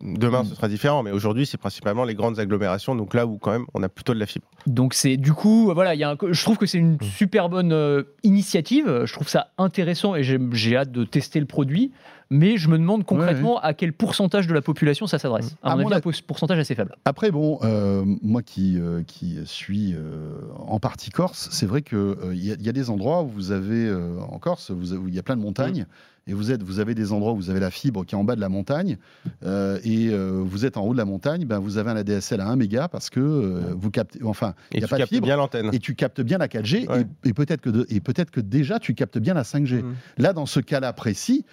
demain 0.00 0.42
ce 0.42 0.50
mm. 0.50 0.54
sera 0.56 0.68
différent, 0.68 1.04
mais 1.04 1.12
aujourd'hui 1.12 1.46
c'est 1.46 1.58
principalement 1.58 2.02
les 2.02 2.16
grandes 2.16 2.40
agglomérations, 2.40 2.96
donc 2.96 3.14
là 3.14 3.24
où 3.24 3.38
quand 3.38 3.52
même 3.52 3.66
on 3.72 3.84
a 3.84 3.88
plutôt 3.88 4.12
de 4.12 4.18
la 4.18 4.26
fibre. 4.26 4.46
Donc 4.66 4.92
c'est 4.92 5.16
du 5.16 5.32
coup, 5.32 5.70
voilà, 5.72 5.94
y 5.94 6.02
a 6.02 6.16
je 6.28 6.42
trouve 6.42 6.58
que 6.58 6.66
c'est 6.66 6.78
une 6.78 6.98
super 7.00 7.48
bonne 7.48 8.04
initiative, 8.24 9.04
je 9.04 9.12
trouve 9.12 9.28
ça 9.28 9.52
intéressant 9.58 10.16
et 10.16 10.24
j'ai 10.24 10.76
hâte 10.76 10.90
de 10.90 11.04
tester 11.04 11.38
le 11.38 11.46
produit 11.46 11.92
mais 12.30 12.56
je 12.56 12.68
me 12.68 12.78
demande 12.78 13.04
concrètement 13.04 13.60
à 13.60 13.74
quel 13.74 13.92
pourcentage 13.92 14.46
de 14.46 14.54
la 14.54 14.62
population 14.62 15.06
ça 15.06 15.18
s'adresse. 15.18 15.56
À, 15.62 15.76
mon 15.76 15.90
avis, 15.90 16.08
un 16.08 16.12
pourcentage 16.26 16.58
assez 16.58 16.74
faible. 16.74 16.96
Après, 17.04 17.30
bon, 17.30 17.58
euh, 17.62 18.04
moi 18.22 18.42
qui, 18.42 18.78
euh, 18.78 19.02
qui 19.06 19.38
suis 19.44 19.94
euh, 19.94 20.40
en 20.56 20.80
partie 20.80 21.10
corse, 21.10 21.48
c'est 21.52 21.66
vrai 21.66 21.82
qu'il 21.82 22.16
il 22.32 22.44
y, 22.44 22.68
a 22.68 22.72
des 22.72 22.90
endroits 22.90 23.22
où 23.22 23.28
vous 23.28 23.52
avez, 23.52 23.92
en 24.28 24.38
Corse, 24.38 24.70
où 24.70 25.08
il 25.08 25.14
y 25.14 25.18
a 25.18 25.22
plein 25.22 25.36
de 25.36 25.42
montagnes. 25.42 25.82
Mm 25.82 25.86
et 26.26 26.34
vous, 26.34 26.50
êtes, 26.50 26.62
vous 26.62 26.80
avez 26.80 26.94
des 26.94 27.12
endroits 27.12 27.32
où 27.32 27.36
vous 27.36 27.50
avez 27.50 27.60
la 27.60 27.70
fibre 27.70 28.04
qui 28.04 28.14
est 28.14 28.18
en 28.18 28.24
bas 28.24 28.34
de 28.34 28.40
la 28.40 28.48
montagne, 28.48 28.98
euh, 29.44 29.78
et 29.84 30.08
euh, 30.08 30.42
vous 30.44 30.66
êtes 30.66 30.76
en 30.76 30.84
haut 30.84 30.92
de 30.92 30.98
la 30.98 31.04
montagne, 31.04 31.44
ben 31.44 31.60
vous 31.60 31.78
avez 31.78 31.90
un 31.90 31.96
ADSL 31.96 32.40
à 32.40 32.48
1 32.48 32.56
méga 32.56 32.88
parce 32.88 33.10
que 33.10 33.20
euh, 33.20 33.74
vous 33.76 33.90
captez, 33.90 34.20
enfin, 34.24 34.54
il 34.72 34.78
n'y 34.78 34.84
a 34.84 34.88
pas 34.88 34.98
de 34.98 35.06
fibre, 35.06 35.26
bien 35.26 35.36
l'antenne. 35.36 35.70
et 35.72 35.78
tu 35.78 35.94
captes 35.94 36.20
bien 36.20 36.38
la 36.38 36.48
4G, 36.48 37.06
et, 37.24 37.32
peut-être 37.32 37.60
que, 37.60 37.70
peut 37.70 38.24
que 38.24 38.40
déjà 38.40 38.78
tu 38.80 38.94
captes 38.94 39.18
bien 39.18 39.34
la 39.34 39.42
5G. 39.42 39.82
Mmh. 39.82 39.94
Là, 40.18 40.32
dans 40.32 40.46
ce 40.46 40.58
cas-là 40.58 40.92
précis, 40.92 41.44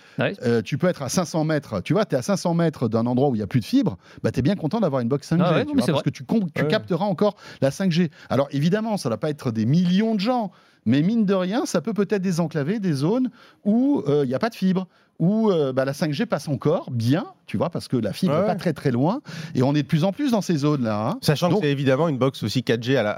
tu 0.65 0.77
peux 0.77 0.87
être 0.87 1.03
à 1.03 1.09
500 1.09 1.43
mètres, 1.45 1.81
tu 1.81 1.93
vois, 1.93 2.05
tu 2.05 2.15
es 2.15 2.17
à 2.17 2.23
500 2.23 2.55
mètres 2.55 2.89
d'un 2.89 3.05
endroit 3.05 3.29
où 3.29 3.35
il 3.35 3.39
n'y 3.39 3.43
a 3.43 3.47
plus 3.47 3.59
de 3.59 3.65
fibre, 3.65 3.97
bah, 4.23 4.31
tu 4.31 4.39
es 4.39 4.41
bien 4.41 4.55
content 4.55 4.79
d'avoir 4.79 5.01
une 5.01 5.09
box 5.09 5.31
5G, 5.31 5.41
ah 5.43 5.63
parce 5.85 6.01
que 6.01 6.09
tu, 6.09 6.23
tu 6.25 6.67
capteras 6.67 7.05
encore 7.05 7.35
la 7.61 7.69
5G. 7.69 8.09
Alors 8.29 8.47
évidemment, 8.51 8.97
ça 8.97 9.09
ne 9.09 9.13
va 9.13 9.17
pas 9.17 9.29
être 9.29 9.51
des 9.51 9.65
millions 9.65 10.15
de 10.15 10.19
gens, 10.19 10.51
mais 10.85 11.01
mine 11.01 11.25
de 11.25 11.33
rien, 11.33 11.65
ça 11.65 11.81
peut 11.81 11.93
peut-être 11.93 12.21
désenclaver 12.21 12.79
des 12.79 12.93
zones 12.93 13.29
où 13.63 14.03
il 14.07 14.27
n'y 14.27 14.35
a 14.35 14.39
pas 14.39 14.49
de 14.49 14.55
fibre 14.55 14.87
où 15.19 15.51
euh, 15.51 15.73
bah, 15.73 15.85
la 15.85 15.91
5G 15.91 16.25
passe 16.25 16.47
encore 16.47 16.89
bien, 16.91 17.25
tu 17.45 17.57
vois, 17.57 17.69
parce 17.69 17.87
que 17.87 17.97
la 17.97 18.13
fibre 18.13 18.33
n'est 18.39 18.45
pas 18.45 18.55
très 18.55 18.73
très 18.73 18.91
loin, 18.91 19.21
et 19.53 19.61
on 19.61 19.75
est 19.75 19.83
de 19.83 19.87
plus 19.87 20.03
en 20.03 20.11
plus 20.11 20.31
dans 20.31 20.41
ces 20.41 20.57
zones-là. 20.57 21.09
Hein. 21.09 21.17
Sachant 21.21 21.49
que 21.49 21.61
c'est 21.61 21.71
évidemment 21.71 22.07
une 22.07 22.17
box 22.17 22.43
aussi 22.43 22.61
4G 22.61 22.97
à 22.97 23.03
la, 23.03 23.13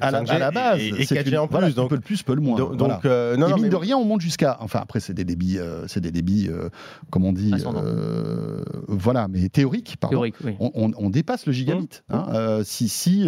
à 0.00 0.10
la, 0.10 0.50
base, 0.50 0.80
et, 0.80 1.04
4G 1.04 1.38
en 1.38 1.48
plus, 1.48 1.74
donc 1.74 1.88
peu 1.88 1.94
le 1.96 2.00
plus, 2.00 2.22
peu 2.22 2.34
le 2.34 2.40
moins. 2.40 2.56
Donc, 2.56 3.04
euh, 3.04 3.36
non, 3.36 3.48
et 3.48 3.54
mine 3.54 3.70
de 3.70 3.76
rien, 3.76 3.96
on 3.96 4.04
monte 4.04 4.20
jusqu'à, 4.20 4.58
enfin 4.60 4.80
après 4.82 5.00
c'est 5.00 5.14
des 5.14 5.24
débits, 5.24 5.58
euh, 5.58 5.86
c'est 5.88 6.00
des 6.00 6.12
débits, 6.12 6.50
comme 7.10 7.24
on 7.24 7.32
dit, 7.32 7.52
voilà, 8.86 9.28
mais 9.28 9.48
théoriques, 9.48 9.96
pardon. 9.98 10.16
Théorique, 10.16 10.36
oui. 10.44 10.56
on, 10.60 11.10
dépasse 11.10 11.46
le 11.46 11.52
gigabit. 11.52 11.88
Mmh. 12.08 12.14
Hein, 12.14 12.60
si 12.64 12.88
si 12.88 13.26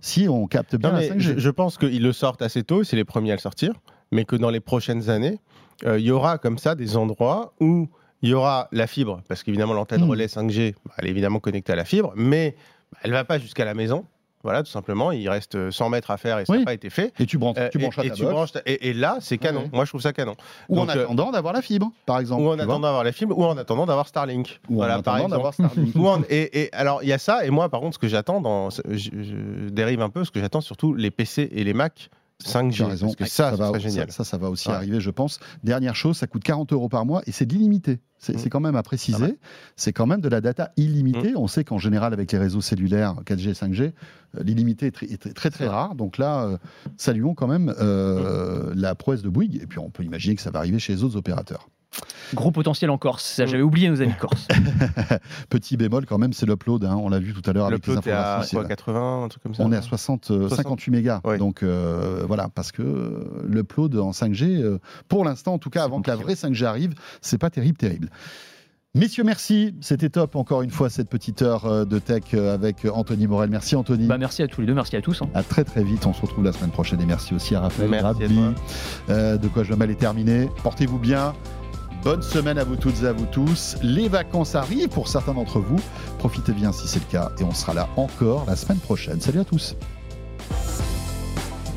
si 0.00 0.28
on 0.28 0.46
capte 0.46 0.76
bien 0.76 0.92
la 0.92 1.02
5G. 1.02 1.18
Je, 1.18 1.38
je 1.38 1.50
pense 1.50 1.76
qu'ils 1.76 2.02
le 2.02 2.12
sortent 2.12 2.42
assez 2.42 2.62
tôt, 2.62 2.84
c'est 2.84 2.96
les 2.96 3.04
premiers 3.04 3.32
à 3.32 3.34
le 3.34 3.40
sortir, 3.40 3.72
mais 4.12 4.24
que 4.24 4.36
dans 4.36 4.50
les 4.50 4.60
prochaines 4.60 5.10
années 5.10 5.40
euh, 5.84 5.98
il 5.98 6.04
y 6.04 6.10
aura 6.10 6.38
comme 6.38 6.58
ça 6.58 6.74
des 6.74 6.96
endroits 6.96 7.52
où 7.60 7.88
il 8.22 8.30
y 8.30 8.34
aura 8.34 8.68
la 8.72 8.86
fibre, 8.86 9.20
parce 9.28 9.42
qu'évidemment 9.42 9.74
l'antenne 9.74 10.04
hmm. 10.04 10.10
relais 10.10 10.26
5G, 10.26 10.74
bah, 10.84 10.94
elle 10.98 11.06
est 11.06 11.10
évidemment 11.10 11.38
connectée 11.38 11.72
à 11.72 11.76
la 11.76 11.84
fibre, 11.84 12.12
mais 12.16 12.56
bah, 12.92 12.98
elle 13.02 13.10
ne 13.10 13.16
va 13.16 13.24
pas 13.24 13.38
jusqu'à 13.38 13.64
la 13.64 13.74
maison. 13.74 14.04
Voilà, 14.42 14.62
tout 14.62 14.70
simplement, 14.70 15.10
il 15.10 15.28
reste 15.28 15.72
100 15.72 15.88
mètres 15.88 16.12
à 16.12 16.18
faire 16.18 16.38
et 16.38 16.44
ça 16.44 16.56
n'a 16.56 16.64
pas 16.64 16.72
été 16.72 16.88
fait. 16.88 17.12
Et 17.18 17.26
tu 17.26 17.36
branches, 17.36 17.56
tu 17.72 17.78
branches 17.78 18.50
et, 18.64 18.90
et, 18.90 18.92
là, 18.92 19.16
c'est 19.20 19.38
canon. 19.38 19.68
Moi, 19.72 19.84
je 19.84 19.90
trouve 19.90 20.00
ça 20.00 20.12
canon. 20.12 20.36
Ou 20.68 20.78
en 20.78 20.88
euh, 20.88 20.92
attendant 20.92 21.32
d'avoir 21.32 21.52
la 21.52 21.62
fibre, 21.62 21.90
par 22.04 22.20
exemple. 22.20 22.42
Ou 22.42 22.50
en 22.50 22.58
attendant 22.58 22.78
d'avoir 22.78 23.02
la 23.02 23.10
fibre, 23.10 23.36
ou 23.36 23.44
en 23.44 23.56
attendant 23.56 23.86
d'avoir 23.86 24.06
Starlink. 24.06 24.60
Ou 24.68 24.76
voilà, 24.76 24.98
en 24.98 25.00
attendant 25.00 25.28
d'avoir 25.28 25.52
Starlink. 25.52 25.96
et, 26.30 26.68
alors, 26.72 27.02
il 27.02 27.08
y 27.08 27.12
a 27.12 27.18
ça, 27.18 27.44
et 27.44 27.50
moi, 27.50 27.68
par 27.68 27.80
contre, 27.80 27.94
ce 27.94 27.98
que 27.98 28.06
j'attends, 28.06 28.40
dans, 28.40 28.70
je, 28.70 29.68
dérive 29.70 30.00
un 30.00 30.10
peu, 30.10 30.24
ce 30.24 30.30
que 30.30 30.38
j'attends 30.38 30.60
surtout, 30.60 30.94
les 30.94 31.10
PC 31.10 31.48
et 31.50 31.64
les 31.64 31.74
Mac 31.74 32.08
5G. 32.44 32.84
Raison. 32.84 33.06
Parce 33.06 33.16
que 33.16 33.24
ça, 33.24 33.50
ça, 33.50 33.56
va, 33.56 33.78
génial. 33.78 34.12
Ça, 34.12 34.24
ça, 34.24 34.36
va 34.36 34.50
aussi 34.50 34.68
arriver, 34.68 35.00
je 35.00 35.10
pense. 35.10 35.40
Dernière 35.64 35.96
chose, 35.96 36.16
ça 36.16 36.26
coûte 36.26 36.44
40 36.44 36.72
euros 36.72 36.88
par 36.88 37.06
mois 37.06 37.22
et 37.26 37.32
c'est 37.32 37.50
illimité. 37.52 38.00
C'est 38.18 38.34
mmh. 38.34 38.48
quand 38.48 38.60
même 38.60 38.76
à 38.76 38.82
préciser. 38.82 39.34
Ah 39.34 39.46
c'est 39.76 39.92
quand 39.92 40.06
même 40.06 40.20
de 40.20 40.28
la 40.28 40.40
data 40.40 40.72
illimitée. 40.76 41.32
Mmh. 41.32 41.38
On 41.38 41.48
sait 41.48 41.64
qu'en 41.64 41.78
général, 41.78 42.12
avec 42.12 42.32
les 42.32 42.38
réseaux 42.38 42.60
cellulaires 42.60 43.14
4G, 43.24 43.54
5G, 43.54 43.82
euh, 43.82 44.42
l'illimité 44.42 44.86
est, 44.86 45.34
très, 45.34 45.50
très, 45.50 45.66
rare. 45.66 45.94
Donc 45.94 46.18
là, 46.18 46.44
euh, 46.44 46.58
saluons 46.96 47.34
quand 47.34 47.46
même 47.46 47.74
euh, 47.78 48.70
mmh. 48.70 48.80
la 48.80 48.94
prouesse 48.94 49.22
de 49.22 49.28
Bouygues. 49.28 49.62
Et 49.62 49.66
puis, 49.66 49.78
on 49.78 49.90
peut 49.90 50.02
imaginer 50.02 50.34
que 50.34 50.42
ça 50.42 50.50
va 50.50 50.60
arriver 50.60 50.78
chez 50.78 50.94
les 50.94 51.04
autres 51.04 51.16
opérateurs. 51.16 51.68
Gros 52.34 52.50
potentiel 52.50 52.90
en 52.90 52.98
Corse. 52.98 53.36
J'avais 53.44 53.62
oublié 53.62 53.88
nos 53.88 54.02
amis 54.02 54.14
corse. 54.18 54.48
Petit 55.48 55.76
bémol 55.76 56.06
quand 56.06 56.18
même, 56.18 56.32
c'est 56.32 56.46
l'upload. 56.46 56.84
Hein. 56.84 56.96
On 57.00 57.08
l'a 57.08 57.18
vu 57.18 57.32
tout 57.32 57.48
à 57.48 57.52
l'heure 57.52 57.66
avec 57.66 57.86
les 57.86 57.96
informations. 57.96 58.60
à 58.60 58.64
80, 58.64 59.24
un 59.24 59.28
truc 59.28 59.42
comme 59.42 59.54
ça. 59.54 59.62
On 59.62 59.72
est 59.72 59.76
à 59.76 59.82
60, 59.82 60.48
58 60.48 60.90
euh, 60.90 60.96
mégas. 60.96 61.20
Donc 61.38 61.62
euh, 61.62 62.24
voilà, 62.26 62.48
parce 62.54 62.72
que 62.72 63.26
l'upload 63.46 63.96
en 63.96 64.10
5G, 64.10 64.60
euh, 64.60 64.78
pour 65.08 65.24
l'instant, 65.24 65.54
en 65.54 65.58
tout 65.58 65.70
cas, 65.70 65.84
avant 65.84 66.02
que 66.02 66.10
la 66.10 66.16
vraie 66.16 66.34
5G 66.34 66.64
arrive, 66.64 66.94
c'est 67.20 67.38
pas 67.38 67.50
terrible, 67.50 67.76
terrible. 67.76 68.08
Messieurs, 68.94 69.24
merci. 69.24 69.74
C'était 69.82 70.08
top 70.08 70.36
encore 70.36 70.62
une 70.62 70.70
fois 70.70 70.88
cette 70.88 71.10
petite 71.10 71.42
heure 71.42 71.86
de 71.86 71.98
tech 71.98 72.32
avec 72.32 72.86
Anthony 72.90 73.26
Morel. 73.26 73.50
Merci 73.50 73.76
Anthony. 73.76 74.06
Bah, 74.06 74.16
merci 74.16 74.42
à 74.42 74.48
tous 74.48 74.62
les 74.62 74.66
deux, 74.66 74.72
merci 74.72 74.96
à 74.96 75.02
tous. 75.02 75.20
Hein. 75.20 75.28
À 75.34 75.42
très 75.42 75.64
très 75.64 75.84
vite. 75.84 76.06
On 76.06 76.14
se 76.14 76.22
retrouve 76.22 76.44
la 76.44 76.52
semaine 76.52 76.70
prochaine 76.70 77.00
et 77.02 77.06
merci 77.06 77.34
aussi 77.34 77.54
à 77.54 77.60
Raphaël 77.60 77.90
de 77.90 79.48
quoi 79.48 79.64
je 79.64 79.74
mal 79.74 79.90
est 79.90 79.96
terminé. 79.96 80.48
Portez-vous 80.62 80.98
bien. 80.98 81.34
Bonne 82.02 82.22
semaine 82.22 82.58
à 82.58 82.64
vous 82.64 82.76
toutes 82.76 83.02
et 83.02 83.06
à 83.06 83.12
vous 83.12 83.26
tous. 83.26 83.76
Les 83.82 84.08
vacances 84.08 84.54
arrivent 84.54 84.88
pour 84.88 85.08
certains 85.08 85.34
d'entre 85.34 85.60
vous. 85.60 85.80
Profitez 86.18 86.52
bien 86.52 86.72
si 86.72 86.86
c'est 86.86 87.00
le 87.00 87.10
cas 87.10 87.32
et 87.38 87.44
on 87.44 87.52
sera 87.52 87.74
là 87.74 87.88
encore 87.96 88.44
la 88.46 88.56
semaine 88.56 88.78
prochaine. 88.78 89.20
Salut 89.20 89.40
à 89.40 89.44
tous. 89.44 89.76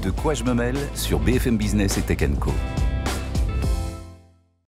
De 0.04 0.12
quoi 0.12 0.34
je 0.34 0.44
me 0.44 0.54
mêle 0.54 0.78
sur 0.96 1.20
BFM 1.20 1.58
Business 1.58 1.98
et 1.98 2.02
Tech 2.02 2.20
Co. 2.40 2.52